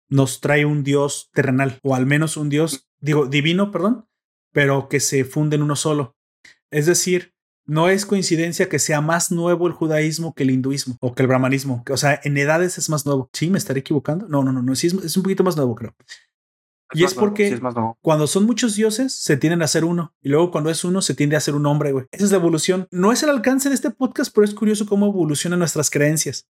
nos 0.08 0.40
trae 0.40 0.64
un 0.64 0.86
Dios 0.86 1.32
terrenal, 1.34 1.80
o 1.84 1.96
al 1.96 2.06
menos 2.06 2.38
un 2.38 2.48
Dios, 2.48 2.88
digo, 3.02 3.26
divino, 3.26 3.72
perdón, 3.72 4.08
pero 4.54 4.88
que 4.88 5.02
se 5.02 5.26
funde 5.26 5.58
en 5.58 5.64
uno 5.64 5.76
solo. 5.76 6.16
Es 6.72 6.86
decir, 6.86 7.34
no 7.66 7.90
es 7.90 8.06
coincidencia 8.06 8.70
que 8.70 8.80
sea 8.80 9.02
más 9.02 9.34
nuevo 9.34 9.68
el 9.68 9.74
judaísmo 9.74 10.34
que 10.34 10.44
el 10.44 10.52
hinduismo 10.52 10.96
o 11.02 11.14
que 11.14 11.24
el 11.24 11.28
brahmanismo. 11.28 11.84
O 11.92 11.98
sea, 11.98 12.18
en 12.24 12.38
edades 12.38 12.78
es 12.78 12.90
más 12.90 13.06
nuevo. 13.06 13.30
Sí, 13.34 13.50
me 13.50 13.58
estaré 13.58 13.82
equivocando. 13.82 14.30
No, 14.30 14.46
no, 14.46 14.54
no, 14.54 14.62
no. 14.62 14.76
Sí, 14.76 14.88
es 14.88 15.18
un 15.18 15.24
poquito 15.24 15.44
más 15.44 15.58
nuevo, 15.58 15.76
creo 15.76 15.94
y 16.94 17.04
es 17.04 17.14
porque 17.14 17.60
cuando 18.02 18.28
son 18.28 18.46
muchos 18.46 18.76
dioses 18.76 19.14
se 19.14 19.38
tienden 19.38 19.62
a 19.62 19.68
ser 19.68 19.86
uno 19.86 20.14
y 20.22 20.30
luego 20.30 20.52
cuando 20.52 20.70
es 20.70 20.84
uno 20.84 21.02
se 21.02 21.16
tiende 21.16 21.36
a 21.36 21.40
ser 21.40 21.56
un 21.56 21.66
hombre, 21.66 21.92
güey. 21.92 22.06
Esa 22.12 22.26
es 22.26 22.32
la 22.32 22.38
evolución. 22.38 22.88
No 22.92 23.12
es 23.12 23.24
el 23.24 23.30
alcance 23.30 23.70
de 23.70 23.76
este 23.76 23.90
podcast, 23.90 24.34
pero 24.34 24.46
es 24.46 24.54
curioso 24.54 24.86
cómo 24.86 25.08
evolucionan 25.08 25.60
nuestras 25.60 25.90
creencias. 25.90 26.48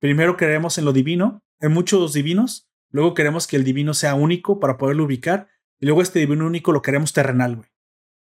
primero 0.00 0.36
creemos 0.36 0.78
en 0.78 0.84
lo 0.84 0.92
divino, 0.92 1.42
en 1.60 1.72
muchos 1.72 2.12
divinos, 2.12 2.68
luego 2.90 3.14
queremos 3.14 3.46
que 3.46 3.56
el 3.56 3.64
divino 3.64 3.94
sea 3.94 4.14
único 4.14 4.60
para 4.60 4.78
poderlo 4.78 5.04
ubicar, 5.04 5.48
y 5.80 5.86
luego 5.86 6.02
este 6.02 6.18
divino 6.18 6.46
único 6.46 6.72
lo 6.72 6.82
queremos 6.82 7.12
terrenal, 7.12 7.56
güey. 7.56 7.68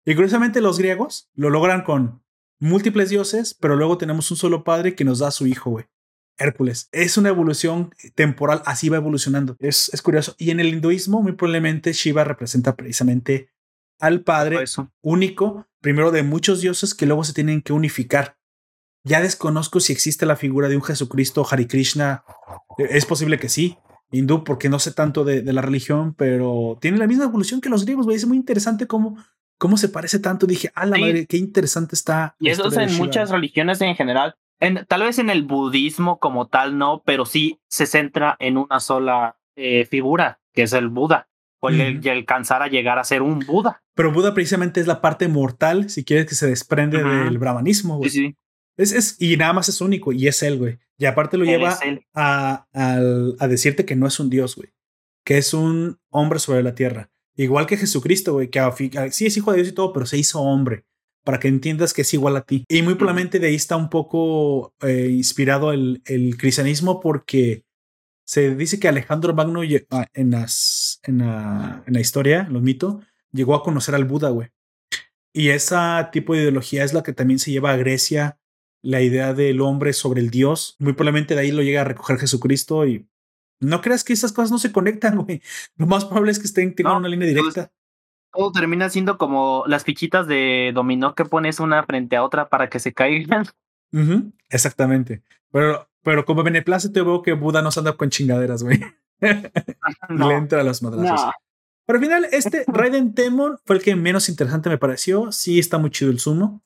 Y 0.05 0.15
curiosamente 0.15 0.61
los 0.61 0.79
griegos 0.79 1.31
lo 1.35 1.49
logran 1.49 1.83
con 1.83 2.23
múltiples 2.59 3.11
dioses, 3.11 3.55
pero 3.55 3.77
luego 3.77 3.99
tenemos 3.99 4.31
un 4.31 4.37
solo 4.37 4.65
padre 4.65 4.95
que 4.95 5.05
nos 5.05 5.21
da 5.21 5.29
a 5.29 5.33
su 5.33 5.47
hijo, 5.47 5.71
güey. 5.71 5.87
Hércules. 6.39 6.89
Es 6.93 7.17
una 7.17 7.29
evolución 7.29 7.95
temporal, 8.15 8.63
así 8.67 8.89
va 8.89 8.97
evolucionando. 8.97 9.57
Es, 9.59 9.91
es 9.93 10.03
curioso. 10.03 10.35
Y 10.39 10.51
en 10.51 10.61
el 10.61 10.69
hinduismo, 10.69 11.23
muy 11.23 11.33
probablemente 11.33 11.93
Shiva 11.93 12.25
representa 12.25 12.77
precisamente 12.77 13.51
al 14.01 14.23
padre 14.23 14.65
único, 15.01 15.69
primero 15.81 16.11
de 16.11 16.25
muchos 16.25 16.61
dioses 16.61 16.95
que 16.95 17.07
luego 17.07 17.23
se 17.23 17.33
tienen 17.33 17.63
que 17.63 17.73
unificar. 17.73 18.37
Ya 19.05 19.21
desconozco 19.21 19.81
si 19.81 19.93
existe 19.93 20.27
la 20.27 20.37
figura 20.37 20.69
de 20.69 20.77
un 20.77 20.83
Jesucristo, 20.83 21.47
Hari 21.49 21.67
Krishna. 21.67 22.25
Es 22.79 23.07
posible 23.07 23.39
que 23.39 23.49
sí, 23.49 23.79
hindú, 24.11 24.45
porque 24.45 24.69
no 24.69 24.79
sé 24.79 24.93
tanto 24.93 25.25
de, 25.25 25.43
la 25.53 25.63
religión, 25.63 26.15
pero 26.15 26.79
tiene 26.81 26.99
la 26.99 27.07
misma 27.07 27.25
evolución 27.25 27.61
que 27.61 27.69
los 27.69 27.85
griegos, 27.85 28.07
güey. 28.07 28.17
Es 28.17 28.27
muy 28.27 28.37
interesante 28.37 28.87
cómo, 28.87 29.17
cómo 29.59 29.77
se 29.77 29.89
parece 29.89 30.19
tanto. 30.19 30.47
Dije, 30.47 30.71
a 30.75 30.87
la 30.87 30.99
madre, 30.99 31.27
qué 31.27 31.37
interesante 31.37 31.95
está. 31.95 32.37
Y 32.41 32.49
eso 32.49 32.69
es 32.69 32.77
en 32.77 32.97
muchas 32.97 33.31
religiones 33.31 33.81
en 33.81 33.95
general. 33.97 34.37
En, 34.63 34.87
tal 34.87 35.03
vez 35.03 35.19
en 35.19 35.29
el 35.29 35.43
budismo 35.43 36.21
como 36.21 36.47
tal 36.47 36.79
no, 36.79 37.03
pero 37.05 37.27
sí 37.27 37.61
se 37.67 37.85
centra 37.85 38.37
en 38.39 38.57
una 38.57 38.79
sola 38.79 39.37
eh, 39.57 39.85
figura, 39.87 40.41
que 40.55 40.63
es 40.63 40.73
el 40.73 40.89
Buda, 40.89 41.29
o 41.59 41.69
el, 41.69 42.09
alcanzar 42.09 42.63
a 42.63 42.69
llegar 42.69 42.97
a 43.01 43.03
ser 43.03 43.23
un 43.23 43.41
Buda. 43.41 43.83
Pero 43.97 44.13
Buda 44.13 44.35
precisamente 44.35 44.81
es 44.81 44.87
la 44.87 45.01
parte 45.01 45.27
mortal, 45.27 45.91
si 45.91 46.05
quieres 46.05 46.27
que 46.27 46.37
se 46.37 46.47
desprende 46.47 47.03
del 47.03 47.39
brahmanismo. 47.39 47.97
Güey. 47.97 48.11
Sí, 48.11 48.19
sí. 48.19 48.37
Es, 48.77 48.93
es, 48.93 49.17
y 49.21 49.37
nada 49.37 49.53
más 49.53 49.69
es 49.69 49.81
único, 49.81 50.13
y 50.13 50.29
es 50.29 50.41
él, 50.45 50.59
güey. 50.59 50.79
Y 50.97 51.07
aparte 51.07 51.39
lo 51.39 51.45
lleva 51.45 51.77
a, 52.15 52.69
a, 52.73 53.49
decirte 53.49 53.85
que 53.85 53.97
no 53.97 54.07
es 54.07 54.21
un 54.21 54.31
dios, 54.31 54.55
güey. 54.55 54.69
Que 55.25 55.39
es 55.39 55.55
un 55.55 55.99
hombre 56.09 56.39
sobre 56.39 56.63
la 56.63 56.77
tierra. 56.77 57.11
Igual 57.35 57.67
que 57.67 57.77
Jesucristo, 57.77 58.35
güey, 58.35 58.49
que 58.49 58.61
sí 59.11 59.27
es 59.27 59.37
hijo 59.37 59.51
de 59.51 59.57
Dios 59.57 59.71
y 59.71 59.73
todo, 59.73 59.93
pero 59.93 60.07
se 60.07 60.19
hizo 60.19 60.41
hombre 60.41 60.85
para 61.25 61.39
que 61.39 61.49
entiendas 61.49 61.93
que 61.93 62.03
es 62.03 62.15
igual 62.15 62.37
a 62.37 62.43
ti. 62.43 62.65
Y 62.69 62.83
muy 62.83 62.95
probablemente 62.95 63.39
de 63.39 63.49
ahí 63.49 63.55
está 63.55 63.77
un 63.77 63.91
poco 63.91 64.75
eh, 64.81 65.09
inspirado 65.11 65.73
el, 65.73 66.03
el, 66.05 66.37
cristianismo 66.37 67.01
porque 67.01 67.65
se 68.25 68.55
dice 68.55 68.81
que 68.81 68.89
Alejandro 68.89 69.35
Magno 69.35 69.61
ah, 69.91 70.07
en, 70.15 70.31
las, 70.31 71.01
en, 71.03 71.19
la, 71.19 71.83
en 71.87 71.95
la 71.95 72.01
historia, 72.01 72.47
los 72.51 72.63
mitos, 72.63 73.05
llegó 73.33 73.55
a 73.55 73.63
conocer 73.63 73.95
al 73.95 74.05
Buda, 74.05 74.31
güey. 74.31 74.49
Y 75.33 75.49
ese 75.49 75.77
tipo 76.13 76.35
de 76.35 76.41
ideología 76.41 76.85
es 76.85 76.93
la 76.93 77.03
que 77.03 77.13
también 77.13 77.39
se 77.39 77.51
lleva 77.51 77.73
a 77.73 77.77
Grecia, 77.77 78.39
la 78.83 79.01
idea 79.01 79.33
del 79.33 79.61
hombre 79.61 79.93
sobre 79.93 80.21
el 80.21 80.31
Dios. 80.31 80.77
Muy 80.79 80.93
probablemente 80.93 81.35
de 81.35 81.41
ahí 81.41 81.53
lo 81.53 81.63
llega 81.63 81.83
a 81.83 81.85
recoger 81.85 82.19
Jesucristo 82.19 82.87
y 82.87 83.09
no 83.61 83.81
creas 83.81 84.05
que 84.05 84.13
esas 84.13 84.33
cosas 84.33 84.51
no 84.51 84.59
se 84.59 84.73
conectan, 84.73 85.17
güey. 85.25 85.41
Lo 85.77 85.87
más 85.87 86.05
probable 86.05 86.33
es 86.33 86.39
que 86.39 86.47
estén 86.47 86.75
tengan 86.75 86.97
una 86.97 87.09
línea 87.09 87.29
directa 87.29 87.73
todo 88.33 88.53
termina 88.53 88.89
siendo 88.89 89.19
como 89.19 89.65
las 89.67 89.85
fichitas 89.85 90.27
de 90.27 90.73
dominó 90.75 91.15
que 91.15 91.25
pones 91.25 91.61
una 91.61 91.85
frente 91.85 92.17
a 92.17 92.25
otra 92.25 92.49
para 92.49 92.69
que 92.69 92.79
se 92.79 92.93
caigan. 92.93 93.47
Exactamente. 94.49 95.23
Pero, 95.51 95.89
pero 96.03 96.25
como 96.25 96.43
te 96.45 97.03
veo 97.03 97.23
que 97.23 97.35
Buda 97.35 97.63
no 97.63 97.71
se 97.71 97.81
anda 97.81 97.93
con 97.93 98.11
chingaderas, 98.11 98.63
güey. 98.63 98.81
Le 99.21 100.35
entra 100.35 100.61
a 100.61 100.65
los 100.65 100.83
madrazos. 100.83 101.31
Pero 101.87 101.99
al 101.99 102.05
final, 102.05 102.27
este 102.33 102.65
Raiden 102.69 103.15
Temon 103.15 103.59
fue 103.65 103.77
el 103.77 103.83
que 103.83 103.95
menos 103.97 104.29
interesante 104.29 104.69
me 104.69 104.79
pareció. 104.79 105.31
Sí, 105.33 105.59
está 105.59 105.79
muy 105.79 105.91
chido 105.91 106.11
el 106.11 106.19
sumo. 106.19 106.63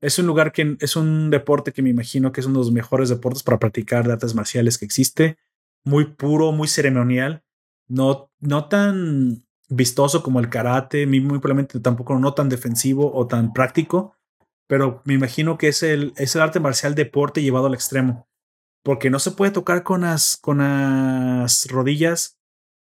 Es 0.00 0.18
un 0.18 0.26
lugar 0.26 0.52
que 0.52 0.76
es 0.80 0.96
un 0.96 1.30
deporte 1.30 1.72
que 1.72 1.82
me 1.82 1.90
imagino 1.90 2.30
que 2.30 2.40
es 2.40 2.46
uno 2.46 2.58
de 2.58 2.66
los 2.66 2.72
mejores 2.72 3.08
deportes 3.08 3.42
para 3.42 3.58
practicar 3.58 4.06
de 4.06 4.12
artes 4.12 4.34
marciales 4.34 4.76
que 4.76 4.84
existe. 4.84 5.38
Muy 5.84 6.04
puro, 6.04 6.52
muy 6.52 6.68
ceremonial. 6.68 7.42
No, 7.88 8.30
no 8.40 8.68
tan 8.68 9.45
vistoso 9.68 10.22
como 10.22 10.40
el 10.40 10.48
karate, 10.48 11.06
muy, 11.06 11.20
probablemente 11.38 11.80
tampoco 11.80 12.18
no 12.18 12.34
tan 12.34 12.48
defensivo 12.48 13.12
o 13.14 13.26
tan 13.26 13.52
práctico, 13.52 14.14
pero 14.66 15.02
me 15.04 15.14
imagino 15.14 15.58
que 15.58 15.68
es 15.68 15.82
el, 15.82 16.12
es 16.16 16.34
el 16.34 16.42
arte 16.42 16.60
marcial 16.60 16.94
deporte 16.94 17.42
llevado 17.42 17.66
al 17.66 17.74
extremo, 17.74 18.28
porque 18.82 19.10
no 19.10 19.18
se 19.18 19.32
puede 19.32 19.52
tocar 19.52 19.82
con 19.82 20.02
las, 20.02 20.36
con 20.36 20.58
las 20.58 21.66
rodillas 21.68 22.38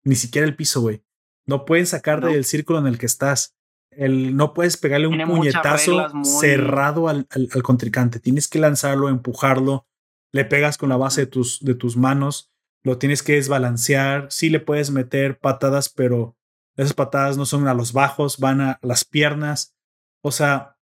ni 0.03 0.15
siquiera 0.15 0.47
el 0.47 0.55
piso, 0.55 0.81
güey. 0.81 1.03
No 1.47 1.65
pueden 1.65 1.85
sacar 1.85 2.23
del 2.23 2.45
círculo 2.45 2.79
en 2.79 2.87
el 2.87 2.97
que 2.97 3.05
estás. 3.05 3.55
El, 3.91 4.35
no 4.35 4.53
puedes 4.53 4.77
pegarle 4.77 5.07
un 5.07 5.19
puñetazo 5.27 6.07
cerrado 6.23 7.07
al, 7.07 7.27
al, 7.29 7.49
al, 7.53 7.63
contrincante. 7.63 8.19
Tienes 8.19 8.47
que 8.47 8.59
lanzarlo, 8.59 9.09
empujarlo. 9.09 9.87
Le 10.31 10.45
pegas 10.45 10.77
con 10.77 10.89
la 10.89 10.97
base 10.97 11.21
de 11.21 11.27
tus, 11.27 11.59
de 11.63 11.75
tus 11.75 11.97
manos. 11.97 12.51
Lo 12.83 12.97
tienes 12.97 13.23
que 13.23 13.33
desbalancear. 13.33 14.27
Sí 14.31 14.49
le 14.49 14.59
puedes 14.59 14.91
meter 14.91 15.39
patadas, 15.39 15.89
pero 15.89 16.35
esas 16.75 16.93
patadas 16.93 17.37
no 17.37 17.45
son 17.45 17.67
a 17.67 17.73
los 17.73 17.93
bajos, 17.93 18.37
van 18.37 18.61
a 18.61 18.79
las 18.81 19.05
piernas. 19.05 19.75
O 20.21 20.31
sea, 20.31 20.77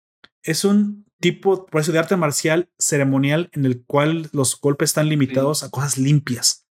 es 0.42 0.64
un 0.64 1.06
tipo, 1.20 1.66
por 1.66 1.80
eso, 1.80 1.92
de 1.92 1.98
arte 1.98 2.16
marcial 2.16 2.70
ceremonial 2.78 3.50
en 3.52 3.66
el 3.66 3.84
cual 3.84 4.28
los 4.32 4.58
golpes 4.60 4.90
están 4.90 5.08
limitados 5.08 5.62
a 5.62 5.70
cosas 5.70 5.98
limpias. 5.98 6.66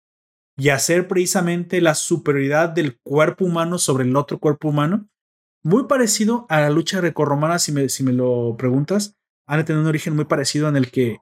Y 0.57 0.71
hacer 0.71 1.07
precisamente 1.07 1.81
la 1.81 1.95
superioridad 1.95 2.69
del 2.69 2.99
cuerpo 2.99 3.45
humano 3.45 3.79
sobre 3.79 4.05
el 4.05 4.17
otro 4.17 4.39
cuerpo 4.39 4.69
humano. 4.69 5.09
Muy 5.63 5.85
parecido 5.85 6.47
a 6.49 6.61
la 6.61 6.71
lucha 6.71 6.99
grecorromana, 6.99 7.59
si 7.59 7.73
me, 7.73 7.89
si 7.89 8.03
me 8.03 8.13
lo 8.13 8.57
preguntas. 8.57 9.17
Han 9.47 9.59
de 9.59 9.65
tener 9.65 9.81
un 9.81 9.89
origen 9.89 10.17
muy 10.17 10.25
parecido 10.25 10.69
en 10.69 10.77
el 10.77 10.91
que 10.91 11.19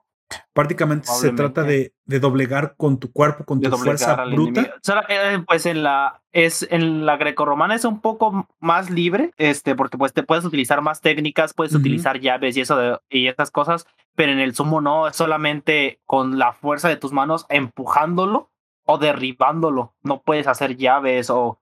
Prácticamente 0.52 1.08
se 1.08 1.30
trata 1.32 1.62
de, 1.62 1.94
de, 2.04 2.20
doblegar 2.20 2.74
con 2.76 2.98
tu 2.98 3.12
cuerpo, 3.12 3.44
con 3.44 3.60
tu 3.60 3.70
fuerza 3.76 4.24
bruta. 4.24 4.74
Eh, 5.08 5.38
pues 5.46 5.66
en 5.66 5.82
la 5.82 6.22
es 6.32 6.66
en 6.70 7.06
la 7.06 7.16
grecorromana 7.16 7.74
es 7.74 7.84
un 7.84 8.00
poco 8.00 8.48
más 8.58 8.90
libre, 8.90 9.32
este, 9.36 9.74
porque 9.74 9.98
pues 9.98 10.12
te 10.12 10.22
puedes 10.22 10.44
utilizar 10.44 10.82
más 10.82 11.00
técnicas, 11.00 11.54
puedes 11.54 11.74
utilizar 11.74 12.18
llaves 12.20 12.56
y 12.56 12.62
eso 12.62 12.76
de, 12.76 12.98
y 13.08 13.28
esas 13.28 13.50
cosas, 13.50 13.86
pero 14.14 14.32
en 14.32 14.40
el 14.40 14.54
sumo 14.54 14.80
no, 14.80 15.06
es 15.08 15.16
solamente 15.16 16.00
con 16.06 16.38
la 16.38 16.52
fuerza 16.52 16.88
de 16.88 16.96
tus 16.96 17.12
manos 17.12 17.46
empujándolo 17.48 18.50
o 18.84 18.98
derribándolo. 18.98 19.94
No 20.02 20.22
puedes 20.22 20.46
hacer 20.46 20.76
llaves 20.76 21.30
o 21.30 21.60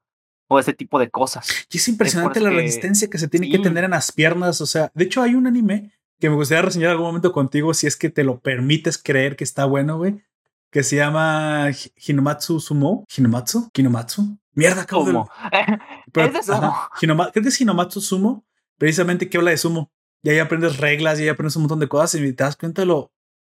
o 0.48 0.58
ese 0.58 0.72
tipo 0.72 0.98
de 0.98 1.10
cosas. 1.10 1.66
Y 1.70 1.78
es 1.78 1.88
impresionante 1.88 2.40
la 2.40 2.50
resistencia 2.50 3.08
que 3.08 3.18
se 3.18 3.28
tiene 3.28 3.50
que 3.50 3.58
tener 3.58 3.84
en 3.84 3.92
las 3.92 4.12
piernas. 4.12 4.60
O 4.60 4.66
sea, 4.66 4.90
de 4.94 5.04
hecho, 5.04 5.22
hay 5.22 5.34
un 5.34 5.46
anime 5.46 5.92
que 6.20 6.30
me 6.30 6.36
gustaría 6.36 6.62
reseñar 6.62 6.90
algún 6.90 7.06
momento 7.06 7.32
contigo 7.32 7.74
si 7.74 7.86
es 7.86 7.96
que 7.96 8.10
te 8.10 8.24
lo 8.24 8.40
permites 8.40 8.98
creer 8.98 9.36
que 9.36 9.44
está 9.44 9.64
bueno, 9.64 9.98
güey. 9.98 10.22
Que 10.70 10.82
se 10.82 10.96
llama 10.96 11.70
Hinomatsu 11.96 12.60
Sumo. 12.60 13.06
¿Hinomatsu? 13.16 13.70
¿Hinomatsu? 13.74 14.38
Mierda, 14.52 14.82
acabo 14.82 15.04
¿Cómo? 15.04 15.30
Pero, 16.12 16.38
¿Es 16.38 16.46
sumo? 16.46 16.74
creo 16.98 17.30
que 17.30 17.48
es 17.48 17.60
Hinomatsu 17.60 18.00
Sumo, 18.00 18.44
precisamente 18.78 19.28
que 19.28 19.36
habla 19.36 19.50
de 19.50 19.58
sumo. 19.58 19.92
Y 20.22 20.30
ahí 20.30 20.38
aprendes 20.38 20.78
reglas 20.78 21.18
y 21.18 21.24
ahí 21.24 21.28
aprendes 21.28 21.56
un 21.56 21.62
montón 21.62 21.80
de 21.80 21.88
cosas 21.88 22.14
y 22.20 22.32
te 22.32 22.44
das 22.44 22.56
cuenta 22.56 22.82
de 22.82 22.86
lo, 22.86 23.12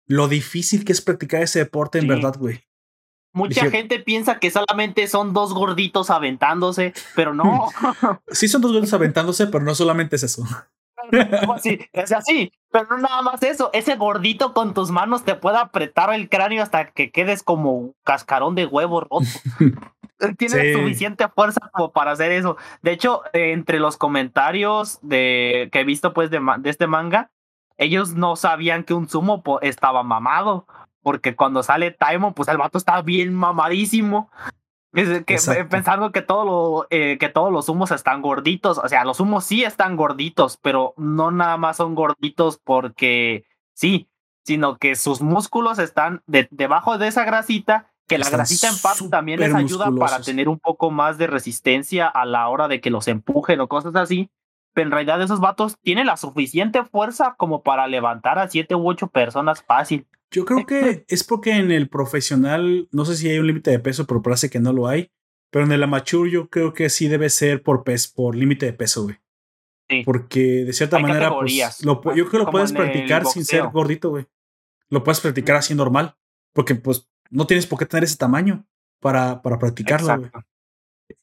lo 0.07 0.29
difícil 0.29 0.85
que 0.85 0.93
es 0.93 1.01
practicar 1.01 1.43
ese 1.43 1.61
deporte 1.61 1.99
en 1.99 2.09
verdad, 2.09 2.35
güey. 2.39 2.69
Mucha 3.33 3.71
gente 3.71 4.01
piensa 4.01 4.39
que 4.39 4.51
solamente 4.51 5.07
son 5.07 5.33
dos 5.33 5.55
gorditos 5.55 6.11
aventándose, 6.11 6.93
pero 7.15 7.35
no. 7.35 7.69
sí, 8.29 8.49
son 8.49 8.61
dos 8.61 8.73
gorditos 8.73 8.95
aventándose, 8.95 9.47
pero 9.47 9.65
no 9.65 9.75
solamente 9.75 10.17
es 10.17 10.25
eso. 10.25 10.45
Es 11.93 12.13
así, 12.13 12.53
pero 12.71 12.87
no 12.91 12.99
nada 12.99 13.23
más 13.23 13.43
eso. 13.43 13.71
Ese 13.73 13.97
gordito 13.97 14.53
con 14.53 14.75
tus 14.75 14.91
manos 14.91 15.25
te 15.25 15.35
puede 15.35 15.59
apretar 15.59 16.13
el 16.13 16.29
cráneo 16.29 16.63
hasta 16.63 16.91
que 16.91 17.11
quedes 17.11 17.43
como 17.43 17.73
un 17.73 17.95
cascarón 18.05 18.55
de 18.55 18.67
huevo 18.67 19.01
roto. 19.01 19.21
Tiene 20.39 20.75
suficiente 20.75 21.29
fuerza 21.29 21.61
como 21.73 21.93
para 21.93 22.11
hacer 22.11 22.33
eso. 22.33 22.57
De 22.83 22.91
hecho, 22.91 23.23
entre 23.33 23.79
los 23.79 23.97
comentarios 23.97 24.99
de 25.03 25.69
que 25.71 25.81
he 25.81 25.85
visto 25.85 26.13
pues 26.13 26.31
de, 26.31 26.41
de 26.59 26.71
este 26.71 26.89
manga, 26.89 27.31
ellos 27.77 28.15
no 28.15 28.35
sabían 28.35 28.83
que 28.83 28.95
un 28.95 29.09
sumo 29.09 29.43
estaba 29.63 30.03
mamado. 30.03 30.67
Porque 31.03 31.37
cuando 31.37 31.63
sale 31.63 31.93
Taimon, 31.93 32.35
pues 32.35 32.49
el 32.49 32.59
vato 32.59 32.77
está 32.77 33.01
bien 33.03 33.33
mamadísimo. 33.33 34.31
Que, 34.93 35.39
pensando 35.69 36.13
que, 36.13 36.23
todo 36.23 36.45
lo, 36.45 36.87
eh, 36.91 37.19
que 37.19 37.29
todos 37.29 37.53
los 37.53 37.69
humos 37.69 37.91
están 37.91 38.23
gorditos. 38.23 38.79
O 38.79 38.89
sea, 38.89 39.05
los 39.05 39.21
humos 39.21 39.45
sí 39.45 39.63
están 39.63 39.97
gorditos, 39.97 40.59
pero 40.63 40.95
no 40.97 41.31
nada 41.31 41.57
más 41.57 41.77
son 41.77 41.95
gorditos 41.95 42.59
porque 42.59 43.45
sí, 43.75 44.09
sino 44.45 44.79
que 44.79 44.97
sus 44.97 45.21
músculos 45.21 45.79
están 45.79 46.23
debajo 46.27 46.97
de 46.97 47.09
esa 47.09 47.25
grasita, 47.25 47.93
que 48.07 48.17
la 48.17 48.31
grasita 48.31 48.69
en 48.69 48.79
parte 48.79 49.09
también 49.11 49.41
les 49.41 49.55
ayuda 49.55 49.91
para 49.99 50.23
tener 50.23 50.49
un 50.49 50.59
poco 50.59 50.91
más 50.91 51.19
de 51.19 51.27
resistencia 51.27 52.09
a 52.09 52.25
la 52.25 52.49
hora 52.49 52.67
de 52.67 52.81
que 52.81 52.91
los 52.91 53.09
empujen 53.09 53.61
o 53.61 53.69
cosas 53.69 53.95
así. 53.95 54.31
Pero 54.73 54.87
en 54.87 54.93
realidad 54.93 55.21
esos 55.21 55.41
vatos 55.41 55.79
tienen 55.83 56.07
la 56.07 56.17
suficiente 56.17 56.83
fuerza 56.85 57.35
como 57.37 57.63
para 57.63 57.87
levantar 57.87 58.39
a 58.39 58.49
siete 58.49 58.75
u 58.75 58.89
ocho 58.89 59.09
personas 59.09 59.63
fácil. 59.63 60.07
Yo 60.31 60.45
creo 60.45 60.67
que 60.67 61.05
es 61.09 61.25
porque 61.25 61.53
en 61.57 61.71
el 61.71 61.89
profesional, 61.89 62.89
no 62.91 63.05
sé 63.05 63.17
si 63.17 63.29
hay 63.29 63.39
un 63.39 63.47
límite 63.47 63.71
de 63.71 63.79
peso, 63.79 64.07
pero 64.07 64.23
parece 64.23 64.51
que 64.51 64.61
no 64.61 64.73
lo 64.73 64.87
hay. 64.87 65.11
Pero 65.51 65.65
en 65.65 65.73
el 65.73 65.83
amateur 65.83 66.29
yo 66.29 66.51
creo 66.51 66.75
que 66.75 66.91
sí 66.91 67.09
debe 67.09 67.31
ser 67.31 67.63
por 67.63 67.83
pes, 67.83 68.09
por 68.09 68.35
límite 68.35 68.67
de 68.67 68.75
peso, 68.75 69.05
güey. 69.05 69.17
Sí. 69.89 70.03
Porque 70.05 70.65
de 70.67 70.73
cierta 70.75 70.99
manera, 70.99 71.31
pues, 71.31 71.55
yo 71.81 72.01
creo 72.03 72.31
que 72.31 72.39
lo 72.39 72.51
puedes 72.51 72.73
practicar 72.73 73.25
sin 73.25 73.45
ser 73.47 73.67
gordito, 73.69 74.11
güey. 74.11 74.27
Lo 74.91 75.03
puedes 75.03 75.21
practicar 75.21 75.57
así 75.57 75.75
normal. 75.75 76.17
Porque, 76.53 76.75
pues, 76.75 77.09
no 77.31 77.47
tienes 77.47 77.67
por 77.67 77.79
qué 77.79 77.87
tener 77.87 78.05
ese 78.05 78.19
tamaño 78.19 78.67
para, 79.01 79.41
para 79.41 79.59
practicarlo, 79.59 80.19
güey. 80.19 80.31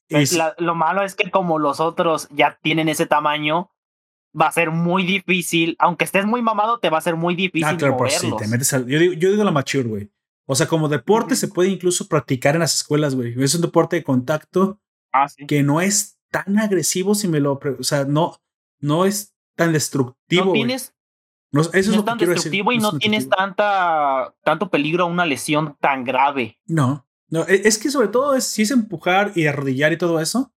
Pues 0.09 0.37
lo 0.57 0.75
malo 0.75 1.01
es 1.03 1.15
que 1.15 1.31
como 1.31 1.59
los 1.59 1.79
otros 1.79 2.27
ya 2.31 2.59
tienen 2.61 2.89
ese 2.89 3.05
tamaño, 3.05 3.71
va 4.39 4.47
a 4.47 4.51
ser 4.51 4.71
muy 4.71 5.03
difícil, 5.03 5.75
aunque 5.79 6.05
estés 6.05 6.25
muy 6.25 6.41
mamado, 6.41 6.79
te 6.79 6.89
va 6.89 6.97
a 6.97 7.01
ser 7.01 7.15
muy 7.15 7.35
difícil. 7.35 7.65
Ah, 7.65 7.77
claro, 7.77 7.97
sí, 8.09 8.31
te 8.37 8.47
metes 8.47 8.71
yo, 8.71 8.99
digo, 8.99 9.13
yo 9.13 9.31
digo 9.31 9.43
la 9.43 9.51
mature, 9.51 9.87
güey. 9.87 10.11
O 10.45 10.55
sea, 10.55 10.67
como 10.67 10.87
deporte 10.87 11.35
se 11.35 11.47
puede 11.47 11.69
incluso 11.69 12.07
practicar 12.07 12.55
en 12.55 12.59
las 12.59 12.75
escuelas, 12.75 13.15
güey. 13.15 13.33
Es 13.41 13.55
un 13.55 13.61
deporte 13.61 13.95
de 13.95 14.03
contacto 14.03 14.79
ah, 15.11 15.27
que 15.47 15.63
no 15.63 15.81
es 15.81 16.19
tan 16.29 16.59
agresivo 16.59 17.15
si 17.15 17.27
me 17.27 17.39
lo... 17.39 17.59
O 17.79 17.83
sea, 17.83 18.05
no, 18.05 18.39
no 18.79 19.05
es 19.05 19.33
tan 19.55 19.73
destructivo. 19.73 20.45
No 20.45 20.51
tienes... 20.51 20.93
No, 21.51 21.61
eso 21.61 21.73
es, 21.73 22.05
tan 22.05 22.17
destructivo 22.17 22.73
y 22.73 22.79
no, 22.79 22.97
tienes 22.97 23.29
tanta, 23.29 24.35
tanto 24.43 24.69
peligro 24.69 25.05
a 25.05 25.07
una 25.07 25.25
lesión 25.25 25.77
tan 25.79 26.03
grave. 26.03 26.59
No, 26.65 27.07
no, 27.29 27.47
e, 27.47 27.61
es 27.65 27.77
que 27.77 27.89
sobre 27.89 28.09
todo 28.09 28.35
es, 28.35 28.43
si 28.43 28.63
es 28.63 28.71
empujar 28.71 29.31
y 29.35 29.47
arrodillar 29.47 29.93
y 29.93 29.97
todo 29.97 30.19
eso. 30.19 30.53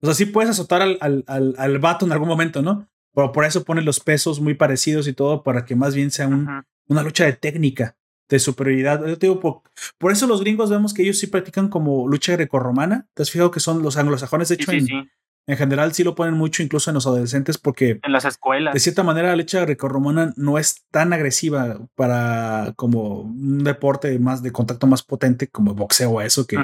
O 0.00 0.06
sea, 0.06 0.14
sí 0.14 0.26
puedes 0.26 0.50
azotar 0.50 0.82
al, 0.82 0.98
al, 1.00 1.22
al, 1.28 1.54
al 1.56 1.78
vato 1.78 2.06
en 2.06 2.12
algún 2.12 2.26
momento, 2.26 2.60
¿no? 2.60 2.88
Pero 3.14 3.32
por 3.32 3.44
eso 3.44 3.64
ponen 3.64 3.84
los 3.84 4.00
pesos 4.00 4.40
muy 4.40 4.54
parecidos 4.54 5.06
y 5.08 5.12
todo, 5.12 5.42
para 5.42 5.64
que 5.64 5.76
más 5.76 5.94
bien 5.94 6.10
sea 6.10 6.28
un, 6.28 6.64
una 6.88 7.02
lucha 7.02 7.24
de 7.24 7.34
técnica 7.34 7.96
de 8.28 8.38
superioridad. 8.38 9.06
Yo 9.06 9.18
te 9.18 9.26
digo, 9.26 9.62
por, 9.98 10.12
eso 10.12 10.26
los 10.26 10.40
gringos 10.40 10.70
vemos 10.70 10.94
que 10.94 11.02
ellos 11.02 11.18
sí 11.18 11.26
practican 11.26 11.68
como 11.68 12.08
lucha 12.08 12.32
grecorromana. 12.32 13.06
¿Te 13.14 13.22
has 13.22 13.30
fijado 13.30 13.50
que 13.50 13.60
son 13.60 13.82
los 13.82 13.96
anglosajones? 13.96 14.48
De 14.48 14.54
hecho, 14.54 14.72
en, 14.72 15.10
en, 15.46 15.56
general 15.56 15.92
sí 15.92 16.02
lo 16.02 16.14
ponen 16.14 16.34
mucho, 16.34 16.62
incluso 16.62 16.90
en 16.90 16.94
los 16.94 17.06
adolescentes, 17.06 17.58
porque. 17.58 18.00
En 18.02 18.12
las 18.12 18.24
escuelas. 18.24 18.72
De 18.72 18.80
cierta 18.80 19.02
manera, 19.02 19.28
la 19.28 19.36
lucha 19.36 19.60
grecorromana 19.60 20.32
no 20.36 20.58
es 20.58 20.86
tan 20.90 21.12
agresiva 21.12 21.78
para 21.94 22.72
como 22.76 23.20
un 23.20 23.62
deporte 23.64 24.18
más 24.18 24.42
de 24.42 24.50
contacto 24.50 24.86
más 24.86 25.02
potente 25.02 25.48
como 25.48 25.74
boxeo 25.74 26.12
o 26.12 26.20
eso, 26.22 26.46
que 26.46 26.56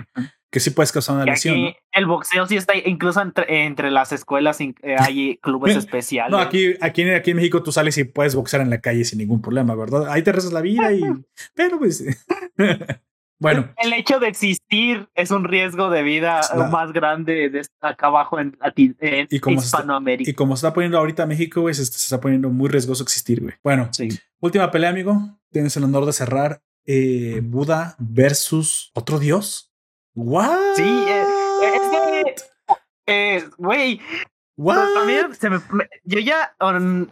que 0.51 0.61
sí 0.61 0.71
puedes 0.71 0.93
causar 0.93 1.17
una 1.17 1.25
lesión. 1.25 1.75
El 1.93 2.07
boxeo 2.07 2.47
sí 2.47 2.57
está 2.57 2.75
incluso 2.77 3.21
entre, 3.21 3.67
entre 3.67 3.91
las 3.91 4.13
escuelas 4.13 4.61
eh, 4.61 4.75
hay 4.99 5.37
clubes 5.39 5.77
especiales. 5.77 6.33
No, 6.33 6.39
aquí, 6.39 6.75
aquí, 6.81 7.09
aquí 7.11 7.31
en 7.31 7.37
México 7.37 7.63
tú 7.63 7.73
sales 7.73 7.99
y 7.99 8.05
puedes 8.05 8.35
boxear 8.35 8.63
en 8.63 8.71
la 8.71 8.81
calle 8.81 9.05
sin 9.05 9.19
ningún 9.19 9.43
problema, 9.43 9.75
¿verdad? 9.75 10.09
Ahí 10.09 10.23
te 10.23 10.33
rezas 10.33 10.53
la 10.53 10.63
vida 10.63 10.93
y. 10.93 11.03
Pero 11.55 11.79
pues. 11.79 12.05
bueno. 13.39 13.69
El 13.77 13.93
hecho 13.93 14.21
de 14.21 14.29
existir 14.29 15.09
es 15.15 15.31
un 15.31 15.45
riesgo 15.45 15.91
de 15.91 16.03
vida 16.03 16.41
más 16.71 16.93
grande 16.93 17.51
de 17.51 17.63
acá 17.81 18.07
abajo 18.07 18.41
en, 18.41 18.57
en 19.01 19.27
y 19.31 19.41
como 19.41 19.61
Hispanoamérica. 19.61 20.31
y 20.31 20.35
como 20.35 20.57
se 20.57 20.67
está 20.67 20.73
poniendo 20.73 20.99
ahorita 20.99 21.27
México, 21.27 21.61
güey, 21.61 21.75
se, 21.75 21.83
está 21.83 22.21
poniendo 22.21 22.49
muy 22.49 22.71
riesgoso 22.71 23.03
existir, 23.03 23.43
güey. 23.43 23.55
Bueno, 23.63 23.91
sí. 23.93 24.09
última 24.41 24.71
pelea, 24.71 24.91
amigo. 24.91 25.39
Tienes 25.51 25.77
el 25.77 25.85
honor 25.85 26.07
de 26.07 26.13
cerrar. 26.13 26.63
Eh, 26.87 27.43
Buda 27.45 27.97
versus 27.99 28.91
otro 28.95 29.19
dios. 29.19 29.68
¿What? 30.21 30.75
Sí, 30.75 31.05
eh, 31.09 31.25
eh, 31.63 32.35
eh 33.07 33.45
güey. 33.57 34.01
Se 35.39 35.49
me, 35.49 35.61
yo 36.03 36.19
ya 36.19 36.57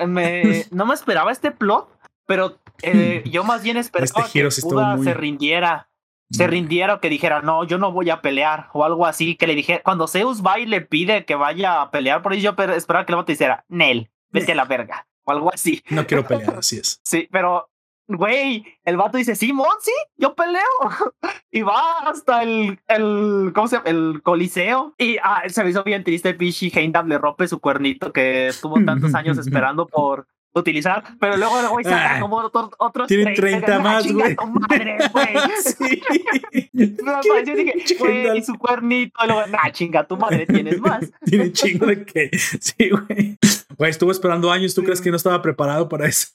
me, 0.09 0.65
no 0.73 0.87
me 0.87 0.95
esperaba 0.95 1.31
este 1.31 1.53
plot, 1.53 1.89
pero 2.27 2.59
eh, 2.83 3.23
yo 3.31 3.45
más 3.45 3.63
bien 3.63 3.77
esperaba 3.77 4.25
este 4.27 4.41
que 4.41 4.49
Buda 4.63 4.99
se 5.05 5.15
rindiera, 5.15 5.89
se 6.33 6.49
mm. 6.49 6.51
rindiera 6.51 6.95
o 6.95 7.01
que 7.01 7.09
dijera, 7.09 7.43
no, 7.43 7.63
yo 7.63 7.79
no 7.79 7.93
voy 7.93 8.11
a 8.11 8.23
pelear 8.23 8.71
o 8.73 8.83
algo 8.83 9.07
así, 9.07 9.37
que 9.37 9.47
le 9.47 9.55
dije, 9.55 9.83
cuando 9.85 10.09
Zeus 10.09 10.45
va 10.45 10.59
y 10.59 10.67
le 10.67 10.81
pide 10.81 11.25
que 11.25 11.37
vaya 11.37 11.83
a 11.83 11.93
pelear 11.93 12.23
por 12.23 12.33
ello, 12.33 12.57
yo 12.57 12.65
esperaba 12.73 13.07
que 13.07 13.13
el 13.13 13.25
te 13.25 13.33
dijera, 13.33 13.65
Nel, 13.69 14.11
vete 14.31 14.51
a 14.51 14.57
la 14.57 14.65
verga 14.65 15.07
o 15.23 15.31
algo 15.31 15.55
así. 15.55 15.81
No 15.91 16.09
quiero 16.09 16.25
pelear, 16.27 16.57
así 16.57 16.79
es. 16.79 17.01
Sí, 17.05 17.29
pero 17.31 17.71
güey, 18.09 18.65
el 18.85 18.97
vato 18.97 19.19
dice, 19.19 19.35
sí, 19.35 19.53
yo 20.17 20.35
peleo. 20.35 20.63
y 21.51 21.63
va 21.63 21.99
hasta 22.01 22.43
el, 22.43 22.79
el, 22.89 23.53
¿cómo 23.55 23.69
se 23.69 23.77
llama? 23.77 23.91
El 23.91 24.21
coliseo. 24.23 24.95
Y 24.99 25.17
ah, 25.23 25.43
se 25.49 25.65
me 25.65 25.71
hizo 25.71 25.85
bien 25.85 26.05
triste, 26.05 26.35
Pichi 26.35 26.71
Heindam 26.75 27.09
le 27.09 27.19
rompe 27.19 27.49
su 27.49 27.61
cuernito 27.61 28.13
que 28.13 28.49
estuvo 28.49 28.83
tantos 28.85 29.15
años 29.15 29.39
esperando 29.39 29.87
por 29.87 30.27
utilizar, 30.53 31.05
pero 31.21 31.37
luego 31.37 31.61
el 31.61 31.69
güey 31.69 31.85
saca 31.85 32.17
ah. 32.17 32.21
como 32.21 32.37
otro, 32.37 32.71
otros 32.79 33.09
Tiene 33.09 33.35
30, 33.35 33.79
más, 33.79 34.11
güey. 34.11 34.35
madre, 34.37 34.97
güey. 35.13 35.27
sí. 35.63 36.03
yo 36.73 37.55
dije, 37.55 37.97
güey, 37.99 38.39
y 38.39 38.43
su 38.43 38.55
cuernito, 38.55 39.21
y 39.23 39.27
luego, 39.27 39.47
nah, 39.49 39.71
chinga, 39.71 40.07
tu 40.07 40.17
madre 40.17 40.47
tienes 40.47 40.81
más. 40.81 41.11
Tiene 41.27 41.53
chingo 41.53 41.85
de 41.85 42.07
que, 42.07 42.31
sí, 42.39 42.89
güey. 42.89 43.37
Güey, 43.77 43.91
estuvo 43.91 44.11
esperando 44.11 44.51
años, 44.51 44.75
¿tú 44.75 44.83
crees 44.83 45.03
que 45.03 45.11
no 45.11 45.19
estaba 45.19 45.43
preparado 45.43 45.91
para 45.91 46.07
eso? 46.07 46.29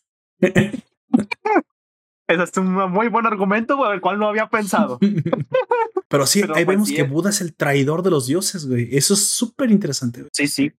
Ese 2.27 2.43
es 2.43 2.57
un 2.57 2.73
muy 2.73 3.09
buen 3.09 3.25
argumento, 3.25 3.75
güey, 3.75 3.93
el 3.93 4.01
cual 4.01 4.17
no 4.17 4.27
había 4.27 4.47
pensado. 4.47 4.99
Pero 6.07 6.25
sí, 6.25 6.43
ahí 6.53 6.65
vemos 6.65 6.91
que 6.91 7.03
Buda 7.03 7.29
es 7.29 7.41
el 7.41 7.55
traidor 7.55 8.03
de 8.03 8.09
los 8.09 8.27
dioses, 8.27 8.67
güey. 8.67 8.89
Eso 8.95 9.13
es 9.13 9.27
súper 9.27 9.71
interesante. 9.71 10.25
Sí, 10.31 10.47
sí. 10.47 10.71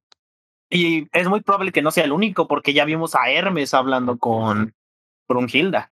Y 0.70 1.08
es 1.12 1.28
muy 1.28 1.40
probable 1.42 1.72
que 1.72 1.82
no 1.82 1.90
sea 1.90 2.04
el 2.04 2.12
único, 2.12 2.48
porque 2.48 2.72
ya 2.72 2.84
vimos 2.84 3.14
a 3.14 3.30
Hermes 3.30 3.74
hablando 3.74 4.18
con 4.18 4.74
Brunhilda. 5.28 5.90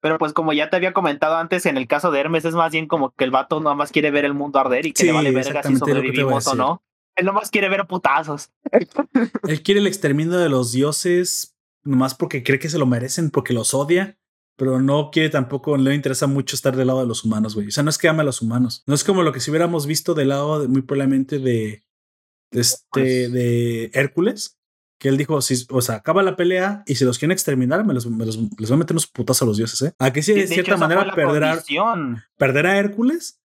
Pero 0.00 0.18
pues 0.18 0.32
como 0.32 0.52
ya 0.52 0.68
te 0.68 0.76
había 0.76 0.92
comentado 0.92 1.36
antes, 1.36 1.64
en 1.66 1.76
el 1.76 1.86
caso 1.86 2.10
de 2.10 2.20
Hermes 2.20 2.44
es 2.44 2.54
más 2.54 2.72
bien 2.72 2.88
como 2.88 3.10
que 3.12 3.24
el 3.24 3.30
vato 3.30 3.60
nada 3.60 3.76
más 3.76 3.92
quiere 3.92 4.10
ver 4.10 4.24
el 4.24 4.34
mundo 4.34 4.58
arder 4.58 4.86
y 4.86 4.92
que 4.92 5.04
le 5.04 5.12
vale 5.12 5.30
verga 5.30 5.62
si 5.62 5.76
sobrevivimos 5.76 6.46
o 6.48 6.54
no. 6.54 6.82
Él 7.14 7.26
nomás 7.26 7.50
quiere 7.50 7.68
ver 7.68 7.86
putazos. 7.86 8.50
Él 9.46 9.62
quiere 9.62 9.80
el 9.80 9.86
exterminio 9.86 10.38
de 10.38 10.48
los 10.48 10.72
dioses, 10.72 11.51
nomás 11.84 12.14
porque 12.14 12.42
cree 12.42 12.58
que 12.58 12.70
se 12.70 12.78
lo 12.78 12.86
merecen, 12.86 13.30
porque 13.30 13.54
los 13.54 13.74
odia 13.74 14.18
pero 14.56 14.80
no 14.80 15.10
quiere 15.10 15.30
tampoco, 15.30 15.76
le 15.76 15.94
interesa 15.94 16.26
mucho 16.26 16.56
estar 16.56 16.76
del 16.76 16.86
lado 16.86 17.00
de 17.00 17.06
los 17.06 17.24
humanos, 17.24 17.54
güey. 17.54 17.68
O 17.68 17.70
sea, 17.70 17.82
no 17.82 17.90
es 17.90 17.98
que 17.98 18.08
ame 18.08 18.20
a 18.20 18.24
los 18.24 18.42
humanos. 18.42 18.82
No 18.86 18.94
es 18.94 19.02
como 19.04 19.22
lo 19.22 19.32
que 19.32 19.40
si 19.40 19.50
hubiéramos 19.50 19.86
visto 19.86 20.14
del 20.14 20.28
lado 20.28 20.60
de, 20.60 20.68
muy 20.68 20.82
probablemente 20.82 21.38
de, 21.38 21.82
este, 22.50 23.28
de 23.28 23.90
Hércules, 23.94 24.58
que 25.00 25.08
él 25.08 25.16
dijo, 25.16 25.40
si, 25.42 25.66
o 25.70 25.80
sea, 25.80 25.96
acaba 25.96 26.22
la 26.22 26.36
pelea 26.36 26.84
y 26.86 26.94
si 26.94 27.04
los 27.04 27.18
quieren 27.18 27.32
exterminar, 27.32 27.84
me 27.84 27.94
los, 27.94 28.06
me 28.06 28.24
los 28.24 28.36
les 28.36 28.68
voy 28.68 28.74
a 28.74 28.78
meter 28.78 28.94
unos 28.94 29.06
putas 29.06 29.42
a 29.42 29.46
los 29.46 29.56
dioses, 29.56 29.82
¿eh? 29.82 29.94
A 29.98 30.12
que 30.12 30.22
sí, 30.22 30.32
de, 30.32 30.46
cierta 30.46 30.76
manera, 30.76 31.12
perder 31.12 31.44
a, 31.44 31.62
perder 32.36 32.66
a 32.66 32.78
Hércules, 32.78 33.40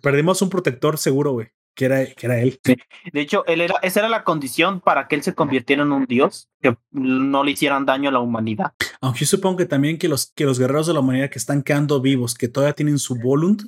perdimos 0.00 0.40
un 0.40 0.48
protector 0.48 0.96
seguro, 0.96 1.32
güey 1.32 1.48
que 1.76 1.84
era, 1.84 2.06
que 2.06 2.26
era 2.26 2.40
él. 2.40 2.58
De 2.64 3.20
hecho, 3.20 3.44
él 3.46 3.60
era, 3.60 3.76
esa 3.82 4.00
era 4.00 4.08
la 4.08 4.24
condición 4.24 4.80
para 4.80 5.06
que 5.06 5.14
él 5.14 5.22
se 5.22 5.34
convirtiera 5.34 5.82
en 5.82 5.92
un 5.92 6.06
dios, 6.06 6.48
que 6.60 6.76
no 6.90 7.44
le 7.44 7.52
hicieran 7.52 7.84
daño 7.84 8.08
a 8.08 8.12
la 8.12 8.20
humanidad. 8.20 8.72
Aunque 9.00 9.20
yo 9.20 9.26
supongo 9.26 9.58
que 9.58 9.66
también 9.66 9.98
que 9.98 10.08
los, 10.08 10.32
que 10.34 10.44
los 10.44 10.58
guerreros 10.58 10.86
de 10.86 10.94
la 10.94 11.00
humanidad 11.00 11.30
que 11.30 11.38
están 11.38 11.62
quedando 11.62 12.00
vivos, 12.00 12.34
que 12.34 12.48
todavía 12.48 12.72
tienen 12.72 12.98
su 12.98 13.16
volunt. 13.16 13.62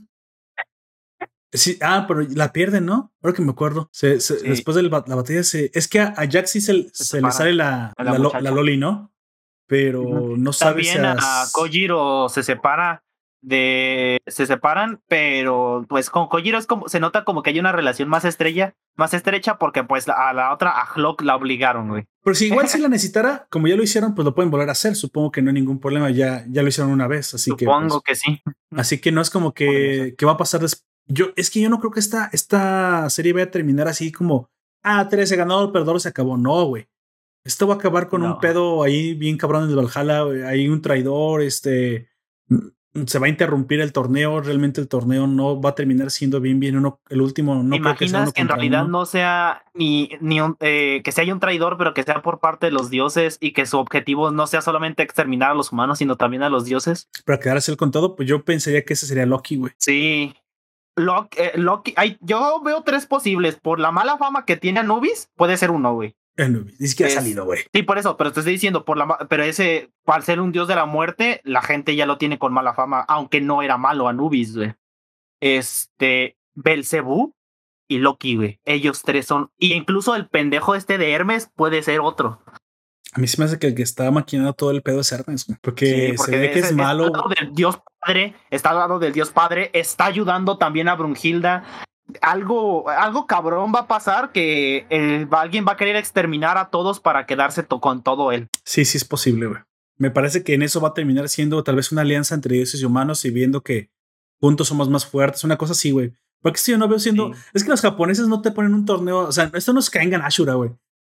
Sí, 1.52 1.78
ah, 1.80 2.05
pero 2.09 2.26
la 2.35 2.52
pierden, 2.52 2.86
¿no? 2.86 3.12
Ahora 3.22 3.36
que 3.36 3.43
me 3.43 3.52
acuerdo. 3.52 3.90
Después 4.01 4.74
de 4.74 4.82
la, 4.82 4.89
batalla 4.89 5.43
se. 5.43 5.70
Es 5.72 5.86
que 5.86 6.01
a, 6.01 6.24
Jack 6.24 6.47
sí 6.47 6.60
se, 6.60 6.89
se, 6.93 7.22
le 7.22 7.30
sale 7.30 7.55
la, 7.55 7.94
la, 7.97 8.18
la, 8.18 8.51
Loli, 8.51 8.76
¿no? 8.76 9.12
Pero 9.66 10.36
no 10.36 10.52
sabe 10.52 10.85
si 10.85 10.98
a 10.98 11.16
Kojiro 11.52 12.28
se 12.28 12.43
separa 12.43 13.02
de 13.40 14.20
se 14.27 14.47
separan, 14.47 15.01
pero 15.09 15.85
pues 15.89 16.10
con 16.10 16.28
Kojiro 16.28 16.59
es 16.59 16.66
como 16.66 16.89
se 16.89 17.01
nota 17.01 17.24
como 17.24 17.43
que 17.43 17.51
hay 17.51 17.60
una 17.60 17.73
relación 17.73 18.09
más 18.09 18.24
estrella, 18.24 18.74
más 18.97 19.15
estrecha 19.15 19.59
porque 19.59 19.85
pues 19.85 20.09
a 20.09 20.32
la 20.32 20.52
otra 20.52 20.81
a 20.81 20.89
Hlock 20.93 21.23
la 21.23 21.36
obligaron, 21.36 21.89
güey. 21.89 22.05
Pero 22.23 22.35
si 22.35 22.47
igual 22.47 22.69
si 22.69 22.81
la 22.81 22.89
necesitara, 22.89 23.47
como 23.51 23.69
ya 23.69 23.77
lo 23.77 23.82
hicieron, 23.82 24.15
pues 24.15 24.24
lo 24.24 24.35
pueden 24.35 24.51
volver 24.51 24.69
a 24.69 24.73
hacer, 24.73 24.97
supongo 24.97 25.31
que 25.31 25.43
no 25.43 25.51
hay 25.51 25.55
ningún 25.55 25.81
problema, 25.81 26.10
ya 26.10 26.44
ya 26.48 26.62
lo 26.62 26.69
hicieron 26.69 26.93
una 26.93 27.06
vez, 27.06 27.35
así 27.35 27.52
que 27.56 27.65
Supongo 27.65 28.01
pues, 28.01 28.02
que 28.05 28.15
sí. 28.15 28.43
Así 28.77 29.01
que 29.01 29.12
no 29.12 29.20
es 29.20 29.31
como 29.31 29.55
que 29.55 30.15
que 30.19 30.27
va 30.27 30.32
a 30.32 30.36
pasar 30.36 30.60
después. 30.60 30.85
Yo 31.06 31.28
es 31.36 31.51
que 31.51 31.60
yo 31.60 31.70
no 31.70 31.78
creo 31.78 31.90
que 31.90 32.01
esta 32.01 32.28
esta 32.32 33.09
serie 33.09 33.32
vaya 33.32 33.47
a 33.47 33.51
terminar 33.51 33.89
así 33.89 34.12
como 34.12 34.51
ah, 34.82 35.09
13 35.09 35.36
ganó, 35.36 35.65
el 35.65 35.73
perdedor 35.73 36.01
se 36.01 36.09
acabó. 36.09 36.36
No, 36.36 36.65
güey. 36.66 36.89
Esto 37.44 37.66
va 37.66 37.74
a 37.74 37.77
acabar 37.78 38.09
con 38.09 38.23
un 38.23 38.40
pedo 38.40 38.82
ahí 38.82 39.15
bien 39.15 39.39
cabrón 39.39 39.65
en 39.65 39.70
el 39.70 39.77
Valhalla, 39.77 40.48
hay 40.48 40.69
un 40.69 40.82
traidor, 40.82 41.40
este 41.40 42.10
se 43.07 43.19
va 43.19 43.27
a 43.27 43.29
interrumpir 43.29 43.81
el 43.81 43.93
torneo, 43.93 44.41
realmente 44.41 44.81
el 44.81 44.89
torneo 44.89 45.27
no 45.27 45.61
va 45.61 45.70
a 45.70 45.75
terminar 45.75 46.11
siendo 46.11 46.41
bien 46.41 46.61
bien 46.61 46.77
uno, 46.77 47.01
el 47.09 47.20
último 47.20 47.62
no 47.62 47.77
imaginas 47.77 48.33
que, 48.33 48.41
en 48.41 48.49
realidad 48.49 48.87
no 48.87 49.07
sea 49.07 49.62
ni, 49.75 50.11
ni 50.20 50.39
eh, 50.61 51.01
que 51.05 51.12
sea 51.12 51.33
un 51.33 51.41
traidor, 51.41 51.77
pero 51.79 51.95
que 51.95 52.03
sea 52.03 52.23
por 52.23 52.41
parte 52.41 52.66
de 52.66 52.73
los 52.73 52.91
dioses 52.91 53.39
y 53.41 53.53
que 53.53 53.66
su 53.66 53.79
objetivo 53.79 54.31
no 54.31 54.47
sea 54.47 54.62
solamente 54.62 55.03
exterminar 55.03 55.53
a 55.53 55.55
los 55.55 55.73
humanos, 55.73 55.99
sino 55.99 56.16
también 56.16 56.43
a 56.43 56.49
los 56.49 56.65
dioses? 56.65 57.09
Para 57.25 57.39
quedarse 57.39 57.70
el 57.70 57.77
con 57.77 57.91
todo, 57.91 58.16
pues 58.16 58.29
yo 58.29 58.45
pensaría 58.45 58.85
que 58.85 58.95
ese 58.95 59.07
sería 59.07 59.27
Loki, 59.27 59.57
güey. 59.57 59.73
Sí. 59.79 60.35
Loki, 60.97 61.39
eh, 61.39 61.53
Loki 61.55 61.95
hay, 61.97 62.19
yo 62.20 62.61
veo 62.65 62.83
tres 62.83 63.07
posibles. 63.07 63.57
Por 63.57 63.79
la 63.79 63.93
mala 63.93 64.19
fama 64.19 64.45
que 64.45 64.57
tiene 64.57 64.81
Anubis, 64.81 65.31
puede 65.37 65.57
ser 65.57 65.70
uno, 65.70 65.95
güey. 65.95 66.16
Ni 66.47 66.86
siquiera 66.86 67.10
ha 67.10 67.15
salido, 67.16 67.44
güey. 67.44 67.60
Sí, 67.73 67.82
por 67.82 67.98
eso, 67.98 68.16
pero 68.16 68.32
te 68.32 68.40
estoy 68.40 68.52
diciendo, 68.52 68.85
por 68.85 68.97
la, 68.97 69.27
pero 69.28 69.43
ese, 69.43 69.90
al 70.06 70.23
ser 70.23 70.40
un 70.40 70.52
dios 70.52 70.69
de 70.69 70.77
la 70.77 70.86
muerte, 70.86 71.40
la 71.44 71.62
gente 71.62 71.97
ya 71.97 72.06
lo 72.06 72.16
tiene 72.16 72.39
con 72.39 72.52
mala 72.52 72.74
fama, 72.74 73.01
aunque 73.01 73.40
no 73.40 73.62
era 73.62 73.77
malo 73.77 74.06
Anubis, 74.06 74.56
güey. 74.56 74.74
Este, 75.40 76.36
Belcebú 76.55 77.35
y 77.89 77.98
Loki, 77.98 78.36
güey. 78.36 78.60
Ellos 78.65 79.02
tres 79.02 79.27
son, 79.27 79.51
y 79.59 79.73
incluso 79.73 80.15
el 80.15 80.28
pendejo 80.28 80.74
este 80.74 80.97
de 80.97 81.12
Hermes 81.12 81.51
puede 81.56 81.82
ser 81.82 82.01
otro. 82.01 82.40
A 83.12 83.20
mí 83.20 83.27
se 83.27 83.39
me 83.39 83.47
hace 83.47 83.59
que 83.59 83.69
el 83.69 83.74
que 83.74 83.82
está 83.82 84.10
maquinando 84.10 84.52
todo 84.52 84.70
el 84.70 84.82
pedo 84.82 85.01
es 85.01 85.10
Hermes, 85.10 85.47
güey. 85.47 85.59
Porque, 85.60 86.15
se 86.19 86.39
ve 86.39 86.52
que 86.52 86.60
es 86.60 86.73
malo. 86.73 87.10
del 87.36 87.52
dios 87.55 87.81
padre, 88.01 88.35
está 88.51 88.70
al 88.70 88.78
lado 88.78 88.98
del 88.98 89.12
Dios 89.12 89.31
Padre, 89.31 89.70
está 89.73 90.06
ayudando 90.06 90.59
también 90.59 90.89
a 90.89 90.94
Brunhilda. 90.94 91.65
Algo, 92.20 92.89
algo 92.89 93.26
cabrón 93.26 93.72
va 93.74 93.80
a 93.80 93.89
pasar 93.89 94.32
que 94.32 94.86
alguien 95.30 95.66
va 95.66 95.72
a 95.72 95.76
querer 95.76 95.97
exterminar 95.97 96.56
a 96.56 96.70
todos 96.70 97.01
para 97.01 97.26
quedarse 97.26 97.66
con 97.66 98.02
todo 98.02 98.32
él. 98.32 98.48
Sí, 98.64 98.85
sí 98.85 98.97
es 98.97 99.05
posible, 99.05 99.47
güey. 99.47 99.60
Me 99.98 100.10
parece 100.10 100.44
que 100.44 100.55
en 100.55 100.62
eso 100.62 100.80
va 100.80 100.89
a 100.89 100.94
terminar 100.94 101.28
siendo 101.28 101.62
tal 101.64 101.76
vez 101.76 101.90
una 101.90 102.02
alianza 102.02 102.35
entre 102.35 102.55
dioses 102.55 102.80
y 102.80 102.85
humanos 102.85 103.24
y 103.24 103.30
viendo 103.30 103.62
que 103.62 103.90
juntos 104.40 104.68
somos 104.68 104.89
más 104.89 105.05
fuertes, 105.05 105.44
una 105.44 105.59
cosa 105.59 105.72
así, 105.72 105.90
güey. 105.90 106.14
Porque 106.40 106.59
si 106.59 106.70
yo 106.70 106.78
no 106.78 106.89
veo 106.89 106.98
siendo. 106.98 107.32
Es 107.52 107.64
que 107.64 107.70
los 107.70 107.80
japoneses 107.80 108.28
no 108.28 108.40
te 108.40 108.52
ponen 108.52 108.74
un 108.74 108.85
torneo. 108.85 109.20
O 109.20 109.32
sea, 109.32 109.51
esto 109.55 109.72
no 109.72 109.80
es 109.80 109.90
Kengan 109.90 110.22
Ashura, 110.22 110.55
güey. 110.55 110.70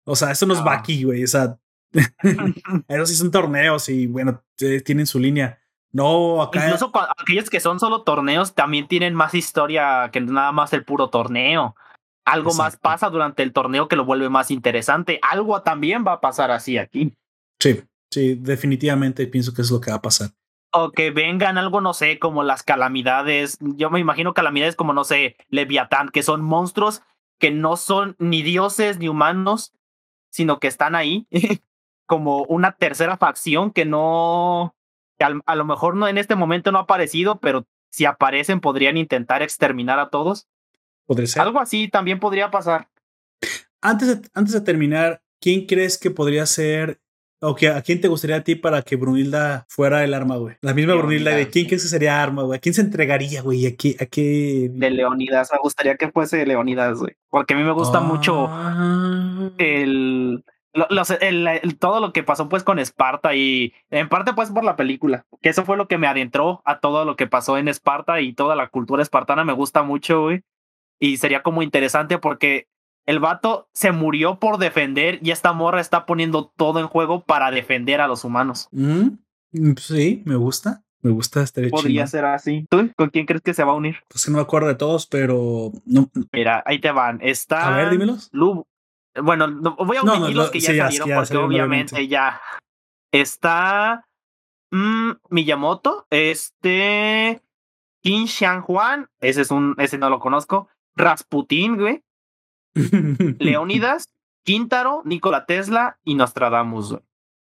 O 0.06 0.16
sea, 0.16 0.32
esto 0.32 0.45
no, 0.45 0.53
es 0.53 0.64
Baki, 0.64 1.03
güey. 1.03 1.24
O 1.24 1.28
sea, 1.28 1.60
esos 2.88 3.10
sí 3.10 3.16
son 3.16 3.32
torneos 3.32 3.90
y 3.90 4.07
bueno, 4.07 4.44
tienen 4.56 5.06
su 5.06 5.20
línea. 5.20 5.59
No, 5.91 6.41
acá. 6.41 6.66
Incluso 6.66 6.91
aquellos 7.18 7.49
que 7.49 7.60
son 7.60 7.80
solo 7.80 8.03
torneos 8.03 8.53
también 8.53 8.88
tienen 8.88 9.16
más 9.16 9.34
historia 9.34 10.10
que 10.11 10.22
nada 10.22 10.52
más 10.52 10.74
el 10.74 10.86
puro 10.86 11.10
torneo. 11.10 11.76
Algo 12.26 12.53
más 12.53 12.78
pasa 12.78 13.10
durante 13.10 13.41
el 13.41 13.53
torneo 13.53 13.88
que 13.88 13.95
lo 13.95 14.06
vuelve 14.06 14.30
más 14.30 14.52
interesante. 14.52 15.20
Algo 15.24 15.61
también 15.64 16.06
va 16.06 16.14
a 16.14 16.22
pasar 16.22 16.52
así 16.52 16.78
aquí. 16.78 17.14
Sí, 17.60 17.82
sí, 18.11 18.36
definitivamente 18.36 19.26
pienso 19.26 19.53
que 19.53 19.64
es 19.64 19.72
lo 19.72 19.82
que 19.82 19.90
va 19.90 19.98
a 19.98 20.02
pasar 20.02 20.30
o 20.72 20.91
que 20.91 21.11
vengan 21.11 21.57
algo, 21.57 21.82
no 21.82 21.94
sé, 21.94 22.20
como 22.20 22.44
las 22.44 22.64
calamidades. 22.64 23.57
Yo 23.60 23.90
me 23.90 23.99
imagino 23.99 24.34
calamidades 24.34 24.76
como, 24.76 24.94
no 24.94 25.03
sé, 25.03 25.36
Leviatán, 25.49 26.10
que 26.10 26.24
son 26.24 26.41
monstruos 26.41 27.02
que 27.40 27.52
no 27.52 27.78
son 27.78 28.16
ni 28.20 28.41
dioses 28.41 28.99
ni 28.99 29.07
humanos, 29.07 29.74
sino 30.30 30.60
que 30.60 30.68
están 30.68 30.94
ahí 30.94 31.26
como 32.06 32.44
una 32.44 32.74
tercera 32.74 33.18
facción 33.18 33.72
que 33.72 33.86
no, 33.86 34.76
que 35.20 35.26
a, 35.26 35.56
lo 35.56 35.66
mejor 35.66 35.96
no 35.96 36.08
en 36.08 36.18
este 36.18 36.36
momento 36.36 36.72
no 36.72 36.80
ha 36.80 36.84
aparecido, 36.84 37.40
pero 37.40 37.68
si 37.91 38.06
aparecen 38.06 38.62
podrían 38.62 38.98
intentar 38.98 39.44
exterminar 39.44 40.00
a 40.00 40.10
todos. 40.10 40.48
Podría 41.06 41.28
ser. 41.28 41.41
Algo 41.41 41.60
así 41.60 41.88
también 41.90 42.20
podría 42.20 42.50
pasar. 42.50 42.88
Antes 43.82 44.08
de, 44.08 44.30
antes 44.34 44.54
de 44.54 44.62
terminar, 44.62 45.22
¿quién 45.40 45.66
crees 45.66 45.98
que 45.98 46.12
podría 46.12 46.46
ser 46.46 47.00
¿O 47.41 47.56
a 47.74 47.82
quién 47.82 48.02
te 48.02 48.10
gustaría 48.10 48.36
a 48.36 48.44
ti 48.44 48.56
para 48.56 48.82
que 48.82 48.98
Brunilda 48.98 49.66
fuera 49.70 50.04
el 50.04 50.14
arma, 50.14 50.36
güey? 50.36 50.58
La 50.60 50.74
misma 50.74 50.96
Brunilda, 50.96 51.32
¿de 51.32 51.50
quién 51.50 51.68
crees 51.68 51.84
que 51.84 51.90
sería 51.90 52.22
arma, 52.22 52.44
güey? 52.44 52.58
¿A 52.58 52.60
quién 52.60 52.76
se 52.76 52.82
entregaría, 52.82 53.41
güey? 53.41 53.66
¿A 53.66 53.78
qué, 53.78 53.96
a 53.98 54.06
qué? 54.08 54.70
De 54.70 54.90
Leonidas, 54.90 55.50
me 55.54 55.58
gustaría 55.60 55.96
que 55.96 56.12
fuese 56.12 56.46
Leonidas, 56.46 57.00
güey. 57.00 57.16
Porque 57.30 57.54
a 57.54 57.58
mí 57.58 57.64
me 57.64 57.72
gusta 57.72 58.02
mucho 58.02 58.50
ah. 60.76 61.18
el, 61.22 61.78
todo 61.80 62.00
lo 62.00 62.14
que 62.14 62.24
pasó 62.24 62.50
pues 62.50 62.64
con 62.64 62.80
Esparta 62.80 63.36
y 63.36 63.74
en 63.90 64.10
parte 64.10 64.34
pues 64.34 64.52
por 64.52 64.64
la 64.64 64.76
película, 64.76 65.26
que 65.41 65.50
eso 65.50 65.66
fue 65.66 65.78
lo 65.78 65.88
que 65.88 65.98
me 65.98 66.08
adentró 66.08 66.62
a 66.66 66.80
todo 66.80 67.06
lo 67.06 67.16
que 67.16 67.28
pasó 67.28 67.58
en 67.58 67.68
Esparta 67.68 68.22
y 68.22 68.34
toda 68.34 68.56
la 68.56 68.70
cultura 68.70 69.02
espartana 69.02 69.44
me 69.44 69.54
gusta 69.54 69.84
mucho, 69.84 70.24
güey. 70.24 70.44
Y 71.00 71.18
sería 71.18 71.44
como 71.44 71.64
interesante 71.64 72.18
porque 72.18 72.68
el 73.06 73.20
vato 73.20 73.70
se 73.74 73.91
murió 73.91 74.40
por 74.40 74.58
defender 74.58 75.20
y 75.24 75.32
esta 75.32 75.54
morra 75.54 75.82
está 75.82 76.06
poniendo 76.06 76.54
todo 76.56 76.80
en 76.80 76.88
juego 76.88 77.24
para 77.24 77.52
defender 77.52 78.02
a 78.02 78.08
los 78.08 78.24
humanos. 78.24 78.68
Mm, 78.72 79.10
sí, 79.78 80.22
me 80.26 80.36
gusta. 80.36 80.84
Me 81.02 81.12
gusta 81.12 81.41
este 81.41 81.70
Podría 81.70 82.06
ser 82.08 82.26
así. 82.26 82.68
¿Tú 82.70 82.91
con 82.98 83.10
quién 83.10 83.26
crees 83.26 83.41
que 83.41 83.54
se 83.54 83.64
va 83.64 83.72
a 83.72 83.76
unir? 83.76 83.98
Pues 84.10 84.26
que 84.26 84.32
no 84.32 84.38
me 84.38 84.44
acuerdo 84.44 84.68
de 84.68 84.76
todos, 84.76 85.08
pero 85.08 85.72
no. 85.86 86.10
Mira, 86.34 86.62
ahí 86.66 86.80
te 86.80 86.91
van. 86.91 87.20
Está. 87.22 87.74
A 87.74 87.78
ver, 87.78 87.90
dímelos. 87.90 88.30
Bueno, 89.24 89.76
voy 89.78 89.98
a 89.98 90.04
unir 90.04 90.36
los 90.36 90.52
que 90.52 90.60
ya 90.60 90.90
salieron 90.90 91.10
porque 91.16 91.38
obviamente 91.38 92.08
ya. 92.08 92.41
Está 93.12 94.06
mm, 94.72 95.12
Miyamoto, 95.30 96.06
este 96.12 97.41
Qin 98.02 98.28
Xiang 98.28 98.62
Juan, 98.62 99.08
ese 99.20 99.41
es 99.41 99.52
un, 99.52 99.76
ese 99.78 99.98
no 99.98 100.10
lo 100.10 100.20
conozco. 100.20 100.70
Rasputin, 100.96 101.78
güey. 101.78 102.04
Leonidas, 103.40 104.06
Quintaro, 104.44 105.02
Nikola 105.06 105.46
Tesla 105.46 106.00
y 106.04 106.16
Nostradamus. 106.16 106.98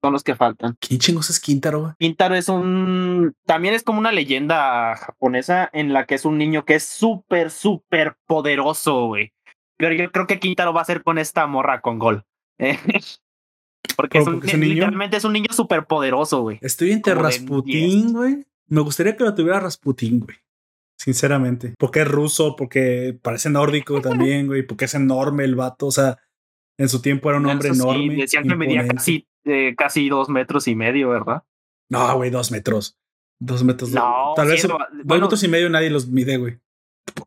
Son 0.02 0.12
los 0.12 0.22
que 0.22 0.34
faltan. 0.34 0.76
¿Quién 0.80 1.00
chingos 1.00 1.30
es 1.30 1.40
Quintaro? 1.40 1.94
Quintaro 1.98 2.34
es 2.34 2.50
un. 2.50 3.34
También 3.46 3.74
es 3.74 3.82
como 3.82 3.98
una 3.98 4.12
leyenda 4.12 4.96
japonesa 4.96 5.70
en 5.72 5.94
la 5.94 6.04
que 6.04 6.14
es 6.14 6.26
un 6.26 6.36
niño 6.36 6.66
que 6.66 6.74
es 6.74 6.84
súper, 6.84 7.50
súper 7.50 8.16
poderoso, 8.26 9.06
güey. 9.06 9.32
Pero 9.76 9.94
yo 9.94 10.10
creo 10.10 10.26
que 10.26 10.38
Quintaro 10.38 10.72
va 10.72 10.82
a 10.82 10.86
ser 10.86 11.02
con 11.02 11.18
esta 11.18 11.46
morra 11.46 11.80
con 11.80 11.98
gol. 11.98 12.24
Porque, 13.96 14.18
es 14.18 14.26
un, 14.26 14.40
literalmente 14.40 15.16
es 15.18 15.24
un 15.24 15.34
niño 15.34 15.52
súper 15.52 15.86
poderoso, 15.86 16.40
güey. 16.40 16.58
Estoy 16.62 16.92
entre 16.92 17.14
Rasputín, 17.14 18.12
güey. 18.12 18.44
Me 18.66 18.80
gustaría 18.80 19.16
que 19.16 19.24
lo 19.24 19.34
tuviera 19.34 19.60
Rasputín, 19.60 20.20
güey 20.20 20.36
sinceramente. 21.04 21.74
Porque 21.78 22.00
es 22.00 22.08
ruso, 22.08 22.56
porque 22.56 23.18
parece 23.20 23.50
nórdico 23.50 24.00
también, 24.00 24.46
güey, 24.46 24.62
porque 24.62 24.86
es 24.86 24.94
enorme 24.94 25.44
el 25.44 25.54
vato, 25.54 25.86
o 25.86 25.90
sea, 25.90 26.18
en 26.78 26.88
su 26.88 27.00
tiempo 27.00 27.28
era 27.28 27.38
un 27.38 27.46
hombre 27.46 27.68
enorme. 27.68 28.16
decían 28.16 28.48
que 28.48 28.56
medía 28.56 28.86
casi, 28.88 29.28
eh, 29.44 29.74
casi 29.76 30.08
dos 30.08 30.28
metros 30.28 30.66
y 30.66 30.74
medio, 30.74 31.10
¿verdad? 31.10 31.44
No, 31.90 32.16
güey, 32.16 32.30
dos 32.30 32.50
metros. 32.50 32.96
Dos 33.38 33.62
metros. 33.64 33.90
No, 33.90 34.32
tal 34.34 34.48
vez 34.48 34.66
dos 34.66 35.20
metros 35.20 35.42
y 35.42 35.48
medio 35.48 35.68
nadie 35.68 35.90
los 35.90 36.08
mide, 36.08 36.38
güey. 36.38 36.58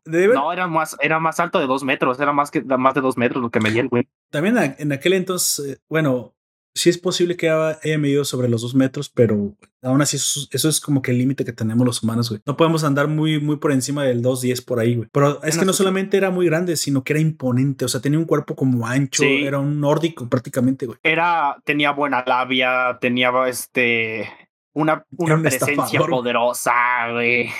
No, 0.04 0.52
era 0.52 0.66
más, 0.66 0.96
era 1.00 1.18
más 1.18 1.40
alto 1.40 1.58
de 1.58 1.66
dos 1.66 1.84
metros, 1.84 2.18
era 2.20 2.32
más 2.32 2.50
que 2.50 2.62
más 2.62 2.94
de 2.94 3.00
dos 3.00 3.16
metros 3.16 3.42
lo 3.42 3.50
que 3.50 3.60
medía 3.60 3.82
el 3.82 3.88
güey. 3.88 4.08
También 4.30 4.56
en 4.78 4.92
aquel 4.92 5.14
entonces, 5.14 5.66
eh, 5.66 5.78
bueno, 5.88 6.34
sí 6.78 6.90
es 6.90 6.98
posible 6.98 7.36
que 7.36 7.50
haya 7.50 7.98
medido 7.98 8.24
sobre 8.24 8.48
los 8.48 8.62
dos 8.62 8.74
metros, 8.74 9.10
pero 9.10 9.54
aún 9.82 10.02
así 10.02 10.16
eso, 10.16 10.68
es 10.68 10.80
como 10.80 11.02
que 11.02 11.10
el 11.10 11.18
límite 11.18 11.44
que 11.44 11.52
tenemos 11.52 11.84
los 11.84 12.02
humanos, 12.02 12.30
güey. 12.30 12.40
No 12.46 12.56
podemos 12.56 12.84
andar 12.84 13.08
muy, 13.08 13.40
muy 13.40 13.56
por 13.56 13.72
encima 13.72 14.04
del 14.04 14.22
2.10 14.22 14.64
por 14.64 14.78
ahí, 14.78 14.94
güey. 14.94 15.08
Pero 15.12 15.42
es 15.42 15.58
que 15.58 15.64
no 15.64 15.72
solamente 15.72 16.16
era 16.16 16.30
muy 16.30 16.46
grande, 16.46 16.76
sino 16.76 17.02
que 17.02 17.14
era 17.14 17.20
imponente, 17.20 17.84
o 17.84 17.88
sea, 17.88 18.00
tenía 18.00 18.18
un 18.18 18.24
cuerpo 18.24 18.54
como 18.54 18.86
ancho, 18.86 19.24
era 19.24 19.58
un 19.58 19.80
nórdico 19.80 20.28
prácticamente, 20.28 20.86
güey. 20.86 20.98
Era, 21.02 21.56
tenía 21.64 21.90
buena 21.90 22.24
labia, 22.26 22.98
tenía 23.00 23.30
este... 23.48 24.28
Una, 24.74 25.04
una 25.16 25.40
presencia 25.40 26.00
poderosa, 26.00 27.12
güey. 27.12 27.50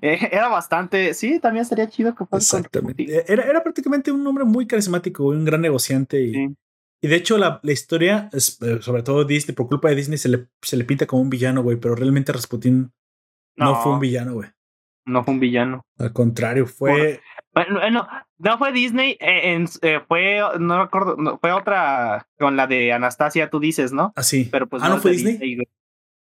Eh, 0.00 0.28
era 0.30 0.48
bastante. 0.48 1.12
Sí, 1.14 1.40
también 1.40 1.62
estaría 1.62 1.88
chido 1.88 2.14
que 2.14 2.24
Exactamente. 2.36 3.24
Era, 3.26 3.44
era 3.44 3.62
prácticamente 3.62 4.12
un 4.12 4.24
hombre 4.26 4.44
muy 4.44 4.66
carismático, 4.66 5.24
un 5.26 5.44
gran 5.44 5.60
negociante 5.60 6.22
y, 6.22 6.56
y 7.00 7.08
de 7.08 7.16
hecho, 7.16 7.38
la, 7.38 7.60
la 7.62 7.72
historia, 7.72 8.28
eh, 8.32 8.40
sobre 8.40 9.02
todo 9.02 9.24
Disney, 9.24 9.54
por 9.54 9.68
culpa 9.68 9.88
de 9.88 9.94
Disney, 9.94 10.18
se 10.18 10.28
le, 10.28 10.48
se 10.62 10.76
le 10.76 10.84
pinta 10.84 11.06
como 11.06 11.22
un 11.22 11.30
villano, 11.30 11.62
güey, 11.62 11.76
pero 11.76 11.94
realmente 11.94 12.32
Rasputin 12.32 12.92
no, 13.56 13.82
fue 13.82 13.92
un 13.92 14.00
villano, 14.00 14.34
güey. 14.34 14.48
No 15.06 15.22
fue 15.24 15.34
un 15.34 15.40
villano. 15.40 15.82
Al 15.98 16.12
contrario, 16.12 16.66
fue. 16.66 17.20
Bueno, 17.54 18.06
no 18.38 18.58
fue 18.58 18.72
Disney, 18.72 19.16
eh, 19.20 19.54
en, 19.54 19.68
eh, 19.82 20.00
fue, 20.06 20.40
no 20.58 20.76
me 20.76 20.82
acuerdo, 20.82 21.16
no, 21.16 21.38
fue 21.38 21.52
otra 21.52 22.28
con 22.38 22.56
la 22.56 22.66
de 22.66 22.92
Anastasia, 22.92 23.48
tú 23.48 23.58
dices, 23.60 23.92
¿no? 23.92 24.12
Así. 24.16 24.44
Ah, 24.46 24.48
Pero 24.52 24.66
pues 24.68 24.82
ah, 24.82 24.88
no, 24.88 24.98
fue 24.98 25.12
Disney. 25.12 25.58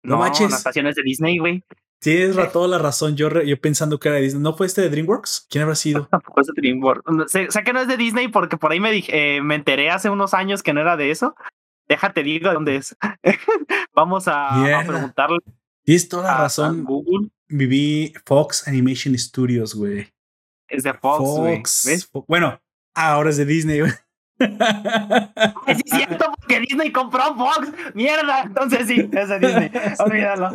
No, 0.07 0.15
no 0.15 0.21
manches. 0.21 0.65
Es 0.65 0.95
de 0.95 1.03
Disney, 1.03 1.37
güey. 1.37 1.63
Tienes 1.99 2.35
toda 2.53 2.67
la 2.67 2.77
razón. 2.77 3.15
Yo, 3.17 3.29
yo 3.41 3.59
pensando 3.59 3.99
que 3.99 4.07
era 4.07 4.17
de 4.17 4.23
Disney. 4.23 4.41
¿No 4.41 4.55
fue 4.55 4.67
este 4.67 4.81
de 4.81 4.89
DreamWorks? 4.89 5.47
¿Quién 5.49 5.63
habrá 5.63 5.75
sido? 5.75 6.07
Tampoco 6.11 6.41
es 6.41 6.47
de 6.47 6.53
DreamWorks. 6.55 7.31
Sé, 7.31 7.51
sé, 7.51 7.63
que 7.63 7.73
no 7.73 7.81
es 7.81 7.87
de 7.87 7.97
Disney 7.97 8.29
porque 8.29 8.57
por 8.57 8.71
ahí 8.71 8.79
me 8.79 8.91
dije, 8.91 9.37
eh, 9.37 9.41
me 9.41 9.55
enteré 9.55 9.89
hace 9.89 10.09
unos 10.09 10.33
años 10.33 10.63
que 10.63 10.73
no 10.73 10.81
era 10.81 10.95
de 10.95 11.11
eso. 11.11 11.35
Déjate 11.89 12.23
digo 12.23 12.47
de 12.47 12.53
dónde 12.53 12.75
es. 12.77 12.95
Vamos 13.93 14.27
a, 14.27 14.79
a, 14.79 14.85
preguntarle. 14.85 15.39
Tienes 15.83 16.09
toda 16.09 16.23
la 16.23 16.37
razón. 16.37 16.83
Google. 16.83 17.29
Viví 17.49 18.13
Fox 18.25 18.67
Animation 18.67 19.17
Studios, 19.17 19.73
güey. 19.73 20.07
Es 20.67 20.83
de 20.83 20.93
Fox, 20.93 21.83
¿ves? 21.85 22.09
Bueno, 22.27 22.59
ahora 22.93 23.29
es 23.29 23.37
de 23.37 23.45
Disney, 23.45 23.79
güey. 23.79 23.93
Es 24.39 25.81
cierto, 25.85 26.25
porque 26.37 26.59
Disney 26.59 26.91
compró 26.91 27.35
Fox. 27.35 27.71
Mierda. 27.93 28.43
Entonces 28.43 28.87
sí, 28.87 29.09
es 29.11 29.29
de 29.29 29.39
Disney. 29.39 29.71
Olvídalo. 29.99 30.51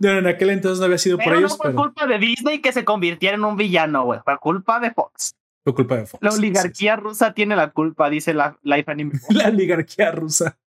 No, 0.00 0.10
en 0.10 0.26
aquel 0.26 0.50
entonces 0.50 0.78
no 0.78 0.86
había 0.86 0.98
sido 0.98 1.18
por 1.18 1.34
ellos. 1.34 1.52
No 1.52 1.56
fue 1.56 1.74
culpa 1.74 2.06
de 2.06 2.18
Disney 2.18 2.60
que 2.60 2.72
se 2.72 2.84
convirtiera 2.84 3.36
en 3.36 3.44
un 3.44 3.56
villano, 3.56 4.04
güey. 4.04 4.20
Fue 4.24 4.38
culpa 4.38 4.80
de 4.80 4.92
Fox. 4.92 5.34
Fue 5.64 5.74
culpa 5.74 5.96
de 5.96 6.06
Fox. 6.06 6.22
La 6.22 6.30
oligarquía 6.30 6.96
rusa 6.96 7.34
tiene 7.34 7.56
la 7.56 7.70
culpa, 7.70 8.08
dice 8.08 8.34
la 8.34 8.58
Life 8.62 8.90
Anime. 8.90 9.12
la 9.30 9.48
oligarquía 9.48 10.12
rusa. 10.12 10.58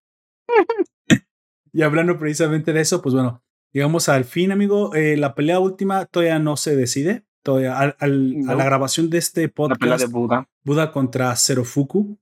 y 1.72 1.82
hablando 1.82 2.18
precisamente 2.18 2.74
de 2.74 2.82
eso, 2.82 3.02
pues 3.02 3.16
bueno, 3.16 3.42
llegamos 3.72 4.10
al 4.10 4.26
fin, 4.26 4.52
amigo. 4.52 4.94
Eh, 4.94 5.16
la 5.16 5.36
pelea 5.36 5.60
última 5.60 6.06
todavía 6.06 6.40
no 6.40 6.58
se 6.58 6.76
decide 6.76 7.24
todavía 7.44 7.78
al, 7.78 7.96
a 8.48 8.56
la 8.56 8.64
grabación 8.64 9.10
de 9.10 9.18
este 9.18 9.50
podcast. 9.50 10.02
de 10.02 10.08
Buda. 10.08 10.48
Buda 10.64 10.92
contra 10.92 11.36
Serofuku. 11.36 12.18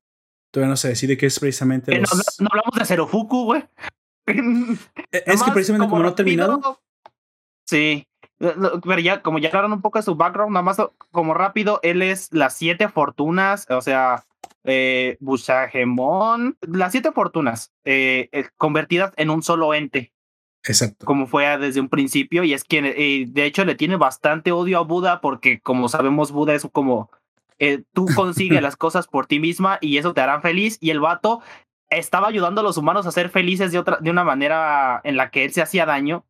Todavía 0.51 0.69
no 0.69 0.77
se 0.77 0.89
decide 0.89 1.17
qué 1.17 1.25
es 1.25 1.39
precisamente. 1.39 1.95
Eh, 1.95 2.01
no, 2.01 2.47
hablamos 2.49 2.77
de 2.77 2.85
Serofuku, 2.85 3.45
güey. 3.45 3.63
Eh, 4.27 4.33
es 5.25 5.43
que 5.43 5.51
precisamente 5.51 5.89
como, 5.89 6.03
no 6.03 6.09
ha 6.09 6.15
terminado. 6.15 6.81
Sí. 7.65 8.07
Pero 8.39 8.99
ya, 8.99 9.21
como 9.23 9.39
ya 9.39 9.49
hablaron 9.49 9.73
un 9.73 9.81
poco 9.81 9.99
de 9.99 10.03
su 10.03 10.15
background, 10.15 10.53
nada 10.53 10.63
más 10.63 10.77
como 11.11 11.33
rápido, 11.33 11.79
él 11.81 12.01
es 12.01 12.31
las 12.31 12.55
siete 12.55 12.87
fortunas, 12.87 13.65
o 13.69 13.81
sea, 13.81 14.25
eh, 14.63 15.17
Bushagemon, 15.19 16.57
las 16.61 16.91
siete 16.91 17.11
fortunas 17.11 17.73
eh, 17.83 18.29
convertidas 18.57 19.11
en 19.17 19.31
un 19.31 19.41
solo 19.41 19.73
ente. 19.73 20.13
Exacto. 20.67 21.05
Como 21.05 21.27
fue 21.27 21.57
desde 21.57 21.79
un 21.79 21.89
principio, 21.89 22.43
y 22.43 22.53
es 22.53 22.63
quien, 22.63 22.85
eh, 22.85 23.25
de 23.27 23.45
hecho, 23.45 23.65
le 23.65 23.75
tiene 23.75 23.95
bastante 23.95 24.51
odio 24.51 24.79
a 24.79 24.83
Buda, 24.83 25.21
porque 25.21 25.59
como 25.59 25.89
sabemos, 25.89 26.31
Buda 26.31 26.53
es 26.53 26.67
como 26.71 27.09
eh, 27.59 27.83
tú 27.93 28.07
consigues 28.15 28.61
las 28.61 28.75
cosas 28.75 29.07
por 29.07 29.27
ti 29.27 29.39
misma 29.39 29.77
y 29.81 29.97
eso 29.97 30.13
te 30.13 30.21
hará 30.21 30.41
feliz. 30.41 30.77
Y 30.81 30.91
el 30.91 30.99
vato 30.99 31.41
estaba 31.89 32.27
ayudando 32.27 32.61
a 32.61 32.63
los 32.63 32.77
humanos 32.77 33.05
a 33.05 33.11
ser 33.11 33.29
felices 33.29 33.71
de, 33.71 33.79
otra, 33.79 33.97
de 34.01 34.11
una 34.11 34.23
manera 34.23 35.01
en 35.03 35.17
la 35.17 35.31
que 35.31 35.45
él 35.45 35.53
se 35.53 35.61
hacía 35.61 35.85
daño, 35.85 36.25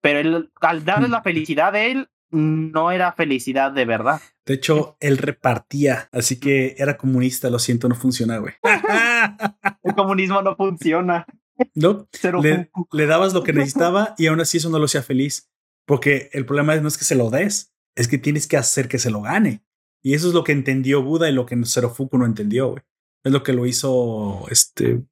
pero 0.00 0.18
él, 0.18 0.50
al 0.60 0.84
darles 0.84 1.10
la 1.10 1.22
felicidad 1.22 1.72
de 1.72 1.92
él, 1.92 2.08
no 2.30 2.90
era 2.90 3.12
felicidad 3.12 3.72
de 3.72 3.84
verdad. 3.84 4.20
De 4.46 4.54
hecho, 4.54 4.96
él 5.00 5.18
repartía, 5.18 6.08
así 6.12 6.40
que 6.40 6.74
era 6.78 6.96
comunista, 6.96 7.50
lo 7.50 7.58
siento, 7.58 7.88
no 7.88 7.94
funciona, 7.94 8.38
güey. 8.38 8.54
El 9.82 9.94
comunismo 9.94 10.40
no 10.40 10.56
funciona. 10.56 11.26
No, 11.74 12.08
le, 12.42 12.70
le, 12.92 13.06
dabas 13.06 13.34
lo 13.34 13.42
que 13.42 13.52
necesitaba 13.52 14.14
y 14.18 14.26
aún 14.26 14.40
así 14.40 14.58
eso 14.58 14.70
no 14.70 14.78
lo 14.78 14.86
hacía 14.86 15.02
feliz. 15.02 15.50
Porque 15.86 16.30
el 16.32 16.46
problema 16.46 16.76
no 16.76 16.88
es 16.88 16.96
que 16.96 17.04
se 17.04 17.14
lo 17.14 17.30
des, 17.30 17.72
es 17.96 18.08
que 18.08 18.18
tienes 18.18 18.46
que 18.46 18.56
hacer 18.56 18.88
que 18.88 18.98
se 18.98 19.10
lo 19.10 19.22
gane. 19.22 19.64
Y 20.02 20.14
eso 20.14 20.28
es 20.28 20.34
lo 20.34 20.44
que 20.44 20.52
entendió 20.52 21.02
Buda 21.02 21.28
y 21.28 21.32
lo 21.32 21.46
que 21.46 21.64
Serofuku 21.64 22.18
no 22.18 22.26
entendió, 22.26 22.70
güey. 22.70 22.82
Es 23.24 23.32
lo 23.32 23.42
que 23.42 23.52
lo 23.52 23.66
hizo 23.66 24.46
este 24.50 25.04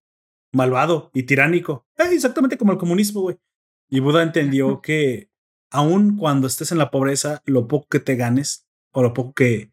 malvado 0.52 1.10
y 1.14 1.24
tiránico. 1.24 1.86
Eh, 1.96 2.08
exactamente 2.12 2.58
como 2.58 2.72
el 2.72 2.78
comunismo, 2.78 3.22
güey. 3.22 3.36
Y 3.88 4.00
Buda 4.00 4.22
entendió 4.22 4.80
que 4.82 5.30
aun 5.70 6.16
cuando 6.16 6.46
estés 6.46 6.72
en 6.72 6.78
la 6.78 6.90
pobreza, 6.90 7.42
lo 7.46 7.68
poco 7.68 7.86
que 7.88 8.00
te 8.00 8.16
ganes 8.16 8.66
o 8.92 9.02
lo 9.02 9.14
poco 9.14 9.34
que 9.34 9.72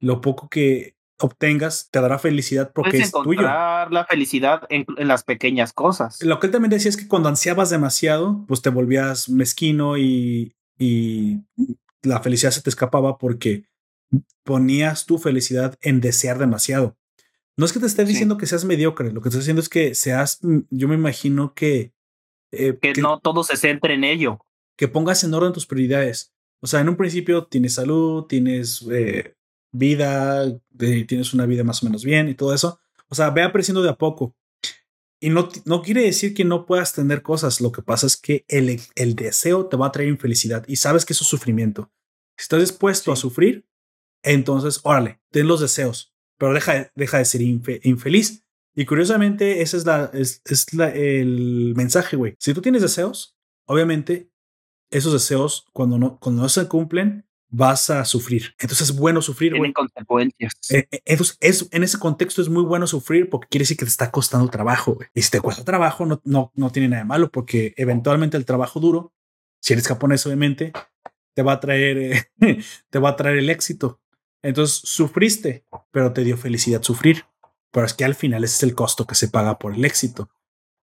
lo 0.00 0.20
poco 0.20 0.48
que 0.48 0.95
obtengas 1.18 1.88
te 1.90 2.00
dará 2.00 2.18
felicidad 2.18 2.72
porque 2.74 2.98
es 2.98 3.12
tuyo. 3.12 3.42
la 3.42 4.06
felicidad 4.08 4.62
en, 4.68 4.84
en, 4.96 5.08
las 5.08 5.24
pequeñas 5.24 5.72
cosas. 5.72 6.22
Lo 6.22 6.38
que 6.38 6.46
él 6.46 6.52
también 6.52 6.70
decía 6.70 6.88
es 6.88 6.96
que 6.96 7.08
cuando 7.08 7.28
ansiabas 7.28 7.70
demasiado, 7.70 8.44
pues 8.46 8.62
te 8.62 8.70
volvías 8.70 9.28
mezquino 9.28 9.96
y, 9.96 10.54
y 10.78 11.38
la 12.02 12.20
felicidad 12.20 12.50
se 12.50 12.62
te 12.62 12.70
escapaba 12.70 13.18
porque 13.18 13.64
ponías 14.44 15.06
tu 15.06 15.18
felicidad 15.18 15.76
en 15.80 16.00
desear 16.00 16.38
demasiado. 16.38 16.96
No 17.56 17.64
es 17.64 17.72
que 17.72 17.80
te 17.80 17.86
esté 17.86 18.04
diciendo 18.04 18.36
que 18.36 18.46
seas 18.46 18.64
mediocre, 18.64 19.12
lo 19.12 19.22
que 19.22 19.30
estoy 19.30 19.40
diciendo 19.40 19.62
es 19.62 19.68
que 19.68 19.94
seas, 19.94 20.40
mm, 20.42 20.60
yo 20.70 20.88
me 20.88 20.94
imagino 20.94 21.54
que... 21.54 21.94
Eh, 22.52 22.78
que, 22.80 22.92
no 23.00 23.18
todo 23.20 23.42
se 23.42 23.56
centre 23.56 23.94
en 23.94 24.04
ello. 24.04 24.38
Que 24.76 24.88
pongas 24.88 25.24
en 25.24 25.32
orden 25.32 25.52
tus 25.52 25.66
prioridades. 25.66 26.34
O 26.60 26.66
sea, 26.66 26.80
en 26.80 26.88
un 26.88 26.96
principio 26.96 27.46
tienes 27.46 27.74
salud, 27.74 28.24
tienes 28.24 28.86
eh, 28.92 29.34
vida, 29.72 30.58
tienes 30.76 31.34
una 31.34 31.46
vida 31.46 31.64
más 31.64 31.82
o 31.82 31.86
menos 31.86 32.04
bien 32.04 32.28
y 32.28 32.34
todo 32.34 32.54
eso. 32.54 32.80
O 33.08 33.14
sea, 33.14 33.30
ve 33.30 33.42
apreciando 33.42 33.82
de 33.82 33.90
a 33.90 33.96
poco. 33.96 34.34
Y 35.20 35.30
no, 35.30 35.48
no 35.64 35.82
quiere 35.82 36.02
decir 36.02 36.34
que 36.34 36.44
no 36.44 36.66
puedas 36.66 36.92
tener 36.92 37.22
cosas. 37.22 37.60
Lo 37.60 37.72
que 37.72 37.82
pasa 37.82 38.06
es 38.06 38.16
que 38.16 38.44
el, 38.48 38.80
el 38.94 39.14
deseo 39.14 39.66
te 39.66 39.76
va 39.76 39.86
a 39.86 39.92
traer 39.92 40.08
infelicidad 40.08 40.64
y 40.68 40.76
sabes 40.76 41.04
que 41.04 41.12
eso 41.12 41.24
es 41.24 41.28
sufrimiento. 41.28 41.90
Si 42.36 42.44
estás 42.44 42.60
dispuesto 42.60 43.12
a 43.12 43.16
sufrir, 43.16 43.66
entonces, 44.22 44.80
órale, 44.82 45.20
ten 45.30 45.46
los 45.46 45.60
deseos, 45.60 46.14
pero 46.36 46.52
deja, 46.52 46.90
deja 46.94 47.18
de 47.18 47.24
ser 47.24 47.42
infeliz. 47.42 48.44
Y 48.74 48.84
curiosamente, 48.84 49.62
ese 49.62 49.78
es, 49.78 49.86
la, 49.86 50.10
es, 50.12 50.42
es 50.44 50.74
la, 50.74 50.88
el 50.90 51.74
mensaje, 51.76 52.16
güey. 52.16 52.36
Si 52.38 52.52
tú 52.52 52.60
tienes 52.60 52.82
deseos, 52.82 53.38
obviamente, 53.64 54.30
esos 54.90 55.12
deseos, 55.12 55.66
cuando 55.72 55.98
no, 55.98 56.18
cuando 56.18 56.42
no 56.42 56.48
se 56.48 56.68
cumplen, 56.68 57.26
vas 57.56 57.88
a 57.88 58.04
sufrir. 58.04 58.54
Entonces 58.58 58.90
es 58.90 58.96
bueno 58.96 59.22
sufrir, 59.22 59.56
güey. 59.56 59.72
consecuencias. 59.72 60.52
Eh, 60.70 60.86
eh, 60.90 61.02
entonces, 61.06 61.38
es, 61.40 61.68
en 61.70 61.82
ese 61.82 61.98
contexto 61.98 62.42
es 62.42 62.48
muy 62.48 62.62
bueno 62.62 62.86
sufrir 62.86 63.30
porque 63.30 63.48
quiere 63.48 63.62
decir 63.62 63.78
que 63.78 63.86
te 63.86 63.90
está 63.90 64.10
costando 64.10 64.48
trabajo, 64.48 64.94
güey. 64.94 65.08
Y 65.14 65.22
si 65.22 65.30
te 65.30 65.40
cuesta 65.40 65.64
trabajo, 65.64 66.04
no, 66.04 66.20
no, 66.24 66.52
no 66.54 66.70
tiene 66.70 66.88
nada 66.88 67.02
de 67.02 67.08
malo 67.08 67.30
porque 67.30 67.72
eventualmente 67.76 68.36
el 68.36 68.44
trabajo 68.44 68.78
duro, 68.78 69.14
si 69.60 69.72
eres 69.72 69.88
japonés, 69.88 70.26
obviamente, 70.26 70.72
te 71.34 71.42
va 71.42 71.52
a 71.52 71.60
traer, 71.60 71.98
eh, 71.98 72.28
te 72.90 72.98
va 72.98 73.10
a 73.10 73.16
traer 73.16 73.38
el 73.38 73.48
éxito. 73.48 74.00
Entonces 74.42 74.82
sufriste, 74.84 75.64
pero 75.90 76.12
te 76.12 76.24
dio 76.24 76.36
felicidad 76.36 76.82
sufrir. 76.82 77.24
Pero 77.72 77.86
es 77.86 77.94
que 77.94 78.04
al 78.04 78.14
final 78.14 78.44
ese 78.44 78.56
es 78.56 78.62
el 78.62 78.74
costo 78.74 79.06
que 79.06 79.14
se 79.14 79.28
paga 79.28 79.58
por 79.58 79.74
el 79.74 79.84
éxito. 79.84 80.30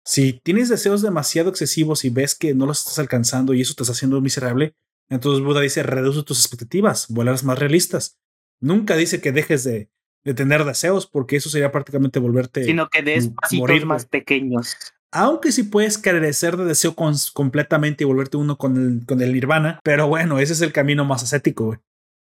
Si 0.05 0.33
tienes 0.33 0.69
deseos 0.69 1.01
demasiado 1.01 1.49
excesivos 1.49 2.05
y 2.05 2.09
ves 2.09 2.35
que 2.35 2.55
no 2.55 2.65
los 2.65 2.79
estás 2.79 2.99
alcanzando 2.99 3.53
y 3.53 3.61
eso 3.61 3.73
te 3.75 3.83
está 3.83 3.93
haciendo 3.93 4.21
miserable, 4.21 4.75
entonces 5.09 5.43
Buda 5.43 5.61
dice 5.61 5.83
reduce 5.83 6.23
tus 6.23 6.39
expectativas, 6.39 7.07
vuelvas 7.09 7.43
más 7.43 7.59
realistas. 7.59 8.19
Nunca 8.61 8.95
dice 8.95 9.21
que 9.21 9.31
dejes 9.31 9.63
de, 9.63 9.89
tener 10.35 10.63
deseos 10.63 11.07
porque 11.07 11.37
eso 11.37 11.49
sería 11.49 11.71
prácticamente 11.71 12.19
volverte. 12.19 12.63
Sino 12.63 12.89
que 12.89 13.01
des 13.01 13.29
pasitos 13.29 13.85
más 13.85 14.05
pequeños. 14.05 14.75
Aunque 15.11 15.51
sí 15.51 15.63
puedes 15.63 15.97
carecer 15.97 16.55
de 16.55 16.65
deseo 16.65 16.95
completamente 17.33 18.03
y 18.03 18.07
volverte 18.07 18.37
uno 18.37 18.57
con 18.57 18.77
el, 18.77 19.05
con 19.07 19.21
el 19.21 19.33
nirvana, 19.33 19.79
pero 19.83 20.07
bueno, 20.07 20.37
ese 20.37 20.53
es 20.53 20.61
el 20.61 20.71
camino 20.71 21.03
más 21.03 21.23
ascético, 21.23 21.65
güey. 21.65 21.79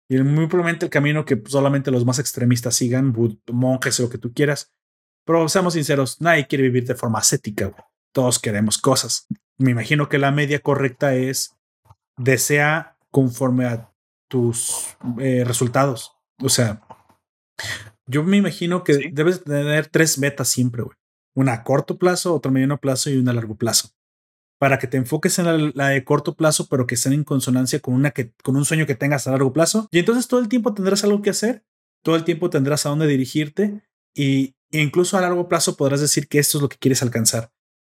Y 0.09 0.17
muy 0.21 0.47
probablemente 0.47 0.85
el 0.85 0.91
camino 0.91 1.23
que 1.23 1.41
solamente 1.45 1.91
los 1.91 2.05
más 2.05 2.19
extremistas 2.19 2.75
sigan, 2.75 3.15
monjes 3.51 3.99
o 3.99 4.03
lo 4.03 4.09
que 4.09 4.17
tú 4.17 4.33
quieras. 4.33 4.71
Pero 5.25 5.47
seamos 5.47 5.73
sinceros, 5.73 6.19
nadie 6.19 6.47
quiere 6.47 6.63
vivir 6.63 6.85
de 6.85 6.95
forma 6.95 7.19
ascética. 7.19 7.73
Todos 8.11 8.39
queremos 8.39 8.77
cosas. 8.77 9.27
Me 9.57 9.71
imagino 9.71 10.09
que 10.09 10.17
la 10.17 10.31
media 10.31 10.59
correcta 10.59 11.15
es 11.15 11.55
desea 12.17 12.97
conforme 13.11 13.65
a 13.65 13.91
tus 14.29 14.95
eh, 15.19 15.43
resultados. 15.45 16.15
O 16.41 16.49
sea, 16.49 16.81
yo 18.05 18.23
me 18.23 18.37
imagino 18.37 18.83
que 18.83 19.11
debes 19.11 19.43
tener 19.43 19.87
tres 19.87 20.17
metas 20.17 20.47
siempre, 20.47 20.83
güey. 20.83 20.97
Una 21.35 21.53
a 21.53 21.63
corto 21.63 21.97
plazo, 21.97 22.35
otra 22.35 22.49
a 22.49 22.53
mediano 22.53 22.79
plazo 22.79 23.09
y 23.09 23.17
una 23.17 23.31
a 23.31 23.33
largo 23.33 23.55
plazo 23.55 23.89
para 24.63 24.79
que 24.79 24.87
te 24.87 24.95
enfoques 24.95 25.39
en 25.39 25.73
la, 25.75 25.89
de 25.89 26.05
corto 26.05 26.35
plazo, 26.35 26.67
pero 26.69 26.87
que 26.87 26.95
estén 26.95 27.11
en 27.11 27.25
consonancia 27.25 27.81
con, 27.81 27.95
una 27.95 28.11
que, 28.11 28.31
con 28.43 28.55
un 28.55 28.63
sueño 28.63 28.85
que 28.85 28.95
tengas 28.95 29.27
a 29.27 29.31
largo 29.31 29.51
plazo. 29.51 29.89
Y 29.91 29.99
entonces 29.99 30.29
todo 30.29 30.39
el 30.39 30.47
tiempo 30.47 30.73
tendrás 30.73 31.03
algo 31.03 31.21
que 31.21 31.31
hacer, 31.31 31.65
todo 32.01 32.15
el 32.15 32.23
tiempo 32.23 32.49
tendrás 32.49 32.85
a 32.85 32.89
dónde 32.89 33.05
dirigirte 33.07 33.81
y 34.15 34.55
incluso 34.71 35.17
a 35.17 35.21
largo 35.21 35.49
plazo 35.49 35.75
podrás 35.75 35.99
decir 35.99 36.29
que 36.29 36.39
esto 36.39 36.57
es 36.57 36.61
lo 36.61 36.69
que 36.69 36.77
quieres 36.77 37.03
alcanzar. 37.03 37.51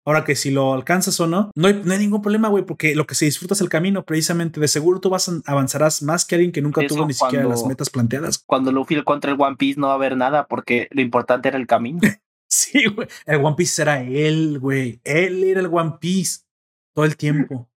Ahora 0.09 0.25
que 0.25 0.35
si 0.37 0.51
lo 0.51 0.73
alcanzas 0.73 1.21
o 1.21 1.27
no, 1.27 1.51
no 1.55 1.69
hay, 1.69 1.99
ningún 1.99 2.23
problema, 2.23 2.49
güey, 2.49 2.65
porque 2.65 2.95
lo 2.95 3.07
que 3.07 3.15
se 3.15 3.27
disfruta 3.27 3.53
es 3.53 3.61
el 3.61 3.69
camino, 3.69 4.07
precisamente. 4.07 4.59
De 4.59 4.67
seguro 4.67 5.01
tú 5.01 5.11
vas 5.11 5.29
a, 5.29 5.33
avanzarás 5.45 6.01
más 6.03 6.25
que 6.25 6.37
alguien 6.37 6.51
que 6.51 6.63
nunca 6.63 6.81
tuvo 6.87 7.07
ni 7.07 7.13
siquiera 7.13 7.45
las 7.45 7.67
metas 7.67 7.91
planteadas. 7.91 8.39
Cuando 8.39 8.73
Luffy 8.73 9.03
contra 9.03 9.33
el 9.33 9.39
One 9.39 9.57
Piece 9.57 9.79
no 9.79 9.89
va 9.89 9.93
a 9.93 9.97
haber 9.97 10.17
nada, 10.17 10.47
porque 10.47 10.89
lo 10.93 11.03
importante 11.03 11.49
era 11.49 11.59
el 11.59 11.67
camino. 11.67 12.01
sí, 12.49 12.87
güey. 12.87 13.07
El 13.27 13.45
One 13.45 13.55
Piece 13.55 13.83
era 13.83 14.01
él, 14.03 14.59
güey. 14.59 14.99
Él 15.05 15.45
era 15.45 15.61
el 15.61 15.67
One 15.67 15.97
Piece 16.01 16.39
todo 16.95 17.05
el 17.05 17.19
tiempo. 17.19 17.69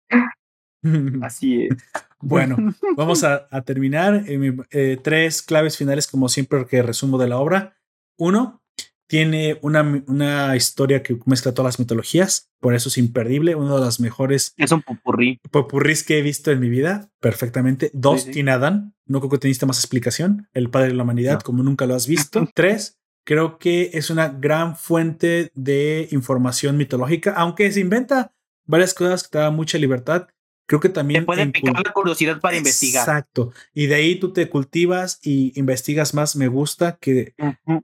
Así 1.20 1.64
es. 1.66 1.76
Bueno, 2.18 2.56
vamos 2.96 3.24
a, 3.24 3.46
terminar. 3.66 4.24
Eh, 4.26 4.56
eh, 4.70 4.98
tres 5.02 5.42
claves 5.42 5.76
finales, 5.76 6.06
como 6.06 6.30
siempre, 6.30 6.64
que 6.64 6.80
resumo 6.80 7.18
de 7.18 7.28
la 7.28 7.36
obra. 7.36 7.76
Uno, 8.16 8.61
tiene 9.06 9.58
una, 9.62 10.04
una, 10.06 10.56
historia 10.56 11.02
que 11.02 11.18
mezcla 11.26 11.52
todas 11.52 11.74
las 11.74 11.78
mitologías, 11.78 12.50
por 12.60 12.74
eso 12.74 12.88
es 12.88 12.98
imperdible, 12.98 13.54
uno 13.54 13.76
de 13.76 13.84
las 13.84 14.00
mejores. 14.00 14.54
Es 14.56 14.72
un 14.72 14.82
popurrí. 14.82 15.40
Popurrís 15.50 16.02
que 16.02 16.18
he 16.18 16.22
visto 16.22 16.50
en 16.50 16.60
mi 16.60 16.68
vida, 16.68 17.10
perfectamente. 17.20 17.90
Dos, 17.92 18.26
tiene 18.26 18.52
Adán, 18.52 18.94
no 19.06 19.20
creo 19.20 19.30
que 19.30 19.38
teniste 19.38 19.66
más 19.66 19.78
explicación. 19.78 20.48
El 20.52 20.70
padre 20.70 20.88
de 20.88 20.94
la 20.94 21.02
humanidad, 21.02 21.40
como 21.40 21.62
nunca 21.62 21.86
lo 21.86 21.94
has 21.94 22.06
visto. 22.06 22.48
Tres, 22.54 22.98
creo 23.24 23.58
que 23.58 23.90
es 23.94 24.10
una 24.10 24.28
gran 24.28 24.76
fuente 24.76 25.50
de 25.54 26.08
información 26.10 26.76
mitológica, 26.76 27.32
aunque 27.32 27.70
se 27.70 27.80
inventa 27.80 28.32
varias 28.64 28.94
cosas 28.94 29.24
que 29.24 29.30
te 29.30 29.38
dan 29.38 29.54
mucha 29.54 29.78
libertad. 29.78 30.28
Creo 30.66 30.80
que 30.80 30.88
también. 30.88 31.22
Te 31.22 31.26
pueden 31.26 31.52
picar 31.52 31.84
la 31.84 31.92
curiosidad 31.92 32.40
para 32.40 32.56
investigar. 32.56 33.02
Exacto. 33.02 33.52
Y 33.74 33.86
de 33.86 33.96
ahí 33.96 34.16
tú 34.16 34.32
te 34.32 34.48
cultivas 34.48 35.18
y 35.22 35.58
investigas 35.58 36.14
más. 36.14 36.36
Me 36.36 36.48
gusta 36.48 36.98
que 37.00 37.34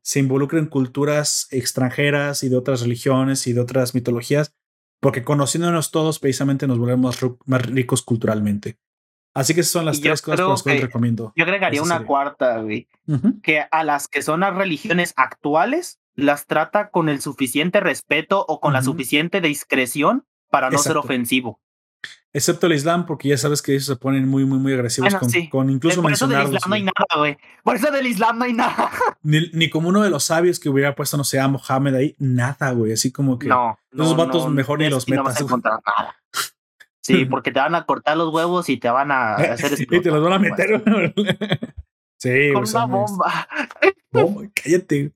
se 0.02 0.18
involucren 0.20 0.66
culturas 0.66 1.48
extranjeras 1.50 2.42
y 2.42 2.48
de 2.48 2.56
otras 2.56 2.80
religiones 2.82 3.46
y 3.46 3.52
de 3.52 3.60
otras 3.60 3.94
mitologías, 3.94 4.54
porque 5.00 5.24
conociéndonos 5.24 5.90
todos, 5.90 6.18
precisamente 6.18 6.66
nos 6.66 6.78
volvemos 6.78 7.18
más 7.44 7.62
ricos 7.66 8.02
culturalmente. 8.02 8.78
Así 9.34 9.54
que 9.54 9.60
esas 9.60 9.72
son 9.72 9.84
las 9.84 10.00
tres 10.00 10.22
cosas 10.22 10.62
que, 10.62 10.80
recomiendo. 10.80 11.32
Yo 11.36 11.44
agregaría 11.44 11.82
una 11.82 12.04
cuarta, 12.04 12.58
güey, 12.60 12.88
que 13.42 13.64
a 13.70 13.84
las 13.84 14.08
que 14.08 14.22
son 14.22 14.40
las 14.40 14.54
religiones 14.54 15.12
actuales 15.16 16.00
las 16.14 16.46
trata 16.46 16.90
con 16.90 17.08
el 17.08 17.20
suficiente 17.20 17.78
respeto 17.78 18.44
o 18.48 18.58
con 18.58 18.72
la 18.72 18.82
suficiente 18.82 19.40
discreción 19.40 20.26
para 20.50 20.70
no 20.70 20.78
ser 20.78 20.96
ofensivo. 20.96 21.60
Excepto 22.32 22.66
el 22.66 22.74
Islam, 22.74 23.06
porque 23.06 23.28
ya 23.28 23.38
sabes 23.38 23.62
que 23.62 23.72
ellos 23.72 23.86
se 23.86 23.96
ponen 23.96 24.28
muy, 24.28 24.44
muy, 24.44 24.58
muy 24.58 24.74
agresivos 24.74 25.14
con, 25.50 25.70
incluso 25.70 26.02
Por 26.02 26.12
eso 26.12 26.26
del 26.26 26.42
Islam 26.42 26.68
no 26.68 26.74
hay 26.74 26.82
nada, 26.82 27.16
güey. 27.16 27.38
Por 27.64 27.76
eso 27.76 27.90
del 27.90 28.06
Islam 28.06 28.38
no 28.38 28.44
hay 28.44 28.52
nada. 28.52 28.90
Ni, 29.22 29.70
como 29.70 29.88
uno 29.88 30.02
de 30.02 30.10
los 30.10 30.24
sabios 30.24 30.60
que 30.60 30.68
hubiera 30.68 30.94
puesto, 30.94 31.16
no 31.16 31.24
sé, 31.24 31.40
a 31.40 31.48
Mohammed 31.48 31.94
ahí, 31.94 32.16
nada, 32.18 32.72
güey. 32.72 32.92
Así 32.92 33.10
como 33.10 33.38
que 33.38 33.48
no, 33.48 33.78
los 33.90 34.14
vatos 34.14 34.50
mejor 34.50 34.78
ni 34.78 34.90
los 34.90 35.08
metas. 35.08 35.42
nada. 35.42 36.16
Sí, 37.00 37.24
porque 37.30 37.50
te 37.50 37.60
van 37.60 37.74
a 37.74 37.86
cortar 37.86 38.18
los 38.18 38.32
huevos 38.32 38.68
y 38.68 38.76
te 38.76 38.90
van 38.90 39.10
a 39.10 39.34
hacer 39.36 39.80
Y 39.80 40.00
te 40.00 40.10
los 40.10 40.22
van 40.22 40.34
a 40.34 40.38
meter. 40.38 40.82
sí, 42.18 42.52
con 42.52 42.68
una 42.68 42.84
bomba. 42.84 43.48
Bomba, 44.12 44.42
cállate. 44.54 45.12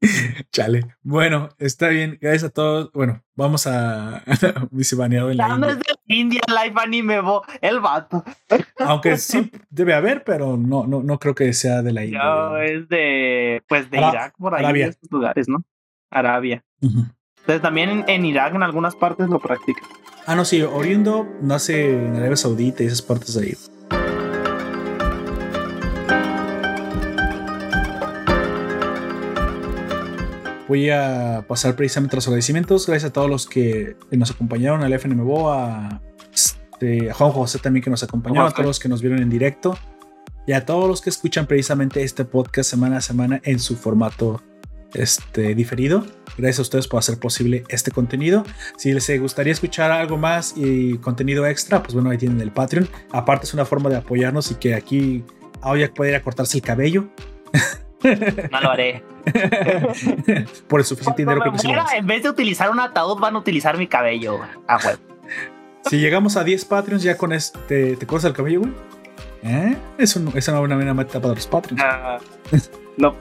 Chale. 0.52 0.86
Bueno, 1.02 1.48
está 1.58 1.88
bien. 1.88 2.18
Gracias 2.20 2.44
a 2.44 2.50
todos. 2.50 2.90
Bueno, 2.92 3.22
vamos 3.34 3.66
a 3.66 4.22
baneado 4.96 5.30
en 5.30 5.36
la 5.38 5.48
India. 5.48 5.74
de 5.74 6.14
India 6.14 6.40
Live 6.48 6.74
Anime 6.76 7.20
el 7.60 7.80
vato. 7.80 8.24
Aunque 8.78 9.16
sí 9.16 9.50
debe 9.70 9.94
haber, 9.94 10.24
pero 10.24 10.56
no, 10.56 10.86
no, 10.86 11.02
no 11.02 11.18
creo 11.18 11.34
que 11.34 11.52
sea 11.52 11.82
de 11.82 11.92
la 11.92 12.04
India. 12.04 12.22
No, 12.22 12.58
es 12.58 12.88
de 12.88 13.62
pues 13.68 13.90
de 13.90 13.98
Irak 13.98 14.34
por 14.38 14.54
ahí 14.54 14.64
Arabia. 14.64 14.86
estos 14.88 15.10
lugares, 15.10 15.48
¿no? 15.48 15.64
Arabia. 16.10 16.64
Entonces 16.80 17.62
también 17.62 18.04
en, 18.06 18.24
Irak 18.24 18.54
en 18.54 18.62
algunas 18.62 18.94
partes 18.94 19.28
lo 19.28 19.38
practican. 19.38 19.84
Ah, 20.26 20.34
no, 20.34 20.44
sí, 20.44 20.62
oriundo 20.62 21.28
nace 21.40 21.94
en 21.94 22.16
Arabia 22.16 22.36
Saudita 22.36 22.82
y 22.82 22.86
esas 22.86 23.02
partes 23.02 23.34
de 23.34 23.46
ahí. 23.46 23.54
Voy 30.68 30.90
a 30.90 31.44
pasar 31.48 31.76
precisamente 31.76 32.16
los 32.16 32.26
agradecimientos. 32.26 32.86
Gracias 32.86 33.10
a 33.10 33.12
todos 33.12 33.30
los 33.30 33.46
que 33.46 33.96
nos 34.10 34.30
acompañaron, 34.30 34.82
al 34.82 34.92
FNMBO, 34.92 35.52
a, 35.52 36.00
este, 36.32 37.10
a 37.10 37.14
Juan 37.14 37.30
José 37.32 37.58
también 37.58 37.82
que 37.82 37.90
nos 37.90 38.02
acompañó, 38.02 38.44
a 38.44 38.50
todos 38.50 38.66
los 38.66 38.80
que 38.80 38.88
nos 38.88 39.00
vieron 39.00 39.20
en 39.20 39.30
directo 39.30 39.78
y 40.46 40.52
a 40.52 40.64
todos 40.64 40.88
los 40.88 41.00
que 41.00 41.10
escuchan 41.10 41.46
precisamente 41.46 42.02
este 42.02 42.24
podcast 42.24 42.70
semana 42.70 42.98
a 42.98 43.00
semana 43.00 43.40
en 43.44 43.58
su 43.58 43.76
formato 43.76 44.42
este, 44.94 45.54
diferido. 45.54 46.06
Gracias 46.38 46.60
a 46.60 46.62
ustedes 46.62 46.88
por 46.88 46.98
hacer 46.98 47.18
posible 47.18 47.64
este 47.68 47.90
contenido. 47.90 48.44
Si 48.76 48.92
les 48.92 49.20
gustaría 49.20 49.52
escuchar 49.52 49.90
algo 49.90 50.16
más 50.16 50.54
y 50.56 50.98
contenido 50.98 51.46
extra, 51.46 51.82
pues 51.82 51.94
bueno, 51.94 52.10
ahí 52.10 52.18
tienen 52.18 52.40
el 52.40 52.52
Patreon. 52.52 52.88
Aparte 53.12 53.46
es 53.46 53.54
una 53.54 53.64
forma 53.64 53.90
de 53.90 53.96
apoyarnos 53.96 54.50
y 54.50 54.54
que 54.56 54.74
aquí 54.74 55.24
Aoyak 55.62 55.94
puede 55.94 56.10
ir 56.10 56.16
a 56.16 56.22
cortarse 56.22 56.58
el 56.58 56.62
cabello. 56.62 57.08
No 58.50 58.60
lo 58.60 58.70
haré. 58.70 59.02
Por 60.68 60.80
el 60.80 60.86
suficiente 60.86 61.22
dinero 61.22 61.42
que 61.42 61.50
pusimos. 61.50 61.92
En 61.92 62.06
vez 62.06 62.22
de 62.22 62.30
utilizar 62.30 62.70
un 62.70 62.80
ataúd, 62.80 63.18
van 63.18 63.36
a 63.36 63.38
utilizar 63.38 63.76
mi 63.76 63.86
cabello. 63.86 64.40
Ah, 64.68 64.78
Si 65.88 65.98
llegamos 65.98 66.36
a 66.36 66.42
10 66.42 66.64
Patreons, 66.64 67.02
ya 67.04 67.16
con 67.16 67.32
este, 67.32 67.94
¿te 67.96 68.06
cortas 68.06 68.24
el 68.30 68.32
cabello, 68.32 68.60
güey? 68.60 68.72
¿Eh? 69.44 69.76
Es, 69.98 70.16
es, 70.16 70.48
una 70.48 70.58
buena 70.58 70.94
meta 70.94 71.20
para 71.20 71.34
los 71.34 71.46
Patreons. 71.46 71.80
Ah, 71.80 72.18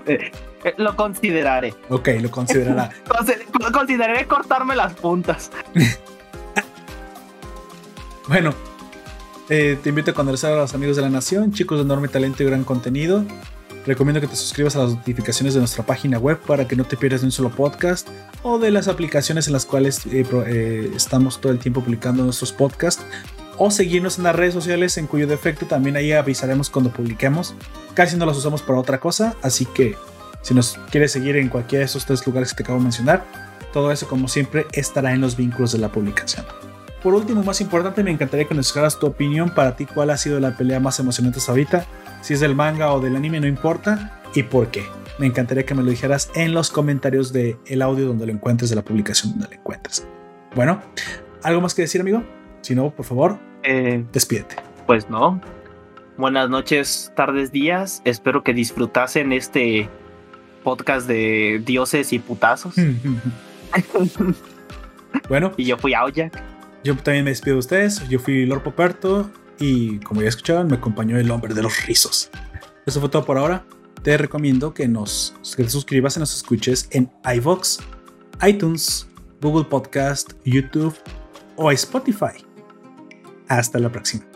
eh, 0.08 0.32
eh, 0.64 0.74
lo, 0.78 0.96
consideraré. 0.96 1.76
Ok, 1.90 2.10
lo 2.22 2.32
considerará. 2.32 2.90
consideraré 3.72 4.26
cortarme 4.26 4.76
las 4.76 4.94
puntas. 4.94 5.52
bueno, 8.28 8.52
te 9.48 9.78
invito 9.86 10.10
a 10.10 10.14
conocer 10.16 10.54
a 10.54 10.56
los 10.56 10.74
amigos 10.74 10.96
de 10.96 11.04
la 11.04 11.10
nación, 11.10 11.54
chicos 11.54 11.78
de 11.78 11.84
enorme 11.84 12.08
talento 12.08 12.42
y 12.42 12.48
gran 12.48 12.64
contenido. 12.64 13.24
Recomiendo 13.86 14.20
que 14.20 14.28
te 14.28 14.36
suscribas 14.36 14.76
a 14.76 14.80
las 14.80 14.96
notificaciones 14.96 15.54
de 15.54 15.60
nuestra 15.60 15.86
página 15.86 16.18
web 16.18 16.40
para 16.40 16.68
que 16.68 16.76
no 16.76 16.86
te 16.86 16.98
pierdas 16.98 17.22
de 17.22 17.28
un 17.28 17.32
solo 17.32 17.52
podcast 17.52 18.08
o 18.42 18.58
de 18.58 18.72
las 18.72 18.88
aplicaciones 18.88 19.46
en 19.46 19.54
las 19.54 19.66
cuales 19.66 20.06
eh, 20.08 20.26
eh, 20.48 20.92
estamos 20.96 21.40
todo 21.40 21.52
el 21.52 21.60
tiempo 21.60 21.82
publicando 21.84 22.24
nuestros 22.24 22.52
podcasts 22.52 23.06
o 23.58 23.70
seguirnos 23.70 24.18
en 24.18 24.24
las 24.24 24.36
redes 24.36 24.56
sociales 24.56 24.98
en 24.98 25.06
cuyo 25.06 25.28
defecto 25.28 25.68
también 25.68 25.96
ahí 25.98 26.12
avisaremos 26.12 26.72
cuando 26.72 26.92
publiquemos. 26.92 27.54
Casi 27.94 28.18
no 28.18 28.26
las 28.26 28.38
usamos 28.38 28.64
para 28.64 28.80
otra 28.80 29.00
cosa, 29.00 29.36
así 29.44 29.66
que 29.66 29.96
si 30.42 30.54
nos 30.56 30.80
quieres 30.90 31.12
seguir 31.12 31.38
en 31.38 31.50
cualquiera 31.50 31.82
de 31.82 31.86
esos 31.86 32.06
tres 32.06 32.26
lugares 32.26 32.52
que 32.52 32.58
te 32.58 32.64
acabo 32.64 32.80
de 32.80 32.84
mencionar, 32.84 33.24
todo 33.72 33.92
eso 33.92 34.08
como 34.08 34.28
siempre 34.28 34.66
estará 34.72 35.14
en 35.14 35.22
los 35.22 35.38
vínculos 35.38 35.72
de 35.72 35.78
la 35.78 35.90
publicación. 35.90 36.46
Por 37.04 37.14
último, 37.14 37.44
más 37.44 37.62
importante, 37.62 38.04
me 38.04 38.10
encantaría 38.10 38.48
que 38.48 38.56
nos 38.56 38.74
dejaras 38.74 38.98
tu 38.98 39.06
opinión 39.06 39.52
para 39.52 39.76
ti 39.76 39.86
cuál 39.86 40.10
ha 40.10 40.18
sido 40.18 40.40
la 40.40 40.58
pelea 40.58 40.80
más 40.80 41.00
emocionante 41.00 41.38
hasta 41.38 41.52
ahorita 41.52 41.86
si 42.26 42.34
es 42.34 42.40
del 42.40 42.56
manga 42.56 42.92
o 42.92 43.00
del 43.00 43.16
anime, 43.16 43.40
no 43.40 43.46
importa. 43.46 44.20
¿Y 44.34 44.42
por 44.42 44.72
qué? 44.72 44.84
Me 45.20 45.28
encantaría 45.28 45.64
que 45.64 45.76
me 45.76 45.84
lo 45.84 45.92
dijeras 45.92 46.32
en 46.34 46.56
los 46.56 46.72
comentarios 46.72 47.32
del 47.32 47.58
el 47.68 47.84
audio 47.84 48.08
donde 48.08 48.26
lo 48.26 48.32
encuentres, 48.32 48.72
de 48.72 48.76
la 48.76 48.82
publicación 48.82 49.34
donde 49.34 49.50
lo 49.50 49.54
encuentres. 49.54 50.08
Bueno, 50.56 50.82
¿algo 51.44 51.62
más 51.62 51.76
que 51.76 51.84
decir, 51.84 52.02
amigo? 52.02 52.24
Si 52.62 52.74
no, 52.74 52.90
por 52.90 53.06
favor, 53.06 53.38
eh, 53.62 54.04
despídete. 54.12 54.56
Pues 54.88 55.08
no. 55.08 55.40
Buenas 56.18 56.50
noches, 56.50 57.14
tardes, 57.16 57.52
días. 57.52 58.02
Espero 58.06 58.44
que 58.44 58.56
disfrutasen 58.56 59.32
este 59.32 59.88
podcast 60.64 61.08
de 61.08 61.62
dioses 61.64 62.12
y 62.12 62.18
putazos. 62.18 62.74
bueno. 65.30 65.52
Y 65.58 65.66
yo 65.66 65.78
fui 65.78 65.94
a 65.94 66.02
Yo 66.84 66.96
también 66.96 67.24
me 67.24 67.30
despido 67.30 67.58
de 67.58 67.60
ustedes. 67.60 68.10
Yo 68.10 68.18
fui 68.18 68.48
Lord 68.48 68.64
Poperto 68.64 69.30
y 69.60 70.00
como 70.00 70.22
ya 70.22 70.30
escucharon, 70.30 70.68
me 70.68 70.76
acompañó 70.76 71.18
el 71.18 71.32
hombre 71.32 71.54
de 71.54 71.64
los 71.64 71.86
rizos. 71.86 72.30
Eso 72.86 73.00
fue 73.00 73.10
todo 73.10 73.26
por 73.26 73.38
ahora. 73.38 73.66
Te 74.04 74.18
recomiendo 74.18 74.74
que 74.74 74.88
nos 74.88 75.34
que 75.56 75.64
te 75.64 75.70
suscribas 75.70 76.18
y 76.18 76.20
nos 76.20 76.36
escuches 76.36 76.88
en 76.92 77.10
iVoox, 77.38 77.80
iTunes, 78.48 79.08
Google 79.42 79.66
Podcast, 79.66 80.34
YouTube 80.44 80.96
o 81.56 81.72
Spotify. 81.72 82.46
Hasta 83.48 83.80
la 83.80 83.92
próxima. 83.92 84.35